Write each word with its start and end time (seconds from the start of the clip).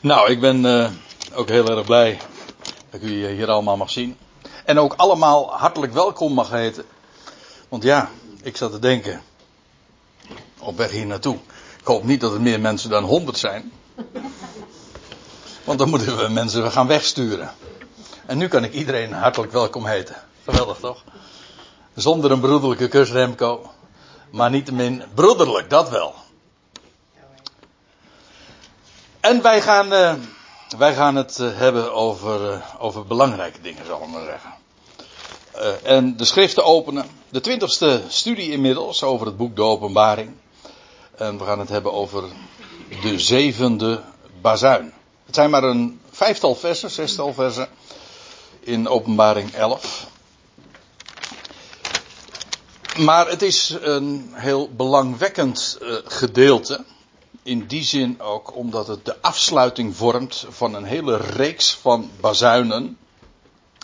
Nou, 0.00 0.30
ik 0.30 0.40
ben 0.40 0.64
uh, 0.64 0.90
ook 1.34 1.48
heel 1.48 1.68
erg 1.68 1.86
blij 1.86 2.20
dat 2.90 3.00
ik 3.00 3.08
u 3.08 3.26
hier 3.26 3.50
allemaal 3.50 3.76
mag 3.76 3.90
zien. 3.90 4.16
En 4.64 4.78
ook 4.78 4.94
allemaal 4.96 5.50
hartelijk 5.50 5.92
welkom 5.92 6.32
mag 6.32 6.50
heten. 6.50 6.84
Want 7.68 7.82
ja, 7.82 8.10
ik 8.42 8.56
zat 8.56 8.72
te 8.72 8.78
denken. 8.78 9.22
Op 10.58 10.76
weg 10.76 10.90
hier 10.90 11.06
naartoe. 11.06 11.36
Ik 11.80 11.86
hoop 11.86 12.04
niet 12.04 12.20
dat 12.20 12.32
er 12.32 12.40
meer 12.40 12.60
mensen 12.60 12.90
dan 12.90 13.04
100 13.04 13.38
zijn. 13.38 13.72
Want 15.64 15.78
dan 15.78 15.88
moeten 15.88 16.16
we 16.16 16.28
mensen 16.28 16.72
gaan 16.72 16.86
wegsturen. 16.86 17.50
En 18.26 18.38
nu 18.38 18.48
kan 18.48 18.64
ik 18.64 18.72
iedereen 18.72 19.12
hartelijk 19.12 19.52
welkom 19.52 19.86
heten. 19.86 20.16
Geweldig 20.44 20.78
toch? 20.78 21.04
Zonder 21.94 22.30
een 22.30 22.40
broederlijke 22.40 22.88
kus, 22.88 23.10
Remco. 23.10 23.70
Maar 24.30 24.50
niettemin 24.50 25.02
broederlijk, 25.14 25.70
dat 25.70 25.90
wel. 25.90 26.14
En 29.20 29.42
wij 29.42 29.62
gaan, 29.62 29.92
uh, 29.92 30.14
wij 30.78 30.94
gaan 30.94 31.16
het 31.16 31.38
uh, 31.38 31.56
hebben 31.56 31.92
over, 31.92 32.52
uh, 32.52 32.60
over 32.78 33.06
belangrijke 33.06 33.60
dingen, 33.60 33.86
zal 33.86 34.02
ik 34.02 34.08
maar 34.08 34.24
zeggen. 34.24 34.52
en 35.82 36.16
de 36.16 36.24
schriften 36.24 36.64
openen. 36.64 37.06
De 37.28 37.40
twintigste 37.40 38.02
studie 38.08 38.50
inmiddels 38.50 39.02
over 39.02 39.26
het 39.26 39.36
boek 39.36 39.56
De 39.56 39.62
Openbaring. 39.62 40.30
En 41.16 41.38
we 41.38 41.44
gaan 41.44 41.58
het 41.58 41.68
hebben 41.68 41.92
over 41.92 42.24
de 43.02 43.18
zevende 43.18 44.00
bazuin. 44.40 44.92
Het 45.26 45.34
zijn 45.34 45.50
maar 45.50 45.62
een 45.62 46.00
vijftal 46.10 46.54
versen, 46.54 46.90
zestal 46.90 47.34
versen 47.34 47.68
in 48.60 48.88
Openbaring 48.88 49.52
11. 49.52 50.06
Maar 52.96 53.28
het 53.28 53.42
is 53.42 53.76
een 53.80 54.30
heel 54.34 54.70
belangwekkend 54.70 55.78
gedeelte 56.04 56.84
in 57.48 57.66
die 57.66 57.84
zin 57.84 58.20
ook 58.20 58.56
omdat 58.56 58.86
het 58.86 59.04
de 59.04 59.20
afsluiting 59.20 59.96
vormt 59.96 60.46
van 60.48 60.74
een 60.74 60.84
hele 60.84 61.16
reeks 61.16 61.74
van 61.74 62.10
bazuinen. 62.20 62.98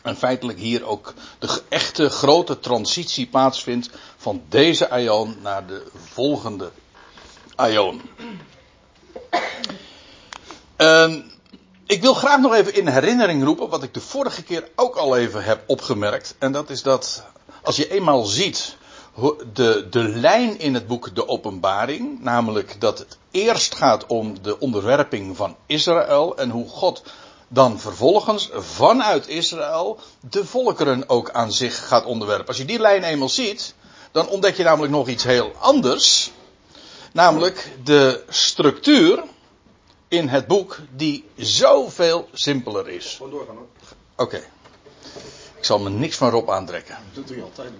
En 0.02 0.16
feitelijk 0.16 0.58
hier 0.58 0.86
ook 0.86 1.14
de 1.38 1.62
echte 1.68 2.08
grote 2.08 2.60
transitie 2.60 3.26
plaatsvindt 3.26 3.90
van 4.16 4.42
deze 4.48 4.90
aion 4.90 5.36
naar 5.42 5.66
de 5.66 5.86
volgende 5.94 6.70
aion. 7.54 8.02
Uh, 10.78 11.14
ik 11.86 12.00
wil 12.00 12.14
graag 12.14 12.40
nog 12.40 12.54
even 12.54 12.74
in 12.74 12.86
herinnering 12.86 13.44
roepen 13.44 13.68
wat 13.68 13.82
ik 13.82 13.94
de 13.94 14.00
vorige 14.00 14.42
keer 14.42 14.68
ook 14.74 14.96
al 14.96 15.16
even 15.16 15.44
heb 15.44 15.62
opgemerkt. 15.66 16.34
En 16.38 16.52
dat 16.52 16.70
is 16.70 16.82
dat 16.82 17.24
als 17.62 17.76
je 17.76 17.90
eenmaal 17.90 18.24
ziet 18.24 18.76
de, 19.52 19.86
de 19.90 20.02
lijn 20.02 20.58
in 20.58 20.74
het 20.74 20.86
boek 20.86 21.14
De 21.14 21.28
Openbaring, 21.28 22.20
namelijk 22.20 22.80
dat 22.80 22.98
het 22.98 23.18
eerst 23.30 23.74
gaat 23.74 24.06
om 24.06 24.42
de 24.42 24.58
onderwerping 24.58 25.36
van 25.36 25.56
Israël 25.66 26.36
en 26.36 26.50
hoe 26.50 26.68
God 26.68 27.02
dan 27.48 27.80
vervolgens 27.80 28.50
vanuit 28.52 29.28
Israël 29.28 29.98
de 30.30 30.44
volkeren 30.44 31.08
ook 31.08 31.30
aan 31.30 31.52
zich 31.52 31.88
gaat 31.88 32.04
onderwerpen. 32.04 32.46
Als 32.46 32.56
je 32.56 32.64
die 32.64 32.78
lijn 32.78 33.02
eenmaal 33.02 33.28
ziet, 33.28 33.74
dan 34.12 34.28
ontdek 34.28 34.56
je 34.56 34.62
namelijk 34.62 34.92
nog 34.92 35.08
iets 35.08 35.24
heel 35.24 35.52
anders, 35.58 36.30
namelijk 37.12 37.72
de 37.84 38.24
structuur 38.28 39.22
in 40.08 40.28
het 40.28 40.46
boek 40.46 40.78
die 40.96 41.24
zoveel 41.36 42.28
simpeler 42.32 42.88
is. 42.88 43.14
Gewoon 43.16 43.32
doorgaan 43.32 43.56
hoor. 43.56 43.66
Oké. 44.16 44.22
Okay. 44.22 44.48
Ik 45.56 45.64
zal 45.64 45.78
me 45.78 45.90
niks 45.90 46.16
van 46.16 46.30
Rob 46.30 46.50
aantrekken. 46.50 46.96
Dat 47.14 47.26
doe 47.26 47.36
je 47.36 47.42
altijd. 47.42 47.70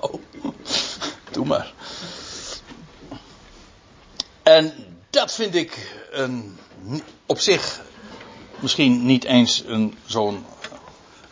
Oh, 0.00 0.14
doe 1.30 1.46
maar. 1.46 1.72
En 4.42 4.74
dat 5.10 5.32
vind 5.32 5.54
ik 5.54 5.96
een, 6.10 6.58
op 7.26 7.40
zich 7.40 7.80
misschien 8.60 9.06
niet 9.06 9.24
eens 9.24 9.62
een 9.66 9.98
zo'n 10.06 10.44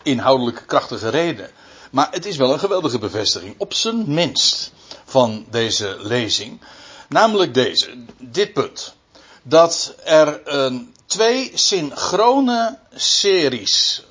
inhoudelijk 0.03 0.63
krachtige 0.67 1.09
reden. 1.09 1.51
Maar 1.91 2.09
het 2.11 2.27
is 2.27 2.37
wel 2.37 2.53
een 2.53 2.59
geweldige 2.59 2.99
bevestiging, 2.99 3.55
op 3.59 3.75
zijn 3.75 4.15
minst, 4.15 4.73
van 5.05 5.47
deze 5.51 5.97
lezing. 6.01 6.61
Namelijk 7.09 7.55
deze, 7.55 8.05
dit 8.19 8.53
punt. 8.53 8.95
Dat 9.43 9.95
er 10.05 10.41
een, 10.45 10.95
twee 11.07 11.51
synchrone 11.55 12.79
series 12.95 14.03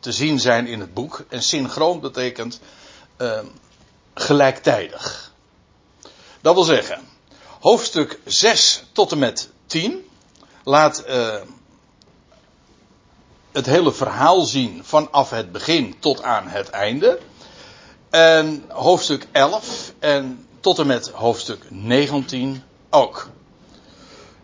te 0.00 0.12
zien 0.12 0.40
zijn 0.40 0.66
in 0.66 0.80
het 0.80 0.94
boek. 0.94 1.24
En 1.28 1.42
synchroon 1.42 2.00
betekent 2.00 2.60
uh, 3.22 3.38
gelijktijdig. 4.14 5.32
Dat 6.40 6.54
wil 6.54 6.64
zeggen, 6.64 7.08
hoofdstuk 7.60 8.20
6 8.24 8.84
tot 8.92 9.12
en 9.12 9.18
met 9.18 9.48
10 9.66 10.08
laat 10.64 11.04
uh, 11.08 11.34
het 13.52 13.66
hele 13.66 13.92
verhaal 13.92 14.40
zien 14.40 14.84
vanaf 14.84 15.30
het 15.30 15.52
begin 15.52 15.96
tot 15.98 16.22
aan 16.22 16.48
het 16.48 16.70
einde. 16.70 17.18
En 18.10 18.64
hoofdstuk 18.68 19.26
11 19.32 19.92
en 19.98 20.46
tot 20.60 20.78
en 20.78 20.86
met 20.86 21.08
hoofdstuk 21.08 21.64
19 21.68 22.62
ook. 22.90 23.28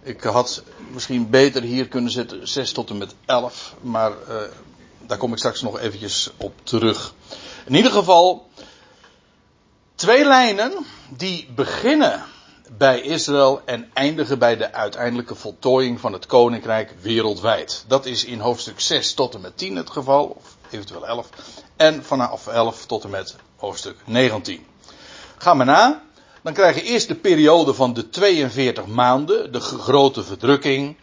Ik 0.03 0.23
had 0.23 0.63
misschien 0.91 1.31
beter 1.31 1.63
hier 1.63 1.89
kunnen 1.89 2.11
zetten 2.11 2.49
6 2.49 2.73
tot 2.73 2.91
en 2.91 2.99
met 2.99 3.15
11, 3.27 3.75
maar 3.81 4.11
uh, 4.11 4.37
daar 5.07 5.19
kom 5.19 5.33
ik 5.33 5.39
straks 5.39 5.63
nog 5.63 5.79
eventjes 5.79 6.31
op 6.37 6.53
terug. 6.63 7.15
In 7.67 7.75
ieder 7.75 7.93
geval, 7.93 8.48
twee 9.99 10.25
lijnen 10.25 10.73
die 11.09 11.49
beginnen 11.55 12.25
bij 12.77 13.01
Israël 13.01 13.63
en 13.65 13.91
eindigen 13.93 14.39
bij 14.39 14.57
de 14.57 14.73
uiteindelijke 14.73 15.35
voltooiing 15.35 16.01
van 16.01 16.13
het 16.13 16.27
koninkrijk 16.27 16.95
wereldwijd. 17.01 17.85
Dat 17.89 18.07
is 18.07 18.25
in 18.25 18.41
hoofdstuk 18.41 18.81
6 18.81 19.15
tot 19.15 19.35
en 19.35 19.41
met 19.41 19.59
10 19.59 19.77
het 19.77 19.91
geval, 19.91 20.25
of 20.25 20.57
eventueel 20.71 21.07
11. 21.07 21.29
En 21.77 22.05
vanaf 22.05 22.47
11 22.47 22.87
tot 22.87 23.05
en 23.05 23.11
met 23.11 23.37
hoofdstuk 23.57 23.97
19. 24.05 24.67
Ga 25.37 25.55
maar 25.55 25.67
na. 25.67 26.03
Dan 26.43 26.53
krijg 26.53 26.75
je 26.75 26.83
eerst 26.83 27.09
de 27.09 27.15
periode 27.15 27.75
van 27.75 27.93
de 27.93 28.09
42 28.09 28.87
maanden, 28.87 29.53
de 29.53 29.61
grote 29.61 30.23
verdrukking. 30.23 30.97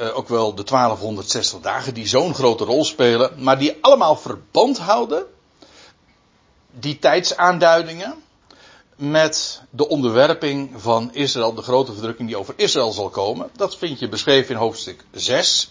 Uh, 0.00 0.16
ook 0.16 0.28
wel 0.28 0.54
de 0.54 0.64
1260 0.64 1.60
dagen 1.60 1.94
die 1.94 2.08
zo'n 2.08 2.34
grote 2.34 2.64
rol 2.64 2.84
spelen, 2.84 3.32
maar 3.36 3.58
die 3.58 3.78
allemaal 3.80 4.16
verband 4.16 4.78
houden, 4.78 5.26
die 6.72 6.98
tijdsaanduidingen, 6.98 8.14
met 8.96 9.62
de 9.70 9.88
onderwerping 9.88 10.70
van 10.76 11.14
Israël, 11.14 11.54
de 11.54 11.62
grote 11.62 11.92
verdrukking 11.92 12.28
die 12.28 12.38
over 12.38 12.54
Israël 12.56 12.92
zal 12.92 13.08
komen. 13.08 13.50
Dat 13.56 13.76
vind 13.76 13.98
je 13.98 14.08
beschreven 14.08 14.54
in 14.54 14.60
hoofdstuk 14.60 15.04
6, 15.10 15.70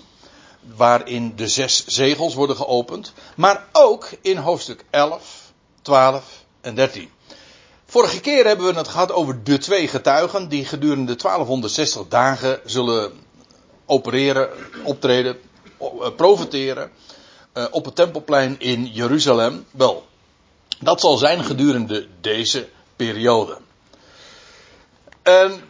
waarin 0.75 1.34
de 1.35 1.47
zes 1.47 1.85
zegels 1.85 2.34
worden 2.34 2.56
geopend, 2.56 3.13
maar 3.35 3.66
ook 3.72 4.09
in 4.22 4.38
hoofdstuk 4.38 4.85
11, 4.90 5.51
12 5.81 6.23
en 6.61 6.75
13. 6.75 7.09
Vorige 7.85 8.19
keer 8.19 8.45
hebben 8.45 8.66
we 8.66 8.73
het 8.73 8.88
gehad 8.88 9.11
over 9.11 9.44
de 9.44 9.57
twee 9.57 9.88
getuigen 9.88 10.50
die 10.50 10.66
gedurende 10.66 11.16
1260 11.16 12.07
dagen 12.07 12.59
zullen 12.66 13.11
opereren, 13.85 14.50
optreden, 14.84 15.38
profiteren 16.16 16.91
op 17.72 17.85
het 17.85 17.95
tempelplein 17.95 18.59
in 18.59 18.85
Jeruzalem. 18.85 19.66
Wel, 19.72 20.06
dat 20.81 20.99
zal 20.99 21.17
zijn 21.17 21.43
gedurende 21.43 22.07
deze 22.21 22.67
periode. 22.95 23.57
En 25.21 25.61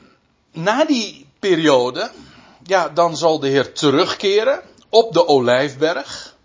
na 0.52 0.86
die 0.86 1.28
periode, 1.40 2.12
ja, 2.64 2.90
dan 2.90 3.18
zal 3.18 3.40
de 3.40 3.48
Heer 3.48 3.74
terugkeren 3.74 4.62
op 4.90 5.14
de 5.14 5.28
Olijfberg. 5.28 6.36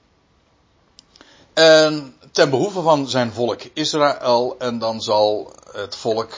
En 1.53 2.16
ten 2.32 2.50
behoeve 2.50 2.82
van 2.82 3.09
zijn 3.09 3.32
volk 3.32 3.60
Israël. 3.72 4.56
En 4.59 4.78
dan 4.78 5.03
zal 5.03 5.53
het 5.72 5.97
volk, 5.97 6.33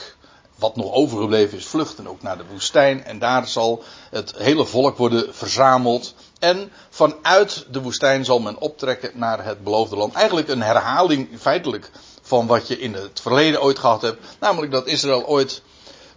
wat 0.55 0.75
nog 0.75 0.91
overgebleven 0.91 1.57
is, 1.57 1.65
vluchten 1.65 2.07
ook 2.07 2.21
naar 2.21 2.37
de 2.37 2.45
woestijn. 2.51 3.03
En 3.03 3.19
daar 3.19 3.47
zal 3.47 3.83
het 4.09 4.33
hele 4.37 4.65
volk 4.65 4.97
worden 4.97 5.35
verzameld. 5.35 6.13
En 6.39 6.71
vanuit 6.89 7.65
de 7.71 7.81
woestijn 7.81 8.25
zal 8.25 8.39
men 8.39 8.59
optrekken 8.59 9.11
naar 9.13 9.45
het 9.45 9.63
beloofde 9.63 9.95
land. 9.95 10.13
Eigenlijk 10.13 10.47
een 10.47 10.61
herhaling 10.61 11.29
feitelijk 11.39 11.91
van 12.29 12.47
wat 12.47 12.67
je 12.67 12.79
in 12.79 12.93
het 12.93 13.21
verleden 13.21 13.61
ooit 13.61 13.79
gehad 13.79 14.01
hebt. 14.01 14.25
Namelijk 14.39 14.71
dat 14.71 14.87
Israël 14.87 15.25
ooit 15.25 15.61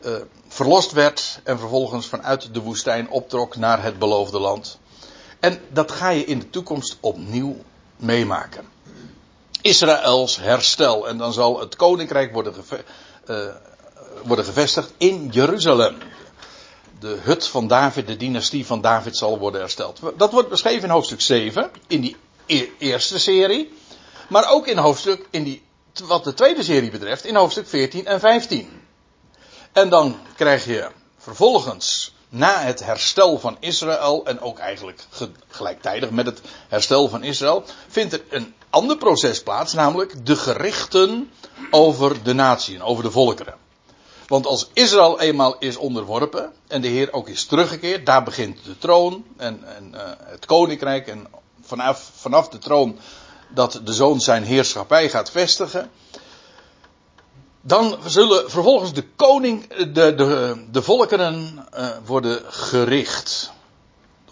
uh, 0.04 0.12
verlost 0.48 0.92
werd 0.92 1.40
en 1.44 1.58
vervolgens 1.58 2.06
vanuit 2.06 2.54
de 2.54 2.60
woestijn 2.60 3.10
optrok 3.10 3.56
naar 3.56 3.82
het 3.82 3.98
beloofde 3.98 4.38
land. 4.38 4.78
En 5.40 5.60
dat 5.68 5.90
ga 5.90 6.08
je 6.08 6.24
in 6.24 6.38
de 6.38 6.50
toekomst 6.50 6.96
opnieuw 7.00 7.56
meemaken. 7.96 8.68
Israëls 9.60 10.36
herstel. 10.36 11.08
En 11.08 11.18
dan 11.18 11.32
zal 11.32 11.60
het 11.60 11.76
koninkrijk 11.76 12.32
worden, 12.32 12.54
uh, 13.30 13.36
worden 14.22 14.44
gevestigd 14.44 14.92
in 14.96 15.28
Jeruzalem. 15.30 15.96
De 17.00 17.18
hut 17.22 17.46
van 17.46 17.66
David, 17.66 18.06
de 18.06 18.16
dynastie 18.16 18.66
van 18.66 18.80
David 18.80 19.16
zal 19.16 19.38
worden 19.38 19.60
hersteld. 19.60 20.00
Dat 20.16 20.32
wordt 20.32 20.48
beschreven 20.48 20.82
in 20.82 20.90
hoofdstuk 20.90 21.20
7, 21.20 21.70
in 21.86 22.00
die 22.00 22.16
e 22.46 22.68
eerste 22.78 23.18
serie. 23.18 23.72
Maar 24.28 24.50
ook 24.50 24.66
in 24.66 24.78
hoofdstuk, 24.78 25.26
in 25.30 25.42
die 25.42 25.62
wat 26.00 26.24
de 26.24 26.34
tweede 26.34 26.62
serie 26.62 26.90
betreft, 26.90 27.24
in 27.24 27.36
hoofdstuk 27.36 27.68
14 27.68 28.06
en 28.06 28.20
15. 28.20 28.80
En 29.72 29.88
dan 29.88 30.16
krijg 30.36 30.64
je 30.64 30.90
vervolgens 31.18 32.14
na 32.28 32.60
het 32.60 32.84
herstel 32.84 33.38
van 33.38 33.56
Israël 33.60 34.24
en 34.24 34.40
ook 34.40 34.58
eigenlijk 34.58 35.00
gelijktijdig 35.48 36.10
met 36.10 36.26
het 36.26 36.40
herstel 36.68 37.08
van 37.08 37.22
Israël, 37.22 37.64
vindt 37.88 38.12
er 38.12 38.22
een 38.28 38.54
ander 38.70 38.96
proces 38.96 39.42
plaats, 39.42 39.72
namelijk 39.72 40.26
de 40.26 40.36
gerichten 40.36 41.30
over 41.70 42.22
de 42.22 42.32
natie, 42.32 42.82
over 42.82 43.02
de 43.02 43.10
volkeren. 43.10 43.54
Want 44.26 44.46
als 44.46 44.70
Israël 44.72 45.20
eenmaal 45.20 45.56
is 45.58 45.76
onderworpen 45.76 46.52
en 46.68 46.80
de 46.80 46.88
Heer 46.88 47.12
ook 47.12 47.28
is 47.28 47.44
teruggekeerd, 47.44 48.06
daar 48.06 48.22
begint 48.22 48.64
de 48.64 48.78
troon 48.78 49.24
en, 49.36 49.64
en 49.76 49.92
uh, 49.94 50.00
het 50.18 50.46
koninkrijk 50.46 51.06
en 51.06 51.26
vanaf, 51.60 52.10
vanaf 52.14 52.48
de 52.48 52.58
troon 52.58 52.98
dat 53.54 53.80
de 53.84 53.92
zoon 53.92 54.20
zijn 54.20 54.44
heerschappij 54.44 55.08
gaat 55.08 55.30
vestigen. 55.30 55.90
Dan 57.60 57.98
zullen 58.06 58.50
vervolgens 58.50 58.92
de 58.92 59.06
koning, 59.16 59.74
de, 59.74 60.14
de, 60.14 60.64
de 60.70 60.82
volkeren 60.82 61.66
uh, 61.74 61.88
worden 62.04 62.42
gericht. 62.46 63.52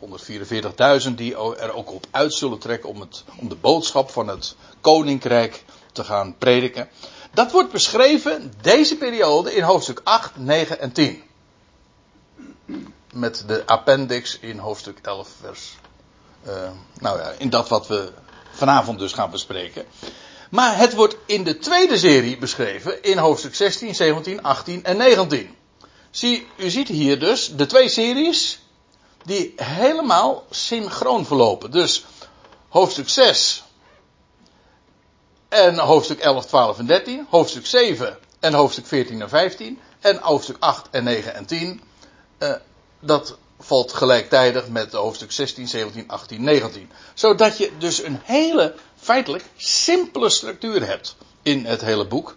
144.000 0.01 1.15
die 1.15 1.35
er 1.35 1.75
ook 1.75 1.93
op 1.93 2.07
uit 2.11 2.35
zullen 2.35 2.59
trekken 2.59 2.89
om, 2.89 3.01
het, 3.01 3.25
om 3.37 3.49
de 3.49 3.55
boodschap 3.55 4.11
van 4.11 4.29
het 4.29 4.57
koninkrijk 4.81 5.65
te 5.93 6.05
gaan 6.05 6.35
prediken. 6.39 6.89
Dat 7.33 7.53
wordt 7.53 7.73
beschreven, 7.73 8.53
deze 8.61 8.97
periode, 8.97 9.55
in 9.55 9.63
hoofdstuk 9.63 10.01
8, 10.05 10.37
9 10.37 10.81
en 10.81 10.93
10. 10.93 11.23
Met 13.13 13.45
de 13.47 13.67
appendix 13.67 14.39
in 14.39 14.59
hoofdstuk 14.59 14.99
11, 15.03 15.29
vers. 15.41 15.77
Uh, 16.47 16.71
nou 17.01 17.19
ja, 17.19 17.33
in 17.39 17.51
dat 17.51 17.69
wat 17.69 17.87
we 17.87 18.13
vanavond 18.61 18.99
dus 18.99 19.13
gaan 19.13 19.31
bespreken. 19.31 19.85
Maar 20.51 20.77
het 20.77 20.95
wordt 20.95 21.17
in 21.27 21.45
de 21.45 21.59
tweede 21.59 21.99
serie 21.99 22.39
beschreven 22.39 23.03
in 23.03 23.19
hoofdstuk 23.19 23.55
16, 23.55 23.95
17, 23.95 24.43
18 24.43 24.85
en 24.85 24.97
19. 24.97 25.55
Zie, 26.11 26.47
u 26.57 26.71
ziet 26.71 26.89
hier 26.89 27.19
dus 27.19 27.53
de 27.57 27.67
twee 27.67 27.89
series 27.89 28.61
die 29.25 29.53
helemaal 29.57 30.45
synchroon 30.51 31.27
verlopen. 31.27 31.71
Dus 31.71 32.05
hoofdstuk 32.69 33.09
6 33.09 33.65
en 35.49 35.79
hoofdstuk 35.79 36.19
11, 36.19 36.47
12 36.47 36.79
en 36.79 36.87
13, 36.87 37.27
hoofdstuk 37.31 37.67
7 37.67 38.19
en 38.41 38.53
hoofdstuk 38.55 38.87
14 38.87 39.23
en 39.23 39.29
15 39.29 39.79
en 40.01 40.19
hoofdstuk 40.19 40.57
8 40.59 40.89
en 40.91 41.05
9 41.05 41.35
en 41.35 41.47
10. 41.47 41.83
Uh, 42.39 42.55
dat 43.01 43.39
valt 43.65 43.93
gelijktijdig 43.93 44.69
met 44.69 44.93
hoofdstuk 44.93 45.33
16, 45.33 45.69
17, 45.69 46.09
18, 46.09 46.45
19. 46.45 46.91
Zodat 47.15 47.59
je 47.59 47.71
dus 47.79 48.03
een 48.03 48.21
hele 48.23 48.75
feitelijk 48.97 49.45
simpele 49.57 50.31
structuur 50.31 50.87
hebt 50.87 51.17
in 51.43 51.67
het 51.67 51.81
hele 51.81 52.07
boek. 52.07 52.37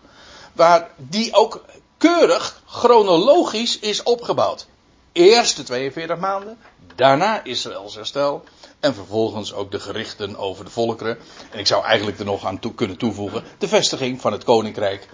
Waar 0.54 0.90
die 0.98 1.34
ook 1.34 1.64
keurig 1.98 2.62
chronologisch 2.66 3.80
is 3.80 4.04
opgebouwd. 4.04 4.66
Eerst 5.12 5.56
de 5.56 5.64
42 5.64 6.18
maanden, 6.18 6.58
daarna 6.96 7.44
Israëls 7.44 7.96
herstel. 7.96 8.44
En 8.80 8.94
vervolgens 8.94 9.54
ook 9.54 9.72
de 9.72 9.80
gerichten 9.80 10.38
over 10.38 10.66
de 10.66 10.72
volkeren. 10.72 11.18
En 11.52 11.60
ik 11.60 11.68
zou 11.68 11.84
eigenlijk 11.84 12.20
er 12.20 12.26
nog 12.26 12.46
aan 12.46 12.60
toe 12.60 12.74
kunnen 12.74 12.98
toevoegen. 12.98 13.44
De 13.58 13.68
vestiging 13.68 14.22
van 14.22 14.32
het 14.32 14.44
koninkrijk. 14.44 15.08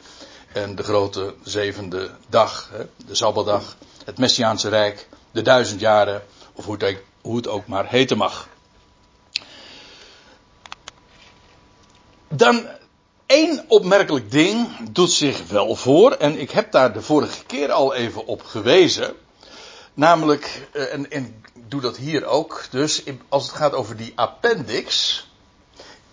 En 0.53 0.75
de 0.75 0.83
grote 0.83 1.33
zevende 1.43 2.09
dag, 2.29 2.71
de 3.05 3.15
Sabbatdag. 3.15 3.77
Het 4.05 4.17
Messiaanse 4.17 4.69
Rijk. 4.69 5.07
De 5.31 5.41
duizend 5.41 5.79
jaren. 5.79 6.23
Of 6.53 6.65
hoe 6.65 6.97
het, 7.35 7.47
ook 7.47 7.67
maar 7.67 7.89
heten 7.89 8.17
mag. 8.17 8.47
Dan 12.27 12.67
één 13.25 13.65
opmerkelijk 13.67 14.31
ding 14.31 14.67
doet 14.91 15.11
zich 15.11 15.47
wel 15.47 15.75
voor. 15.75 16.11
En 16.11 16.39
ik 16.39 16.51
heb 16.51 16.71
daar 16.71 16.93
de 16.93 17.01
vorige 17.01 17.45
keer 17.45 17.71
al 17.71 17.93
even 17.93 18.25
op 18.25 18.43
gewezen. 18.43 19.15
Namelijk, 19.93 20.67
eh, 20.71 20.93
en, 20.93 21.11
en 21.11 21.25
ik 21.25 21.51
doe 21.67 21.81
dat 21.81 21.97
hier 21.97 22.25
ook. 22.25 22.65
Dus 22.71 23.03
als 23.29 23.47
het 23.47 23.55
gaat 23.55 23.73
over 23.73 23.97
die 23.97 24.11
appendix. 24.15 25.27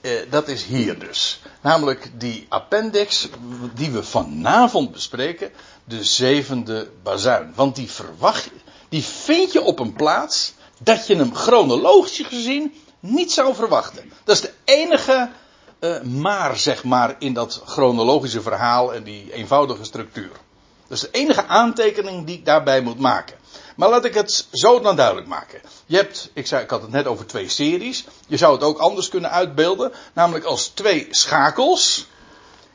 Eh, 0.00 0.12
dat 0.30 0.48
is 0.48 0.64
hier 0.64 0.98
dus. 0.98 1.42
Namelijk 1.60 2.10
die 2.20 2.46
appendix 2.48 3.28
die 3.74 3.90
we 3.90 4.02
vanavond 4.02 4.92
bespreken. 4.92 5.52
De 5.84 6.04
zevende 6.04 6.90
bazuin. 7.02 7.52
Want 7.54 7.76
die 7.76 7.90
verwacht, 7.90 8.50
die 8.88 9.04
vind 9.04 9.52
je 9.52 9.62
op 9.62 9.78
een 9.78 9.92
plaats 9.92 10.52
dat 10.78 11.06
je 11.06 11.16
hem 11.16 11.34
chronologisch 11.34 12.26
gezien 12.26 12.74
niet 13.00 13.32
zou 13.32 13.54
verwachten. 13.54 14.12
Dat 14.24 14.34
is 14.36 14.42
de 14.42 14.52
enige 14.64 15.30
uh, 15.80 16.00
maar, 16.00 16.56
zeg 16.56 16.84
maar, 16.84 17.16
in 17.18 17.32
dat 17.32 17.62
chronologische 17.64 18.42
verhaal 18.42 18.94
en 18.94 19.02
die 19.02 19.32
eenvoudige 19.32 19.84
structuur. 19.84 20.30
Dat 20.88 20.96
is 20.96 21.00
de 21.00 21.10
enige 21.10 21.46
aantekening 21.46 22.26
die 22.26 22.36
ik 22.36 22.44
daarbij 22.44 22.80
moet 22.80 22.98
maken. 22.98 23.36
Maar 23.76 23.88
laat 23.88 24.04
ik 24.04 24.14
het 24.14 24.46
zo 24.52 24.80
dan 24.80 24.96
duidelijk 24.96 25.26
maken. 25.26 25.60
Je 25.86 25.96
hebt, 25.96 26.30
ik, 26.32 26.46
zei, 26.46 26.62
ik 26.62 26.70
had 26.70 26.82
het 26.82 26.90
net 26.90 27.06
over 27.06 27.26
twee 27.26 27.48
series. 27.48 28.04
Je 28.26 28.36
zou 28.36 28.52
het 28.52 28.62
ook 28.62 28.78
anders 28.78 29.08
kunnen 29.08 29.30
uitbeelden. 29.30 29.92
Namelijk 30.12 30.44
als 30.44 30.66
twee 30.68 31.06
schakels. 31.10 32.06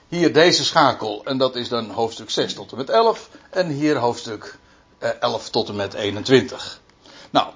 Hier 0.08 0.34
deze 0.34 0.66
schakel, 0.66 1.22
en 1.26 1.38
dat 1.38 1.56
is 1.56 1.70
dan 1.70 1.90
hoofdstuk 1.90 2.30
6 2.30 2.54
tot 2.54 2.72
en 2.72 2.78
met 2.78 2.90
11. 2.90 3.30
En 3.50 3.68
hier 3.68 3.98
hoofdstuk 3.98 4.58
11 5.02 5.50
tot 5.50 5.70
en 5.70 5.76
met 5.76 5.94
21. 5.94 6.82
Nou, 7.30 7.48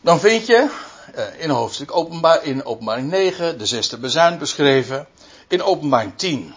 dan 0.00 0.20
vind 0.20 0.46
je 0.46 0.70
uh, 1.16 1.42
in 1.42 1.50
hoofdstuk 1.50 1.96
openbaar, 1.96 2.44
in 2.44 2.64
openbaring 2.64 3.10
9 3.10 3.58
de 3.58 3.66
zesde 3.66 3.98
bezuin 3.98 4.38
beschreven. 4.38 5.06
In 5.48 5.62
openbaring 5.62 6.12
10 6.16 6.54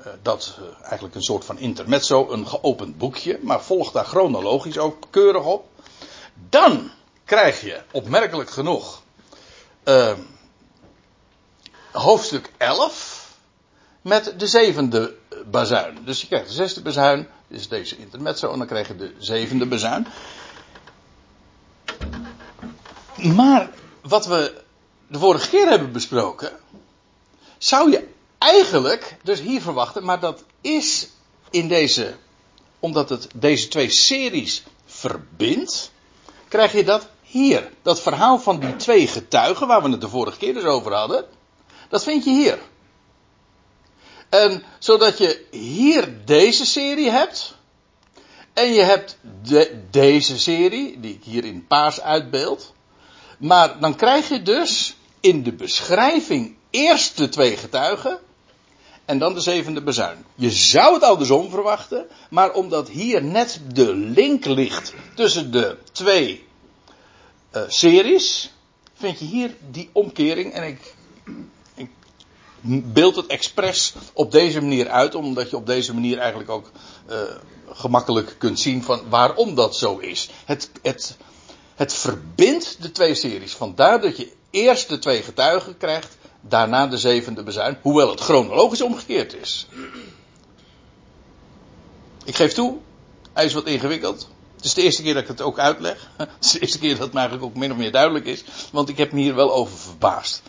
uh, 0.00 0.12
dat 0.22 0.58
eigenlijk 0.82 1.14
een 1.14 1.22
soort 1.22 1.44
van 1.44 1.58
intermezzo, 1.58 2.30
een 2.30 2.46
geopend 2.46 2.98
boekje, 2.98 3.38
maar 3.42 3.62
volgt 3.62 3.92
daar 3.92 4.04
chronologisch 4.04 4.78
ook 4.78 5.02
keurig 5.10 5.44
op. 5.44 5.66
Dan 6.48 6.90
krijg 7.24 7.60
je, 7.60 7.80
opmerkelijk 7.92 8.50
genoeg, 8.50 9.02
hoofdstuk 11.92 12.50
11 12.56 13.36
met 14.02 14.34
de 14.36 14.46
zevende 14.46 15.14
bazuin. 15.46 15.98
Dus 16.04 16.20
je 16.20 16.26
krijgt 16.26 16.48
de 16.48 16.54
zesde 16.54 16.82
bazuin, 16.82 17.28
is 17.48 17.68
deze 17.68 17.96
intermezzo, 17.96 18.52
en 18.52 18.58
dan 18.58 18.66
krijg 18.66 18.88
je 18.88 18.96
de 18.96 19.14
zevende 19.18 19.66
bazuin. 19.66 20.06
Maar 23.34 23.70
wat 24.02 24.26
we 24.26 24.62
de 25.06 25.18
vorige 25.18 25.48
keer 25.48 25.68
hebben 25.68 25.92
besproken, 25.92 26.52
zou 27.58 27.90
je 27.90 28.08
eigenlijk 28.38 29.16
dus 29.22 29.40
hier 29.40 29.60
verwachten, 29.60 30.04
maar 30.04 30.20
dat 30.20 30.44
is 30.60 31.08
in 31.50 31.68
deze, 31.68 32.14
omdat 32.80 33.08
het 33.08 33.28
deze 33.34 33.68
twee 33.68 33.90
series 33.90 34.62
verbindt, 34.86 35.90
krijg 36.48 36.72
je 36.72 36.84
dat 36.84 37.08
hier. 37.22 37.70
Dat 37.82 38.00
verhaal 38.00 38.38
van 38.38 38.60
die 38.60 38.76
twee 38.76 39.06
getuigen, 39.06 39.66
waar 39.66 39.82
we 39.82 39.90
het 39.90 40.00
de 40.00 40.08
vorige 40.08 40.38
keer 40.38 40.54
dus 40.54 40.64
over 40.64 40.94
hadden, 40.94 41.24
dat 41.88 42.02
vind 42.02 42.24
je 42.24 42.30
hier. 42.30 42.58
En 44.28 44.62
zodat 44.78 45.18
je 45.18 45.46
hier 45.50 46.14
deze 46.24 46.66
serie 46.66 47.10
hebt. 47.10 47.56
En 48.52 48.72
je 48.72 48.82
hebt 48.82 49.18
de, 49.42 49.80
deze 49.90 50.38
serie, 50.38 51.00
die 51.00 51.14
ik 51.14 51.24
hier 51.24 51.44
in 51.44 51.66
paars 51.66 52.00
uitbeeld. 52.00 52.72
Maar 53.38 53.80
dan 53.80 53.96
krijg 53.96 54.28
je 54.28 54.42
dus 54.42 54.96
in 55.20 55.42
de 55.42 55.52
beschrijving 55.52 56.56
eerst 56.70 57.16
de 57.16 57.28
twee 57.28 57.56
getuigen 57.56 58.18
en 59.04 59.18
dan 59.18 59.34
de 59.34 59.40
zevende 59.40 59.82
bezuin. 59.82 60.24
Je 60.34 60.50
zou 60.50 60.94
het 60.94 61.02
andersom 61.02 61.50
verwachten, 61.50 62.06
maar 62.30 62.52
omdat 62.52 62.88
hier 62.88 63.22
net 63.22 63.60
de 63.72 63.94
link 63.94 64.44
ligt 64.44 64.92
tussen 65.14 65.50
de 65.50 65.76
twee 65.92 66.46
uh, 67.56 67.62
series, 67.68 68.50
vind 68.94 69.18
je 69.18 69.24
hier 69.24 69.56
die 69.70 69.90
omkering 69.92 70.52
en 70.52 70.66
ik 70.66 70.94
beeld 72.60 73.16
het 73.16 73.26
expres 73.26 73.94
op 74.12 74.32
deze 74.32 74.60
manier 74.60 74.88
uit, 74.88 75.14
omdat 75.14 75.50
je 75.50 75.56
op 75.56 75.66
deze 75.66 75.94
manier 75.94 76.18
eigenlijk 76.18 76.50
ook 76.50 76.70
uh, 77.10 77.16
gemakkelijk 77.72 78.34
kunt 78.38 78.60
zien 78.60 78.82
van 78.82 79.00
waarom 79.08 79.54
dat 79.54 79.76
zo 79.76 79.96
is. 79.96 80.30
Het, 80.44 80.70
het 80.82 81.16
het 81.78 81.94
verbindt 81.94 82.82
de 82.82 82.92
twee 82.92 83.14
series. 83.14 83.52
Vandaar 83.52 84.00
dat 84.00 84.16
je 84.16 84.32
eerst 84.50 84.88
de 84.88 84.98
twee 84.98 85.22
getuigen 85.22 85.76
krijgt, 85.76 86.16
daarna 86.40 86.86
de 86.86 86.98
zevende 86.98 87.42
bezuin. 87.42 87.78
Hoewel 87.82 88.10
het 88.10 88.20
chronologisch 88.20 88.82
omgekeerd 88.82 89.34
is. 89.34 89.66
Ik 92.24 92.36
geef 92.36 92.52
toe, 92.52 92.76
hij 93.32 93.44
is 93.44 93.52
wat 93.52 93.66
ingewikkeld. 93.66 94.28
Het 94.56 94.64
is 94.64 94.74
de 94.74 94.82
eerste 94.82 95.02
keer 95.02 95.14
dat 95.14 95.22
ik 95.22 95.28
het 95.28 95.40
ook 95.40 95.58
uitleg. 95.58 96.10
Het 96.16 96.28
is 96.40 96.50
de 96.50 96.60
eerste 96.60 96.78
keer 96.78 96.90
dat 96.90 96.98
het 96.98 97.12
mij 97.12 97.22
eigenlijk 97.22 97.50
ook 97.50 97.60
min 97.60 97.70
of 97.72 97.76
meer 97.76 97.92
duidelijk 97.92 98.24
is. 98.24 98.44
Want 98.72 98.88
ik 98.88 98.96
heb 98.96 99.12
me 99.12 99.20
hier 99.20 99.34
wel 99.34 99.52
over 99.52 99.76
verbaasd. 99.76 100.42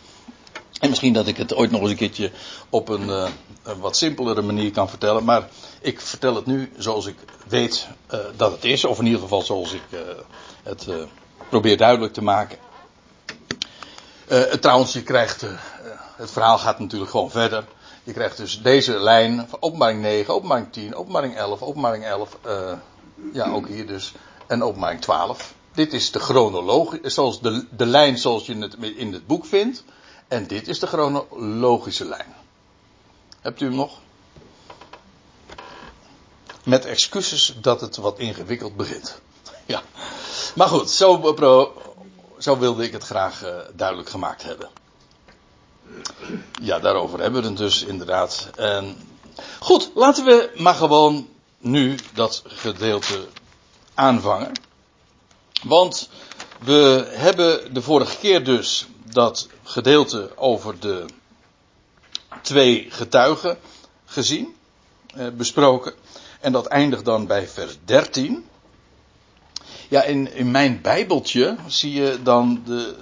En 0.80 0.88
misschien 0.88 1.12
dat 1.12 1.26
ik 1.26 1.36
het 1.36 1.54
ooit 1.54 1.70
nog 1.70 1.80
eens 1.80 1.90
een 1.90 1.96
keertje 1.96 2.30
op 2.70 2.88
een, 2.88 3.06
uh, 3.06 3.28
een 3.62 3.78
wat 3.78 3.96
simpelere 3.96 4.42
manier 4.42 4.70
kan 4.70 4.88
vertellen. 4.88 5.24
Maar 5.24 5.48
ik 5.80 6.00
vertel 6.00 6.34
het 6.34 6.46
nu 6.46 6.72
zoals 6.76 7.06
ik 7.06 7.16
weet 7.48 7.88
uh, 8.10 8.20
dat 8.36 8.52
het 8.52 8.64
is. 8.64 8.84
Of 8.84 8.98
in 8.98 9.04
ieder 9.04 9.20
geval 9.20 9.42
zoals 9.42 9.72
ik 9.72 9.82
uh, 9.90 10.00
het 10.62 10.88
probeer 11.48 11.76
duidelijk 11.76 12.12
te 12.12 12.22
maken. 12.22 12.58
trouwens, 14.60 14.92
je 14.92 15.02
krijgt, 15.02 15.44
het 16.16 16.30
verhaal 16.30 16.58
gaat 16.58 16.78
natuurlijk 16.78 17.10
gewoon 17.10 17.30
verder. 17.30 17.64
Je 18.04 18.12
krijgt 18.12 18.36
dus 18.36 18.62
deze 18.62 18.98
lijn 18.98 19.46
van 19.48 19.62
openbaring 19.62 20.02
9, 20.02 20.34
openbaring 20.34 20.72
10, 20.72 20.94
openbaring 20.94 21.36
11, 21.36 21.62
openbaring 21.62 22.04
11. 22.04 22.38
ja, 23.32 23.50
ook 23.50 23.68
hier 23.68 23.86
dus 23.86 24.12
en 24.46 24.62
openbaring 24.62 25.00
12. 25.00 25.54
Dit 25.74 25.92
is 25.92 26.10
de 26.10 26.18
chronologie, 26.18 27.00
zoals 27.02 27.40
de, 27.40 27.66
de 27.76 27.86
lijn 27.86 28.18
zoals 28.18 28.46
je 28.46 28.56
het 28.56 28.76
in 28.96 29.12
het 29.12 29.26
boek 29.26 29.46
vindt. 29.46 29.84
En 30.30 30.46
dit 30.46 30.68
is 30.68 30.78
de 30.78 30.86
chronologische 30.86 32.04
lijn. 32.04 32.34
Hebt 33.40 33.60
u 33.60 33.66
hem 33.66 33.74
nog? 33.74 33.98
Met 36.64 36.84
excuses 36.84 37.54
dat 37.60 37.80
het 37.80 37.96
wat 37.96 38.18
ingewikkeld 38.18 38.76
begint. 38.76 39.20
Ja. 39.66 39.82
Maar 40.54 40.68
goed, 40.68 40.90
zo, 40.90 41.34
zo 42.38 42.58
wilde 42.58 42.84
ik 42.84 42.92
het 42.92 43.04
graag 43.04 43.44
uh, 43.44 43.56
duidelijk 43.72 44.08
gemaakt 44.08 44.42
hebben. 44.42 44.68
Ja, 46.62 46.78
daarover 46.78 47.20
hebben 47.20 47.42
we 47.42 47.48
het 47.48 47.56
dus 47.56 47.82
inderdaad. 47.82 48.50
En 48.56 48.96
goed, 49.60 49.90
laten 49.94 50.24
we 50.24 50.52
maar 50.56 50.74
gewoon 50.74 51.28
nu 51.58 51.98
dat 52.14 52.42
gedeelte 52.46 53.28
aanvangen. 53.94 54.52
Want 55.62 56.10
we 56.60 57.10
hebben 57.10 57.74
de 57.74 57.82
vorige 57.82 58.16
keer 58.16 58.44
dus 58.44 58.86
dat 59.12 59.48
gedeelte 59.62 60.30
over 60.36 60.80
de 60.80 61.04
twee 62.42 62.86
getuigen 62.90 63.58
gezien, 64.04 64.56
eh, 65.14 65.28
besproken. 65.28 65.92
En 66.40 66.52
dat 66.52 66.66
eindigt 66.66 67.04
dan 67.04 67.26
bij 67.26 67.48
vers 67.48 67.78
13. 67.84 68.44
Ja, 69.88 70.02
in, 70.02 70.32
in 70.32 70.50
mijn 70.50 70.80
Bijbeltje 70.80 71.56
zie 71.66 71.92
je 71.92 72.22
dan 72.22 72.62
de, 72.64 72.96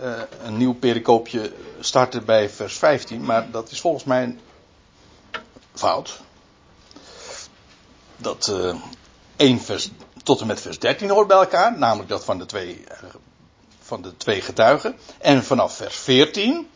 uh, 0.00 0.20
een 0.42 0.56
nieuw 0.56 0.74
pericoopje 0.74 1.52
starten 1.80 2.24
bij 2.24 2.50
vers 2.50 2.78
15, 2.78 3.24
maar 3.24 3.50
dat 3.50 3.70
is 3.70 3.80
volgens 3.80 4.04
mij 4.04 4.38
fout. 5.74 6.20
Dat 8.16 8.48
eh, 8.48 8.74
1 9.36 9.60
vers 9.60 9.90
tot 10.22 10.40
en 10.40 10.46
met 10.46 10.60
vers 10.60 10.78
13 10.78 11.10
hoort 11.10 11.28
bij 11.28 11.36
elkaar, 11.36 11.78
namelijk 11.78 12.08
dat 12.08 12.24
van 12.24 12.38
de 12.38 12.46
twee, 12.46 12.84
van 13.86 14.02
de 14.02 14.16
twee 14.16 14.40
getuigen. 14.40 14.96
En 15.18 15.44
vanaf 15.44 15.76
vers 15.76 15.96
14 15.96 16.68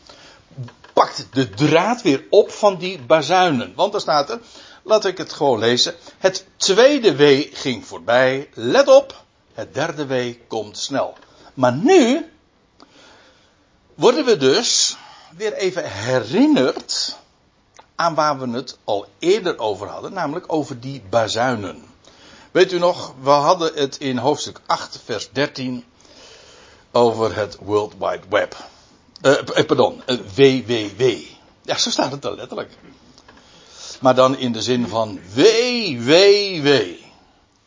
pakt 0.93 1.27
de 1.31 1.49
draad 1.49 2.01
weer 2.01 2.25
op 2.29 2.51
van 2.51 2.77
die 2.77 2.99
bazuinen. 3.01 3.73
Want 3.75 3.91
daar 3.91 4.01
staat 4.01 4.29
er, 4.29 4.39
laat 4.83 5.05
ik 5.05 5.17
het 5.17 5.33
gewoon 5.33 5.59
lezen. 5.59 5.95
Het 6.17 6.45
tweede 6.55 7.15
wee 7.15 7.49
ging 7.53 7.85
voorbij. 7.85 8.49
Let 8.53 8.87
op, 8.87 9.23
het 9.53 9.73
derde 9.73 10.05
wee 10.05 10.41
komt 10.47 10.77
snel. 10.77 11.13
Maar 11.53 11.73
nu 11.73 12.31
worden 13.95 14.25
we 14.25 14.37
dus 14.37 14.97
weer 15.37 15.53
even 15.53 15.91
herinnerd 15.91 17.17
aan 17.95 18.15
waar 18.15 18.39
we 18.39 18.49
het 18.49 18.77
al 18.83 19.05
eerder 19.19 19.59
over 19.59 19.87
hadden, 19.87 20.13
namelijk 20.13 20.53
over 20.53 20.79
die 20.79 21.03
bazuinen. 21.09 21.83
Weet 22.51 22.71
u 22.71 22.79
nog, 22.79 23.13
we 23.21 23.29
hadden 23.29 23.71
het 23.73 23.97
in 23.97 24.17
hoofdstuk 24.17 24.59
8, 24.65 24.99
vers 25.05 25.29
13 25.31 25.85
over 26.91 27.35
het 27.35 27.57
World 27.61 27.93
Wide 27.99 28.23
Web. 28.29 28.55
Uh, 29.21 29.65
pardon, 29.65 30.01
uh, 30.07 30.17
WWW. 30.35 31.01
Ja, 31.61 31.77
zo 31.77 31.89
staat 31.89 32.11
het 32.11 32.21
dan 32.21 32.35
letterlijk. 32.35 32.71
Maar 34.01 34.15
dan 34.15 34.37
in 34.37 34.51
de 34.51 34.61
zin 34.61 34.87
van 34.87 35.19
WWW. 35.33 36.67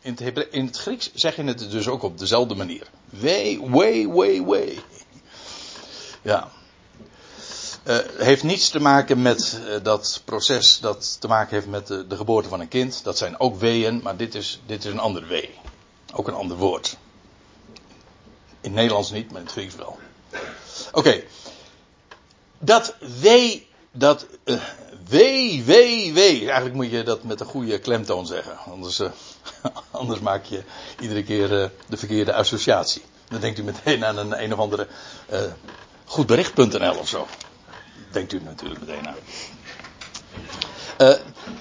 In 0.01 0.17
het, 0.21 0.47
in 0.51 0.65
het 0.65 0.77
Grieks 0.77 1.13
zeg 1.13 1.35
je 1.35 1.43
het 1.43 1.71
dus 1.71 1.87
ook 1.87 2.03
op 2.03 2.17
dezelfde 2.17 2.55
manier. 2.55 2.87
W, 3.09 3.25
W, 3.59 3.79
W, 4.13 4.47
W. 4.47 4.79
Ja. 6.21 6.51
Uh, 7.83 7.97
heeft 8.17 8.43
niets 8.43 8.69
te 8.69 8.79
maken 8.79 9.21
met 9.21 9.61
dat 9.83 10.21
proces 10.25 10.79
dat 10.79 11.17
te 11.19 11.27
maken 11.27 11.55
heeft 11.55 11.67
met 11.67 11.87
de, 11.87 12.07
de, 12.07 12.15
geboorte 12.15 12.49
van 12.49 12.59
een 12.59 12.67
kind. 12.67 13.03
Dat 13.03 13.17
zijn 13.17 13.39
ook 13.39 13.59
weeën, 13.59 13.99
maar 14.03 14.17
dit 14.17 14.35
is, 14.35 14.61
dit 14.65 14.85
is 14.85 14.91
een 14.91 14.99
ander 14.99 15.27
wee. 15.27 15.49
Ook 16.13 16.27
een 16.27 16.33
ander 16.33 16.57
woord. 16.57 16.97
In 18.65 18.71
het 18.71 18.79
Nederlands 18.79 19.11
niet, 19.11 19.31
maar 19.31 19.39
in 19.39 19.45
het 19.45 19.55
Grieks 19.55 19.75
wel. 19.75 19.99
Oké. 20.91 21.23
Dat 22.59 22.95
wee, 23.21 23.67
dat 23.91 24.25
uh, 24.43 24.61
wee, 25.07 25.63
wee, 25.63 26.13
wee. 26.13 26.39
Eigenlijk 26.39 26.75
moet 26.75 26.91
je 26.91 27.03
dat 27.03 27.23
met 27.23 27.39
een 27.39 27.45
goede 27.45 27.79
klemtoon 27.79 28.25
zeggen. 28.25 28.57
Anders, 28.57 29.01
anders 29.91 30.19
maak 30.19 30.45
je 30.45 30.63
iedere 30.99 31.23
keer 31.23 31.47
de 31.87 31.97
verkeerde 31.97 32.33
associatie. 32.33 33.01
Dan 33.27 33.39
denkt 33.39 33.59
u 33.59 33.63
meteen 33.63 34.05
aan 34.05 34.17
een 34.17 34.43
een 34.43 34.53
of 34.53 34.59
andere 34.59 34.87
goedbericht.nl 36.05 36.97
of 36.97 37.07
zo. 37.07 37.27
Denkt 38.11 38.33
u 38.33 38.41
natuurlijk 38.43 38.79
meteen 38.79 39.07
aan. 39.07 39.15
Uh, 41.01 41.13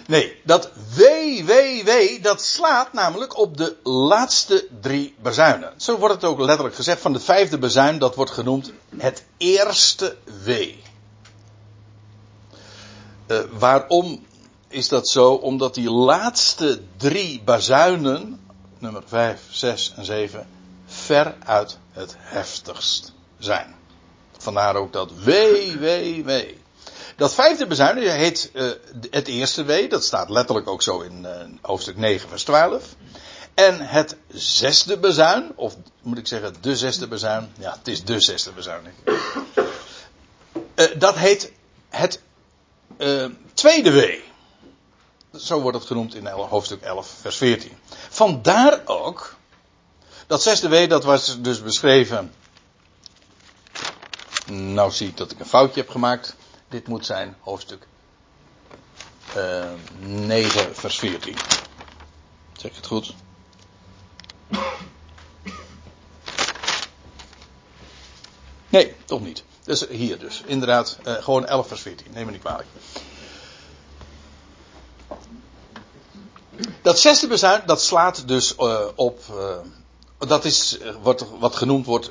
nee, 0.07 0.41
dat 0.45 0.71
WWW, 0.97 2.23
dat 2.23 2.43
slaat 2.43 2.93
namelijk 2.93 3.39
op 3.39 3.57
de 3.57 3.77
laatste 3.83 4.69
drie 4.81 5.15
bazuinen. 5.23 5.73
Zo 5.77 5.99
wordt 5.99 6.15
het 6.15 6.25
ook 6.25 6.41
letterlijk 6.41 6.77
gezegd 6.77 7.01
van 7.01 7.13
de 7.13 7.21
vijfde 7.21 7.59
bazuin, 7.59 7.99
dat 7.99 8.15
wordt 8.15 8.31
genoemd 8.31 8.73
het 8.97 9.25
eerste 9.37 10.17
W. 10.45 10.51
Uh, 13.27 13.39
waarom 13.51 14.25
is 14.69 14.89
dat 14.89 15.09
zo? 15.09 15.33
Omdat 15.33 15.75
die 15.75 15.91
laatste 15.91 16.81
drie 16.97 17.43
bazuinen, 17.45 18.41
nummer 18.79 19.03
5, 19.07 19.41
6 19.51 19.93
en 19.97 20.05
7, 20.05 20.47
veruit 20.87 21.79
het 21.91 22.15
heftigst 22.19 23.13
zijn. 23.39 23.75
Vandaar 24.39 24.77
ook 24.77 24.93
dat 24.93 25.11
wee. 25.23 26.63
Dat 27.17 27.35
vijfde 27.35 27.67
bezuin 27.67 27.99
heet 27.99 28.51
uh, 28.53 28.71
het 29.11 29.29
eerste 29.29 29.65
wee. 29.65 29.89
Dat 29.89 30.05
staat 30.05 30.31
letterlijk 30.31 30.69
ook 30.69 30.83
zo 30.83 31.01
in 31.01 31.23
uh, 31.23 31.31
hoofdstuk 31.63 31.97
9 31.97 32.29
vers 32.29 32.43
12. 32.43 32.85
En 33.55 33.81
het 33.81 34.17
zesde 34.33 34.99
bezuin, 34.99 35.53
of 35.55 35.77
moet 36.03 36.19
ik 36.19 36.27
zeggen 36.27 36.55
de 36.61 36.77
zesde 36.77 37.09
bezuin. 37.09 37.53
Ja, 37.59 37.75
het 37.79 37.89
is 37.89 38.05
de 38.05 38.21
zesde 38.21 38.53
bezuin. 38.53 38.95
Uh, 40.75 40.87
dat 40.99 41.17
heet 41.17 41.53
het 41.89 42.21
tweede 43.55 43.91
wee. 43.91 44.25
Zo 45.37 45.61
wordt 45.61 45.79
het 45.79 45.87
genoemd 45.87 46.15
in 46.15 46.27
hoofdstuk 46.27 46.83
11 46.83 47.15
vers 47.21 47.37
14. 47.37 47.73
Vandaar 48.09 48.81
ook 48.85 49.37
dat 50.27 50.43
zesde 50.43 50.69
wee, 50.69 50.89
dat 50.89 51.05
was 51.05 51.41
dus 51.41 51.63
beschreven 51.63 52.33
nou 54.47 54.91
zie 54.91 55.09
ik 55.09 55.17
dat 55.17 55.31
ik 55.31 55.41
een 55.41 55.47
foutje 55.47 55.81
heb 55.81 55.91
gemaakt. 55.91 56.35
Dit 56.69 56.89
moet 56.89 57.07
zijn 57.07 57.37
hoofdstuk 57.41 57.87
uh, 59.37 59.63
eh, 59.63 59.79
9 59.99 60.75
vers 60.75 60.99
14. 60.99 61.37
Zeg 62.53 62.71
ik 62.71 62.77
het 62.77 62.87
goed? 62.87 63.15
Nee, 68.69 68.95
toch 69.05 69.21
niet. 69.21 69.45
Dus 69.65 69.89
hier 69.89 70.19
dus. 70.19 70.43
Inderdaad, 70.47 70.99
uh, 71.07 71.15
gewoon 71.15 71.47
11 71.47 71.69
vers 71.69 71.81
14. 71.81 72.07
Neem 72.13 72.27
me 72.27 72.33
niet 72.33 72.41
kwalijk. 72.41 72.69
Dat 76.83 76.99
zesde 76.99 77.27
bezuin, 77.27 77.63
dat 77.67 77.83
slaat 77.83 78.29
dus 78.29 78.55
uh, 78.59 78.87
op. 78.95 79.21
dat 80.19 80.45
is 80.45 80.79
wat, 81.03 81.27
wat 81.39 81.57
genoemd 81.57 81.87
wordt 81.87 82.11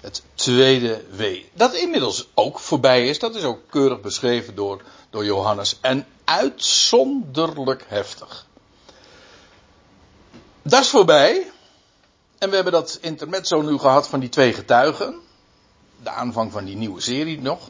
het 0.00 0.22
tweede 0.34 1.04
wee. 1.10 1.50
Dat 1.54 1.74
inmiddels 1.74 2.28
ook 2.34 2.58
voorbij 2.58 3.08
is. 3.08 3.18
Dat 3.18 3.34
is 3.34 3.42
ook 3.42 3.60
keurig 3.70 4.00
beschreven 4.00 4.54
door, 4.54 4.82
door 5.10 5.24
Johannes. 5.24 5.78
En 5.80 6.06
uitzonderlijk 6.24 7.84
heftig. 7.88 8.46
Dat 10.62 10.80
is 10.82 10.88
voorbij. 10.88 11.50
En 12.38 12.48
we 12.48 12.54
hebben 12.54 12.72
dat 12.72 12.98
intermezzo 13.00 13.60
nu 13.60 13.78
gehad 13.78 14.08
van 14.08 14.20
die 14.20 14.28
twee 14.28 14.52
getuigen. 14.52 15.20
De 16.02 16.10
aanvang 16.10 16.52
van 16.52 16.64
die 16.64 16.76
nieuwe 16.76 17.00
serie 17.00 17.40
nog. 17.40 17.68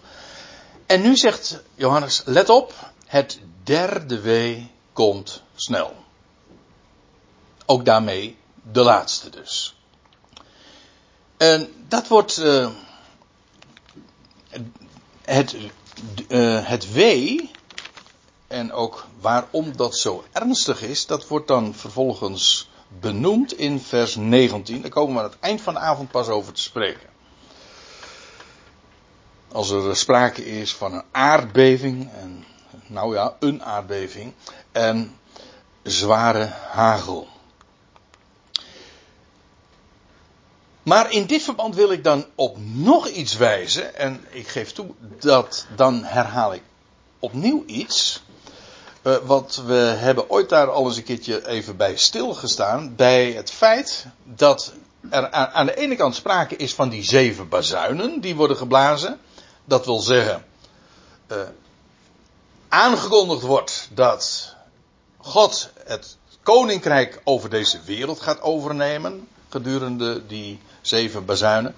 En 0.87 1.03
nu 1.03 1.17
zegt 1.17 1.63
Johannes, 1.75 2.23
let 2.25 2.49
op, 2.49 2.75
het 3.07 3.39
derde 3.63 4.21
wee 4.21 4.71
komt 4.93 5.43
snel. 5.55 5.95
Ook 7.67 7.85
daarmee 7.85 8.37
de 8.73 8.83
laatste 8.83 9.31
dus. 9.31 9.78
En 11.39 11.73
dat 11.89 12.09
wordt 12.09 12.39
uh, 12.39 12.69
het, 15.25 15.57
uh, 16.29 16.67
het 16.67 16.89
en 18.47 18.73
ook 18.73 19.07
waarom 19.21 19.77
dat 19.77 19.97
zo 19.97 20.25
ernstig 20.33 20.83
is, 20.83 21.07
dat 21.07 21.29
wordt 21.29 21.49
dan 21.49 21.75
vervolgens 21.75 22.71
benoemd 23.01 23.53
in 23.53 23.81
vers 23.81 24.17
19. 24.17 24.81
Daar 24.81 24.91
komen 24.91 25.15
we 25.15 25.21
aan 25.21 25.31
het 25.31 25.39
eind 25.41 25.61
van 25.61 25.75
de 25.75 25.81
avond 25.81 26.11
pas 26.11 26.29
over 26.29 26.53
te 26.53 26.63
spreken. 26.63 27.09
Als 29.53 29.71
er 29.71 29.97
sprake 29.97 30.47
is 30.47 30.75
van 30.75 30.93
een 30.93 31.05
aardbeving, 31.11 32.11
en, 32.13 32.45
nou 32.87 33.15
ja, 33.15 33.37
een 33.41 33.65
aardbeving, 33.65 34.33
en 34.73 35.17
zware 35.83 36.45
hagel. 36.71 37.29
Maar 40.89 41.13
in 41.13 41.27
dit 41.27 41.43
verband 41.43 41.75
wil 41.75 41.93
ik 41.93 42.05
dan 42.05 42.27
op 42.35 42.57
nog 42.61 43.09
iets 43.09 43.37
wijzen. 43.37 43.95
En 43.95 44.25
ik 44.31 44.49
geef 44.49 44.73
toe 44.73 44.87
dat 45.21 45.67
dan 45.77 46.05
herhaal 46.05 46.55
ik 46.55 46.63
opnieuw 47.19 47.63
iets. 47.67 48.23
Uh, 49.03 49.17
wat 49.17 49.63
we 49.67 49.75
hebben 49.75 50.31
ooit 50.31 50.49
daar 50.49 50.71
al 50.71 50.87
eens 50.87 50.97
een 50.97 51.03
keertje 51.03 51.49
even 51.49 51.77
bij 51.77 51.97
stilgestaan. 51.97 52.95
Bij 52.97 53.33
het 53.33 53.51
feit 53.51 54.07
dat 54.25 54.73
er 55.11 55.31
aan, 55.31 55.67
de 55.67 55.77
ene 55.77 55.97
kant 55.97 56.15
sprake 56.15 56.57
is 56.57 56.75
van 56.75 56.89
die 56.89 57.03
zeven 57.03 57.49
bazuinen 57.49 58.21
die 58.21 58.37
worden 58.37 58.57
geblazen. 58.57 59.21
Dat 59.65 59.85
wil 59.85 60.01
zeggen, 60.01 60.45
uh, 61.33 61.37
aangekondigd 62.69 63.43
wordt 63.43 63.89
dat 63.95 64.55
God 65.19 65.71
het 65.85 66.17
koninkrijk 66.43 67.21
over 67.25 67.51
deze 67.51 67.81
wereld 67.85 68.21
gaat 68.21 68.41
overnemen. 68.41 69.29
Gedurende 69.49 70.27
die 70.27 70.61
zeven 70.89 71.25
bazuinen. 71.25 71.75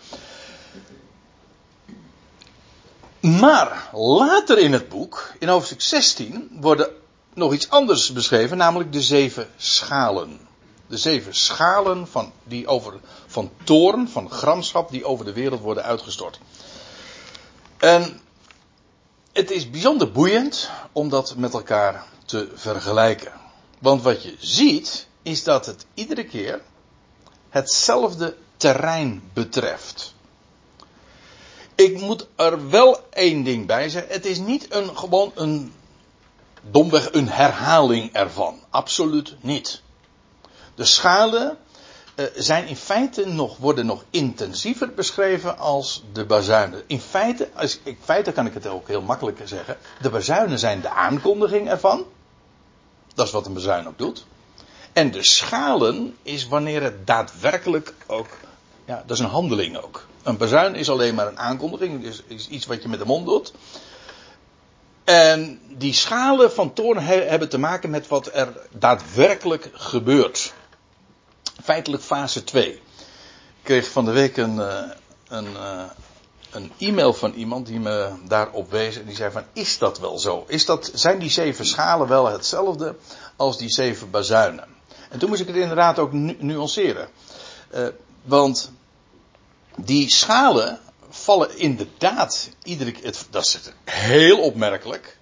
Maar 3.21 3.89
later 3.93 4.59
in 4.59 4.73
het 4.73 4.89
boek, 4.89 5.33
in 5.39 5.49
hoofdstuk 5.49 5.81
16, 5.81 6.49
worden 6.61 6.91
nog 7.35 7.53
iets 7.53 7.71
anders 7.71 8.13
beschreven, 8.13 8.57
namelijk 8.57 8.93
de 8.93 9.03
zeven 9.03 9.49
schalen. 9.57 10.41
De 10.87 10.97
zeven 10.97 11.35
schalen 11.35 12.09
van, 12.09 12.33
die 12.45 12.67
over, 12.67 13.01
van 13.27 13.51
toorn, 13.65 14.09
van 14.09 14.31
gramschap, 14.31 14.91
die 14.91 15.05
over 15.05 15.25
de 15.25 15.33
wereld 15.33 15.61
worden 15.61 15.85
uitgestort. 15.85 16.41
En 17.79 18.21
het 19.33 19.51
is 19.51 19.71
bijzonder 19.71 20.13
boeiend 20.13 20.71
om 20.93 21.09
dat 21.09 21.35
met 21.37 21.53
elkaar 21.53 22.05
te 22.25 22.49
vergelijken. 22.55 23.33
Want 23.79 24.03
wat 24.03 24.23
je 24.23 24.35
ziet, 24.39 25.07
is 25.23 25.45
dat 25.45 25.67
het 25.67 25.87
iedere 25.95 26.25
keer 26.25 26.61
hetzelfde 27.49 28.37
terrein 28.61 29.31
betreft. 29.33 30.15
Ik 31.75 32.01
moet 32.01 32.27
er 32.37 32.71
wel 32.71 32.99
één 33.11 33.43
ding 33.43 33.67
bij 33.67 33.89
zeggen. 33.89 34.13
Het 34.13 34.27
is 34.27 34.39
niet 34.39 34.75
een, 34.75 34.97
gewoon 34.97 35.33
een, 35.35 35.73
domweg 36.71 37.13
een 37.13 37.29
herhaling 37.29 38.13
ervan. 38.13 38.61
Absoluut 38.71 39.37
niet. 39.41 39.83
De 40.75 40.85
schalen 40.85 41.59
uh, 42.15 42.27
zijn 42.35 42.67
in 42.67 42.77
feite 42.77 43.27
nog, 43.27 43.57
worden 43.57 43.87
nog 43.87 44.05
intensiever 44.11 44.95
beschreven 44.95 45.59
als 45.59 46.03
de 46.13 46.25
bazuinen. 46.25 46.83
In 46.87 47.01
feite, 47.01 47.49
als, 47.55 47.79
in 47.83 47.99
feite 48.05 48.33
kan 48.33 48.47
ik 48.47 48.55
het 48.55 48.67
ook 48.67 48.89
heel 48.89 49.03
makkelijk 49.03 49.41
zeggen. 49.45 49.77
De 50.01 50.11
bazuinen 50.11 50.59
zijn 50.59 50.81
de 50.81 50.91
aankondiging 50.91 51.69
ervan. 51.69 52.05
Dat 53.15 53.27
is 53.27 53.33
wat 53.33 53.47
een 53.47 53.55
bazuin 53.55 53.89
ook 53.89 53.99
doet. 53.99 54.27
En 54.93 55.11
de 55.11 55.23
schalen 55.23 56.17
is 56.23 56.49
wanneer 56.49 56.83
het 56.83 57.07
daadwerkelijk 57.07 57.95
ook. 58.07 58.29
Ja, 58.85 59.03
dat 59.07 59.17
is 59.17 59.23
een 59.23 59.31
handeling 59.31 59.77
ook. 59.77 60.07
Een 60.23 60.37
bazuin 60.37 60.75
is 60.75 60.91
alleen 60.91 61.15
maar 61.15 61.27
een 61.27 61.39
aankondiging, 61.39 62.05
is, 62.05 62.23
is 62.27 62.49
iets 62.49 62.67
wat 62.67 62.83
je 62.83 62.89
met 62.89 62.99
de 62.99 63.05
mond 63.05 63.27
doet. 63.27 63.53
En 65.05 65.61
die 65.69 65.93
schalen 65.93 66.53
van 66.53 66.73
toorn 66.73 66.99
hebben 66.99 67.49
te 67.49 67.59
maken 67.59 67.91
met 67.91 68.09
wat 68.09 68.31
er 68.35 68.49
daadwerkelijk 68.71 69.71
gebeurt. 69.73 70.53
Feitelijk 71.63 72.03
fase 72.03 72.45
2. 72.45 72.69
Ik 72.73 72.81
kreeg 73.63 73.89
van 73.89 74.05
de 74.05 74.11
week 74.11 74.37
een, 74.37 74.61
eh, 74.61 74.83
een, 75.29 75.57
eh, 75.57 75.83
een 76.51 76.73
e-mail 76.79 77.13
van 77.13 77.33
iemand 77.33 77.67
die 77.67 77.81
me 77.81 78.09
daarop 78.29 78.71
wees. 78.71 78.97
En 78.97 79.05
die 79.05 79.17
zei 79.17 79.31
van, 79.31 79.45
is 79.53 79.79
dat 79.79 79.99
wel 79.99 80.19
zo? 80.19 80.45
Is 80.49 80.65
dat, 80.67 80.91
zijn 80.95 81.19
die 81.19 81.31
zeven 81.31 81.67
schalen 81.67 82.09
wel 82.09 82.27
hetzelfde 82.27 82.97
als 83.37 83.59
die 83.59 83.71
zeven 83.71 84.11
bazuinen? 84.11 84.69
En 85.11 85.19
toen 85.19 85.29
moest 85.29 85.41
ik 85.41 85.47
het 85.47 85.57
inderdaad 85.57 85.99
ook 85.99 86.13
nu 86.13 86.37
nuanceren. 86.39 87.09
Uh, 87.75 87.87
want 88.23 88.73
die 89.77 90.11
schalen 90.11 90.79
vallen 91.11 91.59
inderdaad 91.59 92.51
iedere 92.63 92.93
keer. 92.93 93.15
Dat 93.31 93.45
is 93.45 93.59
heel 93.85 94.39
opmerkelijk. 94.39 95.19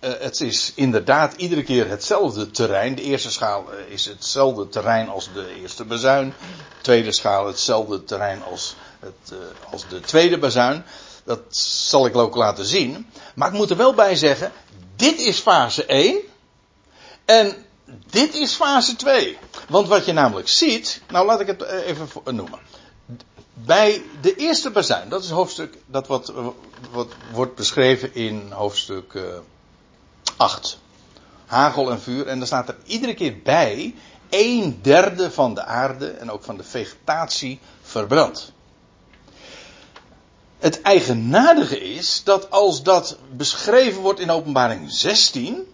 Uh, 0.00 0.10
het 0.18 0.40
is 0.40 0.72
inderdaad 0.74 1.34
iedere 1.36 1.62
keer 1.62 1.88
hetzelfde 1.88 2.50
terrein. 2.50 2.94
De 2.94 3.02
eerste 3.02 3.30
schaal 3.30 3.64
uh, 3.72 3.92
is 3.92 4.04
hetzelfde 4.04 4.68
terrein 4.68 5.08
als 5.08 5.32
de 5.32 5.54
eerste 5.60 5.84
bazuin. 5.84 6.28
De 6.28 6.82
tweede 6.82 7.12
schaal 7.12 7.46
hetzelfde 7.46 8.04
terrein 8.04 8.42
als, 8.42 8.76
het, 9.00 9.32
uh, 9.32 9.38
als 9.72 9.88
de 9.88 10.00
tweede 10.00 10.38
bazuin. 10.38 10.84
Dat 11.24 11.40
zal 11.56 12.06
ik 12.06 12.16
ook 12.16 12.34
laten 12.34 12.64
zien. 12.64 13.10
Maar 13.34 13.48
ik 13.48 13.54
moet 13.54 13.70
er 13.70 13.76
wel 13.76 13.94
bij 13.94 14.16
zeggen: 14.16 14.52
dit 14.96 15.18
is 15.18 15.38
fase 15.38 15.84
1. 15.84 16.18
En 17.24 17.64
dit 18.10 18.34
is 18.34 18.54
fase 18.54 18.96
2. 18.96 19.38
Want 19.68 19.88
wat 19.88 20.04
je 20.04 20.12
namelijk 20.12 20.48
ziet. 20.48 21.02
Nou, 21.08 21.26
laat 21.26 21.40
ik 21.40 21.46
het 21.46 21.62
even 21.62 22.08
noemen 22.24 22.58
bij 23.64 24.02
de 24.20 24.34
eerste 24.34 24.70
bazuin, 24.70 25.08
dat 25.08 25.24
is 25.24 25.30
hoofdstuk, 25.30 25.78
dat 25.86 26.06
wat, 26.06 26.32
wat 26.90 27.08
wordt 27.32 27.54
beschreven 27.54 28.14
in 28.14 28.50
hoofdstuk 28.50 29.12
uh, 29.12 29.22
8. 30.36 30.78
Hagel 31.46 31.90
en 31.90 32.00
vuur. 32.00 32.26
En 32.26 32.38
daar 32.38 32.46
staat 32.46 32.68
er 32.68 32.76
iedere 32.84 33.14
keer 33.14 33.42
bij, 33.42 33.94
een 34.28 34.78
derde 34.82 35.30
van 35.30 35.54
de 35.54 35.64
aarde 35.64 36.10
en 36.10 36.30
ook 36.30 36.44
van 36.44 36.56
de 36.56 36.64
vegetatie 36.64 37.60
verbrand. 37.82 38.52
Het 40.58 40.82
eigenaardige 40.82 41.80
is 41.80 42.22
dat 42.24 42.50
als 42.50 42.82
dat 42.82 43.18
beschreven 43.36 44.00
wordt 44.00 44.20
in 44.20 44.30
openbaring 44.30 44.90
16, 44.90 45.66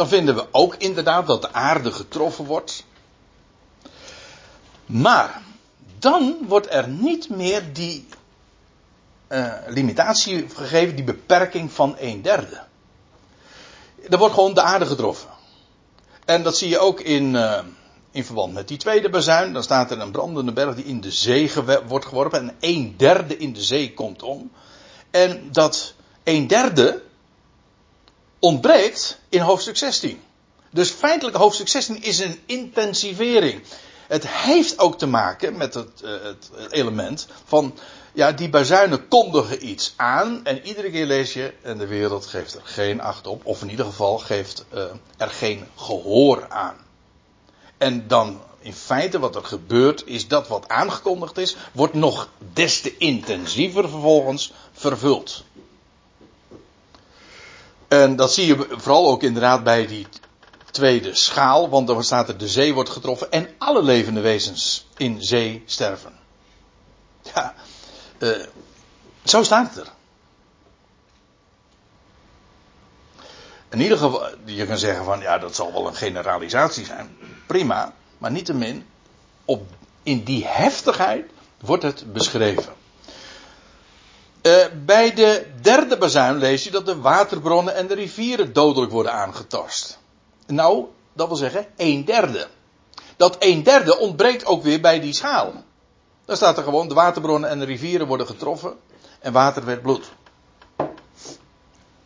dan 0.00 0.08
vinden 0.08 0.34
we 0.34 0.46
ook 0.50 0.74
inderdaad 0.74 1.26
dat 1.26 1.42
de 1.42 1.52
aarde 1.52 1.92
getroffen 1.92 2.44
wordt. 2.44 2.84
Maar 4.86 5.42
dan 5.98 6.36
wordt 6.48 6.70
er 6.70 6.88
niet 6.88 7.28
meer 7.28 7.72
die 7.72 8.06
uh, 9.28 9.52
limitatie 9.66 10.48
gegeven, 10.48 10.96
die 10.96 11.04
beperking 11.04 11.72
van 11.72 11.96
een 11.98 12.22
derde. 12.22 12.60
Er 14.08 14.18
wordt 14.18 14.34
gewoon 14.34 14.54
de 14.54 14.62
aarde 14.62 14.86
getroffen. 14.86 15.28
En 16.24 16.42
dat 16.42 16.56
zie 16.56 16.68
je 16.68 16.78
ook 16.78 17.00
in, 17.00 17.34
uh, 17.34 17.58
in 18.10 18.24
verband 18.24 18.52
met 18.52 18.68
die 18.68 18.78
tweede 18.78 19.10
bazuin. 19.10 19.52
Dan 19.52 19.62
staat 19.62 19.90
er 19.90 20.00
een 20.00 20.10
brandende 20.10 20.52
berg 20.52 20.74
die 20.74 20.84
in 20.84 21.00
de 21.00 21.10
zee 21.10 21.52
wordt 21.86 22.06
geworpen. 22.06 22.40
En 22.40 22.56
een 22.60 22.94
derde 22.96 23.36
in 23.36 23.52
de 23.52 23.62
zee 23.62 23.94
komt 23.94 24.22
om. 24.22 24.50
En 25.10 25.48
dat 25.52 25.94
een 26.24 26.46
derde 26.46 27.02
ontbreekt 28.40 29.18
in 29.28 29.40
hoofdstuk 29.40 29.76
16. 29.76 30.20
Dus 30.70 30.90
feitelijk 30.90 31.36
hoofdstuk 31.36 31.68
16 31.68 32.02
is 32.02 32.18
een 32.18 32.40
intensivering. 32.46 33.62
Het 34.08 34.28
heeft 34.28 34.78
ook 34.78 34.98
te 34.98 35.06
maken 35.06 35.56
met 35.56 35.74
het, 35.74 36.02
uh, 36.04 36.10
het 36.22 36.50
element 36.70 37.28
van, 37.44 37.78
ja, 38.12 38.32
die 38.32 38.48
bazuinen 38.48 39.08
kondigen 39.08 39.68
iets 39.68 39.94
aan 39.96 40.44
en 40.44 40.66
iedere 40.66 40.90
keer 40.90 41.06
lees 41.06 41.32
je 41.32 41.54
en 41.62 41.78
de 41.78 41.86
wereld 41.86 42.26
geeft 42.26 42.54
er 42.54 42.60
geen 42.64 43.00
acht 43.00 43.26
op, 43.26 43.46
of 43.46 43.62
in 43.62 43.70
ieder 43.70 43.84
geval 43.84 44.18
geeft 44.18 44.64
uh, 44.74 44.84
er 45.16 45.30
geen 45.30 45.66
gehoor 45.76 46.48
aan. 46.48 46.76
En 47.78 48.08
dan 48.08 48.40
in 48.60 48.74
feite 48.74 49.18
wat 49.18 49.36
er 49.36 49.44
gebeurt 49.44 50.06
is 50.06 50.28
dat 50.28 50.48
wat 50.48 50.68
aangekondigd 50.68 51.38
is, 51.38 51.56
wordt 51.72 51.94
nog 51.94 52.28
des 52.52 52.80
te 52.80 52.96
intensiever 52.96 53.88
vervolgens 53.88 54.52
vervuld. 54.72 55.44
En 57.90 58.16
dat 58.16 58.32
zie 58.32 58.46
je 58.46 58.66
vooral 58.70 59.08
ook 59.08 59.22
inderdaad 59.22 59.64
bij 59.64 59.86
die 59.86 60.06
tweede 60.70 61.14
schaal, 61.14 61.68
want 61.68 61.86
dan 61.86 62.04
staat 62.04 62.28
er 62.28 62.38
de 62.38 62.48
zee 62.48 62.74
wordt 62.74 62.90
getroffen 62.90 63.30
en 63.30 63.48
alle 63.58 63.82
levende 63.82 64.20
wezens 64.20 64.86
in 64.96 65.22
zee 65.22 65.62
sterven. 65.66 66.12
Ja, 67.34 67.54
uh, 68.18 68.46
zo 69.24 69.42
staat 69.42 69.74
het 69.74 69.86
er. 69.86 69.92
In 73.70 73.80
ieder 73.80 73.98
geval, 73.98 74.28
je 74.44 74.66
kan 74.66 74.78
zeggen 74.78 75.04
van 75.04 75.20
ja, 75.20 75.38
dat 75.38 75.54
zal 75.54 75.72
wel 75.72 75.86
een 75.86 75.94
generalisatie 75.94 76.84
zijn. 76.84 77.16
Prima, 77.46 77.94
maar 78.18 78.30
niettemin, 78.30 78.86
op, 79.44 79.62
in 80.02 80.24
die 80.24 80.46
heftigheid 80.46 81.30
wordt 81.60 81.82
het 81.82 82.12
beschreven. 82.12 82.72
Uh, 84.42 84.64
bij 84.84 85.14
de 85.14 85.46
derde 85.60 85.96
bazuin 85.96 86.36
lees 86.36 86.64
je 86.64 86.70
dat 86.70 86.86
de 86.86 87.00
waterbronnen 87.00 87.74
en 87.74 87.86
de 87.86 87.94
rivieren 87.94 88.52
dodelijk 88.52 88.92
worden 88.92 89.12
aangetast. 89.12 89.98
Nou, 90.46 90.84
dat 91.12 91.28
wil 91.28 91.36
zeggen 91.36 91.66
een 91.76 92.04
derde. 92.04 92.46
Dat 93.16 93.36
een 93.38 93.62
derde 93.62 93.98
ontbreekt 93.98 94.46
ook 94.46 94.62
weer 94.62 94.80
bij 94.80 95.00
die 95.00 95.12
schaal. 95.12 95.52
Daar 96.24 96.36
staat 96.36 96.56
er 96.56 96.64
gewoon, 96.64 96.88
de 96.88 96.94
waterbronnen 96.94 97.50
en 97.50 97.58
de 97.58 97.64
rivieren 97.64 98.06
worden 98.06 98.26
getroffen 98.26 98.76
en 99.20 99.32
water 99.32 99.64
werd 99.64 99.82
bloed. 99.82 100.10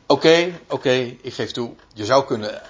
Oké, 0.07 0.61
oké, 0.69 1.17
ik 1.23 1.35
geef 1.35 1.51
toe, 1.51 1.75
je 1.93 2.05
zou 2.05 2.25
kunnen 2.25 2.63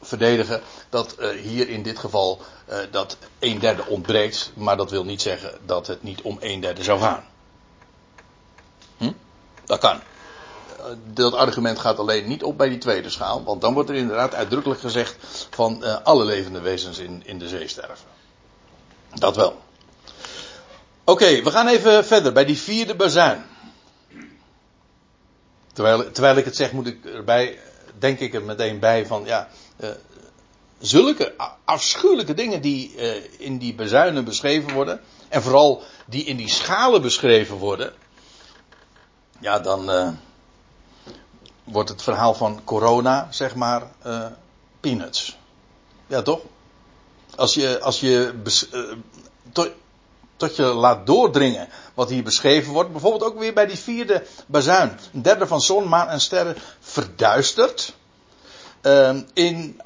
verdedigen 0.00 0.62
dat 0.88 1.16
uh, 1.18 1.28
hier 1.28 1.68
in 1.68 1.82
dit 1.82 1.98
geval 1.98 2.40
uh, 2.70 2.76
dat 2.90 3.16
een 3.38 3.58
derde 3.58 3.86
ontbreekt, 3.86 4.52
maar 4.54 4.76
dat 4.76 4.90
wil 4.90 5.04
niet 5.04 5.22
zeggen 5.22 5.58
dat 5.66 5.86
het 5.86 6.02
niet 6.02 6.22
om 6.22 6.36
een 6.40 6.60
derde 6.60 6.82
zou 6.82 7.00
gaan. 7.00 7.24
Dat 9.70 9.78
kan 9.78 10.00
dat 11.04 11.34
argument 11.34 11.78
gaat 11.78 11.98
alleen 11.98 12.28
niet 12.28 12.42
op 12.42 12.58
bij 12.58 12.68
die 12.68 12.78
tweede 12.78 13.10
schaal. 13.10 13.44
Want 13.44 13.60
dan 13.60 13.74
wordt 13.74 13.88
er 13.88 13.94
inderdaad 13.94 14.34
uitdrukkelijk 14.34 14.80
gezegd 14.80 15.16
van 15.50 15.80
uh, 15.82 15.96
alle 16.02 16.24
levende 16.24 16.60
wezens 16.60 16.98
in, 16.98 17.22
in 17.24 17.38
de 17.38 17.48
zee 17.48 17.68
sterven. 17.68 18.06
Dat 19.14 19.36
wel. 19.36 19.58
Oké, 21.04 21.42
we 21.42 21.50
gaan 21.50 21.68
even 21.68 22.04
verder 22.04 22.32
bij 22.32 22.44
die 22.44 22.58
vierde 22.58 22.94
bazuin. 22.94 23.44
Terwijl, 25.72 26.10
terwijl 26.10 26.36
ik 26.36 26.44
het 26.44 26.56
zeg 26.56 26.72
moet 26.72 26.86
ik 26.86 27.04
erbij 27.04 27.58
denk 27.98 28.18
ik 28.18 28.34
er 28.34 28.42
meteen 28.42 28.78
bij 28.78 29.06
van, 29.06 29.24
ja, 29.24 29.48
uh, 29.80 29.88
zulke 30.78 31.34
afschuwelijke 31.64 32.34
dingen 32.34 32.60
die 32.60 32.94
in 33.38 33.58
die 33.58 33.74
bezuinen 33.74 34.24
beschreven 34.24 34.72
worden, 34.72 35.00
en 35.28 35.42
vooral 35.42 35.82
die 36.06 36.24
in 36.24 36.36
die 36.36 36.48
schalen 36.48 37.02
beschreven 37.02 37.56
worden, 37.56 37.92
ja, 39.40 39.58
dan 39.58 39.90
uh, 39.90 40.08
wordt 41.64 41.88
het 41.88 42.02
verhaal 42.02 42.34
van 42.34 42.60
corona, 42.64 43.26
zeg 43.30 43.54
maar, 43.54 43.82
peanuts. 44.80 45.38
Ja, 46.06 46.22
toch? 46.22 46.40
Als 47.36 47.54
je, 47.54 47.80
als 47.80 48.00
je 48.00 48.34
tot, 49.52 49.70
tot 50.40 50.56
je 50.56 50.62
laat 50.62 51.06
doordringen 51.06 51.68
wat 51.94 52.08
hier 52.08 52.22
beschreven 52.22 52.72
wordt. 52.72 52.92
Bijvoorbeeld 52.92 53.22
ook 53.22 53.38
weer 53.38 53.54
bij 53.54 53.66
die 53.66 53.78
vierde 53.78 54.26
bazuin. 54.46 54.98
Een 55.12 55.22
derde 55.22 55.46
van 55.46 55.60
zon, 55.60 55.88
maan 55.88 56.08
en 56.08 56.20
sterren 56.20 56.56
verduisterd. 56.80 57.94
Uh, 58.82 59.16
in, 59.32 59.80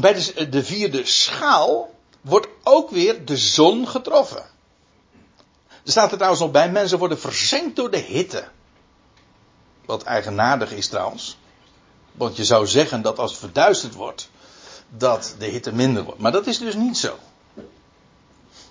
bij 0.00 0.14
de, 0.14 0.48
de 0.48 0.64
vierde 0.64 1.04
schaal 1.04 1.94
wordt 2.20 2.48
ook 2.62 2.90
weer 2.90 3.24
de 3.24 3.36
zon 3.36 3.88
getroffen. 3.88 4.44
Er 5.90 5.96
staat 5.96 6.10
er 6.10 6.16
trouwens 6.16 6.42
nog 6.42 6.50
bij, 6.50 6.70
mensen 6.70 6.98
worden 6.98 7.20
verzengd 7.20 7.76
door 7.76 7.90
de 7.90 7.98
hitte. 7.98 8.44
Wat 9.84 10.02
eigenaardig 10.02 10.72
is 10.72 10.88
trouwens. 10.88 11.38
Want 12.12 12.36
je 12.36 12.44
zou 12.44 12.66
zeggen 12.66 13.02
dat 13.02 13.18
als 13.18 13.30
het 13.30 13.40
verduisterd 13.40 13.94
wordt, 13.94 14.30
dat 14.88 15.34
de 15.38 15.46
hitte 15.46 15.72
minder 15.72 16.04
wordt. 16.04 16.20
Maar 16.20 16.32
dat 16.32 16.46
is 16.46 16.58
dus 16.58 16.74
niet 16.74 16.98
zo. 16.98 17.18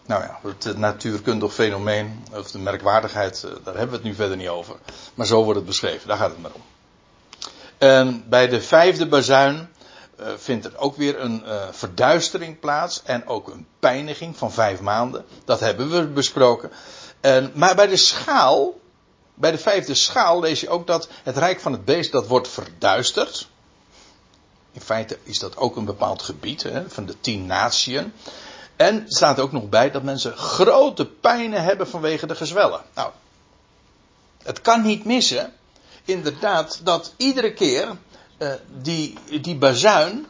Nou 0.06 0.24
ja, 0.24 0.40
het 0.44 0.78
natuurkundig 0.78 1.54
fenomeen, 1.54 2.26
of 2.32 2.52
de 2.52 2.60
merkwaardigheid, 2.60 3.44
eh, 3.44 3.52
daar 3.64 3.76
hebben 3.76 3.90
we 3.90 3.96
het 3.96 4.04
nu 4.04 4.14
verder 4.14 4.38
niet 4.38 4.48
over. 4.48 4.76
Maar 5.14 5.26
zo 5.26 5.44
wordt 5.44 5.58
het 5.58 5.68
beschreven, 5.68 6.08
daar 6.08 6.18
gaat 6.18 6.32
het 6.32 6.42
maar 6.42 6.54
om. 6.54 6.64
En 7.78 8.30
bij 8.30 8.48
de 8.48 8.62
vijfde 8.62 9.08
bazuin 9.08 9.70
uh, 10.20 10.28
vindt 10.38 10.66
er 10.66 10.78
ook 10.78 10.96
weer 10.96 11.20
een 11.20 11.44
uh, 11.46 11.68
verduistering 11.72 12.60
plaats 12.60 13.04
en 13.04 13.28
ook 13.28 13.48
een 13.48 13.68
pijniging 13.80 14.38
van 14.38 14.52
vijf 14.52 14.82
maanden. 14.82 15.26
Dat 15.46 15.60
hebben 15.60 15.90
we 15.90 16.08
besproken. 16.08 16.72
Maar 17.54 17.76
bij 17.76 17.88
de 17.88 17.98
schaal, 17.98 18.80
bij 19.34 19.52
de 19.52 19.58
vijfde 19.58 19.94
schaal 19.94 20.40
lees 20.40 20.60
je 20.60 20.70
ook 20.70 20.88
dat 20.88 21.10
het 21.24 21.38
rijk 21.38 21.60
van 21.60 21.72
het 21.72 21.86
beest 21.86 22.12
dat 22.12 22.28
wordt 22.28 22.48
verduisterd. 22.48 23.48
In 24.72 24.82
feite 24.82 25.18
is 25.24 25.40
dat 25.40 25.58
ook 25.58 25.76
een 25.76 25.86
bepaald 25.86 26.22
gebied 26.22 26.64
hè, 26.64 26.90
van 26.90 27.06
de 27.06 27.20
tien 27.22 27.46
natieën. 27.46 28.14
En 28.76 29.04
staat 29.08 29.40
ook 29.40 29.52
nog 29.52 29.70
bij 29.70 29.92
dat 29.92 30.04
mensen 30.04 30.38
grote 30.38 31.06
pijnen 31.06 31.64
hebben 31.64 31.88
vanwege 31.88 32.28
de 32.28 32.36
gezwellen. 32.36 32.82
Nou, 32.96 33.12
het 34.44 34.62
kan 34.62 34.82
niet 34.82 35.06
missen, 35.06 35.54
inderdaad, 36.06 36.80
dat 36.84 37.14
iedere 37.18 37.54
keer 37.54 37.98
uh, 38.38 38.54
die, 38.82 39.18
die 39.42 39.56
bazuin 39.56 40.28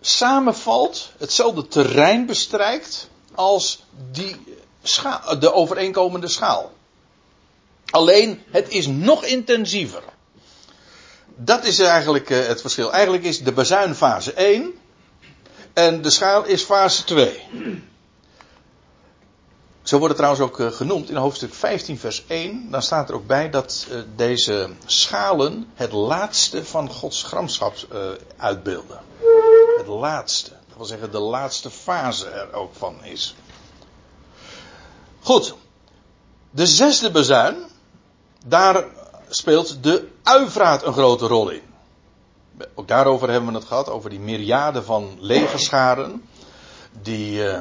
samenvalt, 0.00 1.10
hetzelfde 1.18 1.68
terrein 1.68 2.26
bestrijkt 2.26 3.08
als 3.34 3.82
die 4.10 4.56
schaal, 4.84 5.38
de 5.38 5.52
overeenkomende 5.52 6.28
schaal. 6.28 6.72
Alleen, 7.90 8.42
het 8.50 8.68
is 8.68 8.86
nog 8.86 9.24
intensiever. 9.24 10.02
Dat 11.36 11.64
is 11.64 11.78
eigenlijk 11.78 12.30
uh, 12.30 12.46
het 12.46 12.60
verschil. 12.60 12.92
Eigenlijk 12.92 13.24
is 13.24 13.42
de 13.42 13.52
bazuin 13.52 13.94
fase 13.94 14.32
1 14.32 14.74
en 15.72 16.02
de 16.02 16.10
schaal 16.10 16.44
is 16.44 16.62
fase 16.62 17.04
2. 17.04 17.42
Zo 19.82 19.98
wordt 19.98 20.18
het 20.18 20.24
trouwens 20.24 20.44
ook 20.44 20.60
eh, 20.60 20.76
genoemd 20.76 21.10
in 21.10 21.16
hoofdstuk 21.16 21.54
15, 21.54 21.98
vers 21.98 22.24
1. 22.26 22.70
Dan 22.70 22.82
staat 22.82 23.08
er 23.08 23.14
ook 23.14 23.26
bij 23.26 23.50
dat 23.50 23.86
uh, 23.90 24.00
deze 24.16 24.70
schalen 24.86 25.70
het 25.74 25.92
laatste 25.92 26.64
van 26.64 26.90
Gods 26.90 27.22
gramschap 27.22 27.74
uitbeelden. 28.36 29.00
Het 29.76 29.86
laatste. 29.86 30.50
Dat 30.50 30.76
wil 30.76 30.86
zeggen, 30.86 31.10
de 31.10 31.18
laatste 31.18 31.70
fase 31.70 32.28
er 32.28 32.52
ook 32.52 32.74
van 32.74 33.04
is. 33.04 33.34
Goed. 35.24 35.54
De 36.50 36.66
zesde 36.66 37.10
bezuin. 37.10 37.56
Daar 38.46 38.84
speelt 39.28 39.82
de 39.82 40.08
uivraat 40.22 40.86
een 40.86 40.92
grote 40.92 41.26
rol 41.26 41.50
in. 41.50 41.62
Ook 42.74 42.88
daarover 42.88 43.30
hebben 43.30 43.52
we 43.52 43.58
het 43.58 43.66
gehad, 43.66 43.88
over 43.88 44.10
die 44.10 44.18
myriaden 44.18 44.84
van 44.84 45.16
legerscharen. 45.20 46.28
Die, 47.02 47.44
uh, 47.44 47.60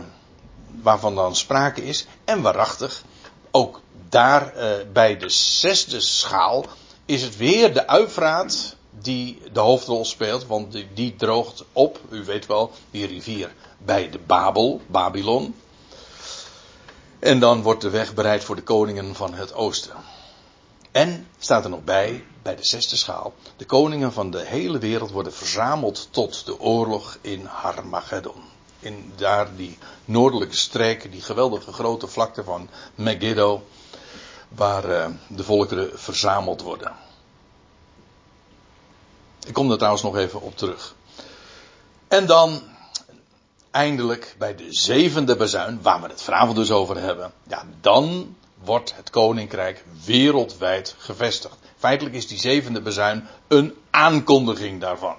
waarvan 0.81 1.15
dan 1.15 1.35
sprake 1.35 1.83
is. 1.83 2.05
En 2.25 2.41
waarachtig, 2.41 3.03
ook 3.51 3.81
daar 4.09 4.53
uh, 4.57 4.71
bij 4.93 5.17
de 5.17 5.29
zesde 5.29 5.99
schaal 5.99 6.65
is 7.05 7.21
het 7.21 7.37
weer 7.37 7.73
de 7.73 7.87
uivraat 7.87 8.75
die 8.89 9.41
de 9.53 9.59
hoofdrol 9.59 10.05
speelt. 10.05 10.45
Want 10.45 10.77
die 10.93 11.15
droogt 11.15 11.63
op, 11.73 11.99
u 12.09 12.23
weet 12.23 12.45
wel, 12.45 12.71
die 12.91 13.07
rivier 13.07 13.53
bij 13.77 14.09
de 14.09 14.19
Babel, 14.19 14.81
Babylon. 14.87 15.55
En 17.23 17.39
dan 17.39 17.61
wordt 17.61 17.81
de 17.81 17.89
weg 17.89 18.13
bereid 18.13 18.43
voor 18.43 18.55
de 18.55 18.63
koningen 18.63 19.15
van 19.15 19.33
het 19.33 19.53
oosten. 19.53 19.95
En 20.91 21.27
staat 21.39 21.63
er 21.63 21.69
nog 21.69 21.83
bij, 21.83 22.25
bij 22.41 22.55
de 22.55 22.65
zesde 22.65 22.95
schaal, 22.95 23.33
de 23.57 23.65
koningen 23.65 24.13
van 24.13 24.31
de 24.31 24.45
hele 24.45 24.77
wereld 24.77 25.11
worden 25.11 25.33
verzameld 25.33 26.07
tot 26.11 26.45
de 26.45 26.59
oorlog 26.59 27.17
in 27.21 27.45
Harmageddon. 27.45 28.41
In 28.79 29.13
daar 29.15 29.55
die 29.55 29.77
noordelijke 30.05 30.55
streken, 30.55 31.11
die 31.11 31.21
geweldige 31.21 31.73
grote 31.73 32.07
vlakte 32.07 32.43
van 32.43 32.69
Megiddo, 32.95 33.65
waar 34.47 34.89
uh, 34.89 35.05
de 35.27 35.43
volkeren 35.43 35.99
verzameld 35.99 36.61
worden. 36.61 36.91
Ik 39.45 39.53
kom 39.53 39.67
daar 39.67 39.77
trouwens 39.77 40.03
nog 40.03 40.17
even 40.17 40.41
op 40.41 40.57
terug. 40.57 40.95
En 42.07 42.25
dan 42.25 42.61
eindelijk 43.73 44.35
bij 44.37 44.55
de 44.55 44.73
zevende 44.73 45.35
bazuin, 45.35 45.81
waar 45.81 46.01
we 46.01 46.07
het 46.07 46.21
vanavond 46.21 46.55
dus 46.55 46.71
over 46.71 46.99
hebben. 46.99 47.31
Ja, 47.47 47.63
dan 47.81 48.35
wordt 48.63 48.95
het 48.95 49.09
koninkrijk 49.09 49.83
wereldwijd 50.05 50.95
gevestigd. 50.97 51.55
Feitelijk 51.77 52.15
is 52.15 52.27
die 52.27 52.39
zevende 52.39 52.81
bezuin 52.81 53.27
een 53.47 53.73
aankondiging 53.89 54.81
daarvan. 54.81 55.15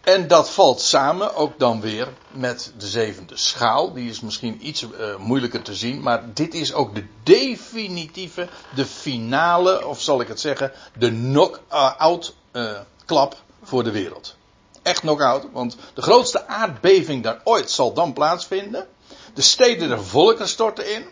En 0.00 0.28
dat 0.28 0.50
valt 0.50 0.80
samen 0.80 1.34
ook 1.34 1.58
dan 1.58 1.80
weer 1.80 2.08
met 2.30 2.72
de 2.78 2.86
zevende 2.86 3.36
schaal. 3.36 3.92
Die 3.92 4.10
is 4.10 4.20
misschien 4.20 4.66
iets 4.66 4.82
uh, 4.82 5.16
moeilijker 5.16 5.62
te 5.62 5.74
zien. 5.74 6.02
Maar 6.02 6.34
dit 6.34 6.54
is 6.54 6.72
ook 6.72 6.94
de 6.94 7.06
definitieve, 7.22 8.48
de 8.74 8.86
finale, 8.86 9.86
of 9.86 10.00
zal 10.00 10.20
ik 10.20 10.28
het 10.28 10.40
zeggen, 10.40 10.72
de 10.98 11.08
knock-out 11.08 12.34
uh, 12.52 12.80
klap 13.04 13.42
voor 13.62 13.84
de 13.84 13.90
wereld. 13.90 14.36
Echt 14.82 15.00
knock-out, 15.00 15.46
want 15.52 15.76
de 15.94 16.02
grootste 16.02 16.46
aardbeving 16.46 17.22
daar 17.22 17.40
ooit 17.44 17.70
zal 17.70 17.92
dan 17.92 18.12
plaatsvinden. 18.12 18.88
De 19.34 19.42
steden 19.42 19.88
der 19.88 20.04
volken 20.04 20.48
storten 20.48 20.94
in. 20.94 21.04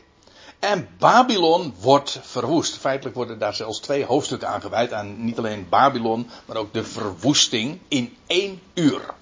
En 0.59 0.89
Babylon 0.99 1.75
wordt 1.81 2.19
verwoest. 2.23 2.77
Feitelijk 2.77 3.17
worden 3.17 3.39
daar 3.39 3.55
zelfs 3.55 3.79
twee 3.79 4.05
hoofdstukken 4.05 4.49
aan 4.49 4.61
gewijd. 4.61 4.93
Aan 4.93 5.25
niet 5.25 5.39
alleen 5.39 5.69
Babylon, 5.69 6.31
maar 6.47 6.57
ook 6.57 6.73
de 6.73 6.85
verwoesting 6.85 7.81
in 7.89 8.17
één 8.27 8.63
uur. 8.75 9.15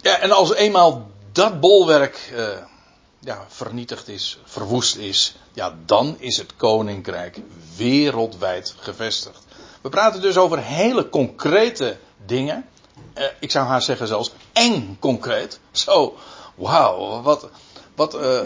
Ja, 0.00 0.18
en 0.18 0.30
als 0.30 0.54
eenmaal 0.54 1.10
dat 1.32 1.60
bolwerk 1.60 2.30
uh, 2.34 2.48
ja, 3.26 3.44
vernietigd 3.48 4.08
is, 4.08 4.38
verwoest 4.44 4.96
is, 4.96 5.36
ja, 5.52 5.76
dan 5.84 6.16
is 6.18 6.36
het 6.36 6.56
koninkrijk 6.56 7.40
wereldwijd 7.76 8.74
gevestigd. 8.78 9.44
We 9.80 9.88
praten 9.88 10.20
dus 10.20 10.36
over 10.36 10.58
hele 10.58 11.08
concrete 11.08 11.96
dingen 12.26 12.66
uh, 13.18 13.24
ik 13.38 13.50
zou 13.50 13.66
haar 13.66 13.82
zeggen 13.82 14.06
zelfs 14.06 14.32
eng 14.52 14.96
concreet. 15.00 15.60
Zo, 15.70 16.16
wauw, 16.54 17.22
wat, 17.22 17.48
wat, 17.94 18.14
uh, 18.14 18.40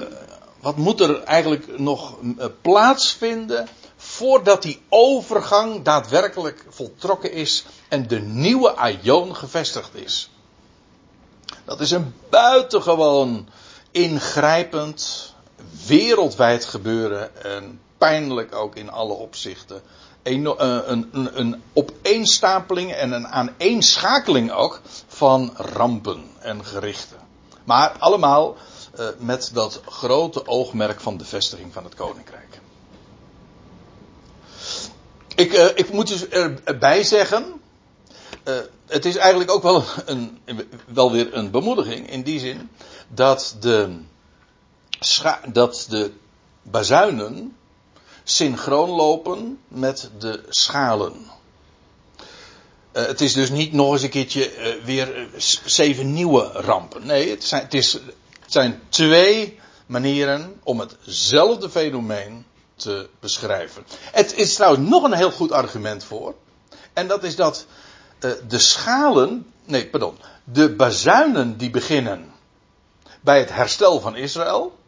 wat 0.60 0.76
moet 0.76 1.00
er 1.00 1.22
eigenlijk 1.22 1.78
nog 1.78 2.16
uh, 2.22 2.44
plaatsvinden 2.60 3.68
voordat 3.96 4.62
die 4.62 4.82
overgang 4.88 5.82
daadwerkelijk 5.82 6.66
voltrokken 6.68 7.32
is 7.32 7.64
en 7.88 8.08
de 8.08 8.20
nieuwe 8.20 8.76
Aion 8.76 9.36
gevestigd 9.36 9.94
is. 9.94 10.30
Dat 11.64 11.80
is 11.80 11.90
een 11.90 12.14
buitengewoon 12.28 13.48
ingrijpend, 13.90 15.34
wereldwijd 15.86 16.64
gebeuren 16.64 17.44
en 17.44 17.80
pijnlijk 17.98 18.54
ook 18.54 18.76
in 18.76 18.90
alle 18.90 19.12
opzichten 19.12 19.82
een, 20.22 20.46
eh, 20.46 20.78
een, 20.84 21.08
een, 21.12 21.38
een 21.38 21.62
opeenstapeling 21.72 22.92
en 22.92 23.12
een 23.12 23.26
aaneenschakeling 23.28 24.52
ook 24.52 24.80
van 25.06 25.52
rampen 25.56 26.24
en 26.38 26.64
gerichten. 26.64 27.16
Maar 27.64 27.90
allemaal 27.98 28.56
uh, 28.98 29.06
met 29.18 29.50
dat 29.52 29.80
grote 29.86 30.46
oogmerk 30.46 31.00
van 31.00 31.16
de 31.16 31.24
vestiging 31.24 31.72
van 31.72 31.84
het 31.84 31.94
koninkrijk. 31.94 32.60
Ik, 35.34 35.52
uh, 35.52 35.66
ik 35.74 35.92
moet 35.92 36.08
dus 36.08 36.28
erbij 36.64 37.02
zeggen. 37.02 37.44
Het 38.86 39.04
is 39.04 39.16
eigenlijk 39.16 39.50
ook 39.50 39.62
wel, 39.62 39.84
een, 40.04 40.38
wel 40.86 41.12
weer 41.12 41.34
een 41.34 41.50
bemoediging 41.50 42.10
in 42.10 42.22
die 42.22 42.38
zin 42.38 42.70
dat 43.14 43.56
de, 43.60 43.98
dat 45.52 45.86
de 45.88 46.12
bazuinen 46.62 47.56
synchroon 48.24 48.90
lopen 48.90 49.58
met 49.68 50.10
de 50.18 50.44
schalen. 50.48 51.14
Uh, 52.92 53.06
het 53.06 53.20
is 53.20 53.32
dus 53.32 53.50
niet 53.50 53.72
nog 53.72 53.92
eens 53.92 54.02
een 54.02 54.10
keertje 54.10 54.56
uh, 54.56 54.84
weer 54.84 55.28
zeven 55.64 56.12
nieuwe 56.12 56.42
rampen. 56.42 57.06
Nee, 57.06 57.30
het 57.30 57.44
zijn, 57.44 57.62
het, 57.62 57.74
is, 57.74 57.98
zijn 58.46 58.80
twee 58.88 59.58
manieren 59.86 60.60
om 60.62 60.80
hetzelfde 60.80 61.70
fenomeen 61.70 62.44
te 62.76 63.08
beschrijven. 63.20 63.84
Het 64.00 64.34
is 64.34 64.54
trouwens 64.54 64.88
nog 64.88 65.02
een 65.02 65.12
heel 65.12 65.30
goed 65.30 65.52
argument 65.52 66.04
voor. 66.04 66.34
En 66.92 67.08
dat 67.08 67.24
is 67.24 67.36
dat 67.36 67.66
de 68.48 68.58
schalen, 68.58 69.52
nee, 69.64 69.86
pardon, 69.86 70.18
de 70.44 70.74
bazuinen 70.74 71.56
die 71.56 71.70
beginnen 71.70 72.29
bij 73.20 73.38
het 73.38 73.52
herstel 73.52 74.00
van 74.00 74.16
Israël. 74.16 74.78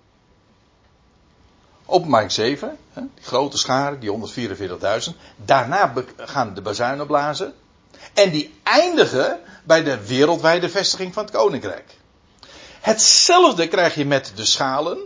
Openbaring 1.86 2.32
7, 2.32 2.78
hè, 2.92 3.02
die 3.14 3.24
grote 3.24 3.58
scharen, 3.58 4.00
die 4.00 4.10
144.000. 4.10 5.16
Daarna 5.36 5.92
gaan 6.16 6.54
de 6.54 6.62
bazuinen 6.62 7.06
blazen. 7.06 7.54
En 8.14 8.30
die 8.30 8.54
eindigen 8.62 9.40
bij 9.64 9.82
de 9.82 10.06
wereldwijde 10.06 10.68
vestiging 10.68 11.14
van 11.14 11.24
het 11.24 11.32
koninkrijk. 11.32 11.96
Hetzelfde 12.80 13.68
krijg 13.68 13.94
je 13.94 14.04
met 14.04 14.32
de 14.34 14.44
schalen, 14.44 14.98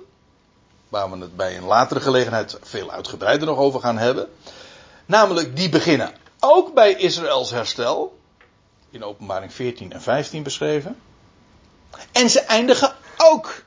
waar 0.89 1.11
we 1.11 1.19
het 1.19 1.37
bij 1.37 1.57
een 1.57 1.65
latere 1.65 2.01
gelegenheid 2.01 2.59
veel 2.63 2.91
uitgebreider 2.91 3.47
nog 3.47 3.59
over 3.59 3.81
gaan 3.81 3.99
hebben. 3.99 4.29
Namelijk, 5.07 5.57
die 5.57 5.69
beginnen 5.69 6.13
ook 6.41 6.75
bij 6.75 6.95
Israëls 6.95 7.51
herstel, 7.51 8.19
in 8.91 9.05
openbaring 9.05 9.53
14 9.53 9.93
en 9.93 10.03
15 10.03 10.43
beschreven. 10.43 11.01
En 12.13 12.31
ze 12.31 12.41
eindigen 12.41 12.96
ook 13.17 13.63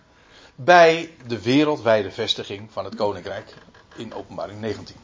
bij 0.55 1.15
de 1.27 1.41
wereldwijde 1.41 2.11
vestiging 2.11 2.69
van 2.71 2.85
het 2.85 2.95
koninkrijk 2.95 3.53
in 3.95 4.13
openbaring 4.13 4.59
19. 4.59 4.95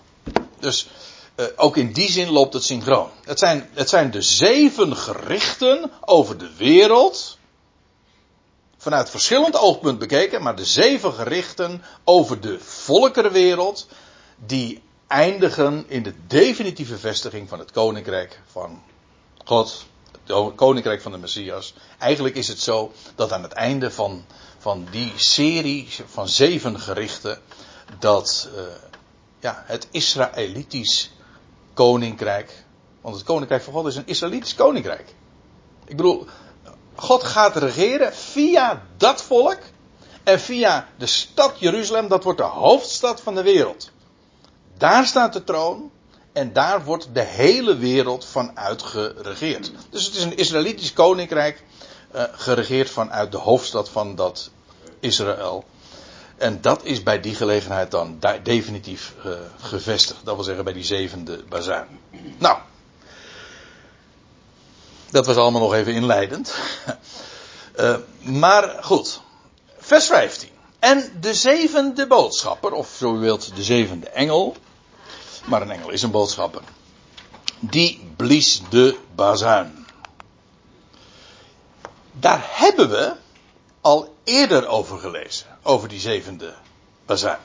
Dus 0.59 0.87
uh, 1.35 1.45
ook 1.55 1.77
in 1.77 1.93
die 1.93 2.11
zin 2.11 2.29
loopt 2.29 2.53
het 2.53 2.63
synchroon. 2.63 3.09
Het 3.23 3.39
zijn, 3.39 3.69
het 3.73 3.89
zijn 3.89 4.11
de 4.11 4.21
zeven 4.21 4.95
gerichten 4.97 5.91
over 6.01 6.37
de 6.37 6.55
wereld. 6.57 7.37
Vanuit 8.77 9.09
verschillend 9.09 9.57
oogpunt 9.57 9.99
bekeken, 9.99 10.43
maar 10.43 10.55
de 10.55 10.65
zeven 10.65 11.13
gerichten 11.13 11.83
over 12.03 12.41
de 12.41 12.59
volkerenwereld. 12.59 13.87
Die 14.45 14.81
eindigen 15.07 15.85
in 15.87 16.03
de 16.03 16.13
definitieve 16.27 16.97
vestiging 16.97 17.49
van 17.49 17.59
het 17.59 17.71
koninkrijk 17.71 18.39
van 18.51 18.83
God. 19.45 19.85
Het 20.25 20.55
koninkrijk 20.55 21.01
van 21.01 21.11
de 21.11 21.17
Messias. 21.17 21.73
Eigenlijk 21.99 22.35
is 22.35 22.47
het 22.47 22.59
zo 22.59 22.91
dat 23.15 23.31
aan 23.31 23.43
het 23.43 23.51
einde 23.51 23.91
van, 23.91 24.25
van 24.57 24.87
die 24.91 25.13
serie 25.15 25.87
van 26.05 26.27
zeven 26.27 26.79
gerichten. 26.79 27.41
dat 27.99 28.49
uh, 28.55 28.61
ja, 29.39 29.63
het 29.65 29.87
Israëlitisch 29.91 31.11
koninkrijk. 31.73 32.63
Want 33.01 33.15
het 33.15 33.25
koninkrijk 33.25 33.63
van 33.63 33.73
God 33.73 33.87
is 33.87 33.95
een 33.95 34.07
Israëlitisch 34.07 34.55
koninkrijk. 34.55 35.13
Ik 35.85 35.97
bedoel, 35.97 36.27
God 36.95 37.23
gaat 37.23 37.55
regeren 37.55 38.15
via 38.15 38.85
dat 38.97 39.21
volk. 39.21 39.59
En 40.23 40.39
via 40.39 40.87
de 40.97 41.05
stad 41.05 41.59
Jeruzalem, 41.59 42.07
dat 42.07 42.23
wordt 42.23 42.39
de 42.39 42.45
hoofdstad 42.45 43.21
van 43.21 43.35
de 43.35 43.43
wereld. 43.43 43.91
Daar 44.77 45.05
staat 45.05 45.33
de 45.33 45.43
troon. 45.43 45.91
En 46.35 46.53
daar 46.53 46.83
wordt 46.83 47.07
de 47.13 47.21
hele 47.21 47.77
wereld 47.77 48.25
vanuit 48.25 48.81
geregeerd. 48.81 49.71
Dus 49.89 50.05
het 50.05 50.15
is 50.15 50.23
een 50.23 50.37
Israëlitisch 50.37 50.93
koninkrijk. 50.93 51.63
Uh, 52.15 52.23
geregeerd 52.31 52.89
vanuit 52.89 53.31
de 53.31 53.37
hoofdstad 53.37 53.89
van 53.89 54.15
dat 54.15 54.49
Israël. 54.99 55.65
En 56.37 56.61
dat 56.61 56.83
is 56.83 57.03
bij 57.03 57.21
die 57.21 57.35
gelegenheid 57.35 57.91
dan 57.91 58.19
definitief 58.43 59.13
uh, 59.25 59.33
gevestigd. 59.59 60.19
Dat 60.23 60.35
wil 60.35 60.43
zeggen 60.43 60.63
bij 60.63 60.73
die 60.73 60.83
zevende 60.83 61.43
bazuin. 61.49 61.99
Nou. 62.37 62.57
Dat 65.11 65.25
was 65.25 65.35
allemaal 65.35 65.61
nog 65.61 65.73
even 65.73 65.93
inleidend. 65.93 66.55
uh, 67.75 67.97
maar 68.43 68.83
goed. 68.83 69.21
Vers 69.77 70.05
15. 70.05 70.49
En 70.79 71.11
de 71.19 71.33
zevende 71.33 72.07
boodschapper, 72.07 72.71
of 72.71 72.95
zo 72.97 73.15
u 73.15 73.19
wilt, 73.19 73.55
de 73.55 73.63
zevende 73.63 74.09
engel. 74.09 74.55
Maar 75.45 75.61
een 75.61 75.71
engel 75.71 75.89
is 75.89 76.01
een 76.01 76.11
boodschapper. 76.11 76.61
Die 77.59 78.09
blies 78.15 78.61
de 78.69 78.97
bazuin. 79.15 79.85
Daar 82.11 82.45
hebben 82.49 82.89
we 82.89 83.13
al 83.81 84.15
eerder 84.23 84.67
over 84.67 84.99
gelezen. 84.99 85.47
Over 85.63 85.89
die 85.89 85.99
zevende 85.99 86.53
bazuin. 87.05 87.39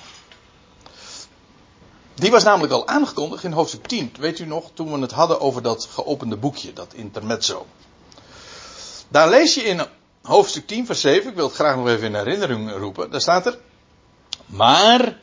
Die 2.15 2.31
was 2.31 2.45
namelijk 2.45 2.73
al 2.73 2.89
aangekondigd 2.89 3.45
in 3.45 3.53
hoofdstuk 3.53 3.87
10. 3.87 4.15
Weet 4.19 4.39
u 4.39 4.47
nog, 4.47 4.71
toen 4.75 4.93
we 4.93 4.99
het 4.99 5.11
hadden 5.11 5.41
over 5.41 5.63
dat 5.63 5.89
geopende 5.91 6.37
boekje, 6.37 6.73
dat 6.73 6.95
intermezzo. 6.95 7.67
Daar 9.09 9.29
lees 9.29 9.55
je 9.55 9.63
in 9.63 9.87
hoofdstuk 10.23 10.67
10, 10.67 10.87
vers 10.87 11.01
7. 11.01 11.31
Ik 11.31 11.37
wil 11.37 11.47
het 11.47 11.55
graag 11.55 11.77
nog 11.77 11.89
even 11.89 12.07
in 12.07 12.15
herinnering 12.15 12.73
roepen. 12.73 13.11
Daar 13.11 13.21
staat 13.21 13.47
er. 13.47 13.59
Maar 14.47 15.19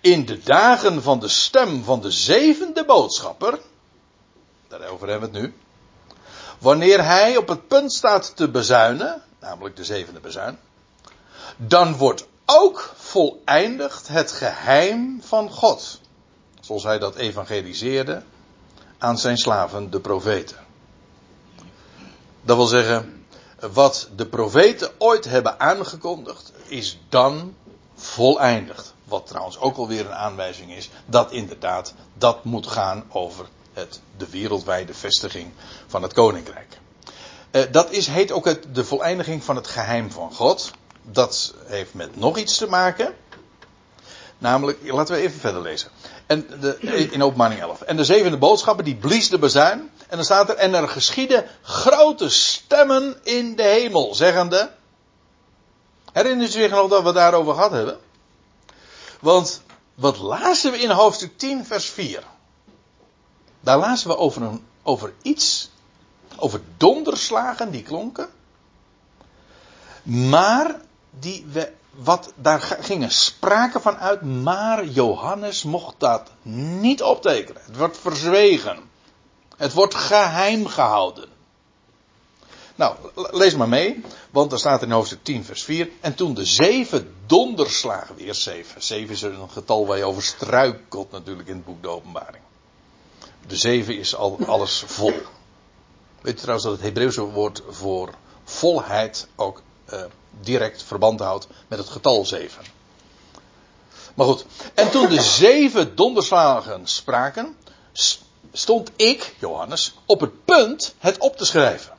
in 0.00 0.26
de 0.26 0.42
dagen 0.42 1.02
van 1.02 1.18
de 1.18 1.28
stem 1.28 1.84
van 1.84 2.00
de 2.00 2.10
zevende 2.10 2.84
boodschapper. 2.84 3.58
Daarover 4.68 5.08
hebben 5.08 5.32
we 5.32 5.38
het 5.38 5.46
nu. 5.46 5.54
Wanneer 6.58 7.04
hij 7.04 7.36
op 7.36 7.48
het 7.48 7.68
punt 7.68 7.92
staat 7.92 8.36
te 8.36 8.48
bezuinen 8.48 9.22
namelijk 9.40 9.76
de 9.76 9.84
zevende 9.84 10.20
bezuin, 10.20 10.58
dan 11.56 11.96
wordt 11.96 12.26
ook 12.44 12.92
voleindigd 12.96 14.08
het 14.08 14.32
geheim 14.32 15.20
van 15.22 15.50
God. 15.50 16.00
Zoals 16.60 16.82
hij 16.82 16.98
dat 16.98 17.16
evangeliseerde 17.16 18.22
aan 18.98 19.18
zijn 19.18 19.36
slaven, 19.36 19.90
de 19.90 20.00
profeten. 20.00 20.56
Dat 22.42 22.56
wil 22.56 22.66
zeggen, 22.66 23.24
wat 23.72 24.08
de 24.16 24.26
profeten 24.26 24.90
ooit 24.98 25.24
hebben 25.24 25.60
aangekondigd, 25.60 26.52
is 26.66 26.98
dan 27.08 27.54
voleindigd. 27.94 28.94
Wat 29.08 29.26
trouwens 29.26 29.58
ook 29.58 29.76
alweer 29.76 30.06
een 30.06 30.14
aanwijzing 30.14 30.72
is 30.72 30.90
dat 31.06 31.32
inderdaad 31.32 31.94
dat 32.14 32.44
moet 32.44 32.66
gaan 32.66 33.04
over 33.08 33.46
het, 33.72 34.00
de 34.16 34.28
wereldwijde 34.28 34.94
vestiging 34.94 35.52
van 35.86 36.02
het 36.02 36.12
koninkrijk. 36.12 36.78
Uh, 37.50 37.62
dat 37.70 37.90
is, 37.90 38.06
heet 38.06 38.32
ook 38.32 38.44
het, 38.44 38.66
de 38.72 38.84
voleindiging 38.84 39.44
van 39.44 39.56
het 39.56 39.66
geheim 39.66 40.10
van 40.10 40.32
God. 40.32 40.70
Dat 41.02 41.54
heeft 41.66 41.94
met 41.94 42.16
nog 42.16 42.36
iets 42.36 42.56
te 42.56 42.66
maken. 42.66 43.14
Namelijk, 44.38 44.78
laten 44.92 45.14
we 45.14 45.20
even 45.20 45.40
verder 45.40 45.62
lezen. 45.62 45.90
En 46.26 46.46
de, 46.60 46.78
in 47.10 47.22
openbaring 47.22 47.60
11. 47.60 47.80
En 47.80 47.96
de 47.96 48.04
zevende 48.04 48.36
boodschappen, 48.36 48.84
die 48.84 48.96
blies 48.96 49.28
de 49.28 49.38
bezuin. 49.38 49.90
En 50.08 50.16
dan 50.16 50.24
staat 50.24 50.48
er, 50.48 50.56
en 50.56 50.74
er 50.74 50.88
geschieden 50.88 51.44
grote 51.62 52.28
stemmen 52.28 53.16
in 53.22 53.56
de 53.56 53.62
hemel, 53.62 54.14
zeggende. 54.14 54.70
Herinnert 56.12 56.48
u 56.48 56.52
zich 56.52 56.70
nog 56.70 56.88
dat 56.88 57.02
we 57.02 57.12
daarover 57.12 57.54
gehad 57.54 57.70
hebben? 57.70 57.98
Want, 59.18 59.62
wat 59.94 60.18
lazen 60.18 60.72
we 60.72 60.78
in 60.78 60.90
hoofdstuk 60.90 61.38
10, 61.38 61.66
vers 61.66 61.86
4? 61.86 62.22
Daar 63.60 63.78
lazen 63.78 64.08
we 64.08 64.16
over, 64.16 64.42
een, 64.42 64.66
over 64.82 65.14
iets 65.22 65.70
over 66.36 66.60
donderslagen 66.76 67.70
die 67.70 67.82
klonken. 67.82 68.28
Maar 70.02 70.80
die 71.10 71.46
we, 71.52 71.72
wat, 71.90 72.32
daar 72.34 72.60
gingen 72.60 73.10
spraken 73.10 73.80
van 73.80 73.96
uit, 73.96 74.22
maar 74.22 74.84
Johannes 74.84 75.62
mocht 75.62 75.94
dat 75.98 76.30
niet 76.42 77.02
optekenen. 77.02 77.62
Het 77.64 77.76
wordt 77.76 77.98
verzwegen. 77.98 78.78
Het 79.56 79.72
wordt 79.72 79.94
geheim 79.94 80.66
gehouden. 80.66 81.28
Nou, 82.78 82.96
lees 83.14 83.54
maar 83.54 83.68
mee, 83.68 84.00
want 84.30 84.52
er 84.52 84.58
staat 84.58 84.82
in 84.82 84.90
hoofdstuk 84.90 85.24
10, 85.24 85.44
vers 85.44 85.62
4. 85.62 85.88
En 86.00 86.14
toen 86.14 86.34
de 86.34 86.44
zeven 86.44 87.14
donderslagen, 87.26 88.14
weer 88.14 88.34
zeven. 88.34 88.82
Zeven 88.82 89.14
is 89.14 89.22
een 89.22 89.50
getal 89.50 89.86
waar 89.86 89.96
je 89.96 90.04
over 90.04 90.22
struikelt 90.22 91.10
natuurlijk 91.10 91.48
in 91.48 91.54
het 91.54 91.64
boek 91.64 91.82
de 91.82 91.88
Openbaring. 91.88 92.42
De 93.46 93.56
zeven 93.56 93.98
is 93.98 94.14
al 94.14 94.38
alles 94.46 94.82
vol. 94.86 95.12
Weet 96.20 96.34
je 96.34 96.40
trouwens 96.40 96.64
dat 96.64 96.72
het 96.72 96.82
Hebreeuwse 96.82 97.22
woord 97.22 97.62
voor 97.68 98.10
volheid 98.44 99.28
ook 99.36 99.62
uh, 99.92 100.02
direct 100.40 100.82
verband 100.82 101.20
houdt 101.20 101.46
met 101.68 101.78
het 101.78 101.88
getal 101.88 102.24
7. 102.24 102.64
Maar 104.14 104.26
goed, 104.26 104.44
en 104.74 104.90
toen 104.90 105.08
de 105.08 105.20
zeven 105.20 105.96
donderslagen 105.96 106.86
spraken, 106.86 107.56
stond 108.52 108.90
ik, 108.96 109.34
Johannes, 109.38 109.94
op 110.06 110.20
het 110.20 110.44
punt 110.44 110.94
het 110.98 111.18
op 111.18 111.36
te 111.36 111.44
schrijven. 111.44 111.97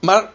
Maar 0.00 0.32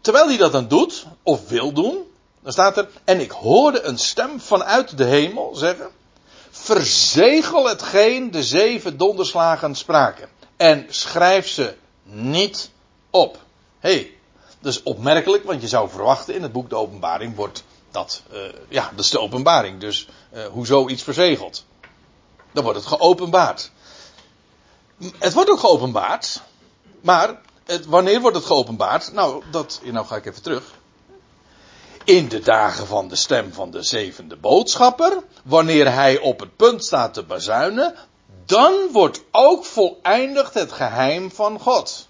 terwijl 0.00 0.26
hij 0.26 0.36
dat 0.36 0.52
dan 0.52 0.68
doet, 0.68 1.06
of 1.22 1.48
wil 1.48 1.72
doen, 1.72 1.98
dan 2.42 2.52
staat 2.52 2.76
er, 2.76 2.88
en 3.04 3.20
ik 3.20 3.30
hoorde 3.30 3.82
een 3.82 3.98
stem 3.98 4.40
vanuit 4.40 4.96
de 4.96 5.04
hemel 5.04 5.54
zeggen, 5.54 5.90
verzegel 6.50 7.68
hetgeen 7.68 8.30
de 8.30 8.42
zeven 8.42 8.96
donderslagen 8.96 9.74
spraken. 9.74 10.28
En 10.56 10.86
schrijf 10.88 11.48
ze 11.48 11.74
niet 12.02 12.70
op. 13.10 13.38
Hé, 13.78 13.90
hey, 13.90 14.16
dat 14.60 14.72
is 14.72 14.82
opmerkelijk, 14.82 15.44
want 15.44 15.60
je 15.60 15.68
zou 15.68 15.90
verwachten 15.90 16.34
in 16.34 16.42
het 16.42 16.52
boek 16.52 16.68
De 16.68 16.76
Openbaring 16.76 17.36
wordt 17.36 17.64
Dat, 17.90 18.22
uh, 18.32 18.38
ja, 18.68 18.90
dat 18.94 19.04
is 19.04 19.10
de 19.10 19.20
openbaring. 19.20 19.80
Dus 19.80 20.08
uh, 20.32 20.46
hoezo 20.46 20.88
iets 20.88 21.02
verzegeld? 21.02 21.64
Dan 22.52 22.64
wordt 22.64 22.78
het 22.78 22.88
geopenbaard. 22.88 23.70
Het 25.18 25.32
wordt 25.32 25.50
ook 25.50 25.58
geopenbaard. 25.58 26.40
Maar 27.00 27.40
wanneer 27.86 28.20
wordt 28.20 28.36
het 28.36 28.46
geopenbaard? 28.46 29.12
Nou, 29.12 29.42
dat, 29.50 29.80
nou 29.82 30.06
ga 30.06 30.16
ik 30.16 30.26
even 30.26 30.42
terug. 30.42 30.64
In 32.04 32.28
de 32.28 32.40
dagen 32.40 32.86
van 32.86 33.08
de 33.08 33.16
stem 33.16 33.52
van 33.52 33.70
de 33.70 33.82
zevende 33.82 34.36
boodschapper, 34.36 35.22
wanneer 35.44 35.92
hij 35.92 36.18
op 36.18 36.40
het 36.40 36.56
punt 36.56 36.84
staat 36.84 37.14
te 37.14 37.22
bazuinen, 37.22 37.94
dan 38.46 38.74
wordt 38.92 39.22
ook 39.30 39.64
voleindigd 39.64 40.54
het 40.54 40.72
geheim 40.72 41.32
van 41.32 41.60
God. 41.60 42.08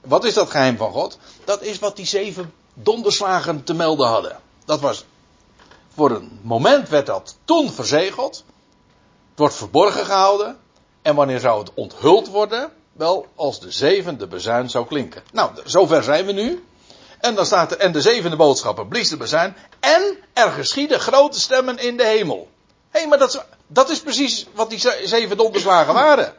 Wat 0.00 0.24
is 0.24 0.34
dat 0.34 0.50
geheim 0.50 0.76
van 0.76 0.92
God? 0.92 1.18
Dat 1.44 1.62
is 1.62 1.78
wat 1.78 1.96
die 1.96 2.06
zeven 2.06 2.52
donderslagen 2.74 3.64
te 3.64 3.74
melden 3.74 4.08
hadden. 4.08 4.40
Dat 4.64 4.80
was, 4.80 5.04
voor 5.94 6.10
een 6.10 6.40
moment 6.42 6.88
werd 6.88 7.06
dat 7.06 7.36
toen 7.44 7.72
verzegeld. 7.72 8.44
Het 9.30 9.38
wordt 9.38 9.54
verborgen 9.54 10.04
gehouden. 10.04 10.58
En 11.02 11.14
wanneer 11.14 11.40
zou 11.40 11.58
het 11.58 11.74
onthuld 11.74 12.28
worden? 12.28 12.72
Wel, 12.96 13.26
als 13.34 13.60
de 13.60 13.70
zevende 13.70 14.26
bezuin 14.26 14.70
zou 14.70 14.86
klinken. 14.86 15.22
Nou, 15.32 15.50
zover 15.64 16.02
zijn 16.02 16.26
we 16.26 16.32
nu. 16.32 16.64
En 17.20 17.34
dan 17.34 17.46
staat 17.46 17.72
er, 17.72 17.78
en 17.78 17.92
de 17.92 18.00
zevende 18.00 18.36
boodschapper 18.36 18.86
blies 18.86 19.08
de 19.08 19.16
bezuin. 19.16 19.56
En 19.80 20.18
er 20.32 20.50
geschieden 20.50 21.00
grote 21.00 21.40
stemmen 21.40 21.78
in 21.78 21.96
de 21.96 22.04
hemel. 22.04 22.48
Hé, 22.90 22.98
hey, 22.98 23.08
maar 23.08 23.18
dat, 23.18 23.44
dat 23.66 23.90
is 23.90 24.00
precies 24.00 24.46
wat 24.54 24.70
die 24.70 24.78
zeven 25.04 25.36
donderslagen 25.36 25.94
waren. 25.94 26.34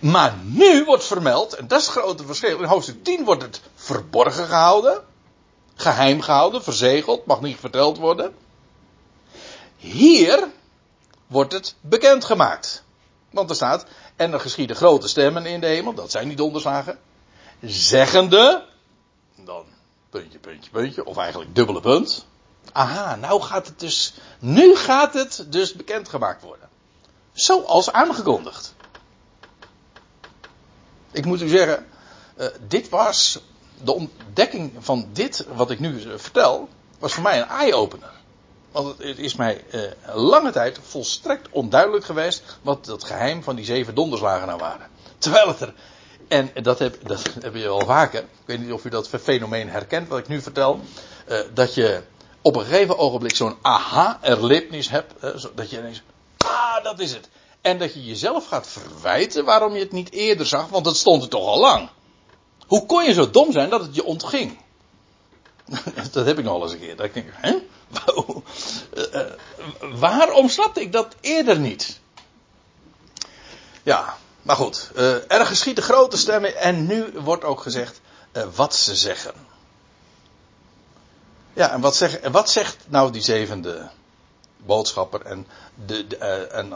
Maar 0.00 0.36
nu 0.42 0.84
wordt 0.84 1.04
vermeld, 1.04 1.54
en 1.54 1.68
dat 1.68 1.80
is 1.80 1.86
het 1.86 1.96
grote 1.96 2.24
verschil. 2.24 2.58
In 2.58 2.64
hoofdstuk 2.64 3.04
10 3.04 3.24
wordt 3.24 3.42
het 3.42 3.60
verborgen 3.74 4.46
gehouden. 4.46 5.04
Geheim 5.74 6.20
gehouden, 6.20 6.62
verzegeld, 6.62 7.26
mag 7.26 7.40
niet 7.40 7.58
verteld 7.60 7.98
worden. 7.98 8.34
Hier 9.76 10.48
wordt 11.26 11.52
het 11.52 11.74
bekendgemaakt. 11.80 12.84
Want 13.30 13.50
er 13.50 13.56
staat, 13.56 13.84
en 14.16 14.32
er 14.32 14.40
geschieden 14.40 14.76
grote 14.76 15.08
stemmen 15.08 15.46
in 15.46 15.60
de 15.60 15.66
hemel, 15.66 15.94
dat 15.94 16.10
zijn 16.10 16.28
die 16.28 16.36
donderslagen. 16.36 16.98
Zeggende, 17.60 18.64
dan 19.36 19.64
puntje, 20.10 20.38
puntje, 20.38 20.70
puntje, 20.70 21.04
of 21.04 21.16
eigenlijk 21.16 21.54
dubbele 21.54 21.80
punt. 21.80 22.26
Aha, 22.72 23.16
nou 23.16 23.40
gaat 23.42 23.66
het 23.66 23.80
dus, 23.80 24.14
nu 24.38 24.76
gaat 24.76 25.14
het 25.14 25.46
dus 25.48 25.72
bekendgemaakt 25.72 26.42
worden. 26.42 26.68
Zoals 27.32 27.92
aangekondigd. 27.92 28.74
Ik 31.10 31.24
moet 31.24 31.42
u 31.42 31.48
zeggen, 31.48 31.86
uh, 32.36 32.46
dit 32.68 32.88
was, 32.88 33.40
de 33.82 33.94
ontdekking 33.94 34.72
van 34.78 35.08
dit 35.12 35.46
wat 35.54 35.70
ik 35.70 35.78
nu 35.78 36.18
vertel, 36.18 36.68
was 36.98 37.12
voor 37.12 37.22
mij 37.22 37.40
een 37.40 37.48
eye-opener. 37.48 38.19
Want 38.70 38.98
het 38.98 39.18
is 39.18 39.34
mij 39.34 39.64
uh, 39.74 39.80
lange 40.14 40.50
tijd 40.50 40.78
volstrekt 40.82 41.48
onduidelijk 41.50 42.04
geweest 42.04 42.58
wat 42.62 42.86
het 42.86 43.04
geheim 43.04 43.42
van 43.42 43.56
die 43.56 43.64
zeven 43.64 43.94
donderslagen 43.94 44.46
nou 44.46 44.58
waren. 44.58 44.88
Terwijl 45.18 45.48
het 45.48 45.60
er, 45.60 45.74
en 46.28 46.50
dat 46.62 46.78
heb, 46.78 47.08
dat 47.08 47.22
heb 47.40 47.54
je 47.54 47.68
al 47.68 47.84
vaker, 47.84 48.20
ik 48.20 48.46
weet 48.46 48.60
niet 48.60 48.72
of 48.72 48.84
u 48.84 48.88
dat 48.88 49.08
fenomeen 49.08 49.68
herkent 49.68 50.08
wat 50.08 50.18
ik 50.18 50.28
nu 50.28 50.40
vertel, 50.40 50.80
uh, 51.28 51.38
dat 51.54 51.74
je 51.74 52.02
op 52.42 52.56
een 52.56 52.64
gegeven 52.64 52.98
ogenblik 52.98 53.36
zo'n 53.36 53.56
aha-erlebnis 53.62 54.88
hebt, 54.88 55.14
dat 55.54 55.70
je 55.70 55.78
ineens, 55.78 56.02
ah, 56.36 56.84
dat 56.84 57.00
is 57.00 57.12
het. 57.12 57.28
En 57.60 57.78
dat 57.78 57.94
je 57.94 58.04
jezelf 58.04 58.46
gaat 58.46 58.66
verwijten 58.66 59.44
waarom 59.44 59.74
je 59.74 59.80
het 59.80 59.92
niet 59.92 60.12
eerder 60.12 60.46
zag, 60.46 60.68
want 60.68 60.86
het 60.86 60.96
stond 60.96 61.22
er 61.22 61.28
toch 61.28 61.46
al 61.46 61.60
lang. 61.60 61.88
Hoe 62.66 62.86
kon 62.86 63.04
je 63.04 63.12
zo 63.12 63.30
dom 63.30 63.52
zijn 63.52 63.70
dat 63.70 63.80
het 63.80 63.94
je 63.94 64.04
ontging? 64.04 64.58
dat 66.12 66.26
heb 66.26 66.38
ik 66.38 66.44
nog 66.44 66.62
eens 66.62 66.72
een 66.72 66.78
keer. 66.78 66.96
Dat 66.96 67.06
ik 67.06 67.14
denk, 67.14 67.28
hè? 67.32 67.58
Uh, 69.12 69.20
waarom 69.80 70.48
snapte 70.48 70.80
ik 70.80 70.92
dat 70.92 71.14
eerder 71.20 71.58
niet? 71.58 72.00
Ja, 73.82 74.16
maar 74.42 74.56
goed. 74.56 74.90
Uh, 74.96 75.32
er 75.32 75.46
geschieten 75.46 75.82
grote 75.82 76.16
stemmen 76.16 76.56
en 76.56 76.86
nu 76.86 77.12
wordt 77.14 77.44
ook 77.44 77.60
gezegd 77.60 78.00
wat 78.54 78.74
ze 78.74 78.96
zeggen. 78.96 79.34
Ja, 81.52 81.70
en 81.70 81.80
wat, 81.80 82.18
wat 82.30 82.50
zegt 82.50 82.76
nou 82.88 83.10
die 83.10 83.22
zevende 83.22 83.90
boodschapper. 84.56 85.22
En, 85.22 85.46
de, 85.86 86.16
en 86.50 86.72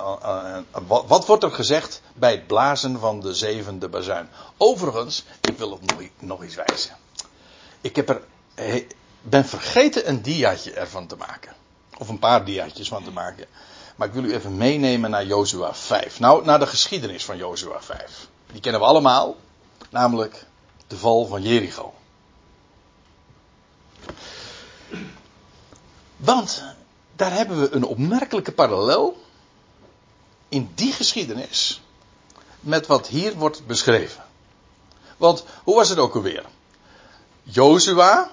wat, 1.07 1.27
wordt 1.27 1.42
er 1.42 1.50
gezegd 1.50 2.03
bij 2.14 2.31
het 2.31 2.46
blazen 2.46 2.98
van 2.98 3.20
de 3.20 3.35
zevende 3.35 3.88
bazuin? 3.88 4.29
Overigens, 4.57 5.24
ik 5.40 5.59
wil 5.59 5.68
nog, 5.68 6.00
nog 6.18 6.44
iets 6.44 6.55
wijzen. 6.55 6.96
Ik 7.81 7.96
heb 7.96 8.09
er, 8.09 8.22
ben 9.25 9.45
vergeten 9.45 10.09
een 10.09 10.23
diaatje 10.23 10.73
ervan 10.73 11.07
te 11.07 11.17
maken. 11.17 11.53
Of 11.99 12.09
een 12.09 12.19
paar 12.19 12.45
diaatjes 12.45 12.89
van 12.89 13.05
te 13.05 13.11
maken. 13.11 13.47
Maar 13.97 14.09
ik 14.09 14.15
wil 14.15 14.25
u 14.25 14.35
even 14.35 14.57
meenemen 14.57 15.11
naar 15.11 15.27
Jozua 15.27 15.75
5. 15.75 16.19
Nou, 16.19 16.45
naar 16.45 16.59
de 16.59 16.67
geschiedenis 16.67 17.25
van 17.25 17.37
Jozua 17.37 17.83
5. 17.83 18.29
Die 18.53 18.61
kennen 18.61 18.81
we 18.81 18.87
allemaal. 18.87 19.37
Namelijk 19.91 20.47
de 20.87 20.97
val 20.97 21.27
van 21.27 21.43
Jericho. 21.43 21.95
Want 26.17 26.65
daar 27.17 27.33
hebben 27.33 27.61
we 27.61 27.71
een 27.75 27.85
opmerkelijke 27.85 28.53
parallel 28.53 29.23
in 30.49 30.73
die 30.75 30.93
geschiedenis 30.93 31.83
met 32.61 32.87
wat 32.87 33.07
hier 33.07 33.35
wordt 33.35 33.67
beschreven. 33.67 34.25
Want 35.17 35.45
hoe 35.65 35.75
was 35.75 35.89
het 35.89 35.99
ook 35.99 36.15
alweer? 36.15 36.45
Jozua, 37.43 38.31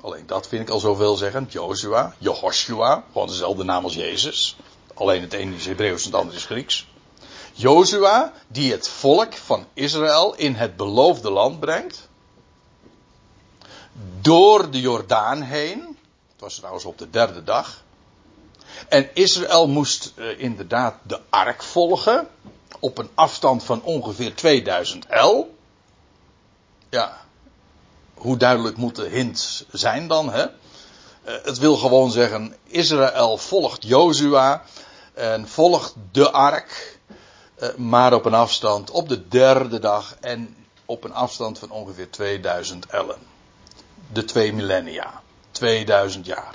alleen 0.00 0.26
dat 0.26 0.48
vind 0.48 0.62
ik 0.62 0.68
al 0.68 0.78
zoveel 0.78 1.16
zeggen, 1.16 1.46
Jozua, 1.50 2.14
Jehoshua, 2.18 3.04
gewoon 3.12 3.26
dezelfde 3.26 3.64
naam 3.64 3.84
als 3.84 3.94
Jezus. 3.94 4.56
Alleen 4.94 5.20
het 5.20 5.32
ene 5.32 5.54
is 5.54 5.66
Hebreeuws 5.66 6.04
en 6.04 6.10
het 6.10 6.20
andere 6.20 6.36
is 6.36 6.44
Grieks. 6.44 6.86
Jozua, 7.52 8.32
die 8.48 8.72
het 8.72 8.88
volk 8.88 9.34
van 9.34 9.66
Israël 9.74 10.34
in 10.34 10.54
het 10.54 10.76
beloofde 10.76 11.30
land 11.30 11.60
brengt. 11.60 12.08
Door 14.20 14.70
de 14.70 14.80
Jordaan 14.80 15.42
heen. 15.42 15.80
Het 16.32 16.40
was 16.40 16.54
trouwens 16.54 16.84
op 16.84 16.98
de 16.98 17.10
derde 17.10 17.44
dag. 17.44 17.82
En 18.88 19.14
Israël 19.14 19.68
moest 19.68 20.12
uh, 20.16 20.38
inderdaad 20.38 20.94
de 21.02 21.20
ark 21.28 21.62
volgen. 21.62 22.28
Op 22.80 22.98
een 22.98 23.10
afstand 23.14 23.64
van 23.64 23.82
ongeveer 23.82 24.34
2000 24.34 25.06
el. 25.06 25.56
Ja, 26.88 27.26
hoe 28.18 28.36
duidelijk 28.36 28.76
moet 28.76 28.96
de 28.96 29.08
hint 29.08 29.66
zijn 29.70 30.08
dan? 30.08 30.32
Hè? 30.32 30.42
Uh, 30.42 31.34
het 31.42 31.58
wil 31.58 31.76
gewoon 31.76 32.10
zeggen, 32.10 32.56
Israël 32.66 33.38
volgt 33.38 33.82
Jozua 33.82 34.62
en 35.14 35.48
volgt 35.48 35.94
de 36.12 36.30
ark, 36.30 36.98
uh, 37.62 37.68
maar 37.76 38.12
op 38.12 38.24
een 38.24 38.34
afstand, 38.34 38.90
op 38.90 39.08
de 39.08 39.28
derde 39.28 39.78
dag 39.78 40.16
en 40.20 40.56
op 40.84 41.04
een 41.04 41.14
afstand 41.14 41.58
van 41.58 41.70
ongeveer 41.70 42.10
2000 42.10 42.86
ellen. 42.86 43.18
De 44.12 44.24
twee 44.24 44.52
millennia. 44.52 45.22
2000 45.50 46.26
jaar. 46.26 46.54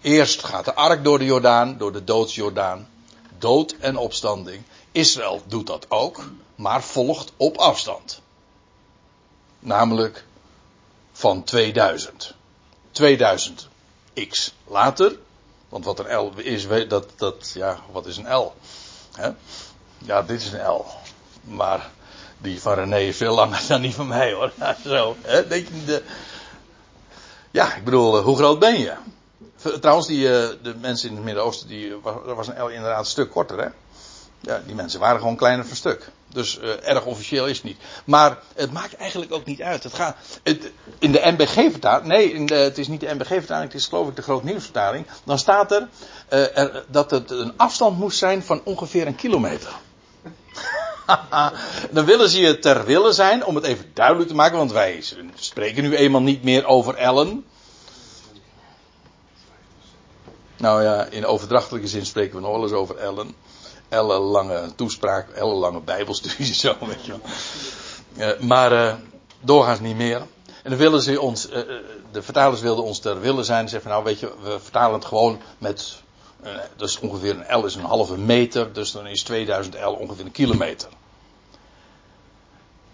Eerst 0.00 0.44
gaat 0.44 0.64
de 0.64 0.74
ark 0.74 1.04
door 1.04 1.18
de 1.18 1.24
Jordaan, 1.24 1.78
door 1.78 1.92
de 1.92 2.04
doodsjordaan. 2.04 2.88
Dood 3.38 3.74
en 3.80 3.96
opstanding. 3.96 4.62
Israël 4.92 5.42
doet 5.46 5.66
dat 5.66 5.86
ook, 5.88 6.24
maar 6.54 6.82
volgt 6.82 7.32
op 7.36 7.56
afstand. 7.56 8.20
Namelijk 9.58 10.24
van 11.22 11.44
2000. 11.44 12.34
2000 12.90 13.68
x 14.28 14.54
later. 14.66 15.16
Want 15.68 15.84
wat 15.84 15.98
een 15.98 16.16
L 16.16 16.32
is, 16.36 16.68
dat, 16.88 17.08
dat, 17.16 17.52
ja, 17.54 17.78
wat 17.92 18.06
is 18.06 18.16
een 18.16 18.34
L? 18.34 18.54
Ja, 19.98 20.22
dit 20.22 20.42
is 20.42 20.52
een 20.52 20.66
L. 20.66 20.86
Maar 21.42 21.90
die 22.38 22.60
van 22.60 22.74
René 22.74 22.98
is 22.98 23.16
veel 23.16 23.34
langer 23.34 23.64
dan 23.68 23.80
die 23.80 23.94
van 23.94 24.06
mij 24.06 24.32
hoor. 24.32 24.52
Zo? 24.84 25.16
Denk 25.48 25.68
de, 25.86 26.02
ja, 27.50 27.74
ik 27.74 27.84
bedoel, 27.84 28.18
eh, 28.18 28.24
hoe 28.24 28.36
groot 28.36 28.58
ben 28.58 28.78
je? 28.78 28.94
Trouwens, 29.80 30.06
die, 30.06 30.26
eh, 30.26 30.48
de 30.62 30.74
mensen 30.80 31.08
in 31.08 31.14
het 31.14 31.24
Midden-Oosten, 31.24 31.68
die, 31.68 31.96
was 32.24 32.48
een 32.48 32.64
L 32.64 32.68
inderdaad 32.68 32.98
een 32.98 33.04
stuk 33.04 33.30
korter, 33.30 33.58
hè? 33.58 33.68
Ja, 34.42 34.62
die 34.66 34.74
mensen 34.74 35.00
waren 35.00 35.20
gewoon 35.20 35.36
kleiner 35.36 35.66
van 35.66 35.76
stuk. 35.76 36.10
Dus 36.28 36.58
uh, 36.58 36.88
erg 36.88 37.04
officieel 37.04 37.46
is 37.46 37.56
het 37.56 37.66
niet. 37.66 37.76
Maar 38.04 38.38
het 38.54 38.72
maakt 38.72 38.96
eigenlijk 38.96 39.32
ook 39.32 39.44
niet 39.44 39.62
uit. 39.62 39.82
Het 39.82 39.94
gaat, 39.94 40.16
in 40.98 41.12
de 41.12 41.20
MBG-vertaling, 41.24 42.06
nee, 42.06 42.32
in 42.32 42.46
de, 42.46 42.54
het 42.54 42.78
is 42.78 42.88
niet 42.88 43.00
de 43.00 43.14
MBG-vertaling, 43.14 43.72
het 43.72 43.80
is 43.80 43.86
geloof 43.86 44.08
ik 44.08 44.16
de 44.16 44.22
Groot 44.22 44.44
Nieuwsvertaling. 44.44 45.06
Dan 45.24 45.38
staat 45.38 45.72
er, 45.72 45.88
uh, 46.30 46.58
er 46.58 46.84
dat 46.88 47.10
het 47.10 47.30
een 47.30 47.52
afstand 47.56 47.98
moest 47.98 48.18
zijn 48.18 48.42
van 48.42 48.60
ongeveer 48.64 49.06
een 49.06 49.14
kilometer. 49.14 49.70
dan 51.90 52.04
willen 52.04 52.28
ze 52.28 52.40
je 52.40 52.58
ter 52.58 52.84
wille 52.84 53.12
zijn, 53.12 53.44
om 53.44 53.54
het 53.54 53.64
even 53.64 53.90
duidelijk 53.94 54.28
te 54.28 54.34
maken, 54.34 54.58
want 54.58 54.72
wij 54.72 55.04
spreken 55.34 55.82
nu 55.82 55.96
eenmaal 55.96 56.22
niet 56.22 56.42
meer 56.42 56.66
over 56.66 56.94
Ellen. 56.94 57.44
Nou 60.56 60.82
ja, 60.82 61.04
in 61.04 61.26
overdrachtelijke 61.26 61.88
zin 61.88 62.06
spreken 62.06 62.34
we 62.34 62.40
nog 62.40 62.52
wel 62.52 62.62
eens 62.62 62.72
over 62.72 62.96
Ellen. 62.96 63.34
Ellenlange 63.92 64.74
toespraak, 64.76 65.28
ellenlange 65.30 65.80
bijbelstudie, 65.80 66.54
zo 66.64 66.76
weet 66.80 67.04
je 67.04 67.12
wel. 67.12 67.20
Uh, 68.16 68.40
maar 68.40 68.72
uh, 68.72 68.94
doorgaans 69.40 69.80
niet 69.80 69.96
meer. 69.96 70.26
En 70.62 70.70
dan 70.70 70.78
willen 70.78 71.02
ze 71.02 71.20
ons, 71.20 71.50
uh, 71.50 71.56
de 72.12 72.22
vertalers 72.22 72.60
wilden 72.60 72.84
ons 72.84 72.98
ter 72.98 73.20
willen 73.20 73.44
zijn. 73.44 73.68
Zeggen 73.68 73.90
van 73.90 73.90
nou 73.90 74.04
weet 74.04 74.20
je, 74.20 74.32
we 74.42 74.60
vertalen 74.60 74.94
het 74.94 75.04
gewoon 75.04 75.40
met, 75.58 76.02
uh, 76.44 76.50
dus 76.76 76.98
ongeveer 76.98 77.36
een 77.36 77.60
L 77.60 77.64
is 77.64 77.74
een 77.74 77.84
halve 77.84 78.18
meter. 78.18 78.72
Dus 78.72 78.92
dan 78.92 79.06
is 79.06 79.22
2000 79.22 79.74
L 79.74 79.88
ongeveer 79.88 80.24
een 80.24 80.32
kilometer. 80.32 80.88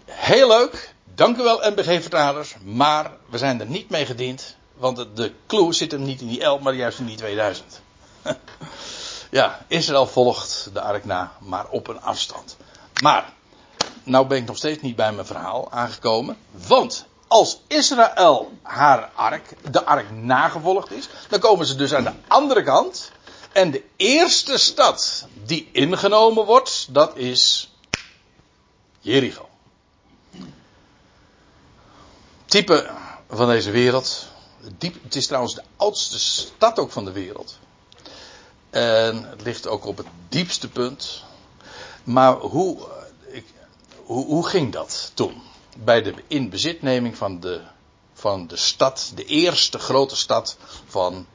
Heel 0.05 0.47
leuk. 0.47 0.93
Dank 1.15 1.37
u 1.37 1.43
wel 1.43 1.71
MBG-vertalers. 1.71 2.55
Maar 2.63 3.11
we 3.29 3.37
zijn 3.37 3.59
er 3.59 3.65
niet 3.65 3.89
mee 3.89 4.05
gediend. 4.05 4.55
Want 4.73 5.05
de 5.15 5.31
clue 5.47 5.73
zit 5.73 5.91
hem 5.91 6.03
niet 6.03 6.21
in 6.21 6.27
die 6.27 6.45
L, 6.45 6.59
maar 6.59 6.73
juist 6.73 6.99
in 6.99 7.05
die 7.05 7.17
2000. 7.17 7.81
ja, 9.29 9.65
Israël 9.67 10.07
volgt 10.07 10.69
de 10.73 10.81
ark 10.81 11.05
na, 11.05 11.31
maar 11.39 11.67
op 11.69 11.87
een 11.87 12.01
afstand. 12.01 12.57
Maar, 13.01 13.33
nou 14.03 14.27
ben 14.27 14.37
ik 14.37 14.45
nog 14.45 14.57
steeds 14.57 14.81
niet 14.81 14.95
bij 14.95 15.11
mijn 15.11 15.25
verhaal 15.25 15.71
aangekomen. 15.71 16.37
Want 16.67 17.05
als 17.27 17.61
Israël 17.67 18.51
haar 18.61 19.11
ark, 19.15 19.55
de 19.71 19.85
ark 19.85 20.11
nagevolgd 20.11 20.91
is, 20.91 21.09
dan 21.29 21.39
komen 21.39 21.65
ze 21.65 21.75
dus 21.75 21.93
aan 21.93 22.03
de 22.03 22.13
andere 22.27 22.63
kant. 22.63 23.11
En 23.51 23.71
de 23.71 23.83
eerste 23.95 24.57
stad 24.57 25.25
die 25.45 25.69
ingenomen 25.71 26.45
wordt, 26.45 26.87
dat 26.89 27.17
is 27.17 27.71
Jericho. 28.99 29.47
Type 32.45 32.89
van 33.29 33.47
deze 33.47 33.71
wereld. 33.71 34.27
Diep, 34.77 35.03
het 35.03 35.15
is 35.15 35.25
trouwens 35.25 35.55
de 35.55 35.63
oudste 35.75 36.19
stad 36.19 36.79
ook 36.79 36.91
van 36.91 37.05
de 37.05 37.11
wereld. 37.11 37.57
En 38.69 39.29
het 39.29 39.41
ligt 39.41 39.67
ook 39.67 39.85
op 39.85 39.97
het 39.97 40.07
diepste 40.29 40.69
punt. 40.69 41.23
Maar 42.03 42.33
hoe, 42.33 42.87
ik, 43.27 43.45
hoe, 44.03 44.25
hoe 44.25 44.47
ging 44.47 44.71
dat 44.71 45.11
toen? 45.13 45.41
Bij 45.77 46.01
de 46.01 46.13
inbezitneming 46.27 47.17
van 47.17 47.39
de, 47.39 47.61
van 48.13 48.47
de 48.47 48.57
stad, 48.57 49.11
de 49.15 49.25
eerste 49.25 49.79
grote 49.79 50.15
stad 50.15 50.57
van, 50.85 51.25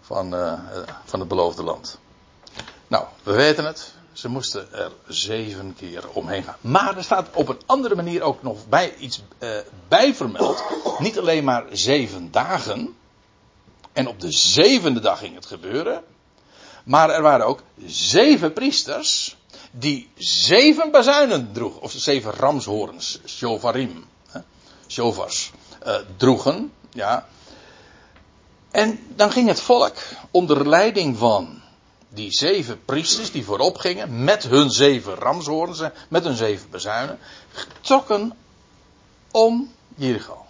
van, 0.00 0.34
uh, 0.34 0.52
van 1.04 1.20
het 1.20 1.28
beloofde 1.28 1.62
land. 1.62 1.98
Nou, 2.86 3.04
we 3.22 3.32
weten 3.32 3.64
het. 3.64 3.96
Ze 4.12 4.28
moesten 4.28 4.72
er 4.72 4.92
zeven 5.06 5.74
keer 5.74 6.08
omheen 6.08 6.42
gaan. 6.42 6.56
Maar 6.60 6.96
er 6.96 7.04
staat 7.04 7.28
op 7.34 7.48
een 7.48 7.60
andere 7.66 7.94
manier 7.94 8.22
ook 8.22 8.42
nog 8.42 8.68
bij 8.68 8.94
iets 8.94 9.22
uh, 9.38 9.50
bij 9.88 10.14
vermeld. 10.14 10.62
Niet 10.98 11.18
alleen 11.18 11.44
maar 11.44 11.64
zeven 11.72 12.30
dagen. 12.30 12.96
En 13.92 14.08
op 14.08 14.20
de 14.20 14.32
zevende 14.32 15.00
dag 15.00 15.18
ging 15.18 15.34
het 15.34 15.46
gebeuren. 15.46 16.04
Maar 16.88 17.10
er 17.10 17.22
waren 17.22 17.46
ook 17.46 17.62
zeven 17.86 18.52
priesters. 18.52 19.36
Die 19.70 20.10
zeven 20.16 20.90
bazuinen 20.90 21.52
droegen. 21.52 21.80
Of 21.80 21.92
zeven 21.96 22.32
ramshoorns. 22.32 23.20
Shovarim. 23.26 24.04
Shovars. 24.86 25.52
Uh, 25.86 25.96
droegen. 26.16 26.72
Ja. 26.92 27.26
En 28.70 28.98
dan 29.16 29.30
ging 29.30 29.48
het 29.48 29.60
volk 29.60 29.94
onder 30.30 30.68
leiding 30.68 31.18
van 31.18 31.62
die 32.08 32.32
zeven 32.32 32.84
priesters 32.84 33.30
die 33.30 33.44
voorop 33.44 33.78
gingen 33.78 34.24
met 34.24 34.42
hun 34.42 34.70
zeven 34.70 35.14
ramshoorns, 35.14 35.82
met 36.08 36.24
hun 36.24 36.36
zeven 36.36 36.70
bezuinen, 36.70 37.18
trokken 37.80 38.32
om 39.30 39.72
Jericho. 39.94 40.44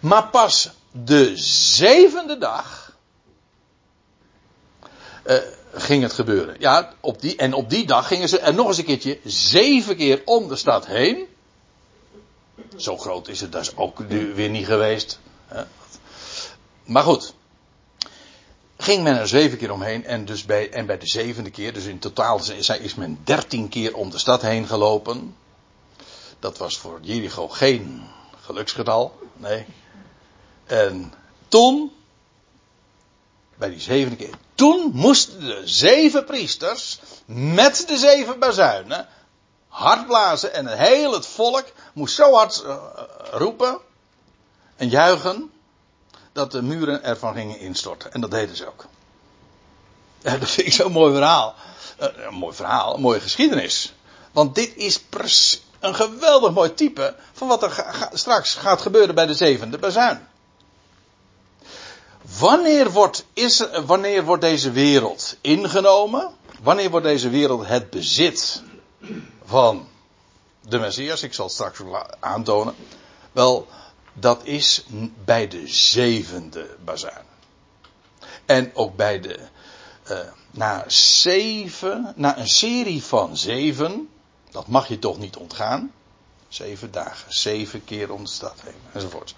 Maar 0.00 0.28
pas 0.28 0.70
de 0.90 1.32
zevende 1.36 2.38
dag 2.38 2.83
uh, 5.26 5.36
ging 5.72 6.02
het 6.02 6.12
gebeuren. 6.12 6.56
Ja, 6.58 6.92
op 7.00 7.20
die, 7.20 7.36
en 7.36 7.54
op 7.54 7.70
die 7.70 7.86
dag 7.86 8.06
gingen 8.06 8.28
ze 8.28 8.38
er 8.38 8.54
nog 8.54 8.66
eens 8.66 8.78
een 8.78 8.84
keertje 8.84 9.18
zeven 9.24 9.96
keer 9.96 10.22
om 10.24 10.48
de 10.48 10.56
stad 10.56 10.86
heen. 10.86 11.26
Zo 12.76 12.96
groot 12.96 13.28
is 13.28 13.40
het 13.40 13.52
dus 13.52 13.76
ook 13.76 14.08
nu 14.08 14.34
weer 14.34 14.50
niet 14.50 14.66
geweest. 14.66 15.18
Maar 16.84 17.02
goed 17.02 17.34
ging 18.76 19.02
men 19.02 19.18
er 19.18 19.28
zeven 19.28 19.58
keer 19.58 19.72
omheen 19.72 20.04
en, 20.04 20.24
dus 20.24 20.44
bij, 20.44 20.70
en 20.70 20.86
bij 20.86 20.98
de 20.98 21.06
zevende 21.06 21.50
keer, 21.50 21.72
dus 21.72 21.84
in 21.84 21.98
totaal 21.98 22.40
is 22.80 22.94
men 22.94 23.18
dertien 23.24 23.68
keer 23.68 23.94
om 23.94 24.10
de 24.10 24.18
stad 24.18 24.42
heen 24.42 24.66
gelopen. 24.66 25.36
Dat 26.38 26.58
was 26.58 26.78
voor 26.78 26.98
Jericho 27.02 27.48
geen 27.48 28.02
geluksgetal, 28.40 29.18
nee. 29.36 29.64
En 30.64 31.12
toen, 31.48 31.92
bij 33.56 33.70
die 33.70 33.80
zevende 33.80 34.16
keer, 34.16 34.34
toen 34.54 34.90
moesten 34.92 35.40
de 35.40 35.60
zeven 35.64 36.24
priesters 36.24 37.00
met 37.26 37.84
de 37.88 37.96
zeven 37.96 38.38
bazuinen 38.38 39.08
hard 39.68 40.06
blazen 40.06 40.54
en 40.54 40.66
het 40.66 40.78
hele 40.78 41.14
het 41.14 41.26
volk 41.26 41.64
moest 41.92 42.14
zo 42.14 42.32
hard 42.32 42.62
uh, 42.66 42.76
roepen 43.30 43.78
en 44.76 44.88
juichen 44.88 45.52
dat 46.32 46.52
de 46.52 46.62
muren 46.62 47.04
ervan 47.04 47.34
gingen 47.34 47.58
instorten. 47.58 48.12
En 48.12 48.20
dat 48.20 48.30
deden 48.30 48.56
ze 48.56 48.66
ook. 48.66 48.86
Dat 50.22 50.50
vind 50.50 50.66
ik 50.66 50.72
zo'n 50.72 50.92
mooi 50.92 51.12
verhaal. 51.12 51.54
Uh, 52.00 52.08
een 52.26 52.34
mooi 52.34 52.54
verhaal, 52.54 52.94
een 52.94 53.00
mooie 53.00 53.20
geschiedenis. 53.20 53.94
Want 54.32 54.54
dit 54.54 54.76
is 54.76 55.00
een 55.80 55.94
geweldig 55.94 56.52
mooi 56.52 56.74
type 56.74 57.14
van 57.32 57.48
wat 57.48 57.62
er 57.62 58.08
straks 58.12 58.54
gaat 58.54 58.80
gebeuren 58.80 59.14
bij 59.14 59.26
de 59.26 59.34
zevende 59.34 59.78
bazuin. 59.78 60.28
Wanneer 62.38 62.90
wordt, 62.90 63.24
is, 63.32 63.66
wanneer 63.86 64.24
wordt 64.24 64.42
deze 64.42 64.70
wereld 64.70 65.36
ingenomen? 65.40 66.32
Wanneer 66.62 66.90
wordt 66.90 67.06
deze 67.06 67.28
wereld 67.28 67.66
het 67.66 67.90
bezit 67.90 68.62
van 69.44 69.88
de 70.60 70.78
Messias? 70.78 71.22
Ik 71.22 71.34
zal 71.34 71.44
het 71.44 71.54
straks 71.54 71.80
aantonen. 72.20 72.74
Wel, 73.32 73.66
dat 74.12 74.44
is 74.44 74.84
bij 75.24 75.48
de 75.48 75.68
zevende 75.68 76.76
bazuin. 76.84 77.24
En 78.46 78.70
ook 78.74 78.96
bij 78.96 79.20
de, 79.20 79.38
uh, 80.10 80.18
na 80.50 80.84
zeven, 80.86 82.12
na 82.16 82.38
een 82.38 82.48
serie 82.48 83.04
van 83.04 83.36
zeven, 83.36 84.08
dat 84.50 84.66
mag 84.66 84.88
je 84.88 84.98
toch 84.98 85.18
niet 85.18 85.36
ontgaan. 85.36 85.92
Zeven 86.48 86.90
dagen, 86.90 87.34
zeven 87.34 87.84
keer 87.84 88.12
om 88.12 88.24
de 88.24 88.30
stad 88.30 88.60
heen, 88.62 88.80
enzovoort. 88.92 89.34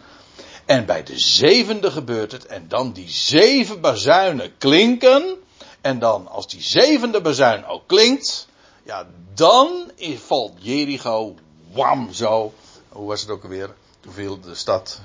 En 0.66 0.86
bij 0.86 1.02
de 1.02 1.18
zevende 1.18 1.90
gebeurt 1.90 2.32
het, 2.32 2.46
en 2.46 2.68
dan 2.68 2.92
die 2.92 3.08
zeven 3.08 3.80
bazuinen 3.80 4.58
klinken. 4.58 5.36
En 5.80 5.98
dan, 5.98 6.28
als 6.28 6.48
die 6.48 6.62
zevende 6.62 7.20
bazuin 7.20 7.66
ook 7.66 7.82
klinkt, 7.86 8.48
ja, 8.82 9.06
dan 9.34 9.90
valt 10.16 10.52
Jericho, 10.58 11.34
wam, 11.72 12.12
zo. 12.12 12.52
Hoe 12.88 13.06
was 13.06 13.20
het 13.20 13.30
ook 13.30 13.42
alweer? 13.42 13.74
Toen 14.00 14.12
viel 14.12 14.40
de 14.40 14.54
stad 14.54 15.00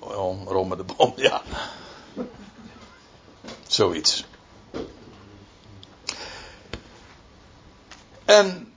uh, 0.00 0.18
om 0.18 0.48
Rome 0.48 0.76
de 0.76 0.84
bom, 0.96 1.12
ja. 1.16 1.42
Zoiets. 3.66 4.24
En 8.24 8.72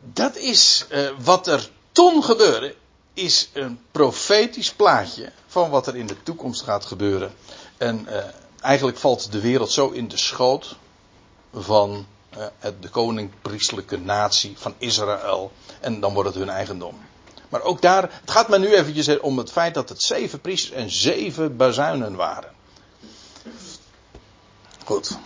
dat 0.00 0.36
is 0.36 0.86
uh, 0.90 1.10
wat 1.18 1.46
er 1.46 1.70
toen 1.92 2.24
gebeurde, 2.24 2.74
is 3.18 3.50
een 3.52 3.80
profetisch 3.90 4.72
plaatje 4.72 5.32
van 5.46 5.70
wat 5.70 5.86
er 5.86 5.96
in 5.96 6.06
de 6.06 6.22
toekomst 6.22 6.62
gaat 6.62 6.84
gebeuren. 6.84 7.34
En 7.76 8.06
uh, 8.08 8.16
eigenlijk 8.60 8.98
valt 8.98 9.32
de 9.32 9.40
wereld 9.40 9.72
zo 9.72 9.88
in 9.88 10.08
de 10.08 10.16
schoot 10.16 10.76
van 11.52 12.06
uh, 12.36 12.46
de 12.80 12.88
koninkpriestelijke 12.88 13.98
natie 13.98 14.54
van 14.58 14.74
Israël. 14.78 15.52
En 15.80 16.00
dan 16.00 16.14
wordt 16.14 16.28
het 16.28 16.38
hun 16.38 16.48
eigendom. 16.48 17.06
Maar 17.48 17.62
ook 17.62 17.82
daar, 17.82 18.02
het 18.02 18.30
gaat 18.30 18.48
me 18.48 18.58
nu 18.58 18.74
eventjes 18.74 19.20
om 19.20 19.38
het 19.38 19.52
feit 19.52 19.74
dat 19.74 19.88
het 19.88 20.02
zeven 20.02 20.40
priesters 20.40 20.76
en 20.76 20.90
zeven 20.90 21.56
bazuinen 21.56 22.14
waren. 22.14 22.52
Goed. 24.84 25.18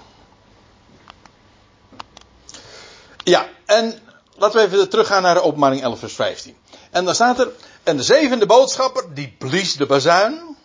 Ja, 3.24 3.48
en 3.64 4.00
laten 4.36 4.60
we 4.60 4.66
even 4.66 4.88
teruggaan 4.88 5.22
naar 5.22 5.34
de 5.34 5.42
openbaring 5.42 5.82
11 5.82 5.98
vers 5.98 6.14
15. 6.14 6.56
En 6.90 7.04
dan 7.04 7.14
staat 7.14 7.38
er, 7.38 7.52
en 7.82 7.96
de 7.96 8.02
zevende 8.02 8.46
boodschapper, 8.46 9.14
die 9.14 9.34
blies 9.38 9.76
de 9.76 9.86
bazuin. 9.86 10.56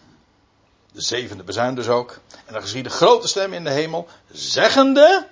De 0.91 1.01
zevende 1.01 1.43
bazuin 1.43 1.75
dus 1.75 1.87
ook. 1.87 2.19
En 2.45 2.53
dan 2.53 2.61
geschiedde 2.61 2.89
grote 2.89 3.27
stem 3.27 3.53
in 3.53 3.63
de 3.63 3.69
hemel, 3.69 4.07
zeggende, 4.31 5.27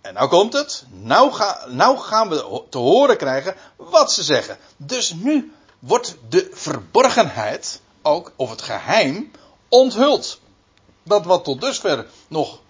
en 0.00 0.14
nou 0.14 0.28
komt 0.28 0.52
het, 0.52 0.84
nou, 0.90 1.32
ga, 1.32 1.64
nou 1.68 1.98
gaan 1.98 2.28
we 2.28 2.62
te 2.68 2.78
horen 2.78 3.16
krijgen 3.16 3.54
wat 3.76 4.12
ze 4.12 4.22
zeggen. 4.22 4.58
Dus 4.76 5.12
nu 5.12 5.52
wordt 5.78 6.16
de 6.28 6.50
verborgenheid 6.52 7.80
ook, 8.02 8.32
of 8.36 8.50
het 8.50 8.62
geheim, 8.62 9.30
onthuld. 9.68 10.40
Dat 11.02 11.24
wat 11.24 11.44
tot 11.44 11.60
dusver 11.60 12.06
nog 12.28 12.60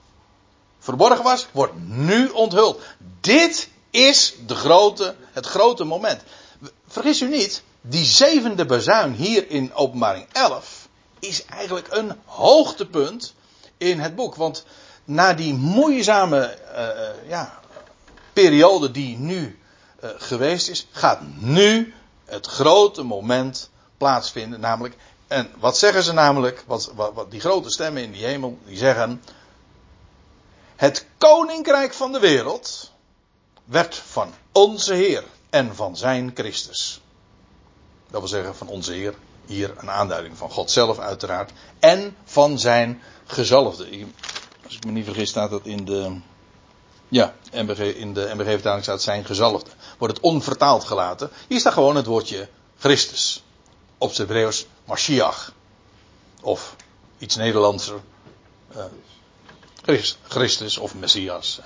verborgen 0.79 1.25
was, 1.25 1.47
wordt 1.53 1.73
nu 1.87 2.29
onthuld. 2.29 2.81
Dit 3.21 3.69
is 3.91 4.35
de 4.47 4.55
grote, 4.55 5.15
het 5.33 5.47
grote 5.47 5.85
moment. 5.85 6.23
Vergis 6.87 7.21
u 7.21 7.29
niet, 7.29 7.63
die 7.81 8.05
zevende 8.05 8.66
bezuin 8.66 9.12
hier 9.12 9.51
in 9.51 9.74
openbaring 9.74 10.26
11 10.33 10.89
is 11.18 11.45
eigenlijk 11.45 11.87
een 11.91 12.12
hoogtepunt 12.24 13.35
in 13.76 14.01
het 14.01 14.14
boek. 14.14 14.35
Want 14.35 14.64
na 15.05 15.33
die 15.35 15.55
moeizame 15.55 16.59
uh, 16.72 17.28
ja, 17.28 17.61
periode 18.33 18.91
die 18.91 19.18
nu 19.18 19.59
uh, 20.05 20.11
geweest 20.16 20.68
is, 20.68 20.87
gaat 20.91 21.20
nu 21.39 21.95
het 22.24 22.47
grote 22.47 23.03
moment 23.03 23.70
plaatsvinden. 23.97 24.61
Namelijk, 24.61 24.97
en 25.26 25.51
wat 25.59 25.78
zeggen 25.78 26.03
ze 26.03 26.12
namelijk? 26.12 26.64
Wat, 26.66 26.93
wat 26.95 27.31
die 27.31 27.41
grote 27.41 27.70
stemmen 27.70 28.03
in 28.03 28.12
die 28.12 28.24
hemel, 28.24 28.59
die 28.64 28.76
zeggen. 28.76 29.22
Het 30.76 31.07
koninkrijk 31.18 31.95
van 31.95 32.12
de 32.12 32.18
wereld 32.18 32.93
werd 33.64 33.95
van 33.95 34.35
onze 34.53 34.95
Heer 34.95 35.24
en 35.51 35.74
van 35.76 35.97
zijn 35.97 36.31
Christus. 36.35 37.01
Dat 38.11 38.21
wil 38.21 38.29
zeggen 38.29 38.57
van 38.57 38.69
onze 38.69 38.93
Heer, 38.93 39.15
hier 39.47 39.75
een 39.77 39.91
aanduiding 39.91 40.37
van 40.37 40.51
God 40.51 40.71
zelf 40.71 40.99
uiteraard, 40.99 41.53
en 41.79 42.17
van 42.25 42.59
zijn 42.59 43.03
gezalfde. 43.27 44.07
Als 44.65 44.77
ik 44.77 44.85
me 44.85 44.91
niet 44.91 45.05
vergis 45.05 45.29
staat 45.29 45.51
dat 45.51 45.67
in 45.67 45.85
de, 45.85 46.21
ja, 47.09 47.35
in 47.51 48.15
de 48.15 48.31
MBG-vertaling 48.35 48.83
staat 48.83 49.03
zijn 49.03 49.25
gezalfde. 49.25 49.71
Wordt 49.99 50.17
het 50.17 50.23
onvertaald 50.23 50.85
gelaten. 50.85 51.31
Hier 51.49 51.61
staat 51.61 51.73
gewoon 51.73 51.97
het 51.97 52.07
woordje 52.07 52.49
Christus. 52.79 53.43
Op 53.99 54.13
zijn 54.13 54.27
Hebreeuws 54.27 54.67
Mashiach. 54.85 55.53
Of 56.43 56.77
iets 57.19 57.37
Nederlandser. 57.37 58.01
Uh, 58.77 60.01
Christus 60.29 60.79
of 60.79 60.95
Messias. 60.95 61.61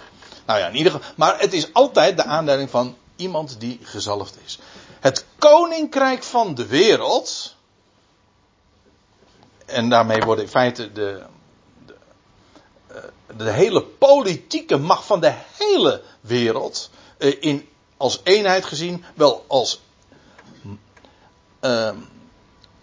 Nou 0.46 0.58
ja, 0.58 0.68
in 0.68 0.76
ieder 0.76 0.92
geval. 0.92 1.08
Maar 1.16 1.40
het 1.40 1.52
is 1.52 1.72
altijd 1.72 2.16
de 2.16 2.24
aanduiding 2.24 2.70
van 2.70 2.96
iemand 3.16 3.60
die 3.60 3.80
gezalfd 3.82 4.36
is. 4.44 4.58
Het 5.04 5.24
koninkrijk 5.38 6.22
van 6.22 6.54
de 6.54 6.66
wereld. 6.66 7.54
En 9.66 9.88
daarmee 9.88 10.20
wordt 10.20 10.40
in 10.40 10.48
feite 10.48 10.92
de, 10.92 11.22
eh, 12.86 12.96
de 13.36 13.50
hele 13.50 13.82
politieke 13.82 14.76
macht 14.76 15.04
van 15.04 15.20
de 15.20 15.34
hele 15.58 16.02
wereld 16.20 16.90
eh, 17.18 17.36
in, 17.42 17.68
als 17.96 18.20
eenheid 18.22 18.64
gezien, 18.64 19.04
wel 19.14 19.44
als 19.46 19.80
uh, 21.60 21.90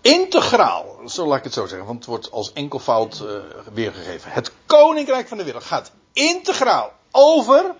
integraal, 0.01 0.99
zo 1.07 1.27
laat 1.27 1.37
ik 1.37 1.43
het 1.43 1.53
zo 1.53 1.65
zeggen, 1.65 1.87
want 1.87 1.99
het 1.99 2.07
wordt 2.07 2.31
als 2.31 2.53
enkelvoud 2.53 3.21
uh, 3.23 3.37
weergegeven. 3.73 4.31
Het 4.31 4.51
koninkrijk 4.65 5.27
van 5.27 5.37
de 5.37 5.43
wereld 5.43 5.63
gaat 5.63 5.91
integraal 6.13 6.93
over 7.11 7.75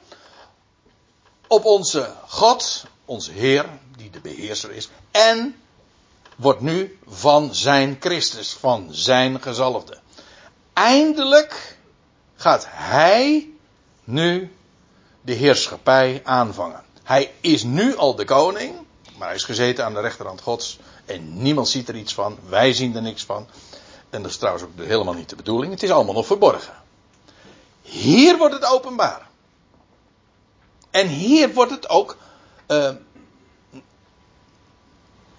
op 1.47 1.65
onze 1.65 2.13
God, 2.27 2.85
onze 3.05 3.31
Heer, 3.31 3.65
die 4.01 4.09
de 4.09 4.19
beheerser 4.19 4.71
is, 4.71 4.89
en 5.11 5.55
wordt 6.35 6.61
nu 6.61 6.99
van 7.07 7.55
zijn 7.55 7.97
Christus, 7.99 8.53
van 8.53 8.87
zijn 8.91 9.41
gezalfde. 9.41 9.99
Eindelijk 10.73 11.77
gaat 12.35 12.65
hij 12.69 13.49
nu 14.03 14.55
de 15.21 15.33
heerschappij 15.33 16.21
aanvangen. 16.23 16.83
Hij 17.03 17.33
is 17.41 17.63
nu 17.63 17.95
al 17.95 18.15
de 18.15 18.25
koning, 18.25 18.75
maar 19.17 19.27
hij 19.27 19.35
is 19.35 19.43
gezeten 19.43 19.85
aan 19.85 19.93
de 19.93 20.01
rechterhand 20.01 20.41
Gods 20.41 20.79
en 21.05 21.41
niemand 21.41 21.69
ziet 21.69 21.87
er 21.87 21.95
iets 21.95 22.13
van. 22.13 22.37
Wij 22.49 22.73
zien 22.73 22.95
er 22.95 23.01
niks 23.01 23.23
van. 23.23 23.47
En 24.09 24.21
dat 24.21 24.31
is 24.31 24.37
trouwens 24.37 24.65
ook 24.65 24.85
helemaal 24.85 25.13
niet 25.13 25.29
de 25.29 25.35
bedoeling. 25.35 25.71
Het 25.73 25.83
is 25.83 25.91
allemaal 25.91 26.13
nog 26.13 26.25
verborgen. 26.25 26.73
Hier 27.81 28.37
wordt 28.37 28.53
het 28.53 28.65
openbaar. 28.65 29.29
En 30.91 31.07
hier 31.07 31.53
wordt 31.53 31.71
het 31.71 31.89
ook 31.89 32.17
uh, 32.67 32.89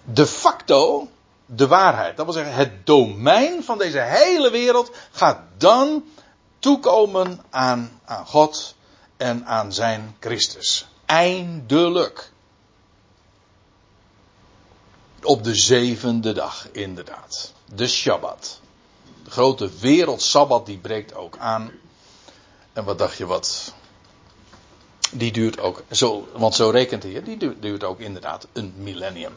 de 0.03 0.27
facto 0.27 1.07
de 1.45 1.67
waarheid. 1.67 2.17
Dat 2.17 2.25
wil 2.25 2.33
zeggen, 2.33 2.53
het 2.53 2.85
domein 2.85 3.63
van 3.63 3.77
deze 3.77 3.99
hele 3.99 4.51
wereld 4.51 4.91
gaat 5.11 5.39
dan 5.57 6.03
toekomen 6.59 7.41
aan, 7.49 7.99
aan 8.05 8.25
God 8.25 8.75
en 9.17 9.45
aan 9.45 9.73
zijn 9.73 10.15
Christus. 10.19 10.87
Eindelijk. 11.05 12.31
Op 15.23 15.43
de 15.43 15.55
zevende 15.55 16.33
dag, 16.33 16.67
inderdaad. 16.71 17.53
De 17.65 17.87
Shabbat. 17.87 18.59
De 19.23 19.31
grote 19.31 19.69
wereldsabbat 19.79 20.65
die 20.65 20.77
breekt 20.77 21.15
ook 21.15 21.37
aan. 21.37 21.71
En 22.73 22.83
wat 22.83 22.97
dacht 22.97 23.17
je 23.17 23.25
wat? 23.25 23.73
Die 25.11 25.31
duurt 25.31 25.59
ook, 25.59 25.83
zo, 25.91 26.27
want 26.33 26.55
zo 26.55 26.69
rekent 26.69 27.03
hij, 27.03 27.23
die 27.23 27.59
duurt 27.59 27.83
ook 27.83 27.99
inderdaad 27.99 28.47
een 28.53 28.73
millennium. 28.77 29.33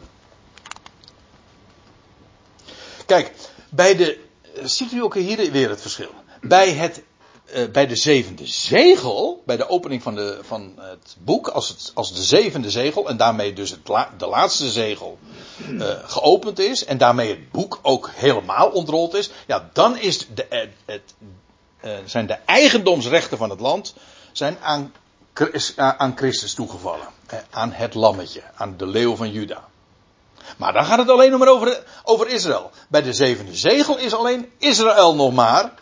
Kijk, 3.07 3.33
bij 3.69 3.97
de, 3.97 4.19
ziet 4.63 4.93
u 4.93 5.03
ook 5.03 5.15
hier 5.15 5.51
weer 5.51 5.69
het 5.69 5.81
verschil. 5.81 6.11
Bij 6.41 6.73
het 6.73 7.03
uh, 7.55 7.71
bij 7.71 7.87
de 7.87 7.97
zevende 7.97 8.47
zegel, 8.47 9.43
bij 9.47 9.57
de 9.57 9.69
opening 9.69 10.03
van, 10.03 10.15
de, 10.15 10.39
van 10.43 10.73
het 10.77 11.17
boek, 11.19 11.49
als, 11.49 11.69
het, 11.69 11.91
als 11.95 12.15
de 12.15 12.23
zevende 12.23 12.71
zegel, 12.71 13.09
en 13.09 13.17
daarmee 13.17 13.53
dus 13.53 13.77
de 14.17 14.27
laatste 14.27 14.71
zegel 14.71 15.19
uh, 15.69 15.89
geopend 16.05 16.59
is, 16.59 16.85
en 16.85 16.99
daarmee 16.99 17.29
het 17.29 17.51
boek 17.51 17.79
ook 17.83 18.11
helemaal 18.15 18.69
ontrold 18.69 19.15
is, 19.15 19.31
ja, 19.47 19.69
dan 19.73 19.99
is 19.99 20.27
de, 20.35 20.69
het, 20.85 21.15
zijn 22.05 22.27
de 22.27 22.39
eigendomsrechten 22.45 23.39
van 23.39 23.51
het 23.51 23.61
land 23.61 23.95
zijn 24.33 24.59
aan, 24.61 24.93
aan 25.77 26.17
Christus 26.17 26.55
toegevallen. 26.55 27.09
Aan 27.51 27.73
het 27.73 27.95
lammetje, 27.95 28.43
aan 28.55 28.77
de 28.77 28.87
leeuw 28.87 29.17
van 29.17 29.31
Juda. 29.31 29.65
Maar 30.57 30.73
dan 30.73 30.85
gaat 30.85 30.99
het 30.99 31.09
alleen 31.09 31.31
nog 31.31 31.39
maar 31.39 31.49
over, 31.49 31.85
over 32.05 32.29
Israël. 32.29 32.71
Bij 32.89 33.03
de 33.03 33.13
zevende 33.13 33.55
zegel 33.55 33.99
is 33.99 34.15
alleen 34.15 34.53
Israël 34.59 35.15
nog 35.15 35.33
maar 35.33 35.73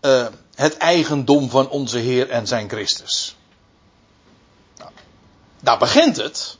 uh, 0.00 0.26
het 0.54 0.76
eigendom 0.76 1.50
van 1.50 1.68
onze 1.68 1.98
Heer 1.98 2.30
en 2.30 2.46
zijn 2.46 2.68
Christus. 2.68 3.36
Nou, 4.76 4.90
daar 5.60 5.78
begint 5.78 6.16
het. 6.16 6.58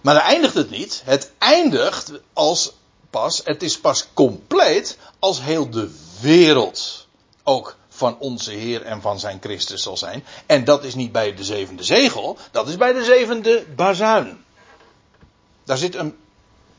Maar 0.00 0.14
daar 0.14 0.24
eindigt 0.24 0.54
het 0.54 0.70
niet. 0.70 1.02
Het 1.04 1.32
eindigt 1.38 2.12
als 2.32 2.72
pas, 3.10 3.40
het 3.44 3.62
is 3.62 3.80
pas 3.80 4.06
compleet 4.14 4.98
als 5.18 5.40
heel 5.42 5.70
de 5.70 5.94
wereld 6.20 7.06
ook 7.42 7.76
van 7.88 8.18
onze 8.18 8.52
Heer 8.52 8.82
en 8.82 9.00
van 9.00 9.18
zijn 9.18 9.38
Christus 9.40 9.82
zal 9.82 9.96
zijn. 9.96 10.24
En 10.46 10.64
dat 10.64 10.84
is 10.84 10.94
niet 10.94 11.12
bij 11.12 11.34
de 11.34 11.44
zevende 11.44 11.82
zegel, 11.82 12.38
dat 12.50 12.68
is 12.68 12.76
bij 12.76 12.92
de 12.92 13.04
zevende 13.04 13.66
bazuin. 13.76 14.44
Daar 15.68 15.76
zit 15.76 15.94
een 15.94 16.16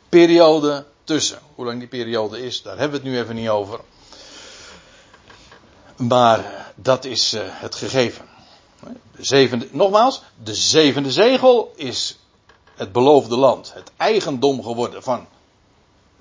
periode 0.09 0.85
tussen. 1.03 1.39
Hoe 1.55 1.65
lang 1.65 1.79
die 1.79 1.87
periode 1.87 2.45
is, 2.45 2.61
daar 2.61 2.77
hebben 2.77 3.01
we 3.01 3.05
het 3.05 3.15
nu 3.15 3.21
even 3.21 3.35
niet 3.35 3.49
over. 3.49 3.79
Maar 5.95 6.71
dat 6.75 7.05
is 7.05 7.33
uh, 7.33 7.41
het 7.45 7.75
gegeven. 7.75 8.25
De 9.17 9.67
nogmaals, 9.71 10.21
de 10.43 10.55
zevende 10.55 11.11
zegel 11.11 11.73
is 11.75 12.19
het 12.75 12.91
beloofde 12.91 13.37
land. 13.37 13.73
Het 13.73 13.91
eigendom 13.97 14.63
geworden 14.63 15.03
van 15.03 15.27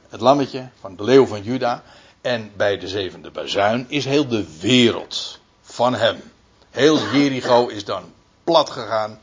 het 0.09 0.21
lammetje, 0.21 0.69
van 0.81 0.97
de 0.97 1.05
leeuw 1.05 1.27
van 1.27 1.43
Juda. 1.43 1.83
En 2.21 2.53
bij 2.57 2.79
de 2.79 2.89
zevende 2.89 3.31
bazuin 3.31 3.87
is 3.89 4.05
heel 4.05 4.29
de 4.29 4.59
wereld 4.61 5.39
van 5.63 5.95
hem. 5.95 6.23
Heel 6.71 6.99
Jericho 6.99 7.67
is 7.67 7.85
dan 7.85 8.13
plat 8.45 8.71
gegaan. 8.71 9.21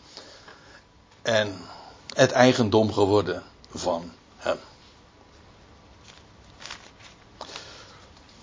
En 1.21 1.65
het 2.15 2.31
eigendom 2.31 2.93
geworden 2.93 3.43
van 3.73 4.11
hem. 4.37 4.57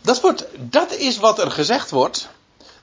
Dat, 0.00 0.20
wordt, 0.20 0.46
dat 0.58 0.92
is 0.92 1.18
wat 1.18 1.38
er 1.38 1.50
gezegd 1.50 1.90
wordt 1.90 2.28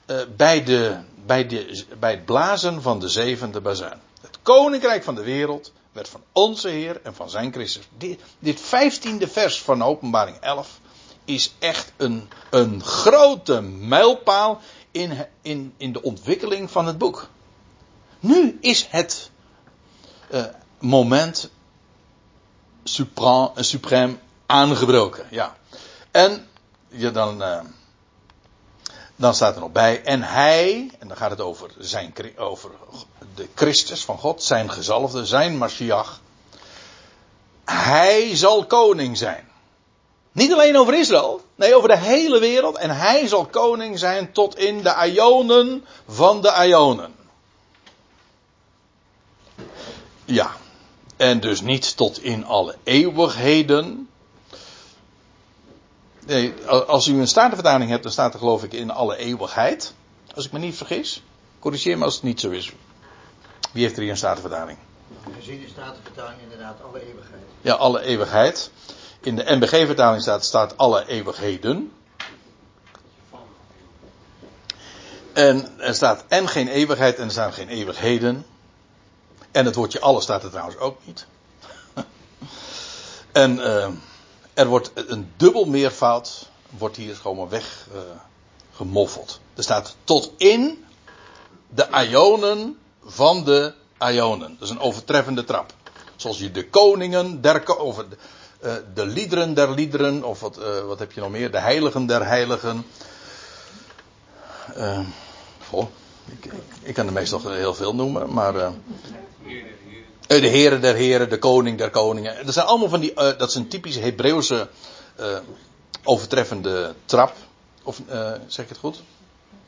uh, 0.06 0.22
bij, 0.36 0.64
de, 0.64 0.98
bij, 1.26 1.48
de, 1.48 1.86
bij 2.00 2.12
het 2.12 2.26
blazen 2.26 2.82
van 2.82 3.00
de 3.00 3.10
zevende 3.10 3.62
bazuin. 3.62 4.00
Het 4.22 4.40
koninkrijk 4.42 5.04
van 5.04 5.16
de 5.16 5.24
wereld 5.24 5.72
werd 5.92 6.10
van 6.10 6.24
onze 6.32 6.70
Heer 6.70 7.00
en 7.04 7.16
van 7.16 7.30
zijn 7.30 7.52
Christus. 7.52 7.88
Dit, 7.98 8.22
dit 8.40 8.62
vijftiende 8.62 9.28
vers 9.28 9.62
van 9.62 9.84
openbaring 9.84 10.38
11 10.38 10.80
is 11.26 11.54
echt 11.60 11.92
een, 11.98 12.30
een 12.50 12.84
grote 12.84 13.62
mijlpaal 13.62 14.62
in, 14.92 15.28
in, 15.42 15.74
in 15.78 15.92
de 15.92 16.02
ontwikkeling 16.02 16.72
van 16.72 16.86
het 16.86 16.98
boek. 16.98 17.30
Nu 18.20 18.58
is 18.62 18.88
het 18.90 19.30
uh, 20.32 20.46
moment 20.80 21.50
suprem, 22.84 23.50
suprem 23.56 24.20
aangebroken. 24.46 25.28
Ja. 25.30 25.56
En 26.12 26.48
ja, 26.88 27.10
dan, 27.10 27.42
uh, 27.42 27.60
dan 29.16 29.34
staat 29.34 29.56
er 29.56 29.62
nog 29.62 29.72
bij. 29.72 30.04
En 30.04 30.24
hij, 30.24 30.92
en 31.00 31.08
dan 31.08 31.18
gaat 31.18 31.30
het 31.30 31.42
over, 31.42 31.70
zijn, 31.78 32.14
over 32.38 32.72
de 33.36 33.48
Christus 33.56 34.06
van 34.06 34.18
God, 34.18 34.44
zijn 34.44 34.72
gezalfde, 34.72 35.26
zijn 35.26 35.58
Mashiach. 35.58 36.22
Hij 37.66 38.36
zal 38.36 38.66
koning 38.66 39.18
zijn. 39.18 39.48
Niet 40.32 40.54
alleen 40.54 40.78
over 40.78 40.94
Israël, 40.94 41.42
nee, 41.56 41.76
over 41.76 41.90
de 41.90 41.98
hele 41.98 42.40
wereld. 42.40 42.78
En 42.78 42.90
hij 42.90 43.28
zal 43.28 43.46
koning 43.46 44.00
zijn 44.00 44.32
tot 44.32 44.58
in 44.58 44.82
de 44.82 45.12
Ionen 45.14 45.86
van 46.08 46.42
de 46.42 46.66
Ionen. 46.68 47.16
Ja, 50.26 50.52
en 51.20 51.39
dus 51.39 51.61
niet 51.61 51.97
tot 51.97 52.24
in 52.24 52.45
alle 52.45 52.76
eeuwigheden. 52.84 54.09
Nee, 56.26 56.53
als 56.65 57.07
u 57.07 57.20
een 57.20 57.28
statenvertaling 57.28 57.89
hebt, 57.89 58.03
dan 58.03 58.11
staat 58.11 58.34
er 58.34 58.39
geloof 58.39 58.63
ik 58.63 58.74
in 58.74 58.91
alle 58.91 59.17
eeuwigheid. 59.17 59.93
Als 60.36 60.45
ik 60.45 60.51
me 60.51 60.59
niet 60.59 60.76
vergis. 60.76 61.24
Corrigeer 61.59 61.97
me 61.97 62.03
als 62.03 62.13
het 62.13 62.24
niet 62.24 62.39
zo 62.39 62.49
is. 62.49 62.74
Wie 63.72 63.84
heeft 63.84 63.95
er 63.95 64.01
hier 64.01 64.11
een 64.11 64.17
statenvertaling? 64.17 64.78
Gezien 65.39 65.61
de 65.61 65.67
Statenvertaling 65.67 66.41
inderdaad 66.41 66.78
alle 66.88 67.01
eeuwigheid. 67.05 67.41
Ja, 67.61 67.74
alle 67.74 68.01
eeuwigheid. 68.01 68.72
In 69.22 69.36
de 69.36 69.43
NBG-vertaling 69.45 70.22
staat, 70.22 70.45
staat 70.45 70.78
alle 70.78 71.07
eeuwigheden. 71.07 71.91
En 75.34 75.80
er 75.80 75.95
staat 75.95 76.26
en 76.28 76.47
geen 76.47 76.67
eeuwigheid 76.67 77.17
en 77.17 77.26
er 77.26 77.32
staan 77.32 77.53
geen 77.53 77.70
eeuwigheden. 77.70 78.45
En 79.52 79.66
het 79.66 79.76
woordje 79.76 80.00
alle 80.00 80.22
staat 80.22 80.43
er 80.43 80.50
trouwens 80.50 80.78
ook 80.78 80.97
niet. 81.06 81.26
en 83.32 83.56
uh, 83.58 83.88
er 84.54 84.68
wordt 84.68 84.91
een 84.95 85.32
dubbel 85.38 85.66
meervoud, 85.66 86.50
wordt 86.70 86.95
hier 86.95 87.16
gewoon 87.16 87.38
maar 87.38 87.50
weg 87.50 87.88
uh, 87.93 88.00
gemoffeld. 88.74 89.39
Er 89.54 89.64
staat 89.64 89.95
tot 90.04 90.32
in 90.38 90.86
de 91.70 91.88
ionen 92.10 92.78
van 93.04 93.43
de 93.43 93.74
ionen. 94.00 94.56
Dat 94.60 94.68
is 94.68 94.70
een 94.70 94.80
overtreffende 94.80 95.43
trap. 95.43 95.74
Zoals 96.16 96.39
je 96.39 96.52
de 96.52 96.70
koningen 96.70 97.41
der, 97.41 97.78
of 97.78 97.95
de, 97.95 98.18
uh, 98.64 98.74
de 98.93 99.06
liederen 99.06 99.54
der 99.54 99.72
liederen, 99.72 100.24
of 100.24 100.39
wat, 100.39 100.60
uh, 100.60 100.80
wat 100.80 101.00
heb 101.00 101.12
je 101.12 101.22
nog 101.22 101.30
meer? 101.30 101.52
De 101.52 101.60
heiligen 101.60 102.06
der 102.06 102.26
heiligen. 102.26 102.86
Uh, 104.78 105.00
ik, 106.82 106.94
kan 106.94 107.08
er 107.08 107.14
meestal 107.14 107.52
heel 107.52 107.74
veel 107.74 107.96
noemen, 107.96 108.34
maar. 108.34 108.56
Uh, 108.56 108.70
de 110.28 110.48
heren 110.48 110.82
der 110.82 110.96
heren, 110.96 111.30
de 111.30 111.40
koning 111.40 111.78
der 111.78 111.90
koningen. 111.90 112.46
Dat 112.46 112.54
zijn 112.54 112.66
allemaal 112.66 112.90
van 112.90 113.00
die, 113.00 113.12
uh, 113.12 113.16
dat 113.16 113.50
is 113.50 113.56
een 113.56 113.68
typische 113.68 114.00
Hebreeuwse 114.00 114.70
overtreffende 116.04 116.94
trap. 117.06 117.34
Of 117.84 118.02
zeg 118.48 118.66
ik 118.66 118.70
het 118.70 118.78
goed? 118.78 119.02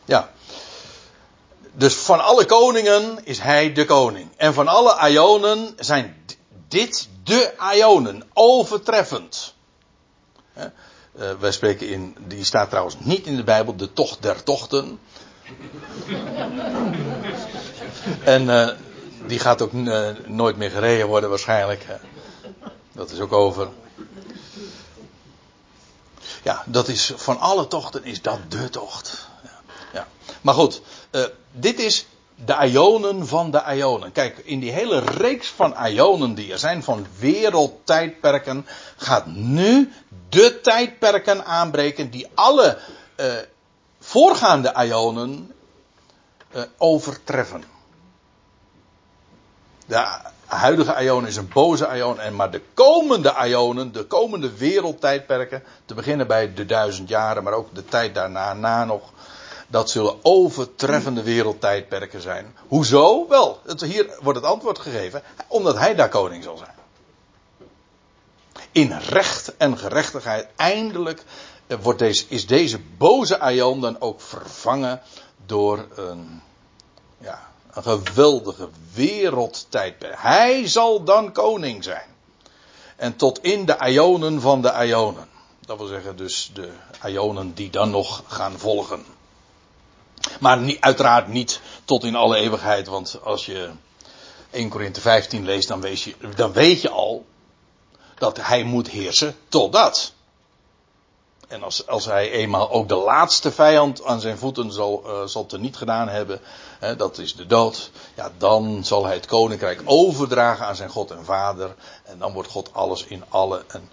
Ja. 0.06 0.32
Dus 1.74 1.94
van 1.94 2.24
alle 2.24 2.46
koningen 2.46 3.26
is 3.26 3.40
hij 3.40 3.74
de 3.74 3.86
koning. 3.86 4.30
En 4.36 4.54
van 4.54 4.68
alle 4.68 5.10
ionen 5.10 5.74
zijn 5.80 6.24
dit 6.68 7.10
de 7.24 7.54
ionen. 7.76 8.24
Overtreffend. 8.34 9.54
Wij 11.40 11.52
spreken 11.52 11.88
in, 11.88 12.16
die 12.28 12.44
staat 12.44 12.70
trouwens 12.70 12.96
niet 13.00 13.26
in 13.26 13.36
de 13.36 13.44
Bijbel, 13.44 13.76
de 13.76 13.94
tocht 13.94 14.22
der 14.22 14.44
tochten. 14.44 15.00
En 18.24 18.44
uh, 18.44 18.70
die 19.28 19.40
gaat 19.40 19.62
ook 19.62 19.72
uh, 19.72 20.08
nooit 20.26 20.58
meer 20.58 20.72
gereden 20.72 21.08
worden 21.08 21.30
waarschijnlijk. 21.30 21.86
Dat 22.92 23.12
is 23.12 23.20
ook 23.20 23.34
over. 23.34 23.70
Ja, 26.44 26.64
dat 26.66 26.88
is 26.88 27.14
van 27.16 27.40
alle 27.40 27.68
tochten 27.68 28.04
is 28.04 28.22
dat 28.22 28.40
de 28.48 28.70
tocht. 28.70 29.28
Ja. 29.44 29.62
ja. 29.94 30.08
Maar 30.42 30.54
goed, 30.54 30.82
uh, 31.12 31.26
dit 31.52 31.80
is 31.80 32.06
de 32.46 32.70
ionen 32.70 33.28
van 33.28 33.52
de 33.52 33.64
ionen. 33.76 34.12
Kijk, 34.12 34.38
in 34.38 34.60
die 34.60 34.72
hele 34.72 35.00
reeks 35.00 35.48
van 35.48 35.76
ionen 35.88 36.34
die 36.34 36.52
er 36.52 36.60
zijn, 36.60 36.84
van 36.84 37.08
wereldtijdperken, 37.20 38.68
gaat 38.98 39.26
nu 39.26 39.92
de 40.30 40.60
tijdperken 40.62 41.46
aanbreken 41.46 42.10
die 42.10 42.28
alle 42.34 42.78
voorgaande 44.12 44.74
ionen 44.86 45.52
uh, 46.56 46.62
overtreffen. 46.78 47.64
De 49.86 50.08
huidige 50.46 51.04
ion 51.04 51.28
is 51.28 51.36
een 51.36 51.50
boze 51.54 51.96
ion, 51.96 52.20
en 52.20 52.36
maar 52.36 52.52
de 52.52 52.62
komende 52.74 53.34
ionen, 53.46 53.92
de 53.92 54.06
komende 54.06 54.58
wereldtijdperken, 54.58 55.64
te 55.86 55.94
beginnen 55.94 56.28
bij 56.28 56.54
de 56.54 56.66
duizend 56.66 57.10
jaren, 57.10 57.44
maar 57.44 57.54
ook 57.54 57.76
de 57.76 57.86
tijd 57.86 58.16
daarna, 58.16 58.54
na 58.54 58.86
nog, 58.86 59.02
dat 59.68 59.90
zullen 59.90 60.16
overtreffende 60.22 61.24
wereldtijdperken 61.24 62.22
zijn. 62.22 62.56
Hoezo? 62.68 63.28
Wel, 63.28 63.60
het, 63.66 63.82
hier 63.82 64.18
wordt 64.22 64.40
het 64.40 64.48
antwoord 64.48 64.80
gegeven, 64.80 65.24
omdat 65.48 65.78
hij 65.78 65.96
daar 65.96 66.10
koning 66.10 66.44
zal 66.44 66.58
zijn. 66.58 66.76
In 68.72 68.98
recht 68.98 69.58
en 69.58 69.78
gerechtigheid, 69.78 70.48
eindelijk 70.56 71.24
wordt 71.80 72.00
deze, 72.00 72.26
is 72.28 72.48
deze 72.48 72.80
boze 72.98 73.40
ion 73.54 73.82
dan 73.82 74.02
ook 74.02 74.22
vervangen 74.22 75.02
door 75.46 75.88
een, 75.96 76.42
ja, 77.18 77.52
een 77.72 77.84
geweldige 77.84 78.70
wereldtijdperk. 78.94 80.16
Hij 80.18 80.68
zal 80.68 81.04
dan 81.04 81.32
koning 81.32 81.84
zijn. 81.84 82.10
En 82.96 83.16
tot 83.16 83.44
in 83.44 83.66
de 83.66 83.78
ionen 83.88 84.42
van 84.42 84.62
de 84.62 84.86
ionen. 84.86 85.28
Dat 85.66 85.78
wil 85.78 85.88
zeggen 85.88 86.16
dus 86.16 86.52
de 86.54 86.72
ionen 87.06 87.54
die 87.54 87.70
dan 87.70 87.90
nog 87.90 88.24
gaan 88.28 88.60
volgen. 88.60 89.06
Maar 90.40 90.58
niet, 90.58 90.82
uiteraard 90.82 91.28
niet 91.28 91.62
tot 91.86 92.04
in 92.04 92.16
alle 92.16 92.38
eeuwigheid. 92.38 92.88
Want 92.88 93.20
als 93.24 93.46
je 93.46 93.70
1 94.50 94.70
Korinthe 94.70 95.02
15 95.02 95.46
leest, 95.46 95.68
dan, 95.68 95.82
weet 95.82 96.02
je, 96.02 96.16
dan 96.36 96.54
weet 96.54 96.82
je 96.82 96.90
al 96.90 97.26
dat 98.16 98.38
hij 98.42 98.64
moet 98.64 98.90
heersen 98.90 99.36
totdat. 99.50 100.14
En 101.52 101.64
als, 101.64 101.88
als 101.88 102.06
hij 102.06 102.32
eenmaal 102.32 102.72
ook 102.72 102.88
de 102.88 102.96
laatste 102.96 103.52
vijand 103.52 104.04
aan 104.04 104.20
zijn 104.20 104.38
voeten 104.38 104.72
zal, 104.72 105.04
uh, 105.06 105.26
zal 105.26 105.46
teniet 105.46 105.78
gedaan 105.78 106.08
hebben, 106.10 106.40
hè, 106.80 106.96
dat 106.96 107.18
is 107.18 107.36
de 107.36 107.46
dood, 107.46 107.92
ja, 108.16 108.32
dan 108.38 108.84
zal 108.84 109.06
hij 109.06 109.14
het 109.14 109.26
koninkrijk 109.26 109.82
overdragen 109.86 110.66
aan 110.66 110.76
zijn 110.76 110.90
God 110.90 111.12
en 111.12 111.26
Vader. 111.26 111.76
En 112.04 112.18
dan 112.20 112.34
wordt 112.34 112.50
God 112.50 112.74
alles 112.74 113.04
in 113.04 113.24
alle. 113.30 113.64
En, 113.68 113.90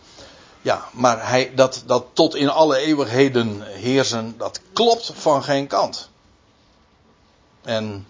ja, 0.62 0.88
maar 0.92 1.28
hij, 1.28 1.54
dat, 1.54 1.82
dat 1.86 2.04
tot 2.12 2.34
in 2.34 2.48
alle 2.48 2.76
eeuwigheden 2.76 3.62
heersen, 3.62 4.34
dat 4.36 4.60
klopt 4.72 5.12
van 5.14 5.42
geen 5.42 5.66
kant. 5.66 6.08
En 7.62 8.06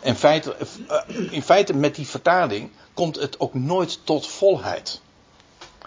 in 0.00 0.16
feite, 0.16 0.56
in 1.30 1.42
feite 1.42 1.74
met 1.74 1.94
die 1.94 2.08
vertaling 2.08 2.70
komt 2.94 3.16
het 3.16 3.40
ook 3.40 3.54
nooit 3.54 3.98
tot 4.04 4.26
volheid. 4.26 5.00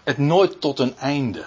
Het 0.04 0.18
nooit 0.18 0.62
tot 0.62 0.80
een 0.80 0.98
einde. 0.98 1.46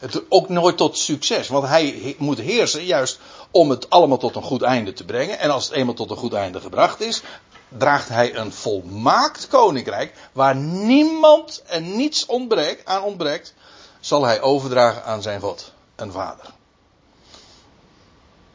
Het 0.00 0.22
ook 0.28 0.48
nooit 0.48 0.76
tot 0.76 0.98
succes. 0.98 1.48
Want 1.48 1.66
hij 1.66 2.14
moet 2.18 2.38
heersen 2.38 2.84
juist 2.84 3.18
om 3.50 3.70
het 3.70 3.90
allemaal 3.90 4.18
tot 4.18 4.36
een 4.36 4.42
goed 4.42 4.62
einde 4.62 4.92
te 4.92 5.04
brengen. 5.04 5.38
En 5.38 5.50
als 5.50 5.64
het 5.64 5.72
eenmaal 5.72 5.94
tot 5.94 6.10
een 6.10 6.16
goed 6.16 6.32
einde 6.32 6.60
gebracht 6.60 7.00
is, 7.00 7.22
draagt 7.68 8.08
hij 8.08 8.36
een 8.36 8.52
volmaakt 8.52 9.48
koninkrijk. 9.48 10.12
Waar 10.32 10.56
niemand 10.56 11.62
en 11.66 11.96
niets 11.96 12.26
ontbreekt, 12.26 12.86
aan 12.86 13.02
ontbreekt, 13.02 13.54
zal 14.00 14.24
hij 14.24 14.40
overdragen 14.40 15.04
aan 15.04 15.22
zijn 15.22 15.40
God 15.40 15.72
en 15.94 16.12
Vader. 16.12 16.44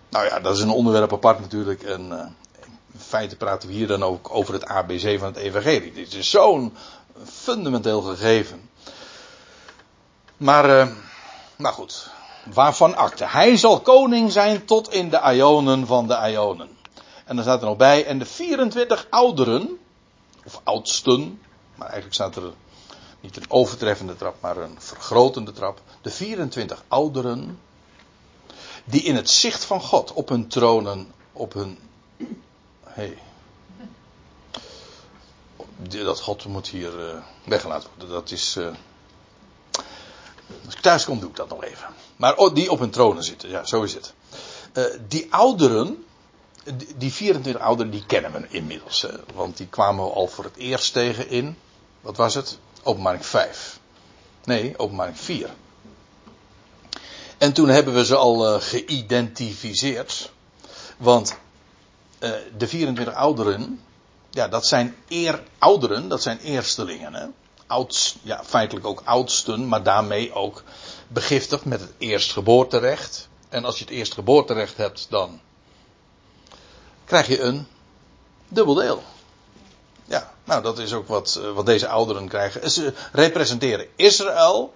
Nou 0.09 0.25
ja, 0.25 0.39
dat 0.39 0.55
is 0.55 0.61
een 0.61 0.69
onderwerp 0.69 1.13
apart 1.13 1.39
natuurlijk. 1.39 1.83
En 1.83 2.07
uh, 2.11 2.19
in 2.93 2.99
feite 2.99 3.35
praten 3.35 3.67
we 3.69 3.75
hier 3.75 3.87
dan 3.87 4.03
ook 4.03 4.29
over 4.31 4.53
het 4.53 4.65
ABC 4.65 5.19
van 5.19 5.27
het 5.27 5.37
Evangelie. 5.37 5.93
Dit 5.93 6.13
is 6.13 6.29
zo'n 6.29 6.75
fundamenteel 7.25 8.01
gegeven. 8.01 8.69
Maar. 10.37 10.69
Uh, 10.69 10.87
nou 11.63 11.75
goed, 11.75 12.09
waarvan 12.53 12.95
akte? 12.95 13.25
Hij 13.25 13.57
zal 13.57 13.81
koning 13.81 14.31
zijn 14.31 14.65
tot 14.65 14.93
in 14.93 15.09
de 15.09 15.21
ionen 15.33 15.87
van 15.87 16.07
de 16.07 16.29
ionen. 16.31 16.77
En 17.25 17.35
dan 17.35 17.45
staat 17.45 17.61
er 17.61 17.67
nog 17.67 17.77
bij, 17.77 18.05
en 18.05 18.19
de 18.19 18.25
24 18.25 19.07
ouderen, 19.09 19.79
of 20.45 20.61
oudsten, 20.63 21.41
maar 21.75 21.87
eigenlijk 21.87 22.15
staat 22.15 22.35
er 22.35 22.53
niet 23.19 23.37
een 23.37 23.51
overtreffende 23.51 24.15
trap, 24.15 24.35
maar 24.39 24.57
een 24.57 24.75
vergrotende 24.79 25.51
trap. 25.51 25.81
De 26.01 26.09
24 26.09 26.83
ouderen, 26.87 27.59
die 28.83 29.01
in 29.01 29.15
het 29.15 29.29
zicht 29.29 29.65
van 29.65 29.81
God 29.81 30.13
op 30.13 30.29
hun 30.29 30.47
tronen, 30.47 31.13
op 31.33 31.53
hun. 31.53 31.79
Hey, 32.83 33.17
dat 35.77 36.19
God 36.19 36.45
moet 36.45 36.67
hier 36.67 37.13
uh, 37.13 37.21
weggelaten 37.45 37.89
worden, 37.89 38.15
dat 38.15 38.31
is. 38.31 38.57
Thuis 40.83 41.05
kom, 41.05 41.19
doe 41.19 41.29
ik 41.29 41.35
dat 41.35 41.49
nog 41.49 41.63
even. 41.63 41.87
Maar 42.15 42.35
die 42.53 42.71
op 42.71 42.79
hun 42.79 42.89
tronen 42.89 43.23
zitten, 43.23 43.49
ja, 43.49 43.65
zo 43.65 43.83
is 43.83 43.93
het. 43.93 44.13
Uh, 44.73 44.83
die 45.07 45.27
ouderen, 45.33 46.05
die 46.97 47.13
24 47.13 47.61
ouderen, 47.61 47.91
die 47.91 48.05
kennen 48.05 48.31
we 48.31 48.47
inmiddels. 48.49 49.05
Want 49.33 49.57
die 49.57 49.67
kwamen 49.67 50.05
we 50.05 50.11
al 50.11 50.27
voor 50.27 50.43
het 50.43 50.55
eerst 50.55 50.93
tegen 50.93 51.29
in, 51.29 51.57
wat 52.01 52.17
was 52.17 52.33
het? 52.33 52.57
Openbaring 52.83 53.25
5. 53.25 53.79
Nee, 54.43 54.77
openbaring 54.77 55.19
4. 55.19 55.49
En 57.37 57.53
toen 57.53 57.69
hebben 57.69 57.93
we 57.93 58.05
ze 58.05 58.15
al 58.15 58.55
uh, 58.55 58.61
geïdentificeerd. 58.61 60.31
Want 60.97 61.35
uh, 62.19 62.31
de 62.57 62.67
24 62.67 63.13
ouderen, 63.13 63.81
ja, 64.29 64.47
dat 64.47 64.67
zijn 64.67 64.95
eer, 65.07 65.43
ouderen, 65.59 66.07
dat 66.07 66.21
zijn 66.21 66.39
eerstelingen. 66.39 67.13
Hè? 67.13 67.25
Ouds, 67.67 68.17
ja, 68.21 68.43
feitelijk 68.43 68.85
ook 68.85 69.01
oudsten, 69.05 69.67
maar 69.67 69.83
daarmee 69.83 70.33
ook 70.33 70.63
begiftigd 71.07 71.65
met 71.65 71.79
het 71.79 71.91
eerstgeboorterecht. 71.97 73.27
En 73.49 73.65
als 73.65 73.77
je 73.77 73.83
het 73.83 73.93
eerstgeboorterecht 73.93 74.77
hebt, 74.77 75.07
dan 75.09 75.39
krijg 77.05 77.27
je 77.27 77.39
een 77.39 77.67
dubbel 78.47 78.73
deel. 78.73 79.03
Ja, 80.05 80.33
nou 80.43 80.61
dat 80.61 80.79
is 80.79 80.93
ook 80.93 81.07
wat, 81.07 81.39
wat 81.53 81.65
deze 81.65 81.87
ouderen 81.87 82.27
krijgen. 82.27 82.71
Ze 82.71 82.93
representeren 83.11 83.87
Israël. 83.95 84.73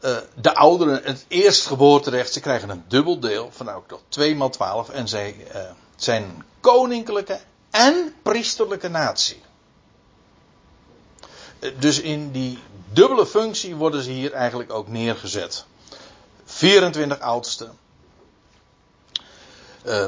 Uh, 0.00 0.16
de 0.34 0.54
ouderen, 0.54 1.00
het 1.04 1.24
eerstgeboorterecht, 1.28 2.32
ze 2.32 2.40
krijgen 2.40 2.68
een 2.68 2.84
dubbel 2.88 3.20
deel 3.20 3.50
van 3.52 3.66
nou 3.66 3.82
toch 3.86 4.00
2 4.08 4.36
maal 4.36 4.50
12. 4.50 4.88
En 4.88 5.08
zij 5.08 5.36
uh, 5.54 5.60
zijn 5.96 6.44
koninklijke 6.60 7.40
en 7.70 8.14
priesterlijke 8.22 8.88
natie. 8.88 9.42
Dus 11.78 12.00
in 12.00 12.30
die 12.32 12.58
dubbele 12.92 13.26
functie 13.26 13.74
worden 13.74 14.02
ze 14.02 14.10
hier 14.10 14.32
eigenlijk 14.32 14.72
ook 14.72 14.88
neergezet. 14.88 15.64
24 16.44 17.20
oudste. 17.20 17.68
Uh, 19.86 20.04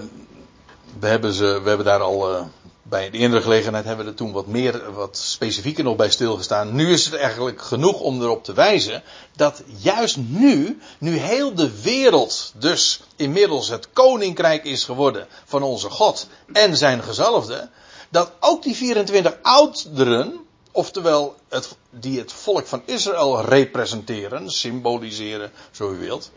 we, 0.99 1.07
hebben 1.07 1.33
ze, 1.33 1.61
we 1.63 1.69
hebben 1.69 1.87
daar 1.87 2.01
al 2.01 2.35
uh, 2.35 2.43
bij 2.83 3.11
de 3.11 3.19
eerdere 3.19 3.43
gelegenheid 3.43 3.85
hebben 3.85 4.05
we 4.05 4.11
er 4.11 4.17
toen 4.17 4.33
wat 4.33 4.47
meer, 4.47 4.93
wat 4.93 5.17
specifieker 5.17 5.85
nog 5.85 5.97
bij 5.97 6.11
stilgestaan. 6.11 6.75
Nu 6.75 6.93
is 6.93 7.05
het 7.05 7.15
eigenlijk 7.15 7.63
genoeg 7.63 8.01
om 8.01 8.23
erop 8.23 8.45
te 8.45 8.53
wijzen 8.53 9.03
dat 9.37 9.63
juist 9.77 10.17
nu, 10.17 10.81
nu 10.99 11.17
heel 11.17 11.55
de 11.55 11.81
wereld 11.83 12.53
dus 12.57 13.03
inmiddels 13.17 13.69
het 13.69 13.89
koninkrijk 13.93 14.65
is 14.65 14.85
geworden 14.85 15.27
van 15.45 15.63
onze 15.63 15.91
God 15.91 16.27
en 16.53 16.77
zijn 16.77 17.03
gezalfde, 17.03 17.69
dat 18.09 18.33
ook 18.41 18.63
die 18.63 18.77
24 18.77 19.37
ouderen, 19.43 20.41
oftewel 20.73 21.37
het, 21.49 21.77
die 21.91 22.19
het 22.19 22.33
volk 22.33 22.67
van 22.67 22.83
Israël 22.85 23.41
representeren, 23.41 24.51
symboliseren, 24.51 25.53
zo 25.71 25.93
u 25.93 25.99
wilt, 25.99 26.31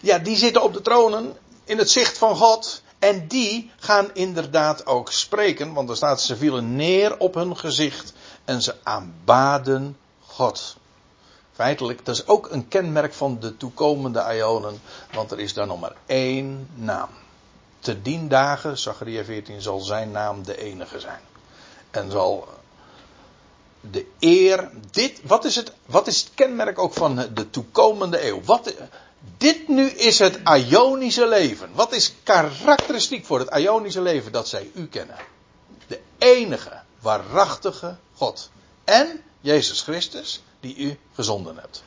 ja, 0.00 0.18
die 0.18 0.36
zitten 0.36 0.62
op 0.62 0.72
de 0.72 0.82
tronen 0.82 1.36
in 1.64 1.78
het 1.78 1.90
zicht 1.90 2.18
van 2.18 2.36
God 2.36 2.82
en 2.98 3.28
die 3.28 3.70
gaan 3.78 4.10
inderdaad 4.14 4.86
ook 4.86 5.12
spreken, 5.12 5.72
want 5.72 5.90
er 5.90 5.96
staat 5.96 6.20
ze 6.20 6.36
vielen 6.36 6.76
neer 6.76 7.18
op 7.18 7.34
hun 7.34 7.56
gezicht 7.56 8.12
en 8.44 8.62
ze 8.62 8.74
aanbaden 8.82 9.96
God. 10.26 10.76
Feitelijk, 11.52 12.04
dat 12.04 12.14
is 12.14 12.26
ook 12.26 12.50
een 12.50 12.68
kenmerk 12.68 13.14
van 13.14 13.40
de 13.40 13.56
toekomende 13.56 14.34
Ionen, 14.34 14.80
want 15.12 15.30
er 15.30 15.38
is 15.38 15.54
daar 15.54 15.66
nog 15.66 15.80
maar 15.80 15.96
één 16.06 16.68
naam. 16.74 17.08
Te 17.78 18.02
dien 18.02 18.28
dagen, 18.28 18.78
Zachariah 18.78 19.24
14, 19.24 19.62
zal 19.62 19.80
zijn 19.80 20.10
naam 20.10 20.44
de 20.44 20.58
enige 20.58 21.00
zijn. 21.00 21.20
En 21.90 22.10
zal 22.10 22.48
de 23.80 24.06
eer, 24.18 24.70
dit, 24.90 25.20
wat 25.22 25.44
is 25.44 25.56
het, 25.56 25.72
wat 25.86 26.06
is 26.06 26.20
het 26.20 26.30
kenmerk 26.34 26.78
ook 26.78 26.94
van 26.94 27.16
de 27.34 27.50
toekomende 27.50 28.26
eeuw? 28.26 28.42
Wat, 28.44 28.74
dit 29.36 29.68
nu 29.68 29.86
is 29.86 30.18
het 30.18 30.40
Ionische 30.44 31.26
leven. 31.26 31.70
Wat 31.74 31.92
is 31.92 32.14
karakteristiek 32.22 33.26
voor 33.26 33.38
het 33.38 33.56
Ionische 33.56 34.00
leven 34.00 34.32
dat 34.32 34.48
zij 34.48 34.70
u 34.74 34.86
kennen? 34.86 35.16
De 35.86 36.00
enige, 36.18 36.80
waarachtige 37.00 37.96
God. 38.14 38.50
En 38.84 39.22
Jezus 39.40 39.82
Christus, 39.82 40.42
die 40.60 40.76
u 40.76 40.98
gezonden 41.14 41.56
hebt. 41.56 41.82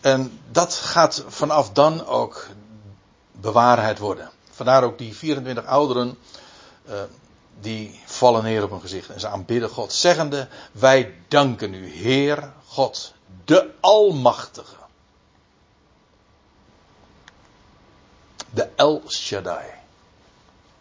En 0.00 0.40
dat 0.50 0.74
gaat 0.74 1.24
vanaf 1.26 1.70
dan 1.70 2.06
ook 2.06 2.46
bewaarheid 3.32 3.98
worden. 3.98 4.30
Vandaar 4.50 4.84
ook 4.84 4.98
die 4.98 5.16
24 5.16 5.66
ouderen, 5.66 6.18
uh, 6.88 6.92
die 7.60 8.00
vallen 8.04 8.42
neer 8.42 8.62
op 8.62 8.70
hun 8.70 8.80
gezicht 8.80 9.08
en 9.08 9.20
ze 9.20 9.28
aanbidden 9.28 9.70
God, 9.70 9.92
zeggende: 9.92 10.48
Wij 10.72 11.14
danken 11.28 11.74
u, 11.74 11.88
Heer 11.88 12.52
God, 12.66 13.14
de 13.44 13.70
Almachtige. 13.80 14.82
de 18.54 18.68
El 18.76 19.02
Shaddai. 19.08 19.64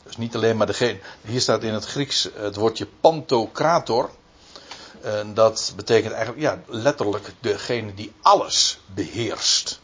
Dus 0.04 0.18
niet 0.18 0.36
alleen 0.36 0.58
maar 0.58 0.68
degene. 0.68 1.00
Hier 1.22 1.42
staat 1.42 1.64
in 1.64 1.74
het 1.74 1.86
Grieks 1.86 2.30
het 2.36 2.56
woordje 2.56 2.88
pantokrator. 3.02 4.10
En 5.02 5.34
dat 5.34 5.74
betekent 5.76 6.14
eigenlijk 6.14 6.44
ja, 6.44 6.62
letterlijk 6.68 7.32
degene 7.40 7.94
die 7.94 8.14
alles 8.22 8.80
beheerst. 8.86 9.80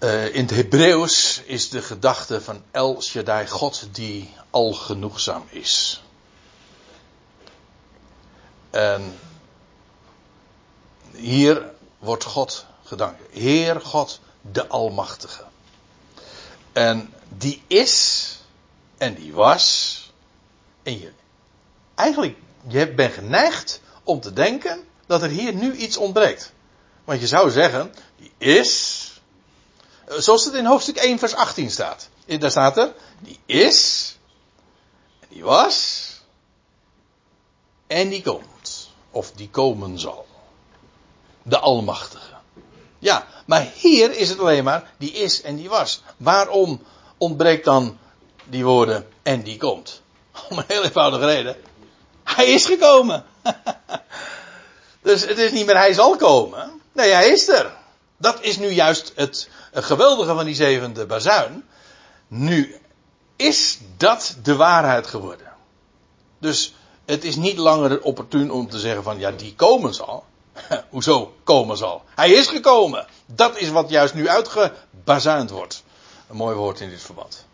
Uh, 0.00 0.34
in 0.34 0.40
het 0.40 0.50
Hebreeuws 0.50 1.42
is 1.44 1.68
de 1.68 1.82
gedachte 1.82 2.40
van 2.40 2.62
El 2.70 3.02
Shaddai 3.02 3.46
God 3.46 3.88
die 3.92 4.34
algenoegzaam 4.50 5.44
is. 5.48 6.02
En 8.70 9.18
hier 11.12 11.70
wordt 11.98 12.24
God 12.24 12.66
gedankt. 12.84 13.20
Heer 13.30 13.80
God, 13.80 14.20
de 14.40 14.66
Almachtige. 14.66 15.44
En 16.72 17.14
die 17.28 17.62
is 17.66 18.36
en 18.98 19.14
die 19.14 19.32
was. 19.32 20.12
En 20.82 21.00
je, 21.00 21.12
eigenlijk, 21.94 22.38
je 22.66 22.94
bent 22.94 23.12
geneigd 23.12 23.80
om 24.02 24.20
te 24.20 24.32
denken 24.32 24.84
dat 25.06 25.22
er 25.22 25.30
hier 25.30 25.54
nu 25.54 25.74
iets 25.74 25.96
ontbreekt. 25.96 26.52
Want 27.04 27.20
je 27.20 27.26
zou 27.26 27.50
zeggen, 27.50 27.94
die 28.16 28.32
is. 28.38 28.99
Zoals 30.18 30.44
het 30.44 30.54
in 30.54 30.64
hoofdstuk 30.64 30.96
1, 30.96 31.18
vers 31.18 31.34
18 31.34 31.70
staat. 31.70 32.08
Daar 32.26 32.50
staat 32.50 32.76
er, 32.76 32.92
die 33.18 33.38
is. 33.46 34.16
Die 35.28 35.44
was. 35.44 36.06
En 37.86 38.08
die 38.08 38.22
komt. 38.22 38.90
Of 39.10 39.32
die 39.32 39.50
komen 39.50 39.98
zal. 39.98 40.26
De 41.42 41.58
Almachtige. 41.58 42.34
Ja, 42.98 43.26
maar 43.46 43.68
hier 43.74 44.16
is 44.16 44.28
het 44.28 44.38
alleen 44.38 44.64
maar 44.64 44.90
die 44.98 45.12
is 45.12 45.42
en 45.42 45.56
die 45.56 45.68
was. 45.68 46.02
Waarom 46.16 46.82
ontbreekt 47.18 47.64
dan 47.64 47.98
die 48.44 48.64
woorden 48.64 49.08
en 49.22 49.42
die 49.42 49.56
komt? 49.56 50.02
Om 50.50 50.58
een 50.58 50.64
heel 50.66 50.84
eenvoudige 50.84 51.26
reden. 51.26 51.56
Hij 52.24 52.46
is 52.46 52.64
gekomen. 52.64 53.24
dus 55.02 55.26
het 55.26 55.38
is 55.38 55.50
niet 55.50 55.66
meer 55.66 55.76
hij 55.76 55.92
zal 55.92 56.16
komen. 56.16 56.80
Nee, 56.92 57.10
hij 57.10 57.28
is 57.28 57.48
er. 57.48 57.78
Dat 58.20 58.42
is 58.42 58.58
nu 58.58 58.68
juist 58.68 59.12
het 59.14 59.48
geweldige 59.72 60.34
van 60.34 60.44
die 60.44 60.54
zevende 60.54 61.06
bazuin. 61.06 61.64
Nu 62.28 62.76
is 63.36 63.78
dat 63.96 64.36
de 64.42 64.56
waarheid 64.56 65.06
geworden. 65.06 65.52
Dus 66.38 66.74
het 67.04 67.24
is 67.24 67.36
niet 67.36 67.56
langer 67.56 68.02
opportun 68.02 68.50
om 68.50 68.70
te 68.70 68.78
zeggen 68.78 69.02
van 69.02 69.18
ja, 69.18 69.30
die 69.30 69.54
komen 69.54 69.94
zal. 69.94 70.24
Hoezo 70.90 71.34
komen 71.44 71.76
zal? 71.76 72.02
Hij 72.14 72.30
is 72.30 72.46
gekomen. 72.46 73.06
Dat 73.26 73.58
is 73.58 73.68
wat 73.68 73.90
juist 73.90 74.14
nu 74.14 74.28
uitgebazuind 74.28 75.50
wordt. 75.50 75.82
Een 76.28 76.36
mooi 76.36 76.56
woord 76.56 76.80
in 76.80 76.88
dit 76.88 77.02
verband. 77.02 77.46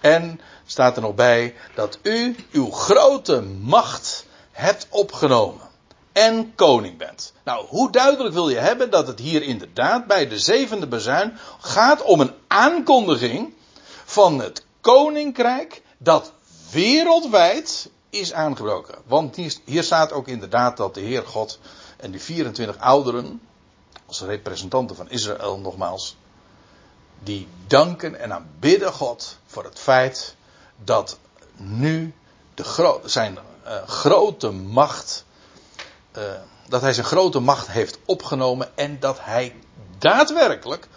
En 0.00 0.40
staat 0.66 0.96
er 0.96 1.02
nog 1.02 1.14
bij 1.14 1.54
dat 1.74 1.98
u 2.02 2.36
uw 2.52 2.70
grote 2.70 3.40
macht 3.40 4.24
hebt 4.50 4.86
opgenomen. 4.90 5.69
En 6.12 6.54
koning 6.54 6.98
bent. 6.98 7.32
Nou, 7.44 7.66
hoe 7.66 7.92
duidelijk 7.92 8.34
wil 8.34 8.48
je 8.48 8.58
hebben 8.58 8.90
dat 8.90 9.06
het 9.06 9.18
hier 9.18 9.42
inderdaad 9.42 10.06
bij 10.06 10.28
de 10.28 10.38
zevende 10.38 10.86
bezuin 10.86 11.38
gaat 11.60 12.02
om 12.02 12.20
een 12.20 12.34
aankondiging 12.46 13.54
van 14.04 14.38
het 14.38 14.64
koninkrijk 14.80 15.82
dat 15.98 16.32
wereldwijd 16.70 17.90
is 18.10 18.32
aangebroken. 18.32 18.94
Want 19.06 19.36
hier, 19.64 19.82
staat 19.82 20.12
ook 20.12 20.28
inderdaad 20.28 20.76
dat 20.76 20.94
de 20.94 21.00
Heer 21.00 21.26
God 21.26 21.58
en 21.96 22.10
die 22.10 22.20
24 22.20 22.78
ouderen, 22.78 23.40
als 24.06 24.20
representanten 24.20 24.96
van 24.96 25.10
Israël 25.10 25.58
nogmaals, 25.58 26.16
die 27.22 27.48
danken 27.66 28.20
en 28.20 28.32
aanbidden 28.32 28.92
God 28.92 29.38
voor 29.46 29.64
het 29.64 29.78
feit 29.78 30.34
dat 30.84 31.18
nu 31.56 32.14
de 32.54 33.00
zijn 33.04 33.38
uh, 33.66 33.82
grote 33.86 34.50
macht, 34.50 35.24
uh, 36.18 36.22
dat 36.68 36.80
hij 36.80 36.92
zijn 36.92 37.06
grote 37.06 37.40
macht 37.40 37.70
heeft 37.70 37.98
opgenomen 38.04 38.68
en 38.74 39.00
dat 39.00 39.18
hij 39.20 39.54
daadwerkelijk, 39.98 40.88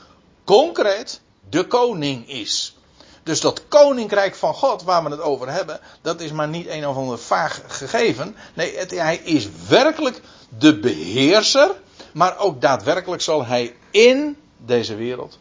concreet, 0.43 1.21
de 1.49 1.67
koning 1.67 2.29
is. 2.29 2.77
Dus 3.23 3.41
dat 3.41 3.67
koninkrijk 3.67 4.35
van 4.35 4.53
God 4.53 4.83
waar 4.83 5.03
we 5.03 5.09
het 5.09 5.21
over 5.21 5.49
hebben, 5.49 5.79
dat 6.01 6.21
is 6.21 6.31
maar 6.31 6.47
niet 6.47 6.67
een 6.67 6.87
of 6.87 6.95
ander 6.95 7.19
vaag 7.19 7.61
gegeven. 7.67 8.35
Nee, 8.53 8.77
het, 8.77 8.91
hij 8.91 9.17
is 9.17 9.47
werkelijk 9.67 10.21
de 10.57 10.79
beheerser, 10.79 11.71
maar 12.13 12.37
ook 12.37 12.61
daadwerkelijk 12.61 13.21
zal 13.21 13.45
hij 13.45 13.75
in 13.91 14.37
deze 14.57 14.95
wereld, 14.95 15.39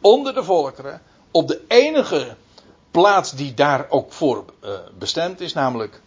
onder 0.00 0.34
de 0.34 0.44
volkeren, 0.44 1.02
op 1.30 1.48
de 1.48 1.60
enige 1.68 2.36
plaats 2.90 3.32
die 3.32 3.54
daar 3.54 3.86
ook 3.88 4.12
voor 4.12 4.44
uh, 4.64 4.70
bestemd 4.98 5.40
is, 5.40 5.52
namelijk, 5.52 6.00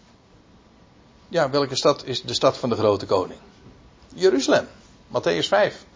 ja, 1.30 1.50
welke 1.50 1.76
stad 1.76 2.06
is 2.06 2.22
de 2.22 2.34
stad 2.34 2.58
van 2.58 2.70
de 2.70 2.76
grote 2.76 3.06
koning? 3.06 3.40
Jeruzalem, 4.14 4.68
Matthäus 5.08 5.48
5 5.48 5.88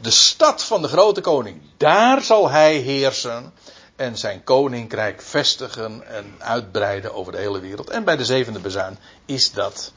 de 0.00 0.10
stad 0.10 0.64
van 0.64 0.82
de 0.82 0.88
grote 0.88 1.20
koning. 1.20 1.60
Daar 1.76 2.22
zal 2.22 2.50
hij 2.50 2.76
heersen 2.76 3.52
en 3.96 4.18
zijn 4.18 4.44
koninkrijk 4.44 5.22
vestigen 5.22 6.06
en 6.06 6.34
uitbreiden 6.38 7.14
over 7.14 7.32
de 7.32 7.38
hele 7.38 7.60
wereld. 7.60 7.90
En 7.90 8.04
bij 8.04 8.16
de 8.16 8.24
zevende 8.24 8.58
bezuin 8.58 8.98
is 9.24 9.52
dat 9.52 9.92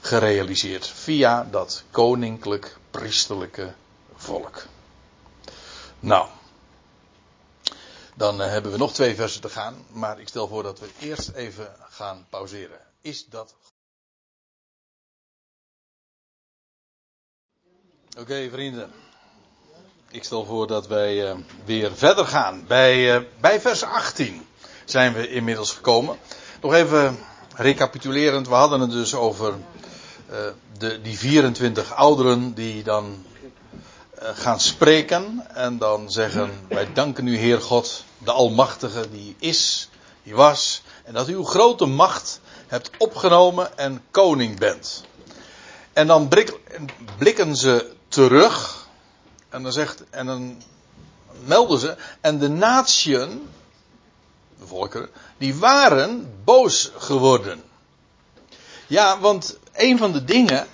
gerealiseerd 0.00 0.86
via 0.86 1.48
dat 1.50 1.82
koninklijk 1.90 2.76
priesterlijke 2.90 3.72
volk. 4.16 4.62
Nou, 6.00 6.26
dan 8.14 8.42
eh, 8.42 8.48
hebben 8.48 8.72
we 8.72 8.78
nog 8.78 8.92
twee 8.92 9.14
versen 9.14 9.40
te 9.40 9.48
gaan, 9.48 9.86
maar 9.92 10.20
ik 10.20 10.28
stel 10.28 10.48
voor 10.48 10.62
dat 10.62 10.78
we 10.78 10.88
eerst 11.00 11.28
even 11.28 11.76
gaan 11.88 12.26
pauzeren. 12.30 12.78
Is 13.00 13.26
dat. 13.26 13.54
Oké, 18.18 18.48
vrienden. 18.50 18.92
Ik 20.10 20.24
stel 20.24 20.44
voor 20.44 20.66
dat 20.66 20.86
wij 20.86 21.30
uh, 21.30 21.38
weer 21.64 21.96
verder 21.96 22.26
gaan. 22.26 22.64
Bij, 22.66 23.16
uh, 23.16 23.22
bij 23.40 23.60
vers 23.60 23.82
18 23.82 24.46
zijn 24.84 25.12
we 25.12 25.28
inmiddels 25.28 25.72
gekomen. 25.72 26.18
Nog 26.60 26.74
even 26.74 27.18
recapitulerend, 27.54 28.48
we 28.48 28.54
hadden 28.54 28.80
het 28.80 28.90
dus 28.90 29.14
over 29.14 29.54
de, 30.78 31.00
die 31.02 31.18
24 31.18 31.92
ouderen 31.92 32.54
die 32.54 32.82
dan 32.82 33.24
gaan 34.32 34.60
spreken 34.60 35.46
en 35.54 35.78
dan 35.78 36.10
zeggen: 36.10 36.50
Wij 36.68 36.92
danken 36.92 37.26
u, 37.26 37.36
Heer 37.36 37.60
God, 37.60 38.04
de 38.18 38.32
Almachtige, 38.32 39.10
die 39.10 39.36
is, 39.38 39.88
die 40.22 40.34
was, 40.34 40.82
en 41.04 41.14
dat 41.14 41.28
u 41.28 41.34
uw 41.34 41.44
grote 41.44 41.86
macht 41.86 42.40
hebt 42.66 42.90
opgenomen 42.98 43.78
en 43.78 44.02
koning 44.10 44.58
bent. 44.58 45.04
En 45.92 46.06
dan 46.06 46.28
blikken 47.18 47.56
ze 47.56 47.92
terug 48.08 48.86
en 49.48 49.62
dan 49.62 49.72
zegt, 49.72 50.02
en 50.10 50.26
dan 50.26 50.62
melden 51.44 51.78
ze, 51.78 51.96
en 52.20 52.38
de 52.38 52.48
natieën, 52.48 53.48
de 54.58 54.66
volkeren, 54.66 55.08
die 55.38 55.54
waren 55.54 56.32
boos 56.44 56.90
geworden. 56.96 57.62
Ja, 58.86 59.20
want 59.20 59.58
een 59.72 59.98
van 59.98 60.12
de 60.12 60.24
dingen, 60.24 60.66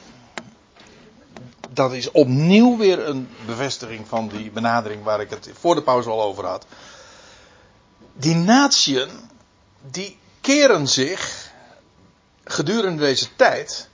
dat 1.73 1.93
is 1.93 2.11
opnieuw 2.11 2.77
weer 2.77 3.09
een 3.09 3.29
bevestiging 3.47 4.09
van 4.09 4.29
die 4.29 4.51
benadering 4.51 5.03
waar 5.03 5.21
ik 5.21 5.31
het 5.31 5.51
voor 5.59 5.75
de 5.75 5.83
pauze 5.83 6.11
al 6.11 6.23
over 6.23 6.47
had. 6.47 6.66
Die 8.12 8.35
natieën, 8.35 9.09
die 9.91 10.18
keren 10.41 10.89
zich 10.89 11.51
gedurende 12.45 13.03
deze 13.03 13.37
tijd 13.37 13.89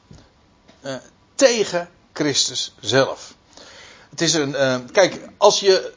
uh, 0.83 0.95
tegen 1.35 1.89
Christus 2.13 2.75
zelf. 2.81 3.35
Het 4.11 4.21
is 4.21 4.35
een, 4.35 4.51
uh, 4.51 4.77
kijk, 4.93 5.21
als 5.37 5.61
je 5.61 5.95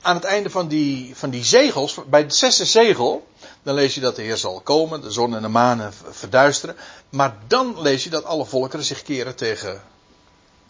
aan 0.00 0.14
het 0.14 0.24
einde 0.24 0.50
van 0.50 0.68
die, 0.68 1.16
van 1.16 1.30
die 1.30 1.44
zegels, 1.44 1.98
bij 2.06 2.20
het 2.20 2.34
zesde 2.34 2.64
zegel, 2.64 3.26
dan 3.62 3.74
lees 3.74 3.94
je 3.94 4.00
dat 4.00 4.16
de 4.16 4.22
Heer 4.22 4.36
zal 4.36 4.60
komen, 4.60 5.00
de 5.00 5.10
zon 5.10 5.34
en 5.34 5.42
de 5.42 5.48
manen 5.48 5.92
verduisteren. 6.10 6.76
Maar 7.08 7.36
dan 7.46 7.80
lees 7.80 8.04
je 8.04 8.10
dat 8.10 8.24
alle 8.24 8.46
volkeren 8.46 8.84
zich 8.84 9.02
keren 9.02 9.34
tegen 9.36 9.82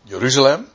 Jeruzalem. 0.03 0.69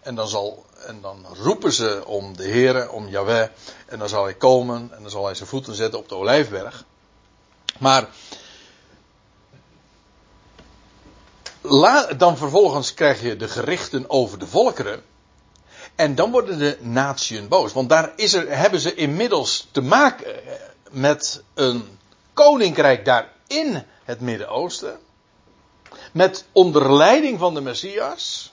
En 0.00 0.14
dan, 0.14 0.28
zal, 0.28 0.64
en 0.86 1.00
dan 1.00 1.26
roepen 1.42 1.72
ze 1.72 2.02
om 2.06 2.36
de 2.36 2.44
Heer, 2.44 2.90
om 2.90 3.08
Yahweh. 3.08 3.48
En 3.86 3.98
dan 3.98 4.08
zal 4.08 4.24
hij 4.24 4.34
komen 4.34 4.90
en 4.92 5.02
dan 5.02 5.10
zal 5.10 5.24
hij 5.24 5.34
zijn 5.34 5.48
voeten 5.48 5.74
zetten 5.74 5.98
op 5.98 6.08
de 6.08 6.14
olijfberg. 6.14 6.84
Maar 7.78 8.08
dan 12.16 12.36
vervolgens 12.36 12.94
krijg 12.94 13.22
je 13.22 13.36
de 13.36 13.48
gerichten 13.48 14.10
over 14.10 14.38
de 14.38 14.46
volkeren. 14.46 15.02
En 15.94 16.14
dan 16.14 16.30
worden 16.30 16.58
de 16.58 16.76
natieën 16.80 17.48
boos. 17.48 17.72
Want 17.72 17.88
daar 17.88 18.12
is 18.16 18.34
er, 18.34 18.56
hebben 18.56 18.80
ze 18.80 18.94
inmiddels 18.94 19.68
te 19.70 19.80
maken 19.80 20.46
eh, 20.46 20.52
met 20.90 21.42
een 21.54 21.98
koninkrijk 22.32 23.04
daar 23.04 23.32
in 23.46 23.84
het 24.04 24.20
Midden-Oosten. 24.20 24.98
Met 26.12 26.44
onder 26.52 26.96
leiding 26.96 27.38
van 27.38 27.54
de 27.54 27.60
Messias. 27.60 28.52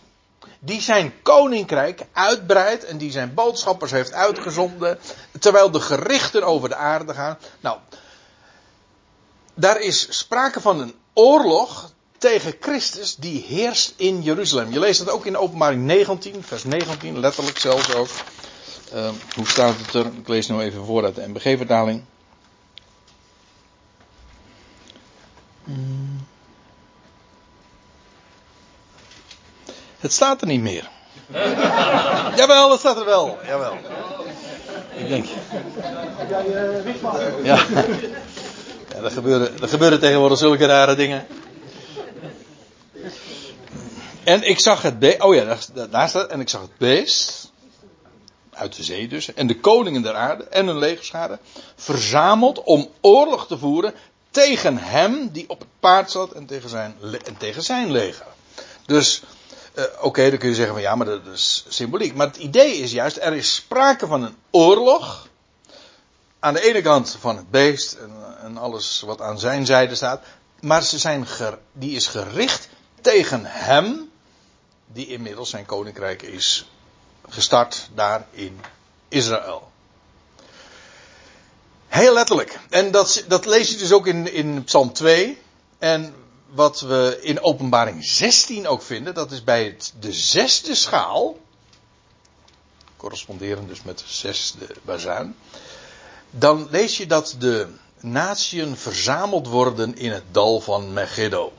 Die 0.59 0.81
zijn 0.81 1.13
koninkrijk 1.21 2.05
uitbreidt 2.13 2.85
en 2.85 2.97
die 2.97 3.11
zijn 3.11 3.33
boodschappers 3.33 3.91
heeft 3.91 4.13
uitgezonden. 4.13 4.99
Terwijl 5.39 5.71
de 5.71 5.79
gerichten 5.79 6.43
over 6.43 6.69
de 6.69 6.75
aarde 6.75 7.13
gaan. 7.13 7.37
Nou, 7.59 7.77
daar 9.53 9.79
is 9.81 10.17
sprake 10.17 10.61
van 10.61 10.79
een 10.79 10.93
oorlog 11.13 11.91
tegen 12.17 12.53
Christus 12.59 13.15
die 13.15 13.45
heerst 13.47 13.93
in 13.95 14.21
Jeruzalem. 14.21 14.71
Je 14.71 14.79
leest 14.79 14.99
dat 14.99 15.09
ook 15.09 15.25
in 15.25 15.37
openbaring 15.37 15.83
19, 15.83 16.43
vers 16.43 16.63
19, 16.63 17.19
letterlijk 17.19 17.57
zelfs 17.57 17.93
ook. 17.93 18.07
Uh, 18.93 19.09
hoe 19.35 19.47
staat 19.47 19.75
het 19.77 19.93
er? 19.93 20.05
Ik 20.05 20.27
lees 20.27 20.47
nu 20.47 20.59
even 20.59 20.85
voor 20.85 21.03
uit 21.03 21.15
de 21.15 21.27
MBG-vertaling. 21.27 22.03
Het 30.05 30.13
staat 30.13 30.41
er 30.41 30.47
niet 30.47 30.61
meer. 30.61 30.89
Jawel, 32.35 32.71
het 32.71 32.79
staat 32.79 32.97
er 32.97 33.05
wel. 33.05 33.37
Jawel. 33.45 33.77
Ik 34.95 35.07
denk. 35.07 35.25
Ja. 37.43 37.65
ja 38.89 39.01
er, 39.03 39.11
gebeuren, 39.11 39.61
er 39.61 39.67
gebeuren 39.67 39.99
tegenwoordig 39.99 40.37
zulke 40.37 40.65
rare 40.65 40.95
dingen. 40.95 41.27
En 44.23 44.43
ik 44.43 44.59
zag 44.59 44.81
het 44.81 44.99
beest. 44.99 45.21
Oh 45.21 45.35
ja, 45.35 45.57
daar, 45.89 46.09
staat. 46.09 46.27
En 46.27 46.39
ik 46.39 46.49
zag 46.49 46.61
het 46.61 46.77
beest. 46.77 47.51
Uit 48.53 48.75
de 48.75 48.83
zee 48.83 49.07
dus. 49.07 49.33
En 49.33 49.47
de 49.47 49.59
koningen 49.59 50.01
der 50.01 50.15
aarde. 50.15 50.43
En 50.43 50.67
hun 50.67 50.77
legerschade. 50.77 51.39
Verzameld 51.75 52.63
om 52.63 52.89
oorlog 53.01 53.47
te 53.47 53.57
voeren. 53.57 53.93
Tegen 54.31 54.77
hem 54.77 55.29
die 55.31 55.49
op 55.49 55.59
het 55.59 55.67
paard 55.79 56.11
zat. 56.11 56.31
En 56.31 56.45
tegen 56.45 56.69
zijn, 56.69 56.95
en 57.25 57.37
tegen 57.37 57.63
zijn 57.63 57.91
leger. 57.91 58.25
Dus. 58.85 59.23
Uh, 59.77 59.83
Oké, 60.01 60.29
dan 60.29 60.39
kun 60.39 60.49
je 60.49 60.55
zeggen 60.55 60.73
van 60.73 60.83
ja, 60.83 60.95
maar 60.95 61.05
dat 61.05 61.25
is 61.33 61.65
symboliek. 61.67 62.15
Maar 62.15 62.27
het 62.27 62.37
idee 62.37 62.77
is 62.77 62.91
juist, 62.91 63.17
er 63.17 63.33
is 63.33 63.55
sprake 63.55 64.07
van 64.07 64.23
een 64.23 64.35
oorlog. 64.51 65.27
Aan 66.39 66.53
de 66.53 66.61
ene 66.61 66.81
kant 66.81 67.17
van 67.19 67.37
het 67.37 67.51
beest 67.51 67.93
en, 67.93 68.11
en 68.41 68.57
alles 68.57 69.03
wat 69.05 69.21
aan 69.21 69.39
zijn 69.39 69.65
zijde 69.65 69.95
staat. 69.95 70.23
Maar 70.59 70.83
ze 70.83 70.97
zijn 70.97 71.27
die 71.73 71.95
is 71.95 72.07
gericht 72.07 72.67
tegen 73.01 73.41
hem 73.45 74.11
die 74.87 75.07
inmiddels 75.07 75.49
zijn 75.49 75.65
koninkrijk 75.65 76.21
is 76.21 76.69
gestart 77.29 77.89
daar 77.93 78.27
in 78.31 78.59
Israël. 79.07 79.71
Heel 81.87 82.13
letterlijk. 82.13 82.59
En 82.69 82.91
dat, 82.91 83.23
dat 83.27 83.45
lees 83.45 83.69
je 83.69 83.77
dus 83.77 83.91
ook 83.91 84.07
in, 84.07 84.33
in 84.33 84.63
Psalm 84.63 84.93
2. 84.93 85.41
En 85.77 86.15
wat 86.55 86.79
we 86.79 87.19
in 87.21 87.41
Openbaring 87.41 88.05
16 88.05 88.67
ook 88.67 88.81
vinden, 88.81 89.13
dat 89.13 89.31
is 89.31 89.43
bij 89.43 89.77
de 89.99 90.13
zesde 90.13 90.75
schaal. 90.75 91.37
Corresponderend 92.97 93.67
dus 93.67 93.83
met 93.83 93.97
de 93.97 94.05
zesde 94.07 94.67
bazuin. 94.81 95.35
Dan 96.29 96.67
lees 96.69 96.97
je 96.97 97.05
dat 97.05 97.35
de 97.39 97.67
natieën 97.99 98.77
verzameld 98.77 99.47
worden 99.47 99.95
in 99.97 100.11
het 100.11 100.23
dal 100.31 100.61
van 100.61 100.93
Megiddo. 100.93 101.53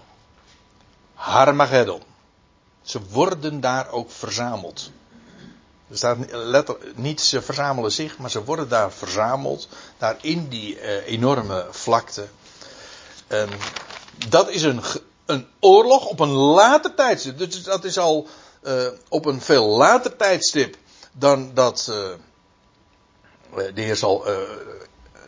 Harmageddon. 1.15 2.03
Ze 2.83 3.01
worden 3.11 3.61
daar 3.61 3.91
ook 3.91 4.11
verzameld. 4.11 4.91
Er 5.89 5.97
staat 5.97 6.17
letter, 6.31 6.77
niet 6.95 7.21
ze 7.21 7.43
verzamelen 7.43 7.93
zich, 7.93 8.19
maar 8.19 8.31
ze 8.31 8.45
worden 8.45 8.69
daar 8.69 8.93
verzameld. 8.93 9.69
Daar 9.99 10.17
in 10.21 10.49
die 10.49 10.79
eh, 10.79 11.13
enorme 11.13 11.67
vlakte. 11.71 12.29
En 13.27 13.49
dat 14.29 14.51
is 14.51 14.63
een, 14.63 14.81
een 15.27 15.47
oorlog 15.61 16.07
op 16.07 16.21
een 16.21 16.33
later 16.33 16.95
tijdstip. 16.95 17.39
Dus 17.39 17.63
dat 17.63 17.85
is 17.85 17.99
al 17.99 18.27
uh, 18.63 18.87
op 19.09 19.27
een 19.27 19.41
veel 19.41 19.67
later 19.67 20.17
tijdstip 20.17 20.77
dan 21.13 21.51
dat 21.55 21.89
uh, 21.91 21.97
de 23.75 23.81
Heer 23.83 23.97
zal. 23.97 24.25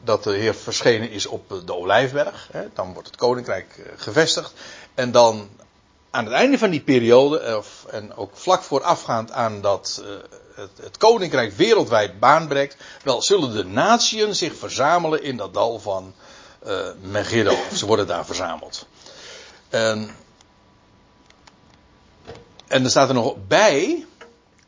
dat 0.04 0.24
de 0.24 0.36
Heer 0.36 0.54
verschenen 0.54 1.10
is 1.10 1.26
op 1.26 1.66
de 1.66 1.74
Olijfberg. 1.74 2.48
Hè, 2.52 2.68
dan 2.74 2.92
wordt 2.92 3.08
het 3.08 3.16
koninkrijk 3.16 3.92
gevestigd. 3.96 4.52
En 4.94 5.12
dan 5.12 5.48
aan 6.10 6.24
het 6.24 6.34
einde 6.34 6.58
van 6.58 6.70
die 6.70 6.80
periode, 6.80 7.56
of, 7.56 7.86
en 7.90 8.16
ook 8.16 8.30
vlak 8.36 8.62
voorafgaand 8.62 9.32
aan 9.32 9.60
dat 9.60 10.02
het, 10.54 10.70
het, 10.82 10.96
koninkrijk 10.96 11.52
wereldwijd 11.52 12.18
baan 12.18 12.48
breekt, 12.48 12.76
wel 13.02 13.22
zullen 13.22 13.52
de 13.52 13.64
natieën 13.64 14.34
zich 14.34 14.54
verzamelen 14.54 15.22
in 15.22 15.36
dat 15.36 15.54
dal 15.54 15.78
van 15.78 16.14
uh, 16.68 16.86
Megiddo. 17.00 17.56
Ze 17.74 17.86
worden 17.86 18.06
daar 18.06 18.26
verzameld. 18.26 18.86
En, 19.68 20.16
en 22.66 22.84
er 22.84 22.90
staat 22.90 23.08
er 23.08 23.14
nog 23.14 23.34
bij, 23.46 24.06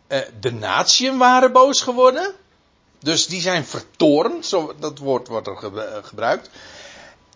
uh, 0.08 0.18
de 0.40 0.52
natieën 0.52 1.18
waren 1.18 1.52
boos 1.52 1.82
geworden. 1.82 2.34
Dus 2.98 3.26
die 3.26 3.40
zijn 3.40 3.64
vertoornd, 3.64 4.46
zo, 4.46 4.74
dat 4.78 4.98
woord 4.98 5.28
wordt 5.28 5.46
er 5.46 5.56
gebruikt. 6.02 6.50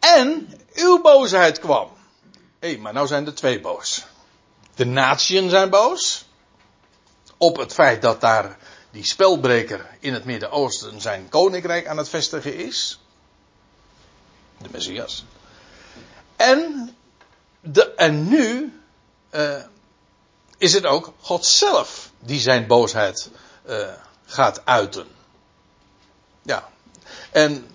En 0.00 0.58
uw 0.74 1.00
boosheid 1.00 1.58
kwam. 1.58 1.90
Hé, 2.58 2.68
hey, 2.68 2.78
maar 2.78 2.92
nou 2.92 3.06
zijn 3.06 3.26
er 3.26 3.34
twee 3.34 3.60
boos. 3.60 4.04
De 4.74 4.86
natieën 4.86 5.50
zijn 5.50 5.70
boos. 5.70 6.24
Op 7.36 7.56
het 7.56 7.72
feit 7.72 8.02
dat 8.02 8.20
daar 8.20 8.58
die 8.90 9.04
spelbreker 9.04 9.86
in 10.00 10.14
het 10.14 10.24
Midden-Oosten 10.24 11.00
zijn 11.00 11.28
koninkrijk 11.28 11.86
aan 11.86 11.96
het 11.96 12.08
vestigen 12.08 12.56
is. 12.56 12.98
De 14.64 14.70
Messias. 14.72 15.24
En, 16.36 16.94
de, 17.60 17.94
en 17.94 18.28
nu 18.28 18.80
uh, 19.30 19.62
is 20.58 20.72
het 20.72 20.86
ook 20.86 21.12
God 21.20 21.46
zelf 21.46 22.10
die 22.18 22.40
zijn 22.40 22.66
boosheid 22.66 23.30
uh, 23.68 23.88
gaat 24.24 24.66
uiten. 24.66 25.06
Ja. 26.42 26.68
En 27.30 27.66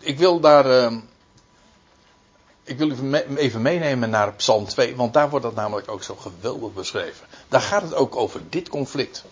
ik 0.00 0.18
wil 0.18 0.40
daar. 0.40 0.66
Uh, 0.66 0.98
ik 2.62 2.78
wil 2.78 2.90
u 2.90 3.14
even 3.36 3.62
meenemen 3.62 4.10
naar 4.10 4.34
Psalm 4.34 4.66
2, 4.66 4.96
want 4.96 5.12
daar 5.12 5.30
wordt 5.30 5.44
dat 5.44 5.54
namelijk 5.54 5.88
ook 5.88 6.02
zo 6.02 6.14
geweldig 6.14 6.72
beschreven. 6.72 7.26
Daar 7.48 7.60
gaat 7.60 7.82
het 7.82 7.94
ook 7.94 8.16
over 8.16 8.40
dit 8.48 8.68
conflict. 8.68 9.24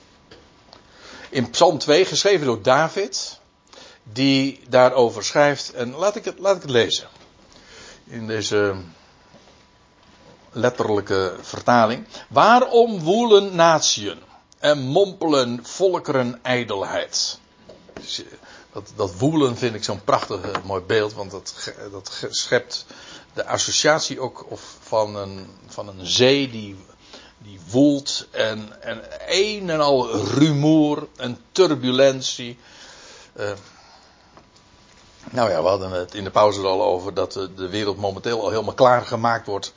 In 1.29 1.51
Psalm 1.51 1.79
2, 1.79 2.05
geschreven 2.05 2.47
door 2.47 2.63
David, 2.63 3.39
die 4.13 4.61
daarover 4.69 5.25
schrijft. 5.25 5.73
En 5.73 5.95
laat 5.95 6.17
ik 6.17 6.25
het, 6.25 6.39
laat 6.39 6.57
ik 6.57 6.63
het 6.63 6.71
lezen. 6.71 7.09
In 8.05 8.27
deze 8.27 8.75
letterlijke 10.53 11.37
vertaling. 11.41 12.07
Waarom 12.29 13.01
woelen 13.01 13.55
natieën 13.55 14.19
en 14.59 14.79
mompelen 14.79 15.61
volkeren 15.63 16.39
ijdelheid? 16.43 17.39
Dat, 18.73 18.93
dat 18.97 19.15
woelen 19.19 19.57
vind 19.57 19.75
ik 19.75 19.85
zo'n 19.85 20.05
prachtig 20.05 20.41
eh, 20.41 20.63
mooi 20.65 20.83
beeld, 20.83 21.13
want 21.13 21.31
dat, 21.31 21.73
dat 21.91 22.27
schept 22.31 22.87
de 23.35 23.47
associatie 23.47 24.21
ook 24.21 24.51
of 24.51 24.77
van, 24.81 25.17
een, 25.17 25.47
van 25.67 25.89
een 25.89 26.07
zee 26.07 26.51
die, 26.51 26.77
die 27.39 27.61
woelt 27.71 28.27
en, 28.31 28.83
en 28.83 29.03
een 29.27 29.71
en 29.71 29.81
al 29.81 30.17
rumoer 30.17 31.09
en 31.17 31.39
turbulentie. 31.53 32.59
Uh, 33.39 33.51
nou 35.31 35.51
ja, 35.51 35.63
we 35.63 35.69
hadden 35.69 35.91
het 35.91 36.15
in 36.15 36.25
de 36.25 36.31
pauze 36.31 36.61
al 36.61 36.83
over 36.83 37.15
dat 37.15 37.33
de 37.33 37.69
wereld 37.69 37.97
momenteel 37.97 38.43
al 38.43 38.51
helemaal 38.51 38.75
klaargemaakt 38.75 39.47
wordt 39.47 39.73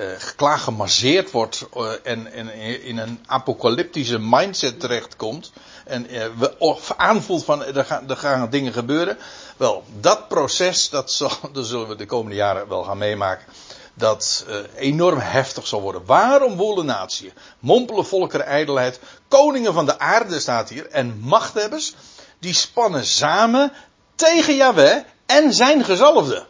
uh, 0.00 0.06
klaargemasseerd 0.36 1.30
wordt 1.30 1.66
uh, 1.76 1.90
en, 2.02 2.32
en, 2.32 2.54
in 2.82 2.98
een 2.98 3.24
apocalyptische 3.26 4.18
mindset 4.18 4.80
terechtkomt. 4.80 5.52
En 5.84 6.06
we, 6.38 6.58
of 6.58 6.92
aanvoelt 6.96 7.44
van 7.44 7.64
er 7.64 7.84
gaan, 7.84 8.16
gaan 8.16 8.50
dingen 8.50 8.72
gebeuren. 8.72 9.18
Wel, 9.56 9.84
dat 10.00 10.28
proces, 10.28 10.88
dat, 10.88 11.12
zal, 11.12 11.30
dat 11.52 11.66
zullen 11.66 11.88
we 11.88 11.96
de 11.96 12.06
komende 12.06 12.36
jaren 12.36 12.68
wel 12.68 12.82
gaan 12.82 12.98
meemaken. 12.98 13.46
Dat 13.94 14.44
enorm 14.76 15.18
heftig 15.18 15.66
zal 15.66 15.80
worden. 15.80 16.04
Waarom 16.04 16.56
woelen 16.56 16.86
natie? 16.86 17.32
Mompelen 17.58 18.06
volkeren 18.06 18.46
ijdelheid. 18.46 19.00
Koningen 19.28 19.72
van 19.72 19.86
de 19.86 19.98
aarde 19.98 20.40
staat 20.40 20.68
hier. 20.68 20.86
En 20.86 21.18
machthebbers. 21.18 21.94
Die 22.38 22.54
spannen 22.54 23.06
samen 23.06 23.72
tegen 24.20 24.56
Yahweh 24.56 25.02
en 25.26 25.54
zijn 25.54 25.84
gezalfde 25.84 26.46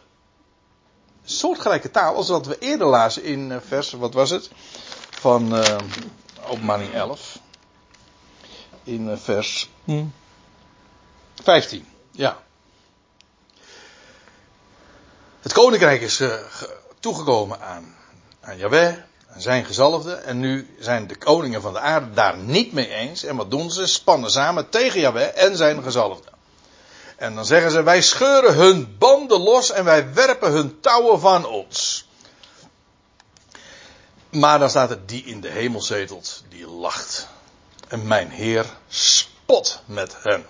soortgelijke 1.23 1.91
taal 1.91 2.15
als 2.15 2.29
wat 2.29 2.45
we 2.45 2.57
eerder 2.59 2.87
lazen 2.87 3.23
in 3.23 3.51
eh, 3.51 3.57
vers, 3.67 3.91
wat 3.91 4.13
was 4.13 4.29
het? 4.29 4.49
Van 5.09 5.55
uh, 5.55 5.77
openbaring 6.47 6.93
11. 6.93 7.39
In 8.83 9.07
uh, 9.07 9.17
vers 9.17 9.69
hm. 9.83 10.05
15. 11.43 11.87
Ja. 12.11 12.37
Het 15.41 15.53
koninkrijk 15.53 16.01
is 16.01 16.19
uh, 16.19 16.33
toegekomen 16.99 17.61
aan, 17.61 17.95
aan 18.41 18.57
Yahweh, 18.57 18.95
aan 19.33 19.41
zijn 19.41 19.65
gezalfde. 19.65 20.13
En 20.13 20.39
nu 20.39 20.75
zijn 20.79 21.07
de 21.07 21.15
koningen 21.15 21.61
van 21.61 21.73
de 21.73 21.79
aarde 21.79 22.13
daar 22.13 22.37
niet 22.37 22.73
mee 22.73 22.89
eens. 22.89 23.23
En 23.23 23.35
wat 23.35 23.51
doen 23.51 23.71
ze? 23.71 23.87
Spannen 23.87 24.31
samen 24.31 24.69
tegen 24.69 24.99
Yahweh 24.99 25.43
en 25.43 25.57
zijn 25.57 25.83
gezalfde. 25.83 26.29
En 27.21 27.35
dan 27.35 27.45
zeggen 27.45 27.71
ze, 27.71 27.83
wij 27.83 28.01
scheuren 28.01 28.53
hun 28.53 28.97
banden 28.97 29.39
los 29.39 29.71
en 29.71 29.83
wij 29.83 30.13
werpen 30.13 30.51
hun 30.51 30.79
touwen 30.79 31.19
van 31.19 31.45
ons. 31.45 32.07
Maar 34.29 34.59
dan 34.59 34.69
staat 34.69 34.89
er, 34.89 35.05
die 35.05 35.23
in 35.23 35.41
de 35.41 35.49
hemel 35.49 35.81
zetelt, 35.81 36.43
die 36.49 36.67
lacht. 36.67 37.27
En 37.87 38.07
mijn 38.07 38.29
Heer 38.29 38.65
spot 38.87 39.81
met 39.85 40.15
hen. 40.23 40.45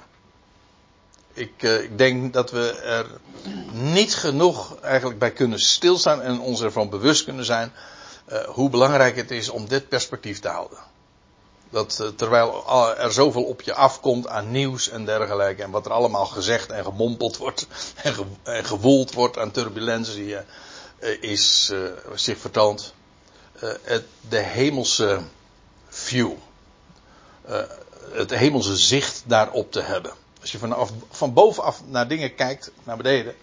Ik, 1.34 1.51
uh, 1.63 1.84
ik, 1.84 1.97
denk 1.97 2.34
dat 2.34 2.51
we 2.51 2.80
er 2.80 3.05
niet 3.72 4.15
genoeg 4.15 4.80
eigenlijk 4.80 5.19
bij 5.19 5.32
kunnen 5.32 5.59
stilstaan 5.59 6.22
en 6.22 6.39
ons 6.39 6.61
ervan 6.61 6.89
bewust 6.89 7.24
kunnen 7.24 7.45
zijn 7.45 7.74
uh, 8.32 8.39
hoe 8.43 8.69
belangrijk 8.69 9.15
het 9.15 9.32
is 9.32 9.49
om 9.49 9.67
dit 9.67 9.89
perspectief 9.89 10.39
te 10.39 10.47
houden. 10.47 10.78
Dat 11.72 11.97
uh, 12.01 12.07
terwijl 12.07 12.69
er 12.97 13.13
zoveel 13.13 13.43
op 13.43 13.61
je 13.61 13.74
afkomt 13.74 14.28
aan 14.28 14.51
nieuws 14.51 14.89
en 14.89 15.05
dergelijke. 15.05 15.63
En 15.63 15.72
wat 15.72 15.86
er 15.86 15.91
allemaal 15.91 16.26
gezegd 16.26 16.72
en 16.72 16.84
gemompeld 16.84 17.38
wordt. 17.38 17.67
En, 18.03 18.13
ge 18.13 18.26
en 18.43 18.65
gewoeld 18.65 19.13
wordt 19.13 19.38
aan 19.38 19.51
turbulentie. 19.51 20.26
Uh, 20.26 20.38
is 21.22 21.69
uh, 21.74 21.89
zich 22.15 22.38
vertoont. 22.38 22.93
Het, 23.82 24.03
de 24.30 24.38
hemelse 24.38 25.19
view. 25.89 26.32
het 28.11 28.30
hemelse 28.30 28.78
zicht 28.78 29.24
daarop 29.26 29.72
te 29.72 29.82
hebben. 29.82 30.11
Als 30.41 30.51
je 30.51 30.57
vanaf, 30.57 30.91
van 31.09 31.34
bovenaf 31.34 31.82
naar 31.86 32.07
dingen 32.07 32.36
kijkt, 32.36 32.72
naar 32.84 32.97
beneden. 32.97 33.36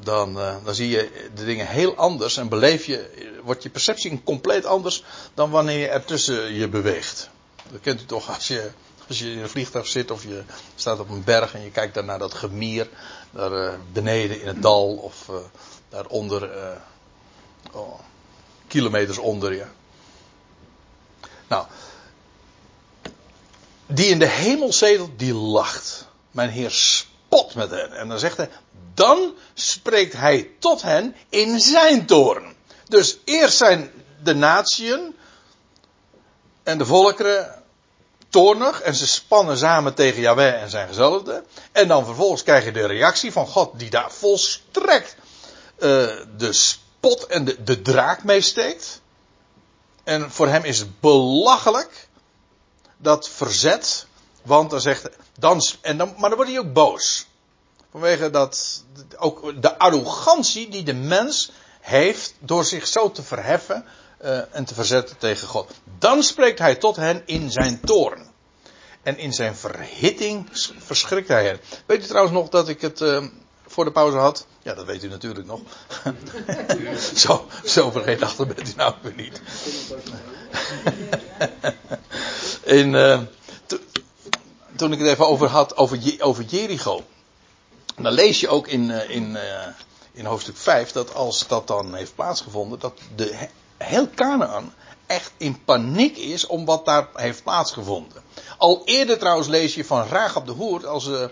Dan, 0.00 0.34
dan 0.34 0.74
zie 0.74 0.88
je 0.88 1.28
de 1.34 1.44
dingen 1.44 1.66
heel 1.66 1.96
anders 1.96 2.36
en 2.36 2.48
beleef 2.48 2.84
je, 2.84 3.32
wordt 3.42 3.62
je 3.62 3.70
perceptie 3.70 4.22
compleet 4.24 4.64
anders 4.64 5.04
dan 5.34 5.50
wanneer 5.50 5.78
je 5.78 5.88
ertussen 5.88 6.52
je 6.52 6.68
beweegt. 6.68 7.30
Dat 7.70 7.80
kent 7.80 8.00
u 8.00 8.04
toch 8.04 8.34
als 8.34 8.48
je, 8.48 8.70
als 9.08 9.18
je 9.18 9.32
in 9.32 9.38
een 9.38 9.48
vliegtuig 9.48 9.86
zit 9.86 10.10
of 10.10 10.22
je 10.22 10.42
staat 10.74 10.98
op 10.98 11.08
een 11.08 11.24
berg 11.24 11.54
en 11.54 11.62
je 11.62 11.70
kijkt 11.70 11.94
daar 11.94 12.04
naar 12.04 12.18
dat 12.18 12.34
gemier, 12.34 12.88
daar 13.30 13.52
uh, 13.52 13.74
beneden 13.92 14.40
in 14.40 14.46
het 14.46 14.62
dal 14.62 14.94
of 14.94 15.30
daaronder, 15.88 16.50
oh, 17.72 18.00
kilometers 18.66 19.18
onder 19.18 19.54
je. 19.54 19.64
Nou, 21.48 21.66
die 23.86 24.06
in 24.06 24.18
de 24.18 24.28
hemel 24.28 24.72
zetelt, 24.72 25.18
die 25.18 25.34
lacht. 25.34 26.06
Mijn 26.30 26.50
Heer 26.50 26.70
spot 27.34 27.54
met 27.54 27.70
hen. 27.70 27.92
En 27.92 28.08
dan 28.08 28.18
zegt 28.18 28.36
hij, 28.36 28.48
dan 28.94 29.34
spreekt 29.54 30.12
hij 30.12 30.50
tot 30.58 30.82
hen 30.82 31.16
in 31.28 31.60
zijn 31.60 32.06
toren. 32.06 32.54
Dus 32.88 33.18
eerst 33.24 33.56
zijn 33.56 33.90
de 34.22 34.34
natieën 34.34 35.16
en 36.62 36.78
de 36.78 36.86
volkeren 36.86 37.62
toornig 38.28 38.80
en 38.80 38.94
ze 38.94 39.06
spannen 39.06 39.58
samen 39.58 39.94
tegen 39.94 40.20
Yahweh 40.20 40.62
en 40.62 40.70
zijn 40.70 40.88
gezalfde. 40.88 41.44
En 41.72 41.88
dan 41.88 42.04
vervolgens 42.04 42.42
krijg 42.42 42.64
je 42.64 42.72
de 42.72 42.86
reactie 42.86 43.32
van 43.32 43.46
God 43.46 43.78
die 43.78 43.90
daar 43.90 44.12
volstrekt 44.12 45.16
uh, 45.78 45.90
de 46.36 46.52
spot 46.52 47.26
en 47.26 47.44
de, 47.44 47.62
de 47.62 47.82
draak 47.82 48.24
mee 48.24 48.40
steekt. 48.40 49.00
En 50.04 50.30
voor 50.30 50.48
hem 50.48 50.64
is 50.64 50.78
het 50.78 51.00
belachelijk 51.00 52.08
dat 52.96 53.28
verzet, 53.28 54.06
want 54.44 54.70
dan 54.70 54.80
zegt 54.80 55.08
dan, 55.38 55.62
en 55.80 55.96
dan, 55.96 56.14
maar 56.18 56.28
dan 56.28 56.38
wordt 56.38 56.50
hij 56.50 56.60
ook 56.60 56.72
boos. 56.72 57.26
Vanwege 57.90 58.30
dat, 58.30 58.84
ook 59.16 59.62
de 59.62 59.78
arrogantie 59.78 60.68
die 60.68 60.82
de 60.82 60.94
mens 60.94 61.52
heeft 61.80 62.34
door 62.38 62.64
zich 62.64 62.86
zo 62.86 63.10
te 63.10 63.22
verheffen 63.22 63.84
uh, 64.24 64.40
en 64.50 64.64
te 64.64 64.74
verzetten 64.74 65.18
tegen 65.18 65.48
God. 65.48 65.70
Dan 65.98 66.22
spreekt 66.22 66.58
hij 66.58 66.74
tot 66.74 66.96
hen 66.96 67.22
in 67.26 67.50
zijn 67.50 67.80
toorn. 67.80 68.32
En 69.02 69.18
in 69.18 69.32
zijn 69.32 69.56
verhitting 69.56 70.48
verschrikt 70.78 71.28
hij 71.28 71.44
hen. 71.44 71.60
Weet 71.86 72.04
u 72.04 72.06
trouwens 72.06 72.34
nog 72.34 72.48
dat 72.48 72.68
ik 72.68 72.80
het 72.80 73.00
uh, 73.00 73.24
voor 73.66 73.84
de 73.84 73.92
pauze 73.92 74.16
had? 74.16 74.46
Ja, 74.62 74.74
dat 74.74 74.86
weet 74.86 75.02
u 75.02 75.08
natuurlijk 75.08 75.46
nog. 75.46 75.60
zo, 77.24 77.46
zo 77.64 77.90
vergeetachtig 77.90 78.46
bent 78.54 78.68
u 78.68 78.72
nou 78.76 78.94
weer 79.02 79.14
niet. 79.14 79.40
in, 82.80 82.92
uh, 82.92 83.20
toen 84.76 84.92
ik 84.92 84.98
het 84.98 85.08
even 85.08 85.28
over 85.28 85.48
had, 85.48 85.76
over, 85.76 86.16
over 86.18 86.44
Jericho. 86.44 87.02
Dan 87.96 88.12
lees 88.12 88.40
je 88.40 88.48
ook 88.48 88.68
in, 88.68 88.90
in 88.90 89.36
in 90.14 90.24
hoofdstuk 90.24 90.56
5 90.56 90.92
dat 90.92 91.14
als 91.14 91.46
dat 91.46 91.66
dan 91.66 91.94
heeft 91.94 92.14
plaatsgevonden, 92.14 92.78
dat 92.78 92.98
de, 93.16 93.48
heel 93.76 94.08
Canaan 94.14 94.74
echt 95.06 95.32
in 95.36 95.64
paniek 95.64 96.16
is 96.16 96.46
om 96.46 96.64
wat 96.64 96.84
daar 96.84 97.08
heeft 97.14 97.42
plaatsgevonden. 97.42 98.22
Al 98.58 98.82
eerder 98.84 99.18
trouwens 99.18 99.48
lees 99.48 99.74
je 99.74 99.84
van 99.84 100.06
op 100.34 100.46
de 100.46 100.52
Hoer, 100.52 100.86
als, 100.86 101.06
uh, 101.06 101.24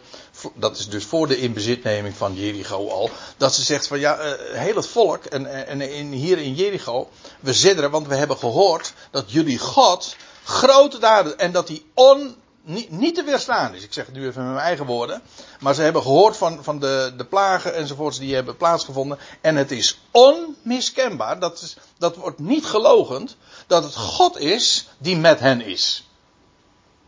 dat 0.54 0.78
is 0.78 0.88
dus 0.88 1.04
voor 1.04 1.26
de 1.26 1.36
inbezitneming 1.36 2.16
van 2.16 2.34
Jericho 2.34 2.88
al, 2.88 3.10
dat 3.36 3.54
ze 3.54 3.62
zegt 3.62 3.86
van 3.86 3.98
ja, 3.98 4.36
heel 4.52 4.76
het 4.76 4.86
volk 4.86 5.24
en, 5.24 5.66
en 5.66 5.80
in, 5.80 6.12
hier 6.12 6.38
in 6.38 6.54
Jericho, 6.54 7.08
we 7.40 7.52
zitteren, 7.52 7.90
want 7.90 8.06
we 8.06 8.14
hebben 8.14 8.38
gehoord 8.38 8.92
dat 9.10 9.32
jullie 9.32 9.58
God 9.58 10.16
grote 10.44 10.98
daden 10.98 11.38
en 11.38 11.52
dat 11.52 11.68
hij 11.68 11.82
on, 11.94 12.36
niet, 12.64 12.90
niet 12.90 13.14
te 13.14 13.22
weerstaan 13.22 13.74
is. 13.74 13.84
Ik 13.84 13.92
zeg 13.92 14.06
het 14.06 14.14
nu 14.14 14.26
even 14.26 14.42
met 14.42 14.52
mijn 14.52 14.66
eigen 14.66 14.86
woorden. 14.86 15.22
Maar 15.60 15.74
ze 15.74 15.82
hebben 15.82 16.02
gehoord 16.02 16.36
van, 16.36 16.64
van 16.64 16.78
de, 16.78 17.12
de 17.16 17.24
plagen 17.24 17.74
enzovoorts 17.74 18.18
die 18.18 18.34
hebben 18.34 18.56
plaatsgevonden. 18.56 19.18
En 19.40 19.56
het 19.56 19.70
is 19.70 20.00
onmiskenbaar, 20.10 21.38
dat, 21.38 21.76
dat 21.98 22.16
wordt 22.16 22.38
niet 22.38 22.64
gelogend, 22.64 23.36
dat 23.66 23.84
het 23.84 23.96
God 23.96 24.38
is 24.38 24.88
die 24.98 25.16
met 25.16 25.40
hen 25.40 25.60
is. 25.60 26.06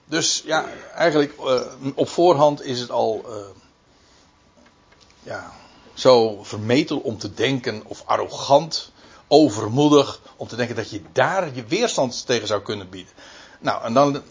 Dus 0.05 0.43
ja, 0.45 0.65
eigenlijk 0.95 1.35
uh, 1.41 1.61
op 1.95 2.09
voorhand 2.09 2.63
is 2.63 2.81
het 2.81 2.91
al 2.91 3.25
uh, 3.29 3.35
ja, 5.23 5.53
zo 5.95 6.43
vermetel 6.43 6.99
om 6.99 7.19
te 7.19 7.35
denken, 7.35 7.83
of 7.87 8.03
arrogant, 8.07 8.93
overmoedig, 9.29 10.21
om 10.37 10.49
te 10.49 10.57
denken 10.57 10.77
dat 10.77 10.91
je 10.91 11.03
daar 11.13 11.55
je 11.55 11.65
weerstand 11.65 12.27
tegen 12.27 12.47
zou 12.47 12.63
kunnen 12.63 12.89
bieden. 12.89 13.13
Nou, 13.61 13.85
en 13.85 13.95
dan 13.95 14.23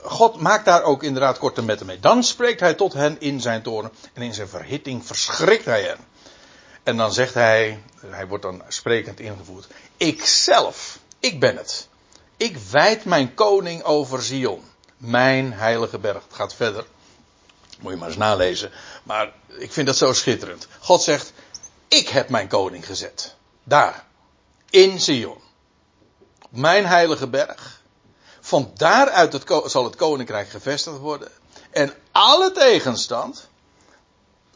God 0.00 0.40
maakt 0.40 0.64
daar 0.64 0.82
ook 0.82 1.02
inderdaad 1.02 1.38
korte 1.38 1.62
metten 1.62 1.86
mee. 1.86 2.00
Dan 2.00 2.24
spreekt 2.24 2.60
hij 2.60 2.74
tot 2.74 2.92
hen 2.92 3.20
in 3.20 3.40
zijn 3.40 3.62
toren 3.62 3.92
en 4.12 4.22
in 4.22 4.34
zijn 4.34 4.48
verhitting 4.48 5.06
verschrikt 5.06 5.64
hij 5.64 5.82
hen. 5.82 5.98
En 6.82 6.96
dan 6.96 7.12
zegt 7.12 7.34
hij, 7.34 7.82
hij 8.06 8.26
wordt 8.26 8.42
dan 8.42 8.62
sprekend 8.68 9.20
ingevoerd. 9.20 9.66
Ik 9.96 10.24
zelf, 10.24 10.98
ik 11.20 11.40
ben 11.40 11.56
het. 11.56 11.88
Ik 12.36 12.56
wijd 12.56 13.04
mijn 13.04 13.34
koning 13.34 13.82
over 13.82 14.22
Zion. 14.22 14.62
Mijn 14.96 15.52
heilige 15.52 15.98
berg. 15.98 16.22
Het 16.22 16.34
gaat 16.34 16.54
verder. 16.54 16.84
Moet 17.80 17.92
je 17.92 17.98
maar 17.98 18.08
eens 18.08 18.16
nalezen. 18.16 18.70
Maar 19.02 19.32
ik 19.46 19.72
vind 19.72 19.86
dat 19.86 19.96
zo 19.96 20.12
schitterend. 20.12 20.68
God 20.78 21.02
zegt, 21.02 21.32
ik 21.88 22.08
heb 22.08 22.28
mijn 22.28 22.48
koning 22.48 22.86
gezet. 22.86 23.34
Daar. 23.64 24.04
In 24.70 25.00
Sion. 25.00 25.38
Mijn 26.48 26.86
heilige 26.86 27.26
berg. 27.26 27.81
Van 28.52 28.70
daaruit 28.74 29.32
het, 29.32 29.44
zal 29.64 29.84
het 29.84 29.96
koninkrijk 29.96 30.48
gevestigd 30.48 30.98
worden. 30.98 31.28
En 31.70 31.92
alle 32.10 32.52
tegenstand. 32.52 33.48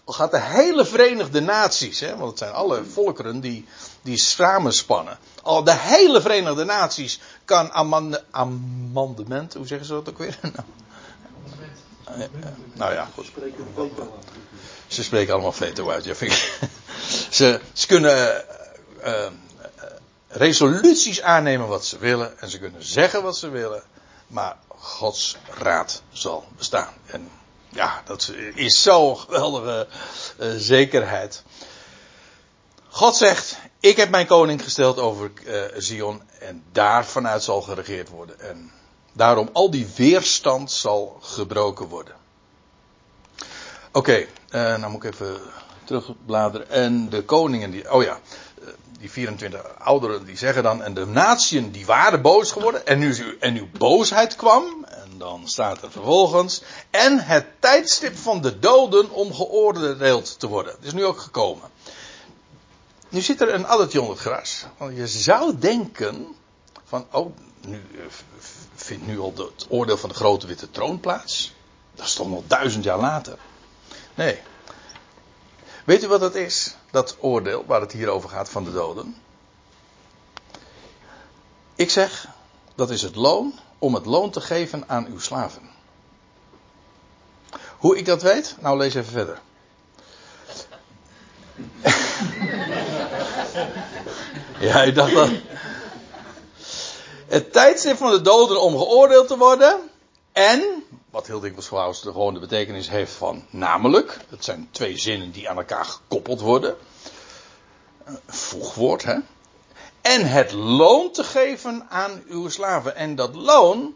Gaat 0.06 0.30
de 0.30 0.40
hele 0.40 0.84
Verenigde 0.84 1.40
Naties, 1.40 2.00
hè, 2.00 2.16
want 2.16 2.30
het 2.30 2.38
zijn 2.38 2.52
alle 2.52 2.84
volkeren 2.84 3.40
die, 3.40 3.66
die 4.02 4.16
samenspannen. 4.16 5.18
Al 5.42 5.64
de 5.64 5.74
hele 5.74 6.20
Verenigde 6.20 6.64
Naties 6.64 7.20
kan 7.44 7.72
amande, 7.72 8.24
amendement, 8.30 9.54
hoe 9.54 9.66
zeggen 9.66 9.86
ze 9.86 9.92
dat 9.92 10.08
ook 10.08 10.18
weer? 10.18 10.38
Nou, 12.16 12.28
nou 12.72 12.92
ja, 12.92 13.08
goed. 13.14 13.30
Ze 14.86 15.02
spreken 15.02 15.32
allemaal 15.32 15.52
veto 15.52 15.90
uit. 15.90 16.04
Ja, 16.04 16.14
ze, 17.30 17.60
ze 17.72 17.86
kunnen 17.86 18.44
uh, 19.04 19.26
resoluties 20.36 21.22
aannemen 21.22 21.68
wat 21.68 21.84
ze 21.84 21.98
willen. 21.98 22.38
En 22.40 22.48
ze 22.48 22.58
kunnen 22.58 22.84
zeggen 22.84 23.22
wat 23.22 23.36
ze 23.36 23.48
willen. 23.48 23.82
Maar 24.26 24.56
Gods 24.68 25.36
raad 25.58 26.02
zal 26.12 26.44
bestaan. 26.56 26.92
En 27.06 27.30
ja, 27.68 28.02
dat 28.04 28.32
is 28.54 28.82
zo'n 28.82 29.16
geweldige 29.16 29.88
uh, 30.40 30.52
zekerheid. 30.56 31.42
God 32.88 33.16
zegt, 33.16 33.56
ik 33.80 33.96
heb 33.96 34.10
mijn 34.10 34.26
koning 34.26 34.62
gesteld 34.62 34.98
over 34.98 35.30
Zion 35.76 36.22
en 36.38 36.64
daar 36.72 37.06
vanuit 37.06 37.42
zal 37.42 37.62
geregeerd 37.62 38.08
worden. 38.08 38.40
En 38.40 38.72
daarom 39.12 39.48
al 39.52 39.70
die 39.70 39.88
weerstand 39.96 40.70
zal 40.70 41.18
gebroken 41.20 41.86
worden. 41.86 42.14
Oké, 43.92 43.98
okay, 43.98 44.28
uh, 44.72 44.80
nou 44.80 44.92
moet 44.92 45.04
ik 45.04 45.12
even 45.12 45.40
terugbladeren. 45.84 46.70
En 46.70 47.08
de 47.08 47.24
koningen 47.24 47.70
die, 47.70 47.92
oh 47.92 48.02
ja, 48.02 48.18
die 48.98 49.10
24 49.10 49.78
ouderen 49.78 50.24
die 50.24 50.36
zeggen 50.36 50.62
dan, 50.62 50.82
en 50.82 50.94
de 50.94 51.06
natieën 51.06 51.70
die 51.70 51.86
waren 51.86 52.22
boos 52.22 52.52
geworden, 52.52 52.86
en, 52.86 52.98
nu, 52.98 53.36
en 53.40 53.56
uw 53.56 53.68
boosheid 53.78 54.36
kwam, 54.36 54.84
en 54.84 55.18
dan 55.18 55.48
staat 55.48 55.82
er 55.82 55.90
vervolgens, 55.90 56.62
en 56.90 57.18
het 57.18 57.46
tijdstip 57.58 58.16
van 58.16 58.40
de 58.40 58.58
doden 58.58 59.10
om 59.10 59.34
geoordeeld 59.34 60.38
te 60.38 60.46
worden. 60.46 60.72
Het 60.72 60.84
is 60.84 60.92
nu 60.92 61.04
ook 61.04 61.18
gekomen. 61.18 61.70
Nu 63.08 63.20
zit 63.20 63.40
er 63.40 63.54
een 63.54 63.66
addertje 63.66 64.00
onder 64.00 64.14
het 64.14 64.24
gras. 64.24 64.64
Want 64.76 64.96
je 64.96 65.08
zou 65.08 65.58
denken, 65.58 66.26
van, 66.84 67.06
oh, 67.10 67.36
nu 67.66 67.82
eh, 67.94 68.04
vindt 68.74 69.06
nu 69.06 69.18
al 69.18 69.32
het 69.36 69.66
oordeel 69.68 69.96
van 69.96 70.08
de 70.08 70.14
grote 70.14 70.46
witte 70.46 70.70
troon 70.70 71.00
plaats. 71.00 71.54
Dat 71.94 72.06
is 72.06 72.14
toch 72.14 72.28
nog 72.28 72.42
duizend 72.46 72.84
jaar 72.84 72.98
later. 72.98 73.38
Nee, 74.14 74.40
Weet 75.86 76.04
u 76.04 76.08
wat 76.08 76.20
dat 76.20 76.34
is? 76.34 76.74
Dat 76.96 77.16
oordeel 77.20 77.64
waar 77.66 77.80
het 77.80 77.92
hier 77.92 78.08
over 78.08 78.28
gaat 78.28 78.48
van 78.48 78.64
de 78.64 78.72
doden. 78.72 79.16
Ik 81.74 81.90
zeg, 81.90 82.28
dat 82.74 82.90
is 82.90 83.02
het 83.02 83.14
loon 83.14 83.58
om 83.78 83.94
het 83.94 84.06
loon 84.06 84.30
te 84.30 84.40
geven 84.40 84.84
aan 84.86 85.06
uw 85.06 85.18
slaven. 85.18 85.70
Hoe 87.78 87.98
ik 87.98 88.06
dat 88.06 88.22
weet? 88.22 88.56
Nou, 88.60 88.76
lees 88.76 88.94
even 88.94 89.12
verder. 89.12 89.40
ja, 94.70 94.82
ik 94.82 94.94
dacht 94.94 95.14
dat. 95.14 95.30
Het 97.26 97.52
tijdstip 97.52 97.96
van 97.96 98.10
de 98.10 98.20
doden 98.20 98.60
om 98.60 98.76
geoordeeld 98.76 99.28
te 99.28 99.38
worden. 99.38 99.90
En 100.36 100.84
wat 101.10 101.26
heel 101.26 101.40
dikwijls 101.40 101.66
trouwens 101.66 102.02
de 102.02 102.38
betekenis 102.40 102.88
heeft 102.88 103.12
van 103.12 103.44
namelijk. 103.50 104.18
Het 104.28 104.44
zijn 104.44 104.68
twee 104.70 104.98
zinnen 104.98 105.30
die 105.30 105.48
aan 105.48 105.56
elkaar 105.56 105.84
gekoppeld 105.84 106.40
worden. 106.40 106.76
Voegwoord, 108.26 109.02
hè. 109.02 109.16
En 110.00 110.28
het 110.28 110.52
loon 110.52 111.10
te 111.10 111.24
geven 111.24 111.86
aan 111.88 112.22
uw 112.28 112.48
slaven. 112.48 112.96
En 112.96 113.14
dat 113.14 113.34
loon. 113.34 113.94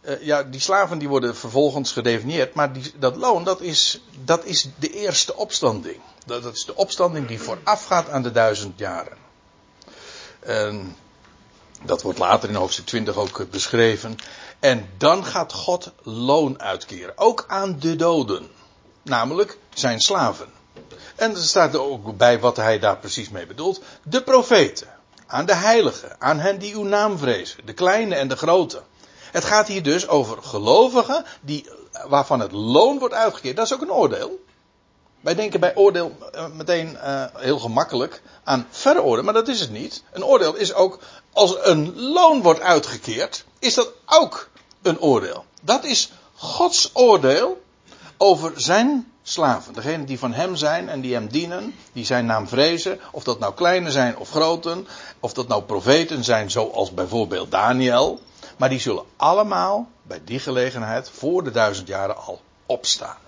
Uh, 0.00 0.22
ja, 0.22 0.42
die 0.42 0.60
slaven 0.60 0.98
die 0.98 1.08
worden 1.08 1.36
vervolgens 1.36 1.92
gedefinieerd. 1.92 2.54
Maar 2.54 2.72
die, 2.72 2.92
dat 2.98 3.16
loon, 3.16 3.44
dat 3.44 3.60
is, 3.60 4.00
dat 4.24 4.44
is 4.44 4.68
de 4.78 4.90
eerste 4.90 5.36
opstanding. 5.36 6.00
Dat, 6.24 6.42
dat 6.42 6.54
is 6.54 6.64
de 6.64 6.76
opstanding 6.76 7.26
die 7.26 7.40
voorafgaat 7.40 8.08
aan 8.08 8.22
de 8.22 8.32
duizend 8.32 8.78
jaren. 8.78 9.16
En 10.40 10.96
dat 11.82 12.02
wordt 12.02 12.18
later 12.18 12.48
in 12.48 12.54
hoofdstuk 12.54 12.86
20 12.86 13.16
ook 13.16 13.50
beschreven. 13.50 14.18
En 14.58 14.88
dan 14.98 15.24
gaat 15.24 15.52
God 15.52 15.92
loon 16.02 16.60
uitkeren. 16.60 17.18
Ook 17.18 17.44
aan 17.48 17.78
de 17.78 17.96
doden. 17.96 18.48
Namelijk 19.02 19.58
zijn 19.74 20.00
slaven. 20.00 20.48
En 21.16 21.30
er 21.30 21.36
staat 21.36 21.74
er 21.74 21.80
ook 21.80 22.16
bij 22.16 22.40
wat 22.40 22.56
hij 22.56 22.78
daar 22.78 22.96
precies 22.96 23.28
mee 23.28 23.46
bedoelt. 23.46 23.80
De 24.02 24.22
profeten. 24.22 24.86
Aan 25.26 25.46
de 25.46 25.54
heiligen. 25.54 26.16
Aan 26.18 26.38
hen 26.38 26.58
die 26.58 26.74
uw 26.74 26.82
naam 26.82 27.18
vrezen. 27.18 27.66
De 27.66 27.72
kleine 27.72 28.14
en 28.14 28.28
de 28.28 28.36
grote. 28.36 28.82
Het 29.32 29.44
gaat 29.44 29.66
hier 29.66 29.82
dus 29.82 30.08
over 30.08 30.42
gelovigen 30.42 31.24
die, 31.40 31.70
waarvan 32.08 32.40
het 32.40 32.52
loon 32.52 32.98
wordt 32.98 33.14
uitgekeerd. 33.14 33.56
Dat 33.56 33.66
is 33.66 33.74
ook 33.74 33.82
een 33.82 33.92
oordeel. 33.92 34.44
Wij 35.20 35.34
denken 35.34 35.60
bij 35.60 35.76
oordeel 35.76 36.16
uh, 36.34 36.46
meteen 36.46 36.90
uh, 36.92 37.24
heel 37.34 37.58
gemakkelijk 37.58 38.22
aan 38.44 38.66
veroordeel, 38.70 39.24
maar 39.24 39.34
dat 39.34 39.48
is 39.48 39.60
het 39.60 39.70
niet. 39.70 40.02
Een 40.12 40.24
oordeel 40.24 40.54
is 40.54 40.74
ook 40.74 40.98
als 41.32 41.56
een 41.62 42.00
loon 42.00 42.42
wordt 42.42 42.60
uitgekeerd, 42.60 43.44
is 43.58 43.74
dat 43.74 43.92
ook 44.06 44.48
een 44.82 45.00
oordeel. 45.00 45.44
Dat 45.62 45.84
is 45.84 46.12
Gods 46.34 46.90
oordeel 46.92 47.62
over 48.16 48.52
zijn 48.56 49.12
slaven. 49.22 49.74
Degenen 49.74 50.06
die 50.06 50.18
van 50.18 50.32
hem 50.32 50.56
zijn 50.56 50.88
en 50.88 51.00
die 51.00 51.14
hem 51.14 51.28
dienen, 51.28 51.74
die 51.92 52.04
zijn 52.04 52.26
naam 52.26 52.48
vrezen. 52.48 53.00
Of 53.10 53.24
dat 53.24 53.38
nou 53.38 53.54
kleine 53.54 53.90
zijn 53.90 54.16
of 54.16 54.30
groten. 54.30 54.86
Of 55.20 55.32
dat 55.32 55.48
nou 55.48 55.62
profeten 55.62 56.24
zijn 56.24 56.50
zoals 56.50 56.94
bijvoorbeeld 56.94 57.50
Daniel. 57.50 58.20
Maar 58.56 58.68
die 58.68 58.80
zullen 58.80 59.04
allemaal 59.16 59.88
bij 60.02 60.20
die 60.24 60.38
gelegenheid 60.38 61.10
voor 61.10 61.44
de 61.44 61.50
duizend 61.50 61.88
jaren 61.88 62.16
al 62.16 62.40
opstaan. 62.66 63.25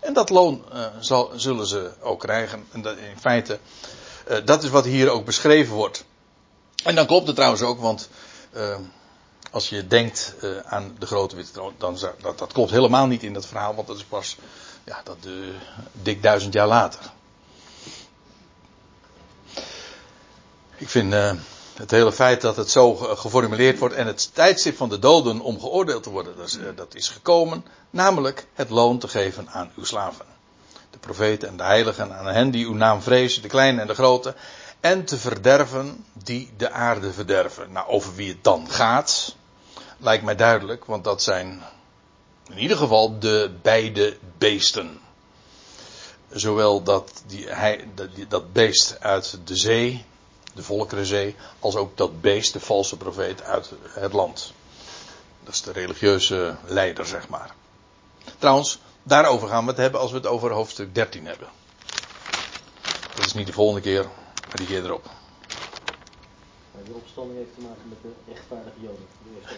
En 0.00 0.12
dat 0.12 0.30
loon 0.30 0.64
uh, 0.72 0.86
zal, 1.00 1.30
zullen 1.36 1.66
ze 1.66 1.90
ook 2.00 2.20
krijgen. 2.20 2.66
En 2.72 2.84
in 2.84 3.18
feite, 3.18 3.58
uh, 4.28 4.36
dat 4.44 4.62
is 4.62 4.70
wat 4.70 4.84
hier 4.84 5.10
ook 5.10 5.24
beschreven 5.24 5.74
wordt. 5.74 6.04
En 6.84 6.94
dan 6.94 7.06
klopt 7.06 7.26
het 7.26 7.36
trouwens 7.36 7.62
ook, 7.62 7.80
want 7.80 8.08
uh, 8.52 8.76
als 9.50 9.68
je 9.68 9.86
denkt 9.86 10.34
aan 10.64 10.96
de 10.98 11.06
grote 11.06 11.36
witte 11.36 11.52
troon, 11.52 11.74
dan 11.78 11.98
dat, 12.20 12.38
dat 12.38 12.52
klopt 12.52 12.70
helemaal 12.70 13.06
niet 13.06 13.22
in 13.22 13.32
dat 13.32 13.46
verhaal, 13.46 13.74
want 13.74 13.86
dat 13.86 13.96
is 13.96 14.04
pas 14.04 14.36
ja, 14.84 15.00
dat, 15.04 15.16
dik 15.92 16.22
duizend 16.22 16.52
jaar 16.52 16.66
later. 16.66 17.00
Ik 20.76 20.88
vind 20.88 21.14
het 21.78 21.90
hele 21.90 22.12
feit 22.12 22.40
dat 22.40 22.56
het 22.56 22.70
zo 22.70 22.94
geformuleerd 22.94 23.78
wordt 23.78 23.94
en 23.94 24.06
het 24.06 24.34
tijdstip 24.34 24.76
van 24.76 24.88
de 24.88 24.98
doden 24.98 25.40
om 25.40 25.60
geoordeeld 25.60 26.02
te 26.02 26.10
worden, 26.10 26.36
dat 26.36 26.46
is, 26.46 26.58
dat 26.76 26.94
is 26.94 27.08
gekomen, 27.08 27.64
namelijk 27.90 28.46
het 28.54 28.70
loon 28.70 28.98
te 28.98 29.08
geven 29.08 29.48
aan 29.48 29.70
uw 29.76 29.84
slaven. 29.84 30.26
De 30.90 30.98
profeten 30.98 31.48
en 31.48 31.56
de 31.56 31.62
heiligen, 31.62 32.16
aan 32.16 32.26
hen 32.26 32.50
die 32.50 32.66
uw 32.66 32.74
naam 32.74 33.02
vrezen, 33.02 33.42
de 33.42 33.48
kleine 33.48 33.80
en 33.80 33.86
de 33.86 33.94
grote 33.94 34.34
en 34.80 35.04
te 35.04 35.16
verderven 35.18 36.04
die 36.12 36.50
de 36.56 36.70
aarde 36.70 37.12
verderven. 37.12 37.72
Nou, 37.72 37.88
over 37.88 38.14
wie 38.14 38.28
het 38.28 38.44
dan 38.44 38.70
gaat, 38.70 39.34
lijkt 39.96 40.24
mij 40.24 40.36
duidelijk, 40.36 40.84
want 40.84 41.04
dat 41.04 41.22
zijn 41.22 41.62
in 42.50 42.58
ieder 42.58 42.76
geval 42.76 43.18
de 43.18 43.50
beide 43.62 44.16
beesten. 44.38 45.00
Zowel 46.30 46.82
dat, 46.82 47.22
die, 47.26 47.48
hij, 47.48 47.88
dat 48.28 48.52
beest 48.52 48.96
uit 49.00 49.38
de 49.44 49.56
zee, 49.56 50.04
de 50.58 50.64
Volkerenzee, 50.64 51.36
als 51.58 51.76
ook 51.76 51.96
dat 51.96 52.20
beest, 52.20 52.52
de 52.52 52.60
valse 52.60 52.96
profeet 52.96 53.42
uit 53.42 53.72
het 53.88 54.12
land. 54.12 54.52
Dat 55.44 55.54
is 55.54 55.62
de 55.62 55.72
religieuze 55.72 56.56
leider, 56.66 57.06
zeg 57.06 57.28
maar. 57.28 57.54
Trouwens, 58.38 58.78
daarover 59.02 59.48
gaan 59.48 59.64
we 59.64 59.70
het 59.70 59.80
hebben 59.80 60.00
als 60.00 60.10
we 60.10 60.16
het 60.16 60.26
over 60.26 60.50
hoofdstuk 60.50 60.94
13 60.94 61.26
hebben. 61.26 61.48
Dat 63.16 63.26
is 63.26 63.34
niet 63.34 63.46
de 63.46 63.52
volgende 63.52 63.80
keer, 63.80 64.02
maar 64.46 64.56
die 64.56 64.66
keer 64.66 64.84
erop. 64.84 65.04
De 66.84 66.92
opstanding 66.92 67.38
heeft 67.38 67.54
te 67.54 67.60
maken 67.60 67.88
met 67.88 67.98
de 68.02 68.32
rechtvaardige 68.32 68.80
Joden. 68.80 69.06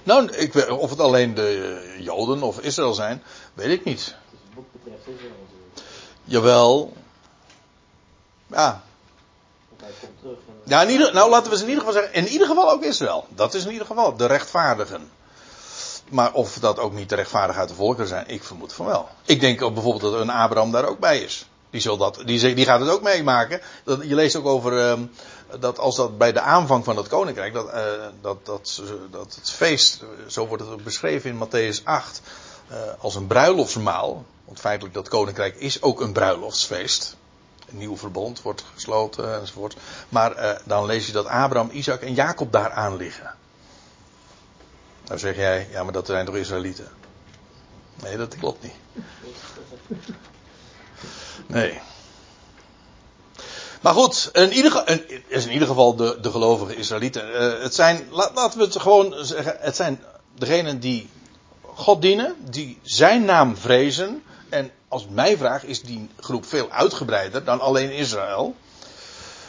Nou, 0.03 0.37
ik 0.37 0.53
weet, 0.53 0.69
of 0.71 0.91
het 0.91 1.01
alleen 1.01 1.35
de 1.35 1.97
Joden 2.01 2.43
of 2.43 2.61
Israël 2.61 2.95
zijn, 2.95 3.23
weet 3.55 3.79
ik 3.79 3.85
niet. 3.85 3.99
Dus 4.31 4.41
het 4.45 4.55
boek 4.55 4.73
betreft 4.73 5.07
Israël 5.07 5.47
Jawel. 6.25 6.93
Ja. 8.47 8.83
Hij 9.69 9.69
komt 9.69 9.70
terug. 9.70 9.70
En... 9.70 9.70
Ja, 10.65 10.83
in 10.83 10.91
ieder, 10.91 11.15
nou 11.15 11.31
laten 11.31 11.51
we 11.51 11.57
ze 11.57 11.63
in 11.63 11.69
ieder 11.69 11.85
geval 11.85 12.01
zeggen, 12.01 12.19
in 12.19 12.29
ieder 12.29 12.47
geval 12.47 12.71
ook 12.71 12.83
Israël. 12.83 13.27
Dat 13.29 13.55
is 13.55 13.65
in 13.65 13.73
ieder 13.73 13.87
geval 13.87 14.17
de 14.17 14.27
rechtvaardigen. 14.27 15.11
Maar 16.11 16.33
of 16.33 16.59
dat 16.59 16.79
ook 16.79 16.93
niet 16.93 17.09
de 17.09 17.15
rechtvaardigen 17.15 17.61
uit 17.61 17.69
de 17.69 17.75
volkeren 17.75 18.09
zijn, 18.09 18.29
ik 18.29 18.45
vermoed 18.45 18.73
van 18.73 18.87
wel. 18.87 19.09
Ik 19.25 19.41
denk 19.41 19.63
ook 19.63 19.75
bijvoorbeeld 19.75 20.13
dat 20.13 20.21
een 20.21 20.31
Abraham 20.31 20.73
daar 20.73 20.85
ook 20.85 20.99
bij 20.99 21.19
is. 21.19 21.47
Die, 21.71 21.81
zal 21.81 21.97
dat, 21.97 22.23
die, 22.25 22.55
die 22.55 22.65
gaat 22.65 22.81
het 22.81 22.89
ook 22.89 23.03
meemaken. 23.03 23.61
Dat, 23.85 24.03
je 24.03 24.15
leest 24.15 24.37
ook 24.37 24.47
over 24.47 24.91
um, 24.91 25.11
dat 25.59 25.79
als 25.79 25.97
dat 25.97 26.19
bij 26.19 26.33
de 26.33 26.41
aanvang 26.41 26.85
van 26.85 26.97
het 26.97 27.09
koninkrijk, 27.09 27.53
dat, 27.53 27.67
uh, 27.67 27.83
dat, 28.21 28.47
dat, 28.47 28.83
dat 29.11 29.35
het 29.35 29.51
feest, 29.51 30.05
zo 30.27 30.47
wordt 30.47 30.69
het 30.69 30.85
beschreven 30.85 31.31
in 31.31 31.47
Matthäus 31.47 31.85
8, 31.85 32.21
eh, 32.69 32.77
als 32.99 33.15
een 33.15 33.27
bruiloftsmaal. 33.27 34.25
Want 34.45 34.61
feitelijk 34.61 34.95
dat 34.95 35.09
koninkrijk 35.09 35.57
is 35.57 35.83
ook 35.83 36.01
een 36.01 36.13
bruiloftsfeest. 36.13 37.17
Een 37.71 37.79
nieuw 37.79 37.97
verbond 37.97 38.43
wordt 38.43 38.65
gesloten 38.75 39.41
enzovoort. 39.41 39.77
Maar 40.09 40.33
eh, 40.33 40.59
dan 40.65 40.87
lees 40.87 41.07
je 41.07 41.13
dat 41.13 41.27
Abraham, 41.27 41.71
Isaac 41.71 42.01
en 42.01 42.15
Jacob 42.15 42.53
daar 42.53 42.71
aan 42.71 42.97
liggen. 42.97 43.35
Nou 45.07 45.19
zeg 45.19 45.37
jij, 45.37 45.69
ja 45.71 45.83
maar 45.83 45.93
dat 45.93 46.07
zijn 46.07 46.27
toch 46.27 46.37
Israëlieten? 46.37 46.89
Nee, 48.03 48.17
dat 48.17 48.37
klopt 48.37 48.63
niet. 48.63 48.75
Nee. 51.47 51.81
Maar 53.81 53.95
goed, 53.95 54.29
in 54.33 54.53
ieder, 54.53 55.01
is 55.27 55.47
in 55.47 55.53
ieder 55.53 55.69
geval 55.69 55.97
de, 55.97 56.19
de 56.21 56.31
gelovige 56.31 56.77
Israëlieten. 56.77 57.29
Uh, 57.29 57.63
het 57.63 57.75
zijn, 57.75 58.07
laten 58.11 58.59
we 58.59 58.65
het 58.65 58.81
gewoon 58.81 59.15
zeggen, 59.25 59.57
het 59.59 59.77
zijn 59.77 60.03
degenen 60.35 60.81
die 60.81 61.11
God 61.63 62.03
dienen, 62.03 62.37
die 62.39 62.79
zijn 62.83 63.25
naam 63.25 63.57
vrezen. 63.57 64.23
En 64.51 64.71
als 64.89 65.07
mij 65.09 65.37
vraagt, 65.37 65.65
is 65.65 65.83
die 65.83 66.09
groep 66.21 66.47
veel 66.47 66.71
uitgebreider 66.71 67.45
dan 67.45 67.61
alleen 67.61 67.93
Israël. 67.93 68.55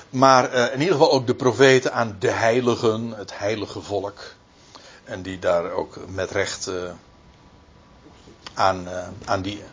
Maar 0.10 0.53
uh, 0.53 0.73
in 0.73 0.80
ieder 0.80 0.94
geval 0.94 1.11
ook 1.11 1.28
de 1.28 1.36
profeten 1.36 1.94
aan 1.94 2.15
de 2.19 2.32
heiligen, 2.32 3.14
het 3.15 3.38
heilige 3.38 3.82
volk. 3.82 4.19
En 5.03 5.22
die 5.22 5.40
daar 5.40 5.72
ook 5.72 5.98
met 6.07 6.32
recht 6.32 6.68
uh, 6.68 6.91
aan, 8.53 8.88
aan 9.26 9.41
die 9.41 9.64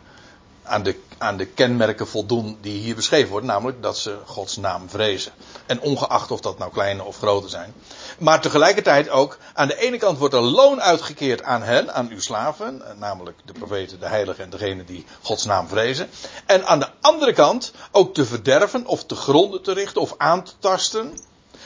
aan 0.69 0.83
de, 0.83 0.99
aan 1.17 1.37
de 1.37 1.45
kenmerken 1.45 2.07
voldoen 2.07 2.57
die 2.61 2.79
hier 2.79 2.95
beschreven 2.95 3.29
worden, 3.29 3.49
namelijk 3.49 3.81
dat 3.81 3.97
ze 3.97 4.17
Gods 4.25 4.57
naam 4.57 4.89
vrezen. 4.89 5.31
En 5.65 5.81
ongeacht 5.81 6.31
of 6.31 6.39
dat 6.39 6.57
nou 6.57 6.71
kleine 6.71 7.03
of 7.03 7.17
grote 7.17 7.49
zijn. 7.49 7.73
Maar 8.19 8.41
tegelijkertijd 8.41 9.09
ook, 9.09 9.37
aan 9.53 9.67
de 9.67 9.77
ene 9.77 9.97
kant 9.97 10.17
wordt 10.17 10.33
er 10.33 10.41
loon 10.41 10.81
uitgekeerd 10.81 11.43
aan 11.43 11.63
hen, 11.63 11.93
aan 11.93 12.09
uw 12.09 12.19
slaven, 12.19 12.81
namelijk 12.95 13.37
de 13.45 13.53
profeten, 13.53 13.99
de 13.99 14.07
heiligen 14.07 14.43
en 14.43 14.49
degenen 14.49 14.85
die 14.85 15.05
Gods 15.21 15.45
naam 15.45 15.67
vrezen. 15.67 16.09
En 16.45 16.65
aan 16.65 16.79
de 16.79 16.89
andere 17.01 17.33
kant 17.33 17.71
ook 17.91 18.13
te 18.13 18.25
verderven 18.25 18.85
of 18.85 19.05
te 19.05 19.15
gronden 19.15 19.61
te 19.61 19.73
richten 19.73 20.01
of 20.01 20.13
aan 20.17 20.43
te 20.43 20.53
tasten, 20.59 21.19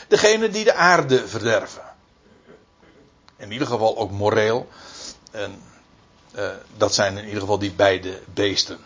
degenen 0.08 0.52
die 0.52 0.64
de 0.64 0.74
aarde 0.74 1.28
verderven. 1.28 1.82
In 3.36 3.52
ieder 3.52 3.68
geval 3.68 3.98
ook 3.98 4.12
moreel. 4.12 4.68
En 5.32 5.62
uh, 6.36 6.50
dat 6.78 6.94
zijn 6.94 7.18
in 7.18 7.26
ieder 7.26 7.40
geval 7.40 7.60
die 7.60 7.72
beide 7.72 8.20
beesten 8.34 8.80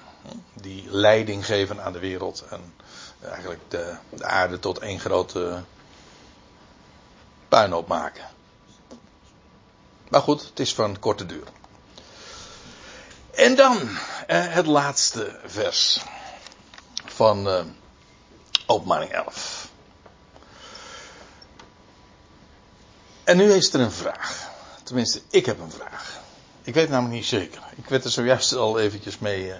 die 0.54 0.86
leiding 0.90 1.46
geven 1.46 1.84
aan 1.84 1.94
de 1.94 2.00
wereld 2.00 2.46
en 2.50 2.74
eigenlijk 3.22 3.62
de, 3.68 3.96
de 4.10 4.26
aarde 4.26 4.60
tot 4.60 4.80
één 4.80 5.00
grote 5.00 5.64
puinhoop 7.48 7.88
maken. 7.88 8.26
Maar 10.10 10.22
goed, 10.22 10.42
het 10.42 10.60
is 10.60 10.74
van 10.74 11.00
korte 11.00 11.26
duur. 11.26 11.48
En 13.34 13.56
dan 13.56 13.90
eh, 14.28 14.48
het 14.48 14.66
laatste 14.66 15.40
vers 15.46 16.02
van 17.06 17.48
eh, 17.50 17.66
openbaring 18.66 19.12
11. 19.12 19.70
En 23.24 23.38
nu 23.38 23.52
is 23.54 23.74
er 23.74 23.80
een 23.80 23.92
vraag. 23.92 24.50
Tenminste, 24.84 25.22
ik 25.30 25.46
heb 25.46 25.60
een 25.60 25.72
vraag. 25.72 26.20
Ik 26.62 26.74
weet 26.74 26.90
namelijk 26.90 27.16
niet 27.16 27.26
zeker. 27.26 27.62
Ik 27.76 27.90
werd 27.90 28.04
er 28.04 28.12
zojuist 28.12 28.54
al 28.54 28.80
eventjes 28.80 29.20
mee 29.20 29.52
eh, 29.54 29.60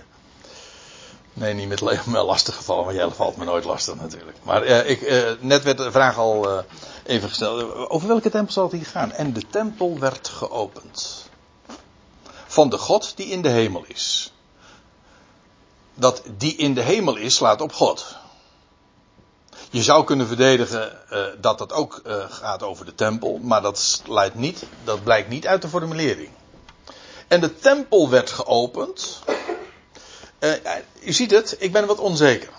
Nee, 1.38 1.54
niet 1.54 1.68
met 1.68 2.06
me 2.06 2.24
lastig 2.24 2.56
gevallen, 2.56 2.86
maar 2.86 2.94
jij 2.94 3.10
valt 3.10 3.38
me 3.38 3.46
nooit 3.46 3.64
lastig 3.64 3.96
natuurlijk. 3.96 4.38
Maar 4.44 4.64
eh, 4.64 4.90
ik, 4.90 5.02
eh, 5.02 5.32
net 5.40 5.64
werd 5.64 5.78
de 5.78 5.92
vraag 5.92 6.18
al 6.18 6.50
eh, 6.50 6.64
even 7.06 7.30
gesteld. 7.30 7.90
Over 7.90 8.08
welke 8.08 8.30
tempel 8.30 8.54
zal 8.54 8.64
het 8.64 8.72
hier 8.72 8.86
gaan? 8.86 9.12
En 9.12 9.34
de 9.34 9.44
tempel 9.50 10.00
werd 10.00 10.28
geopend. 10.28 11.30
Van 12.46 12.70
de 12.70 12.78
God 12.78 13.18
die 13.18 13.26
in 13.26 13.42
de 13.42 13.50
hemel 13.50 13.84
is. 13.88 14.34
Dat 15.94 16.24
die 16.38 16.56
in 16.56 16.74
de 16.74 16.82
hemel 16.82 17.16
is, 17.16 17.36
slaat 17.36 17.62
op 17.62 17.74
God. 17.74 18.16
Je 19.70 19.84
zou 19.84 20.04
kunnen 20.04 20.28
verdedigen 20.28 20.92
dat 21.42 21.58
dat 21.58 21.74
ook 21.74 22.02
gaat 22.30 22.64
over 22.64 22.86
de 22.86 22.96
tempel, 22.96 23.40
maar 23.42 23.62
dat, 23.62 24.02
leidt 24.08 24.36
niet, 24.36 24.64
dat 24.84 25.04
blijkt 25.04 25.30
niet 25.30 25.48
uit 25.48 25.62
de 25.62 25.68
formulering. 25.68 26.30
En 27.28 27.42
de 27.42 27.60
tempel 27.60 28.10
werd 28.10 28.30
geopend. 28.30 29.22
Uh, 30.40 30.54
u 31.04 31.14
ziet 31.14 31.32
het, 31.32 31.56
ik 31.60 31.72
ben 31.72 31.88
wat 31.88 32.00
onzeker. 32.00 32.50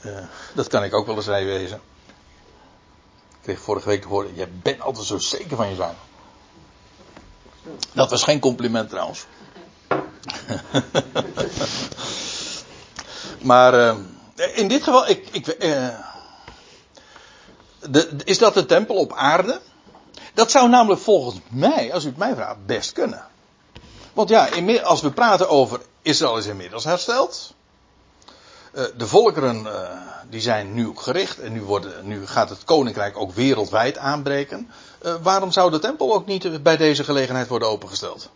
Uh, 0.00 0.18
dat 0.54 0.66
kan 0.66 0.84
ik 0.84 0.94
ook 0.94 1.06
wel 1.06 1.16
eens 1.16 1.26
wezen. 1.26 1.80
Ik 3.28 3.36
kreeg 3.42 3.60
vorige 3.60 3.88
week 3.88 4.02
te 4.02 4.08
horen, 4.08 4.34
jij 4.34 4.48
bent 4.62 4.80
altijd 4.80 5.06
zo 5.06 5.18
zeker 5.18 5.56
van 5.56 5.68
je 5.68 5.74
zaak. 5.74 5.94
Dat 7.92 8.10
was 8.10 8.22
geen 8.22 8.40
compliment 8.40 8.88
trouwens. 8.88 9.26
maar 13.50 13.74
uh, 13.74 13.96
in 14.54 14.68
dit 14.68 14.82
geval, 14.82 15.08
ik, 15.08 15.28
ik, 15.32 15.44
de, 17.90 18.16
is 18.24 18.38
dat 18.38 18.54
de 18.54 18.66
tempel 18.66 18.94
op 18.94 19.12
aarde? 19.12 19.60
Dat 20.34 20.50
zou 20.50 20.68
namelijk 20.68 21.00
volgens 21.00 21.40
mij, 21.48 21.92
als 21.92 22.04
u 22.04 22.06
het 22.06 22.16
mij 22.16 22.34
vraagt, 22.34 22.66
best 22.66 22.92
kunnen. 22.92 23.26
Want 24.18 24.30
ja, 24.30 24.48
als 24.82 25.00
we 25.00 25.10
praten 25.10 25.48
over 25.48 25.80
Israël 26.02 26.38
is 26.38 26.46
inmiddels 26.46 26.84
hersteld. 26.84 27.54
Uh, 28.72 28.84
de 28.96 29.06
volkeren 29.06 29.62
uh, 29.62 29.90
die 30.30 30.40
zijn 30.40 30.74
nu 30.74 30.92
gericht 30.94 31.38
en 31.38 31.52
nu, 31.52 31.62
worden, 31.62 32.06
nu 32.06 32.26
gaat 32.26 32.48
het 32.48 32.64
koninkrijk 32.64 33.16
ook 33.16 33.32
wereldwijd 33.32 33.98
aanbreken. 33.98 34.70
Uh, 35.02 35.14
waarom 35.22 35.52
zou 35.52 35.70
de 35.70 35.78
tempel 35.78 36.14
ook 36.14 36.26
niet 36.26 36.62
bij 36.62 36.76
deze 36.76 37.04
gelegenheid 37.04 37.48
worden 37.48 37.68
opengesteld? 37.68 38.30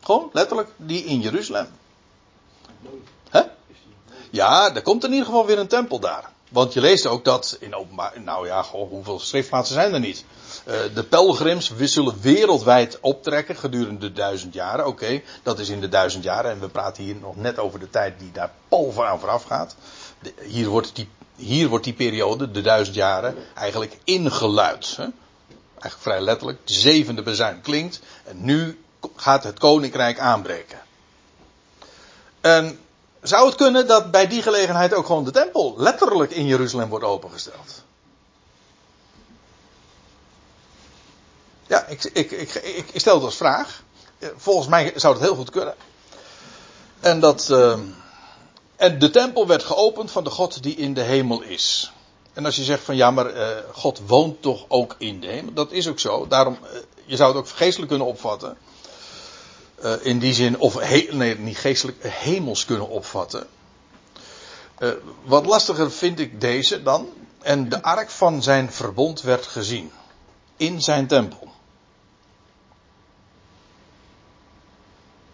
Gewoon, 0.00 0.30
letterlijk, 0.32 0.68
die 0.76 1.04
in 1.04 1.20
Jeruzalem. 1.20 1.68
Hè? 3.30 3.42
Ja, 4.30 4.74
er 4.74 4.82
komt 4.82 5.04
in 5.04 5.10
ieder 5.10 5.26
geval 5.26 5.46
weer 5.46 5.58
een 5.58 5.68
tempel 5.68 5.98
daar. 5.98 6.32
Want 6.48 6.72
je 6.72 6.80
leest 6.80 7.06
ook 7.06 7.24
dat 7.24 7.56
in 7.60 7.74
openbaar, 7.74 8.20
nou 8.20 8.46
ja, 8.46 8.62
hoeveel 8.62 9.20
schriftplaatsen 9.20 9.74
zijn 9.74 9.94
er 9.94 10.00
niet? 10.00 10.24
Uh, 10.70 10.76
de 10.94 11.02
pelgrims 11.02 11.68
we 11.68 11.86
zullen 11.86 12.20
wereldwijd 12.20 12.98
optrekken 13.00 13.56
gedurende 13.56 13.98
de 13.98 14.12
duizend 14.12 14.54
jaren. 14.54 14.86
Oké, 14.86 15.22
dat 15.42 15.58
is 15.58 15.68
in 15.68 15.80
de 15.80 15.88
duizend 15.88 16.24
jaren. 16.24 16.50
En 16.50 16.60
we 16.60 16.68
praten 16.68 17.02
hier 17.02 17.16
nog 17.16 17.36
net 17.36 17.58
over 17.58 17.80
de 17.80 17.90
tijd 17.90 18.18
die 18.18 18.32
daar 18.32 18.52
pal 18.68 19.06
aan 19.06 19.20
vooraf 19.20 19.42
gaat. 19.42 19.76
Hier, 20.42 20.68
wordt 20.68 20.94
die, 20.94 21.08
hier 21.36 21.68
wordt 21.68 21.84
die 21.84 21.92
periode, 21.92 22.50
de 22.50 22.60
duizend 22.60 22.96
jaren, 22.96 23.34
eigenlijk 23.54 23.98
ingeluid. 24.04 24.96
Hè? 24.96 25.02
Eigenlijk 25.02 26.02
vrij 26.02 26.20
letterlijk. 26.20 26.66
De 26.66 26.72
zevende 26.72 27.22
bezuin 27.22 27.60
klinkt. 27.60 28.00
En 28.24 28.44
nu 28.44 28.80
gaat 29.16 29.44
het 29.44 29.58
koninkrijk 29.58 30.18
aanbreken. 30.18 30.78
En 32.40 32.78
zou 33.22 33.46
het 33.46 33.54
kunnen 33.54 33.86
dat 33.86 34.10
bij 34.10 34.26
die 34.26 34.42
gelegenheid 34.42 34.94
ook 34.94 35.06
gewoon 35.06 35.24
de 35.24 35.30
tempel 35.30 35.74
letterlijk 35.76 36.30
in 36.30 36.46
Jeruzalem 36.46 36.88
wordt 36.88 37.04
opengesteld? 37.04 37.82
Ja, 41.70 41.86
ik, 41.86 42.04
ik, 42.04 42.30
ik, 42.30 42.54
ik, 42.92 43.00
stel 43.00 43.14
het 43.14 43.24
als 43.24 43.36
vraag. 43.36 43.82
Volgens 44.36 44.68
mij 44.68 44.92
zou 44.96 45.14
het 45.14 45.22
heel 45.22 45.34
goed 45.34 45.50
kunnen. 45.50 45.74
En 47.00 47.20
dat. 47.20 47.48
Uh, 47.50 47.78
en 48.76 48.98
de 48.98 49.10
tempel 49.10 49.46
werd 49.46 49.62
geopend 49.62 50.10
van 50.10 50.24
de 50.24 50.30
God 50.30 50.62
die 50.62 50.76
in 50.76 50.94
de 50.94 51.00
hemel 51.00 51.42
is. 51.42 51.92
En 52.32 52.44
als 52.44 52.56
je 52.56 52.64
zegt 52.64 52.82
van 52.82 52.96
ja, 52.96 53.10
maar 53.10 53.36
uh, 53.36 53.48
God 53.72 54.00
woont 54.06 54.42
toch 54.42 54.64
ook 54.68 54.94
in 54.98 55.20
de 55.20 55.26
hemel. 55.26 55.52
Dat 55.52 55.72
is 55.72 55.88
ook 55.88 55.98
zo. 55.98 56.26
Daarom, 56.28 56.58
je 57.04 57.16
zou 57.16 57.28
het 57.28 57.38
ook 57.38 57.48
geestelijk 57.48 57.88
kunnen 57.88 58.06
opvatten. 58.06 58.56
In 60.02 60.18
die 60.18 60.34
zin, 60.34 60.58
of 60.58 60.90
nee, 61.10 61.38
niet 61.38 61.58
geestelijk, 61.58 61.98
hemels 62.02 62.64
kunnen 62.64 62.88
opvatten. 62.88 63.46
wat 65.22 65.46
lastiger 65.46 65.90
vind 65.90 66.20
ik 66.20 66.40
deze 66.40 66.82
dan. 66.82 67.08
En 67.42 67.68
de 67.68 67.82
ark 67.82 68.10
van 68.10 68.42
zijn 68.42 68.72
verbond 68.72 69.22
werd 69.22 69.46
gezien. 69.46 69.90
In 70.56 70.82
zijn 70.82 71.06
tempel. 71.06 71.50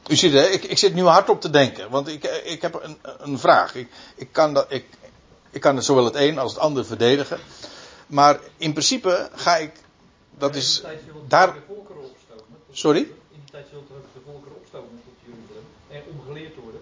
U 0.09 0.16
ziet, 0.16 0.33
hè, 0.33 0.47
ik, 0.47 0.65
ik 0.65 0.78
zit 0.78 0.95
nu 0.95 1.03
hard 1.03 1.28
op 1.28 1.41
te 1.41 1.51
denken, 1.51 1.91
want 1.91 2.09
ik, 2.09 2.24
ik 2.45 2.62
heb 2.62 2.83
een, 2.83 2.99
een 3.19 3.39
vraag. 3.39 3.74
Ik, 3.74 3.89
ik, 4.16 4.28
kan 4.33 4.55
dat, 4.55 4.66
ik, 4.69 4.85
ik 5.51 5.61
kan 5.61 5.83
zowel 5.83 6.05
het 6.05 6.15
een 6.15 6.39
als 6.39 6.53
het 6.53 6.61
ander 6.61 6.87
verdedigen. 6.87 7.39
Maar 8.07 8.39
in 8.57 8.73
principe 8.73 9.28
ga 9.35 9.57
ik. 9.57 9.73
Dat 10.39 10.55
is. 10.55 10.83
Daar. 11.28 11.55
Sorry? 12.73 12.99
In 12.99 13.15
die 13.31 13.51
tijd 13.51 13.66
zullen 13.70 13.85
de 13.89 14.20
volkeren 14.24 14.57
opstomen 14.57 15.03
tot 15.05 15.15
Jeruzalem 15.24 15.66
en 15.91 16.03
omgeleerd 16.19 16.55
worden. 16.62 16.81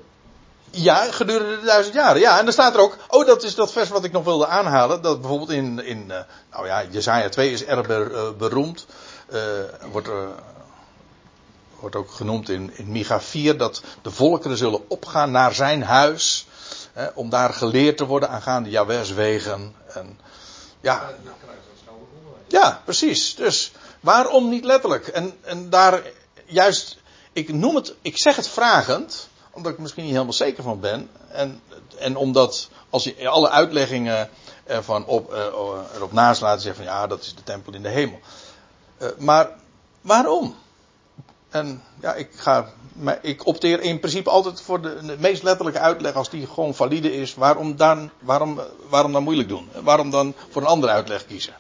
Ja, 0.71 1.13
gedurende 1.13 1.61
de 1.61 1.67
duizend 1.67 1.95
jaren. 1.95 2.21
Ja, 2.21 2.39
en 2.39 2.45
dan 2.45 2.53
staat 2.53 2.75
er 2.75 2.81
ook. 2.81 2.97
Oh, 3.09 3.27
dat 3.27 3.43
is 3.43 3.55
dat 3.55 3.73
vers 3.73 3.89
wat 3.89 4.05
ik 4.05 4.13
nog 4.13 4.25
wilde 4.25 4.47
aanhalen. 4.47 5.03
Dat 5.03 5.21
bijvoorbeeld 5.21 5.51
in. 5.51 5.85
in 5.85 6.07
nou 6.51 6.67
ja, 6.67 6.85
Jezaja 6.91 7.29
2 7.29 7.51
is 7.51 7.65
erg 7.65 7.87
beroemd. 8.37 8.87
Uh, 9.33 9.41
wordt 9.93 10.09
er 10.09 10.29
wordt 11.81 11.97
ook 11.97 12.11
genoemd 12.11 12.49
in, 12.49 12.77
in 12.77 12.93
Micha 12.93 13.21
4 13.21 13.57
dat 13.59 13.83
de 14.03 14.11
volkeren 14.11 14.57
zullen 14.57 14.91
opgaan 14.91 15.31
naar 15.31 15.55
zijn 15.55 15.83
huis. 15.83 16.47
Hè, 16.93 17.07
om 17.15 17.31
daar 17.31 17.53
geleerd 17.53 17.97
te 17.97 18.07
worden 18.07 18.29
aangaande 18.29 18.71
Jawes 18.71 19.13
wegen. 19.13 19.75
En, 19.87 20.19
ja, 20.81 21.11
Ja, 22.47 22.83
precies. 22.85 23.35
Dus 23.35 23.73
waarom 24.01 24.49
niet 24.49 24.65
letterlijk? 24.65 25.07
En, 25.07 25.35
en 25.41 25.71
daar 25.71 26.03
juist, 26.45 26.97
ik 27.33 27.53
noem 27.53 27.75
het, 27.75 27.95
ik 28.03 28.19
zeg 28.19 28.37
het 28.37 28.49
vragend, 28.49 29.29
omdat 29.51 29.71
ik 29.71 29.77
er 29.77 29.83
misschien 29.83 30.05
niet 30.05 30.13
helemaal 30.13 30.33
zeker 30.33 30.63
van 30.63 30.81
ben. 30.81 31.11
En, 31.29 31.61
en 31.99 32.17
omdat 32.17 32.69
als 32.91 33.05
je 33.05 33.29
alle 33.29 33.51
uitleggingen 33.51 34.31
ervan 34.65 35.07
op, 35.07 35.33
uh, 35.33 35.45
erop 35.95 36.13
naast 36.13 36.41
laat 36.41 36.63
zeggen 36.63 36.85
van 36.85 36.95
ja, 36.95 37.07
dat 37.07 37.23
is 37.23 37.35
de 37.35 37.43
tempel 37.43 37.73
in 37.73 37.83
de 37.83 37.89
hemel. 37.89 38.21
Uh, 38.99 39.09
maar 39.19 39.51
waarom? 40.01 40.57
En 41.55 41.83
ja, 42.01 42.15
ik, 42.15 42.31
ga, 42.37 42.69
ik 43.21 43.47
opteer 43.47 43.81
in 43.81 43.99
principe 43.99 44.31
altijd 44.31 44.61
voor 44.61 44.81
de, 44.81 45.17
meest 45.19 45.43
letterlijke 45.43 45.79
uitleg 45.79 46.15
als 46.15 46.31
die 46.31 46.47
gewoon 46.47 46.75
valide 46.75 47.13
is. 47.13 47.35
Waarom 47.35 47.77
dan, 47.77 48.11
waarom, 48.19 48.61
waarom 48.89 49.13
dan 49.13 49.23
moeilijk 49.23 49.49
doen? 49.49 49.69
Waarom 49.83 50.11
dan 50.11 50.35
voor 50.51 50.63
een 50.63 50.69
andere 50.69 50.93
uitleg 50.93 51.27
kiezen? 51.27 51.55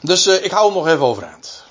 Dus 0.00 0.26
uh, 0.26 0.44
ik 0.44 0.50
hou 0.50 0.64
hem 0.64 0.74
nog 0.74 0.86
even 0.86 1.04
overeind. 1.04 1.64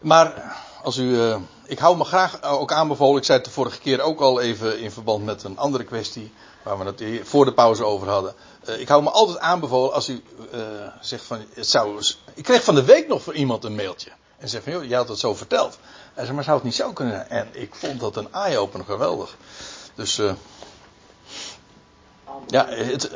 Maar 0.00 0.56
als 0.82 0.96
u, 0.96 1.02
uh, 1.02 1.36
ik 1.66 1.78
hou 1.78 1.96
me 1.96 2.04
graag 2.04 2.42
ook 2.42 2.72
aanbevolen. 2.72 3.18
Ik 3.18 3.24
zei 3.24 3.38
het 3.38 3.46
de 3.46 3.52
vorige 3.52 3.78
keer 3.78 4.00
ook 4.00 4.20
al 4.20 4.40
even 4.40 4.80
in 4.80 4.90
verband 4.90 5.24
met 5.24 5.44
een 5.44 5.58
andere 5.58 5.84
kwestie. 5.84 6.32
Waar 6.64 6.78
we 6.78 6.84
het 6.84 7.28
voor 7.28 7.44
de 7.44 7.52
pauze 7.52 7.84
over 7.84 8.08
hadden. 8.08 8.34
Uh, 8.68 8.80
ik 8.80 8.88
hou 8.88 9.02
me 9.02 9.10
altijd 9.10 9.38
aanbevolen 9.38 9.92
als 9.92 10.08
u 10.08 10.22
zegt 11.00 11.24
van. 11.24 11.44
Het 11.52 11.68
zou, 11.68 12.02
ik 12.34 12.44
kreeg 12.44 12.64
van 12.64 12.74
de 12.74 12.84
week 12.84 13.08
nog 13.08 13.22
voor 13.22 13.34
iemand 13.34 13.64
een 13.64 13.74
mailtje. 13.74 14.10
En 14.38 14.48
zegt 14.48 14.64
van 14.64 14.72
joh, 14.72 14.84
jij 14.84 14.96
had 14.96 15.08
het 15.08 15.18
zo 15.18 15.34
verteld. 15.34 15.78
Hij 16.14 16.24
zei, 16.24 16.34
maar 16.34 16.44
zou 16.44 16.56
het 16.56 16.64
niet 16.64 16.74
zo 16.74 16.92
kunnen? 16.92 17.30
En 17.30 17.48
ik 17.52 17.74
vond 17.74 18.00
dat 18.00 18.16
een 18.16 18.32
eye-opener 18.32 18.86
geweldig. 18.86 19.36
Dus. 19.94 20.20
ja, 22.46 22.68
het, 22.68 23.10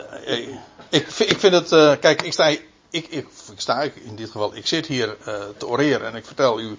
ik, 0.88 1.08
ik 1.08 1.38
vind 1.38 1.54
het. 1.54 1.98
kijk, 2.00 2.22
ik 2.22 2.32
sta 2.32 2.46
ik, 2.46 2.64
ik, 2.90 3.08
ik, 3.10 3.26
sta 3.56 3.82
in 3.82 4.16
dit 4.16 4.30
geval, 4.30 4.56
ik 4.56 4.66
zit 4.66 4.86
hier 4.86 5.16
te 5.56 5.66
oreren 5.66 6.06
en 6.06 6.14
ik 6.14 6.26
vertel 6.26 6.60
u 6.60 6.78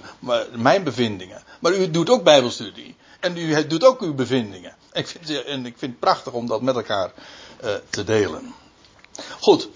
mijn 0.51 0.83
bevindingen. 0.83 1.43
Maar 1.59 1.73
u 1.73 1.91
doet 1.91 2.09
ook 2.09 2.23
bijbelstudie. 2.23 2.95
En 3.19 3.37
u 3.37 3.67
doet 3.67 3.83
ook 3.83 4.01
uw 4.01 4.13
bevindingen. 4.13 4.75
Ik 4.93 5.07
vind, 5.07 5.45
en 5.45 5.65
ik 5.65 5.77
vind 5.77 5.91
het 5.91 5.99
prachtig 5.99 6.33
om 6.33 6.47
dat 6.47 6.61
met 6.61 6.75
elkaar 6.75 7.11
uh, 7.63 7.73
te 7.89 8.03
delen. 8.03 8.53
Goed, 9.39 9.69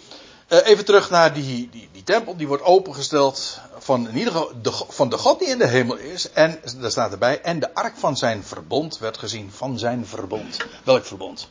uh, 0.50 0.68
even 0.68 0.86
terug 0.86 1.10
naar 1.10 1.34
die, 1.34 1.70
die, 1.70 1.90
die, 1.92 2.04
tempel. 2.04 2.38
Die 2.38 2.48
wordt 2.48 2.64
opengesteld 2.64 3.60
van, 3.78 4.08
in 4.08 4.18
ieder 4.18 4.34
geval 4.34 4.52
de, 4.62 4.72
van 4.72 5.10
de 5.10 5.18
God 5.18 5.40
die 5.40 5.48
in 5.48 5.58
de 5.58 5.68
hemel 5.68 5.96
is. 5.96 6.32
En 6.32 6.62
daar 6.78 6.92
staat 6.92 7.12
erbij, 7.12 7.42
en 7.42 7.60
de 7.60 7.74
ark 7.74 7.98
van 7.98 8.18
zijn 8.18 8.44
verbond 8.44 8.98
werd 8.98 9.18
gezien. 9.18 9.52
Van 9.52 9.80
zijn 9.80 10.06
verbond. 10.06 10.58
Welk 10.84 11.06
verbond? 11.06 11.48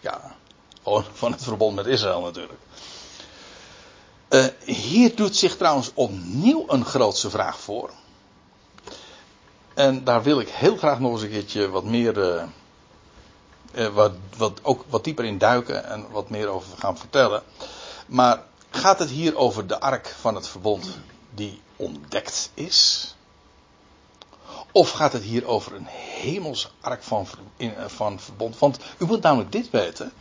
Ja, 0.00 0.34
gewoon 0.82 1.04
van 1.12 1.32
het 1.32 1.42
verbond 1.42 1.76
met 1.76 1.86
Israël 1.86 2.20
natuurlijk. 2.20 2.60
Uh, 4.30 4.44
hier 4.64 5.14
doet 5.14 5.36
zich 5.36 5.56
trouwens 5.56 5.90
opnieuw 5.94 6.64
een 6.68 6.84
grootse 6.84 7.30
vraag 7.30 7.60
voor. 7.60 7.90
En 9.74 10.04
daar 10.04 10.22
wil 10.22 10.40
ik 10.40 10.48
heel 10.48 10.76
graag 10.76 11.00
nog 11.00 11.12
eens 11.12 11.22
een 11.22 11.30
keertje 11.30 11.68
wat 11.68 11.84
meer. 11.84 12.44
Uh, 13.76 13.88
wat, 13.88 14.12
wat, 14.36 14.60
ook 14.62 14.84
wat 14.88 15.04
dieper 15.04 15.24
in 15.24 15.38
duiken 15.38 15.84
en 15.84 16.10
wat 16.10 16.30
meer 16.30 16.48
over 16.48 16.78
gaan 16.78 16.98
vertellen. 16.98 17.42
Maar 18.06 18.42
gaat 18.70 18.98
het 18.98 19.10
hier 19.10 19.36
over 19.36 19.66
de 19.66 19.80
ark 19.80 20.14
van 20.20 20.34
het 20.34 20.48
verbond 20.48 20.98
die 21.34 21.60
ontdekt 21.76 22.50
is? 22.54 23.14
Of 24.72 24.90
gaat 24.90 25.12
het 25.12 25.22
hier 25.22 25.46
over 25.46 25.74
een 25.74 25.86
hemels 25.86 26.70
ark 26.80 27.02
van, 27.02 27.26
in, 27.56 27.74
van 27.86 28.20
verbond? 28.20 28.58
Want 28.58 28.78
u 28.98 29.04
moet 29.04 29.22
namelijk 29.22 29.52
dit 29.52 29.70
weten. 29.70 30.12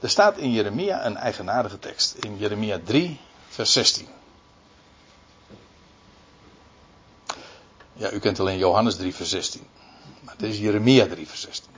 Er 0.00 0.10
staat 0.10 0.38
in 0.38 0.52
Jeremia 0.52 1.06
een 1.06 1.16
eigenaardige 1.16 1.78
tekst. 1.78 2.14
In 2.14 2.38
Jeremia 2.38 2.80
3, 2.84 3.20
vers 3.48 3.72
16. 3.72 4.08
Ja, 7.92 8.12
u 8.12 8.18
kent 8.18 8.40
alleen 8.40 8.58
Johannes 8.58 8.96
3, 8.96 9.14
vers 9.14 9.30
16. 9.30 9.66
Maar 10.20 10.34
dit 10.36 10.52
is 10.52 10.58
Jeremia 10.58 11.06
3, 11.06 11.26
vers 11.26 11.40
16. 11.40 11.70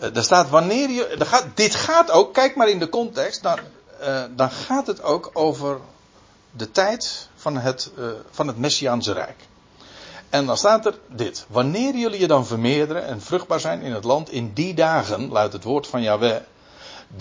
Uh, 0.00 0.12
daar 0.12 0.24
staat 0.24 0.48
wanneer 0.48 0.90
je. 0.90 1.16
Gaat, 1.18 1.46
dit 1.54 1.74
gaat 1.74 2.10
ook, 2.10 2.34
kijk 2.34 2.56
maar 2.56 2.68
in 2.68 2.78
de 2.78 2.88
context. 2.88 3.42
Dan, 3.42 3.58
uh, 4.00 4.22
dan 4.36 4.50
gaat 4.50 4.86
het 4.86 5.02
ook 5.02 5.30
over 5.32 5.80
de 6.50 6.70
tijd 6.70 7.28
van 7.34 7.56
het, 7.56 7.90
uh, 7.98 8.08
van 8.30 8.46
het 8.46 8.58
Messiaanse 8.58 9.12
Rijk. 9.12 9.46
En 10.30 10.46
dan 10.46 10.56
staat 10.56 10.86
er 10.86 10.98
dit. 11.06 11.46
Wanneer 11.48 11.94
jullie 11.94 12.20
je 12.20 12.26
dan 12.26 12.46
vermeerderen 12.46 13.06
en 13.06 13.20
vruchtbaar 13.20 13.60
zijn 13.60 13.80
in 13.80 13.92
het 13.92 14.04
land, 14.04 14.30
in 14.30 14.52
die 14.52 14.74
dagen, 14.74 15.28
luidt 15.28 15.52
het 15.52 15.64
woord 15.64 15.86
van 15.86 16.02
Yahweh, 16.02 16.40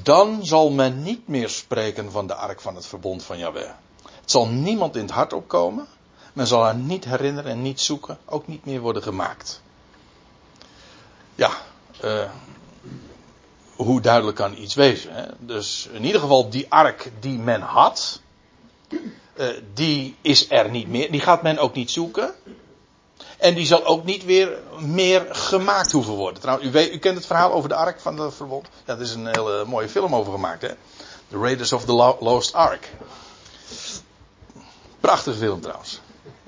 dan 0.03 0.45
zal 0.45 0.69
men 0.69 1.03
niet 1.03 1.27
meer 1.27 1.49
spreken 1.49 2.11
van 2.11 2.27
de 2.27 2.33
ark 2.33 2.61
van 2.61 2.75
het 2.75 2.85
verbond 2.85 3.23
van 3.23 3.37
Yahweh. 3.37 3.69
Het 4.03 4.31
zal 4.31 4.47
niemand 4.47 4.95
in 4.95 5.01
het 5.01 5.11
hart 5.11 5.33
opkomen. 5.33 5.87
Men 6.33 6.47
zal 6.47 6.63
haar 6.63 6.75
niet 6.75 7.05
herinneren 7.05 7.51
en 7.51 7.61
niet 7.61 7.81
zoeken. 7.81 8.17
Ook 8.25 8.47
niet 8.47 8.65
meer 8.65 8.79
worden 8.79 9.03
gemaakt. 9.03 9.61
Ja, 11.35 11.51
hoe 13.77 14.01
duidelijk 14.01 14.37
kan 14.37 14.57
iets 14.57 14.75
wezen? 14.75 15.13
Hè? 15.13 15.23
Dus 15.39 15.89
in 15.91 16.05
ieder 16.05 16.21
geval 16.21 16.49
die 16.49 16.65
ark 16.69 17.11
die 17.19 17.39
men 17.39 17.61
had. 17.61 18.21
Uh, 18.89 19.47
die 19.73 20.15
is 20.21 20.51
er 20.51 20.69
niet 20.69 20.87
meer. 20.87 21.11
Die 21.11 21.21
gaat 21.21 21.41
men 21.41 21.57
ook 21.57 21.73
niet 21.73 21.91
zoeken. 21.91 22.33
En 23.37 23.53
die 23.53 23.65
zal 23.65 23.85
ook 23.85 24.03
niet 24.03 24.25
weer 24.25 24.57
meer 24.79 25.27
gemaakt 25.29 25.91
hoeven 25.91 26.13
worden. 26.13 26.41
Trouwens, 26.41 26.67
u, 26.67 26.71
weet, 26.71 26.93
u 26.93 26.97
kent 26.97 27.17
het 27.17 27.25
verhaal 27.25 27.51
over 27.53 27.69
de 27.69 27.75
ark 27.75 27.99
van 27.99 28.19
het 28.19 28.33
verbond. 28.33 28.67
Ja, 28.85 28.93
daar 28.93 29.03
is 29.03 29.13
een 29.13 29.27
hele 29.27 29.65
mooie 29.65 29.89
film 29.89 30.15
over 30.15 30.31
gemaakt, 30.31 30.61
hè. 30.61 30.71
The 31.29 31.37
Raiders 31.37 31.73
of 31.73 31.85
the 31.85 32.15
Lost 32.19 32.53
Ark. 32.53 32.89
Prachtige 34.99 35.37
film 35.37 35.61
trouwens. 35.61 35.99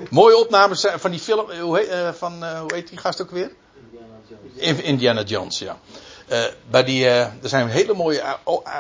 Mooie 0.10 0.38
opnames 0.38 0.88
van 0.96 1.12
die 1.12 1.20
film. 1.20 1.52
Hoe 1.52 1.78
heet, 1.78 1.90
uh, 1.90 2.14
van, 2.14 2.58
hoe 2.60 2.74
heet 2.74 2.88
die 2.88 2.98
gast 2.98 3.22
ook 3.22 3.32
weer? 3.32 3.52
Indiana 3.92 4.20
Jones. 4.56 4.82
Indiana 4.82 5.24
Jones, 5.24 5.60
ja. 5.60 5.80
Uh, 6.32 6.46
bij 6.70 6.84
die, 6.84 7.08
er 7.08 7.32
zijn 7.42 7.70
hele 7.70 7.94
mooie 7.94 8.38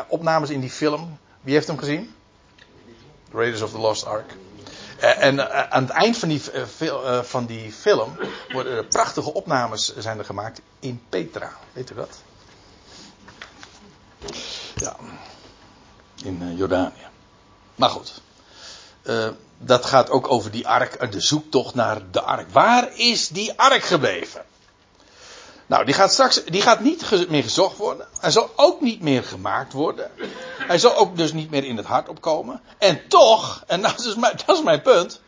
opnames 0.08 0.50
in 0.50 0.60
die 0.60 0.70
film. 0.70 1.20
Wie 1.42 1.54
heeft 1.54 1.68
hem 1.68 1.78
gezien? 1.78 2.16
Raiders 3.32 3.62
of 3.62 3.72
the 3.72 3.78
Lost 3.78 4.06
Ark. 4.06 4.34
En 5.00 5.72
aan 5.72 5.84
het 5.84 5.92
eind 5.92 6.18
van 6.18 6.30
die, 6.30 6.42
van 7.22 7.46
die 7.46 7.72
film 7.72 8.18
worden 8.50 8.88
prachtige 8.88 9.34
opnames 9.34 9.98
zijn 9.98 10.20
er 10.20 10.26
gemaakt 10.26 10.62
in 10.80 11.02
Petra. 11.10 11.52
Weet 11.74 11.90
u 11.90 11.96
dat? 11.96 12.22
Ja. 14.76 14.96
In 16.24 16.56
Jordanië. 16.56 17.08
Maar 17.76 17.90
goed. 17.90 18.22
dat 19.58 19.86
gaat 19.86 20.10
ook 20.10 20.32
over 20.32 20.52
die 20.52 20.68
ark, 20.68 21.12
de 21.12 21.22
zoektocht 21.22 21.76
naar 21.76 22.12
de 22.12 22.22
ark. 22.22 22.50
Waar 22.52 22.98
is 22.98 23.28
die 23.28 23.60
ark 23.60 23.84
gebleven? 23.84 24.46
Nou, 25.70 25.86
die 25.86 25.94
gaat 25.94 26.12
straks, 26.12 26.44
die 26.44 26.62
gaat 26.62 26.80
niet 26.80 27.30
meer 27.30 27.44
gezocht 27.44 27.78
worden. 27.78 28.08
Hij 28.20 28.32
zal 28.32 28.50
ook 28.56 28.82
niet 28.82 29.02
meer 29.02 29.24
gemaakt 29.24 29.74
worden. 29.74 30.12
Hij 30.58 30.78
zal 30.78 30.96
ook 30.96 31.18
dus 31.18 31.34
niet 31.34 31.50
meer 31.50 31.64
in 31.64 31.78
het 31.78 31.86
hart 31.86 32.10
opkomen. 32.10 32.62
En 32.78 33.08
toch, 33.08 33.64
en 33.68 33.82
dat 33.82 34.00
is 34.00 34.16
mijn, 34.16 34.40
dat 34.46 34.58
is 34.58 34.64
mijn 34.64 34.82
punt. 34.82 35.22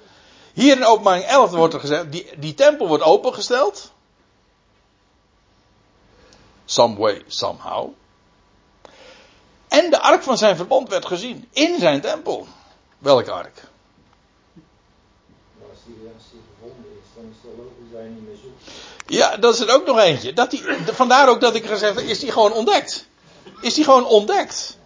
Hier 0.54 0.78
in 0.78 0.86
openbaring 0.86 1.26
11 1.26 1.52
wordt 1.52 1.74
er 1.74 1.80
gezegd, 1.80 2.12
die, 2.12 2.30
die 2.38 2.54
tempel 2.54 2.88
wordt 2.88 3.04
opengesteld. 3.04 3.92
Some 6.66 6.98
way, 6.98 7.24
somehow. 7.28 7.90
En 9.68 9.90
de 9.90 10.00
ark 10.00 10.24
van 10.24 10.38
zijn 10.38 10.56
verbond 10.56 10.90
werd 10.90 11.06
gezien 11.06 11.48
in 11.52 11.80
zijn 11.80 12.02
tempel. 12.02 12.48
Welke 12.98 13.32
ark? 13.32 13.64
Als 15.70 15.80
die, 15.86 15.96
als 16.16 16.24
die 16.32 16.42
gevonden 16.54 16.92
is, 17.02 17.08
dan 17.16 17.26
is 17.30 17.36
het 17.42 17.92
dat 17.92 18.02
je 18.02 18.10
niet 18.10 18.28
meer. 18.28 18.32
Ja, 19.12 19.38
dat 19.38 19.54
is 19.54 19.60
er 19.60 19.74
ook 19.74 19.86
nog 19.86 20.00
eentje. 20.00 20.34
Dat 20.34 20.52
die, 20.52 20.64
vandaar 20.86 21.30
ook 21.30 21.42
dat 21.42 21.56
ik 21.56 21.66
gezegd 21.66 21.96
heb, 21.96 22.06
is 22.06 22.20
die 22.20 22.32
gewoon 22.32 22.54
ontdekt? 22.54 23.06
Is 23.62 23.74
die 23.74 23.84
gewoon 23.84 24.06
ontdekt? 24.06 24.78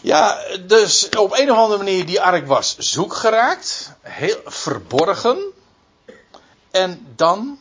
Ja, 0.00 0.38
dus 0.66 1.08
op 1.08 1.32
een 1.38 1.50
of 1.50 1.56
andere 1.56 1.78
manier, 1.78 2.06
die 2.06 2.20
ark 2.20 2.46
was 2.46 2.76
zoek 2.78 3.14
geraakt. 3.14 3.92
Heel 4.00 4.40
verborgen. 4.44 5.52
En 6.70 7.06
dan, 7.16 7.58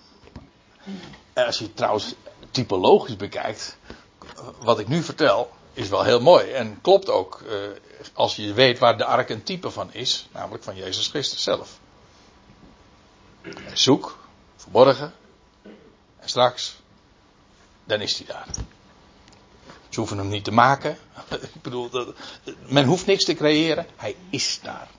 als 1.34 1.58
je 1.58 1.74
trouwens 1.74 2.14
typologisch 2.52 3.16
bekijkt, 3.16 3.78
wat 4.60 4.80
ik 4.80 4.88
nu 4.88 5.04
vertel, 5.04 5.52
is 5.74 5.90
wel 5.90 6.04
heel 6.04 6.22
mooi. 6.22 6.52
En 6.52 6.80
klopt 6.82 7.10
ook, 7.10 7.44
als 8.14 8.36
je 8.36 8.54
weet 8.54 8.80
waar 8.80 8.98
de 8.98 9.06
ark 9.06 9.30
een 9.30 9.44
type 9.44 9.72
van 9.72 9.94
is, 9.94 10.28
namelijk 10.32 10.64
van 10.64 10.76
Jezus 10.76 11.08
Christus 11.08 11.44
zelf. 11.44 11.80
Zoek, 13.74 14.18
verborgen. 14.56 15.14
En 16.20 16.30
straks, 16.30 16.76
dan 17.84 18.02
is 18.02 18.18
hij 18.18 18.28
daar. 18.28 18.48
Ze 19.90 20.00
hoeven 20.00 20.18
hem 20.18 20.28
niet 20.28 20.44
te 20.44 20.52
maken. 20.52 20.98
Ik 21.54 21.62
bedoel, 21.62 22.14
men 22.68 22.86
hoeft 22.86 23.06
niks 23.06 23.24
te 23.24 23.34
creëren. 23.34 23.86
Hij 23.96 24.16
is 24.30 24.60
daar. 24.64 24.90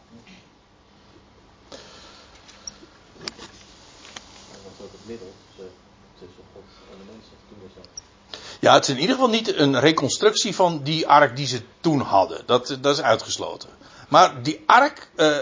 Ja, 8.61 8.75
het 8.75 8.83
is 8.83 8.95
in 8.95 9.01
ieder 9.01 9.15
geval 9.15 9.31
niet 9.31 9.57
een 9.57 9.81
reconstructie 9.81 10.55
van 10.55 10.83
die 10.83 11.09
ark 11.09 11.37
die 11.37 11.47
ze 11.47 11.63
toen 11.81 12.01
hadden. 12.01 12.43
Dat, 12.47 12.79
dat 12.81 12.97
is 12.97 13.03
uitgesloten. 13.03 13.69
Maar 14.13 14.43
die 14.43 14.63
ark 14.67 15.09
uh, 15.17 15.37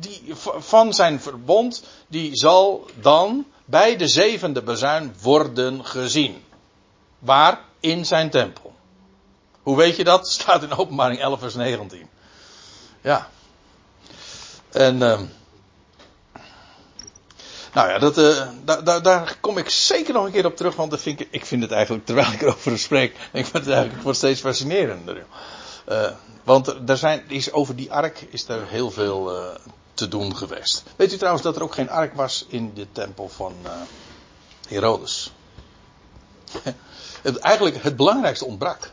die, 0.00 0.34
van 0.58 0.94
zijn 0.94 1.20
verbond, 1.20 1.84
die 2.06 2.36
zal 2.36 2.86
dan 3.00 3.46
bij 3.64 3.96
de 3.96 4.08
zevende 4.08 4.62
bezuin 4.62 5.14
worden 5.22 5.86
gezien. 5.86 6.44
Waar? 7.18 7.60
In 7.80 8.06
zijn 8.06 8.30
tempel. 8.30 8.74
Hoe 9.62 9.76
weet 9.76 9.96
je 9.96 10.04
dat? 10.04 10.28
Staat 10.38 10.62
in 10.62 10.76
openbaring 10.76 11.20
11 11.20 11.40
vers 11.40 11.54
19. 11.54 12.08
Ja. 13.00 13.28
En... 14.70 14.94
Uh, 14.94 15.20
nou 17.72 17.88
ja, 17.88 17.98
dat, 17.98 18.14
da, 18.84 19.00
daar 19.00 19.36
kom 19.40 19.58
ik 19.58 19.70
zeker 19.70 20.14
nog 20.14 20.24
een 20.24 20.32
keer 20.32 20.46
op 20.46 20.56
terug, 20.56 20.76
want 20.76 21.00
vind 21.00 21.20
ik, 21.20 21.28
ik 21.30 21.46
vind 21.46 21.62
het 21.62 21.72
eigenlijk, 21.72 22.06
terwijl 22.06 22.32
ik 22.32 22.42
erover 22.42 22.78
spreek, 22.78 23.12
ik 23.32 23.46
vind 23.46 23.64
het 23.64 23.74
eigenlijk 23.74 24.02
wordt 24.02 24.18
steeds 24.18 24.40
fascinerender. 24.40 25.24
Uh, 25.88 26.10
want 26.42 26.88
er 26.88 26.96
zijn, 26.96 27.24
is, 27.28 27.52
over 27.52 27.76
die 27.76 27.92
ark 27.92 28.20
is 28.20 28.48
er 28.48 28.66
heel 28.66 28.90
veel 28.90 29.36
uh, 29.36 29.54
te 29.94 30.08
doen 30.08 30.36
geweest. 30.36 30.82
Weet 30.96 31.12
u 31.12 31.16
trouwens 31.16 31.44
dat 31.44 31.56
er 31.56 31.62
ook 31.62 31.74
geen 31.74 31.90
ark 31.90 32.14
was 32.14 32.44
in 32.48 32.74
de 32.74 32.86
tempel 32.92 33.28
van 33.28 33.54
Herodes? 34.68 35.32
het, 37.22 37.38
eigenlijk 37.38 37.82
het 37.82 37.96
belangrijkste 37.96 38.44
ontbrak. 38.44 38.90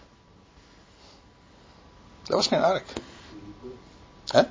Er 2.26 2.35
was 2.35 2.47
geen 2.47 2.61
ark. 2.61 2.93
Hè? 4.27 4.41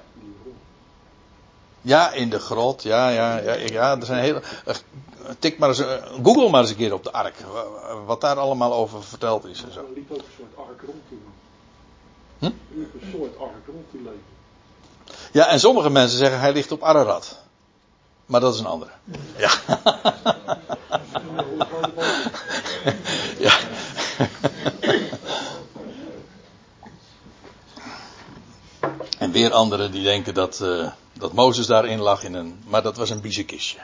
Ja, 1.82 2.12
in 2.12 2.30
de 2.30 2.38
grot. 2.38 2.82
Ja, 2.82 3.08
ja, 3.08 3.38
ja. 3.38 3.52
ja 3.54 3.98
er 3.98 4.06
zijn 4.06 4.22
hele. 4.22 4.42
Tik 5.38 5.58
maar 5.58 5.68
eens, 5.68 5.82
Google 6.22 6.50
maar 6.50 6.60
eens 6.60 6.70
een 6.70 6.76
keer 6.76 6.92
op 6.92 7.04
de 7.04 7.12
ark. 7.12 7.36
Wat 8.06 8.20
daar 8.20 8.38
allemaal 8.38 8.72
over 8.72 9.04
verteld 9.04 9.44
is 9.44 9.62
en 9.62 9.72
zo. 9.72 9.80
Er 9.80 9.92
liep 9.94 10.12
ook 10.12 10.18
een 10.18 10.24
soort 10.36 10.68
ark 10.68 10.82
rond 10.86 11.08
toen. 11.08 11.22
Een 12.40 12.56
soort. 13.12 13.34
Ja, 15.32 15.48
en 15.48 15.60
sommige 15.60 15.90
mensen 15.90 16.18
zeggen 16.18 16.40
hij 16.40 16.52
ligt 16.52 16.72
op 16.72 16.82
Ararat. 16.82 17.38
Maar 18.26 18.40
dat 18.40 18.54
is 18.54 18.60
een 18.60 18.66
andere. 18.66 18.90
Ja. 19.36 19.50
ja. 23.38 23.52
en 29.18 29.32
weer 29.32 29.52
anderen 29.52 29.90
die 29.90 30.02
denken 30.02 30.34
dat. 30.34 30.60
Uh, 30.62 30.90
dat 31.20 31.32
Mozes 31.32 31.66
daarin 31.66 32.00
lag 32.00 32.22
in 32.22 32.34
een. 32.34 32.62
Maar 32.66 32.82
dat 32.82 32.96
was 32.96 33.10
een 33.10 33.20
biezenkistje. 33.20 33.78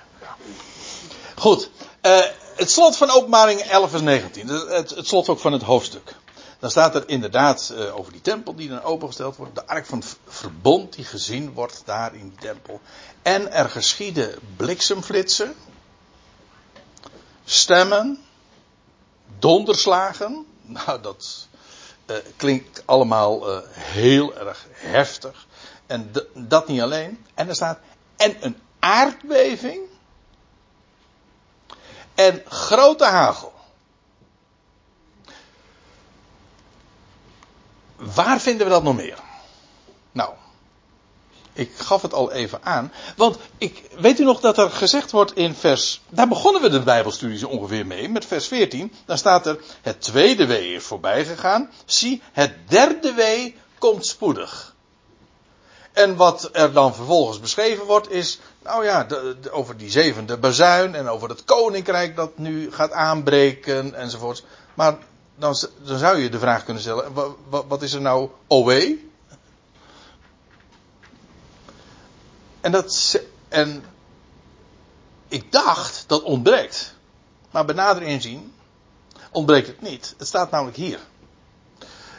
Goed. 1.37 1.71
Uh, 2.03 2.21
het 2.57 2.71
slot 2.71 2.97
van 2.97 3.11
openbaring 3.11 3.61
11 3.61 3.91
vers 3.91 4.03
19. 4.03 4.49
Het, 4.49 4.91
het, 4.91 5.07
slot 5.07 5.29
ook 5.29 5.39
van 5.39 5.53
het 5.53 5.63
hoofdstuk. 5.63 6.15
Dan 6.67 6.75
staat 6.75 6.95
er 6.95 7.09
inderdaad 7.09 7.73
uh, 7.73 7.97
over 7.97 8.13
die 8.13 8.21
tempel 8.21 8.55
die 8.55 8.69
dan 8.69 8.83
opengesteld 8.83 9.37
wordt. 9.37 9.55
De 9.55 9.67
ark 9.67 9.87
van 9.87 9.99
het 9.99 10.17
verbond 10.27 10.93
die 10.93 11.05
gezien 11.05 11.53
wordt 11.53 11.83
daar 11.85 12.15
in 12.15 12.29
die 12.29 12.39
tempel. 12.39 12.81
En 13.23 13.53
er 13.53 13.71
geschieden 13.71 14.39
bliksemflitsen. 14.57 15.55
Stemmen. 17.45 18.25
Donderslagen. 19.39 20.47
Nou, 20.63 21.01
dat 21.01 21.49
uh, 22.07 22.17
klinkt 22.37 22.83
allemaal 22.85 23.63
heel 23.73 24.37
erg 24.37 24.67
heftig. 24.73 25.47
En 25.87 26.13
dat 26.35 26.69
niet 26.69 26.81
alleen. 26.81 27.27
En 27.35 27.49
er 27.49 27.55
staat. 27.55 27.79
En 28.17 28.37
een 28.41 28.61
aardbeving. 28.79 29.81
En 32.15 32.43
grote 32.47 33.05
hagel. 33.05 33.53
Waar 38.15 38.41
vinden 38.41 38.67
we 38.67 38.73
dat 38.73 38.83
nog 38.83 38.97
meer? 38.97 39.19
Nou. 40.13 40.31
Ik 41.53 41.71
gaf 41.77 42.03
het 42.03 42.13
al 42.13 42.33
even 42.33 42.59
aan. 42.63 42.93
Want 43.17 43.39
ik, 43.59 43.83
weet 43.99 44.21
u 44.21 44.25
nog 44.25 44.41
dat 44.41 44.59
er 44.59 44.71
gezegd 44.71 45.11
wordt 45.11 45.37
in 45.37 45.55
vers. 45.55 46.01
Daar 46.09 46.29
begonnen 46.29 46.63
we 46.63 46.69
de 46.69 46.83
Bijbelstudies 46.83 47.45
ongeveer 47.45 47.87
mee. 47.87 48.09
Met 48.09 48.25
vers 48.25 48.49
14. 48.49 48.93
Dan 49.05 49.19
staat 49.19 49.47
er. 49.47 49.59
Het 49.83 50.01
tweede 50.01 50.47
wee 50.47 50.75
is 50.75 50.85
voorbij 50.85 51.25
gegaan. 51.25 51.71
Zie, 51.85 52.23
het 52.33 52.55
derde 52.69 53.13
wee 53.13 53.57
komt 53.79 54.07
spoedig. 54.07 54.75
En 55.93 56.17
wat 56.17 56.49
er 56.53 56.73
dan 56.73 56.95
vervolgens 56.95 57.41
beschreven 57.41 57.87
wordt 57.87 58.11
is, 58.11 58.39
nou 58.63 58.85
ja, 58.85 59.07
over 59.51 59.77
die 59.77 59.91
zevende 59.91 60.37
bazuin 60.37 60.95
en 60.95 61.09
over 61.09 61.29
het 61.29 61.45
koninkrijk 61.45 62.17
dat 62.17 62.39
nu 62.39 62.73
gaat 62.73 62.93
aanbreken 62.93 63.95
enzovoort. 63.95 64.45
Maar 64.75 64.99
dan, 65.37 65.57
dan 65.83 65.99
zou 65.99 66.19
je 66.19 66.29
de 66.29 66.39
vraag 66.39 66.65
kunnen 66.65 66.83
stellen, 66.83 67.13
wat, 67.49 67.65
wat 67.69 67.83
is 67.83 67.93
er 67.93 68.01
nou 68.01 68.31
OW? 68.47 68.71
En 72.61 72.73
dat, 72.73 73.21
en 73.49 73.85
ik 75.29 75.53
dacht, 75.53 76.05
dat 76.07 76.23
ontbreekt. 76.23 76.95
Maar 77.51 77.65
bij 77.65 77.75
nader 77.75 78.03
inzien 78.03 78.55
ontbreekt 79.31 79.67
het 79.67 79.81
niet. 79.81 80.15
Het 80.19 80.27
staat 80.27 80.51
namelijk 80.51 80.77
hier. 80.77 81.01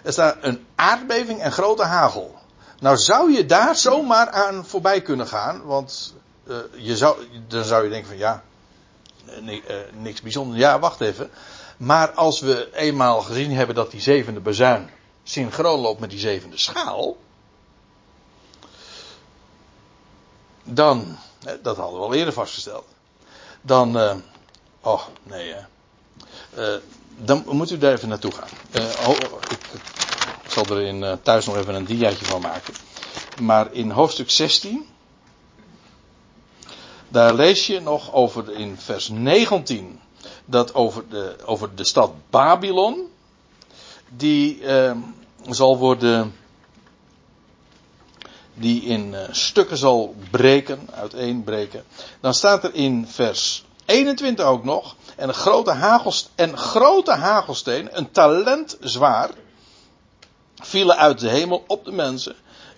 Er 0.04 0.12
staat 0.12 0.38
een 0.42 0.66
aardbeving 0.76 1.42
en 1.42 1.52
grote 1.52 1.84
hagel. 1.84 2.36
Nou 2.80 2.98
zou 2.98 3.32
je 3.32 3.46
daar 3.46 3.76
zomaar 3.76 4.30
aan 4.30 4.66
voorbij 4.66 5.02
kunnen 5.02 5.28
gaan, 5.28 5.66
want 5.66 6.14
uh, 6.44 6.58
je 6.76 6.98
zou, 6.98 7.18
dan 7.48 7.64
zou 7.64 7.84
je 7.84 7.90
denken 7.90 8.08
van 8.08 8.18
ja, 8.18 8.44
uh, 9.26 9.62
niks 9.94 10.22
bijzonders. 10.22 10.60
Ja, 10.60 10.80
wacht 10.80 11.02
even. 11.02 11.30
Maar 11.78 12.12
als 12.12 12.40
we 12.40 12.70
eenmaal 12.74 13.22
gezien 13.22 13.52
hebben 13.52 13.76
dat 13.76 13.92
die 13.92 14.02
zevende 14.02 14.40
bezuin 14.40 14.90
synchroon 15.24 15.80
loopt 15.80 16.00
met 16.00 16.10
die 16.10 16.20
zevende 16.20 16.58
schaal, 16.58 17.18
dan, 20.64 21.18
dat 21.62 21.78
hadden 21.78 22.00
we 22.00 22.06
al 22.06 22.14
eerder 22.14 22.34
vastgesteld, 22.34 22.86
dan, 23.62 23.98
uh, 23.98 24.16
oh 24.82 25.02
nee, 25.24 25.56
dan 27.18 27.44
moet 27.48 27.72
u 27.72 27.78
daar 27.78 27.94
even 27.94 28.10
naartoe 28.10 28.32
gaan. 28.32 28.50
Oh, 29.08 29.18
ik, 29.50 29.60
zal 30.48 30.66
er 30.66 30.82
in, 30.82 31.02
uh, 31.02 31.14
thuis 31.22 31.46
nog 31.46 31.58
even 31.58 31.76
een 31.76 31.86
diaatje 31.86 32.26
van 32.26 32.42
maken. 32.42 32.74
Maar 33.42 33.74
in 33.74 33.92
hoofdstuk 33.92 34.30
16, 34.30 34.88
daar 37.08 37.34
lees 37.34 37.68
je 37.68 37.80
nog 37.80 38.14
over 38.14 38.54
in 38.54 38.78
vers 38.78 39.10
19 39.10 40.02
dat 40.50 40.74
over 40.74 41.10
de, 41.10 41.36
over 41.46 41.76
de 41.76 41.84
stad 41.84 42.12
Babylon, 42.30 43.10
die 44.10 44.62
uh, 44.62 44.92
zal 45.50 45.78
worden, 45.78 46.36
die 48.54 48.82
in 48.82 49.14
uh, 49.14 49.20
stukken 49.32 49.78
zal 49.78 50.16
breken, 50.32 50.90
uiteenbreken. 50.94 51.84
Dan 52.20 52.34
staat 52.34 52.64
er 52.64 52.74
in 52.74 53.08
vers 53.08 53.66
21 53.86 54.46
ook 54.46 54.64
nog, 54.64 54.96
en 55.16 55.28
een 55.28 55.34
grote, 55.34 55.72
hagelsteen, 55.72 56.32
en 56.36 56.58
grote 56.58 57.12
hagelsteen, 57.12 57.90
een 57.92 58.12
talent 58.12 58.78
zwaar, 58.80 59.30
vielen 60.56 60.98
uit 60.98 61.20
de 61.20 61.30
hemel 61.30 61.64
op 61.68 61.86
de 61.86 61.92
mensen. 61.92 62.36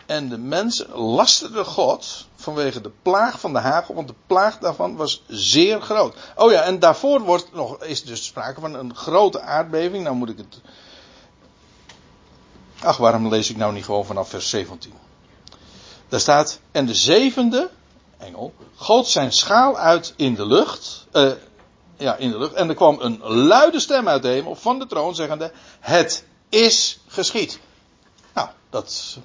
En 0.10 0.30
de 0.30 0.38
mensen 0.38 0.96
lasterden 0.96 1.66
God 1.66 2.26
vanwege 2.36 2.82
de 2.82 2.92
plaag 3.02 3.40
van 3.40 3.54
de 3.54 3.60
hagel, 3.60 3.96
want 3.96 4.08
de 4.08 4.14
plaag 4.28 4.58
daarvan 4.58 4.96
was 4.96 5.24
zeer 5.28 5.82
groot. 5.82 6.16
Oh 6.36 6.52
ja, 6.52 6.62
en 6.62 6.80
daarvoor 6.80 7.22
wordt 7.22 7.54
nog, 7.54 7.84
is 7.84 8.04
dus 8.04 8.26
sprake 8.26 8.60
van 8.60 8.74
een 8.74 8.96
grote 8.96 9.42
aardbeving. 9.42 10.04
Nou 10.04 10.16
moet 10.16 10.30
ik 10.30 10.38
het. 10.38 10.62
Ach, 12.80 12.98
waarom 12.98 13.28
lees 13.28 13.50
ik 13.50 13.58
nou 13.58 13.74
niet 13.74 13.86
gewoon 13.86 14.06
vanaf 14.06 14.30
vers 14.30 14.50
17? 14.50 14.94
Daar 16.08 16.20
staat, 16.20 16.60
en 16.72 16.86
de 16.86 16.96
zevende 16.96 17.70
engel 18.18 18.54
goot 18.76 19.08
zijn 19.08 19.32
schaal 19.32 19.78
uit 19.78 20.14
in 20.16 20.36
de 20.36 20.46
lucht. 20.46 21.08
Uh, 21.14 21.32
ja, 21.98 22.16
in 22.16 22.32
de 22.32 22.38
lucht. 22.38 22.54
En 22.54 22.70
er 22.70 22.76
kwam 22.76 22.98
een 23.02 23.20
luide 23.24 23.80
stem 23.80 24.08
uit 24.08 24.22
de 24.22 24.28
hemel 24.28 24.56
van 24.56 24.80
de 24.80 24.88
troon 24.88 25.16
zeggende: 25.16 25.52
Het 25.80 26.26
is 26.50 27.00
geschied. 27.08 27.60
Nou, 28.34 28.50
dat 28.70 29.18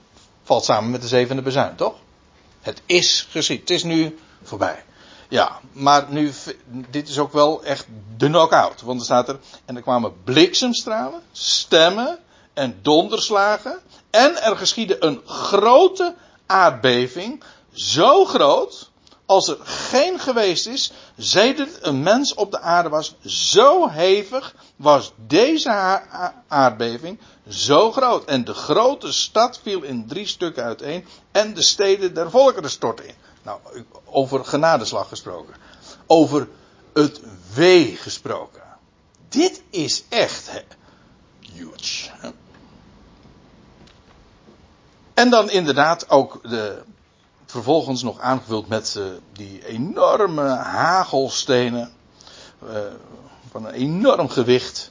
valt 0.45 0.65
samen 0.65 0.91
met 0.91 1.03
de 1.03 1.09
zevende 1.09 1.43
bezuin, 1.43 1.77
toch? 1.77 1.95
Het 2.61 2.83
is 2.87 3.27
geschied. 3.31 3.61
Het 3.61 3.71
is 3.71 3.83
nu 3.83 4.19
voorbij. 4.43 4.85
Ja, 5.29 5.61
maar 5.73 6.07
nu, 6.09 6.33
dit 6.91 7.09
is 7.09 7.19
ook 7.19 7.33
wel 7.33 7.65
echt 7.65 7.87
de 8.17 8.27
knockout. 8.27 8.83
Want 8.83 8.99
er 8.99 9.05
staat 9.05 9.29
er, 9.29 9.39
en 9.65 9.77
er 9.77 9.83
kwamen 9.83 10.23
bliksemstralen, 10.25 11.23
stemmen 11.33 12.19
en 12.53 12.79
donderslagen. 12.83 13.79
En 14.11 14.43
er 14.43 14.57
geschiedde 14.57 15.05
een 15.05 15.21
grote 15.27 16.15
aardbeving, 16.47 17.43
zo 17.73 18.25
groot, 18.25 18.91
als 19.27 19.49
er 19.49 19.57
geen 19.63 20.19
geweest 20.21 20.67
is, 20.67 20.93
sedert 21.19 21.87
een 21.87 22.03
mens 22.03 22.35
op 22.35 22.51
de 22.51 22.61
aarde 22.61 22.89
was, 22.89 23.15
zo 23.25 23.89
hevig 23.89 24.55
was 24.77 25.13
deze 25.27 25.71
aardbeving, 26.49 27.19
zo 27.49 27.93
groot. 27.93 28.25
En 28.25 28.45
de 28.45 28.55
grote 28.55 29.13
stad 29.13 29.61
viel 29.63 29.83
in 29.83 30.07
drie 30.07 30.27
stukken 30.27 30.65
uiteen 30.65 31.07
en 31.33 31.55
de 31.55 31.63
steden 31.63 32.15
der 32.15 32.31
volkeren 32.31 32.71
stortten 32.71 33.07
in. 33.07 33.15
Nou, 33.43 33.61
over 34.05 34.45
genadeslag 34.45 35.09
gesproken. 35.09 35.55
Over 36.07 36.49
het 36.93 37.21
wee 37.55 37.97
gesproken. 37.97 38.63
Dit 39.29 39.63
is 39.71 40.05
echt 40.09 40.51
Huge. 41.55 42.11
En 45.15 45.31
dan 45.31 45.51
inderdaad 45.51 46.11
ook 46.11 46.39
de, 46.43 46.83
vervolgens 47.55 48.03
nog 48.03 48.21
aangevuld 48.21 48.69
met 48.69 48.97
eh, 48.97 49.05
die 49.33 49.67
enorme 49.67 50.49
hagelstenen. 50.49 51.93
eh, 52.69 52.79
van 53.51 53.67
een 53.67 53.73
enorm 53.75 54.29
gewicht. 54.29 54.91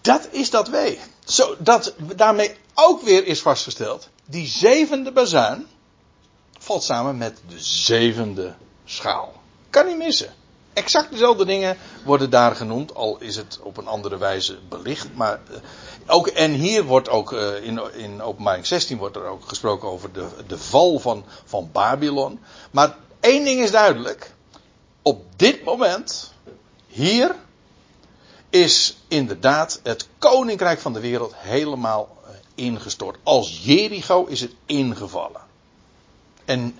Dat 0.00 0.28
is 0.30 0.50
dat 0.50 0.68
wee. 0.68 1.00
Zodat 1.24 1.94
daarmee 2.16 2.56
ook 2.74 3.02
weer 3.02 3.26
is 3.26 3.42
vastgesteld. 3.42 4.08
Die 4.24 4.46
zevende 4.46 5.12
bazuin 5.12 5.66
valt 6.58 6.82
samen 6.82 7.16
met 7.16 7.40
de 7.48 7.60
zevende 7.60 8.54
schaal. 8.84 9.32
Kan 9.70 9.86
niet 9.86 9.96
missen. 9.96 10.34
Exact 10.74 11.10
dezelfde 11.10 11.44
dingen 11.44 11.76
worden 12.04 12.30
daar 12.30 12.56
genoemd, 12.56 12.94
al 12.94 13.16
is 13.20 13.36
het 13.36 13.58
op 13.62 13.76
een 13.76 13.86
andere 13.86 14.18
wijze 14.18 14.58
belicht. 14.68 15.14
Maar 15.14 15.40
eh, 15.50 15.56
ook, 16.06 16.26
en 16.26 16.52
hier 16.52 16.84
wordt 16.84 17.08
ook 17.08 17.32
eh, 17.32 17.64
in, 17.64 17.80
in 17.94 18.22
openbaring 18.22 18.66
16 18.66 18.98
wordt 18.98 19.16
er 19.16 19.26
ook 19.26 19.48
gesproken 19.48 19.88
over 19.88 20.12
de, 20.12 20.28
de 20.46 20.58
val 20.58 20.98
van, 20.98 21.24
van 21.44 21.68
Babylon. 21.72 22.40
Maar 22.70 22.96
één 23.20 23.44
ding 23.44 23.60
is 23.60 23.70
duidelijk. 23.70 24.32
Op 25.02 25.24
dit 25.36 25.64
moment, 25.64 26.32
hier, 26.86 27.34
is 28.50 28.96
inderdaad 29.08 29.80
het 29.82 30.08
koninkrijk 30.18 30.80
van 30.80 30.92
de 30.92 31.00
wereld 31.00 31.32
helemaal 31.36 32.16
eh, 32.24 32.30
ingestort. 32.54 33.18
Als 33.22 33.60
Jericho 33.64 34.24
is 34.24 34.40
het 34.40 34.54
ingevallen. 34.66 35.40
En 36.44 36.78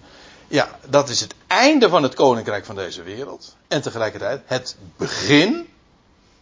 ja, 0.49 0.79
dat 0.89 1.09
is 1.09 1.21
het 1.21 1.35
einde 1.47 1.89
van 1.89 2.03
het 2.03 2.15
koninkrijk 2.15 2.65
van 2.65 2.77
deze 2.77 3.03
wereld. 3.03 3.57
En 3.69 3.83
tegelijkertijd 3.83 4.43
het 4.45 4.77
begin, 4.97 5.69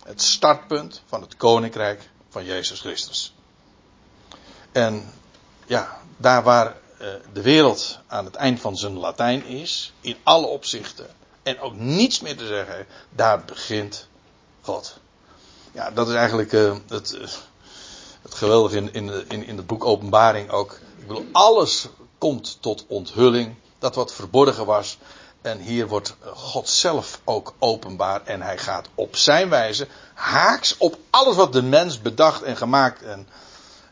het 0.05 0.23
startpunt 0.23 1.03
van 1.07 1.21
het 1.21 1.37
koninkrijk 1.37 2.09
van 2.29 2.45
Jezus 2.45 2.81
Christus. 2.81 3.35
En 4.73 5.13
ja, 5.67 6.01
daar 6.17 6.43
waar 6.43 6.77
eh, 6.99 7.09
de 7.33 7.43
wereld 7.43 7.99
aan 8.07 8.25
het 8.25 8.35
eind 8.35 8.61
van 8.61 8.77
zijn 8.77 8.99
Latijn 8.99 9.45
is, 9.45 9.93
in 10.01 10.17
alle 10.23 10.47
opzichten, 10.47 11.07
en 11.43 11.61
ook 11.61 11.75
niets 11.75 12.21
meer 12.21 12.37
te 12.37 12.47
zeggen 12.47 12.87
daar 13.11 13.45
begint 13.45 14.09
God. 14.61 14.99
Ja, 15.73 15.91
dat 15.91 16.09
is 16.09 16.15
eigenlijk 16.15 16.53
eh, 16.53 16.77
het, 16.89 17.15
eh, 17.15 17.29
het 18.23 18.35
geweldige 18.35 18.77
in, 18.77 18.93
in, 18.93 19.25
in, 19.29 19.47
in 19.47 19.57
het 19.57 19.67
boek 19.67 19.85
Openbaring 19.85 20.51
ook. 20.51 20.79
Ik 20.99 21.07
bedoel, 21.07 21.27
alles 21.33 21.89
komt 22.19 22.59
tot 22.61 22.85
onthulling. 22.87 23.55
Dat 23.83 23.95
wat 23.95 24.13
verborgen 24.13 24.67
was. 24.67 24.99
En 25.41 25.59
hier 25.59 25.89
wordt 25.89 26.17
God 26.35 26.69
zelf 26.69 27.21
ook 27.25 27.55
openbaar. 27.59 28.25
En 28.25 28.43
hij 28.43 28.59
gaat 28.59 28.89
op 28.95 29.17
zijn 29.17 29.49
wijze, 29.49 29.87
haaks 30.15 30.77
op 30.77 30.99
alles 31.11 31.37
wat 31.37 31.53
de 31.53 31.63
mens 31.63 32.01
bedacht 32.01 32.43
en 32.43 32.57
gemaakt 32.57 33.03
en 33.03 33.29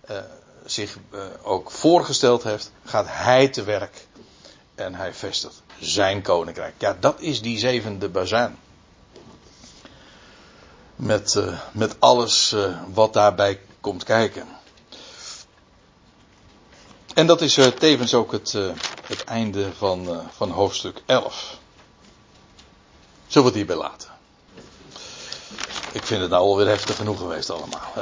eh, 0.00 0.16
zich 0.64 0.96
eh, 1.10 1.20
ook 1.42 1.70
voorgesteld 1.70 2.42
heeft, 2.42 2.72
gaat 2.84 3.06
hij 3.08 3.48
te 3.48 3.62
werk. 3.62 4.06
En 4.74 4.94
hij 4.94 5.14
vestigt 5.14 5.62
zijn 5.78 6.22
koninkrijk. 6.22 6.74
Ja, 6.78 6.96
dat 7.00 7.20
is 7.20 7.42
die 7.42 7.58
zevende 7.58 8.08
bazuin. 8.08 8.58
Met, 10.96 11.34
eh, 11.34 11.60
met 11.72 11.96
alles 11.98 12.56
wat 12.92 13.12
daarbij 13.12 13.60
komt 13.80 14.04
kijken. 14.04 14.59
En 17.14 17.26
dat 17.26 17.40
is 17.40 17.56
eh, 17.56 17.66
tevens 17.66 18.14
ook 18.14 18.32
het, 18.32 18.54
eh, 18.54 18.62
het 19.06 19.24
einde 19.24 19.72
van, 19.76 20.08
eh, 20.08 20.18
van 20.36 20.50
hoofdstuk 20.50 21.02
11. 21.06 21.58
Zullen 23.26 23.52
we 23.52 23.58
het 23.58 23.68
hierbij 23.68 23.76
laten? 23.88 24.08
Ik 25.92 26.04
vind 26.04 26.20
het 26.20 26.30
nou 26.30 26.42
alweer 26.42 26.66
heftig 26.66 26.96
genoeg 26.96 27.18
geweest 27.18 27.50
allemaal. 27.50 27.92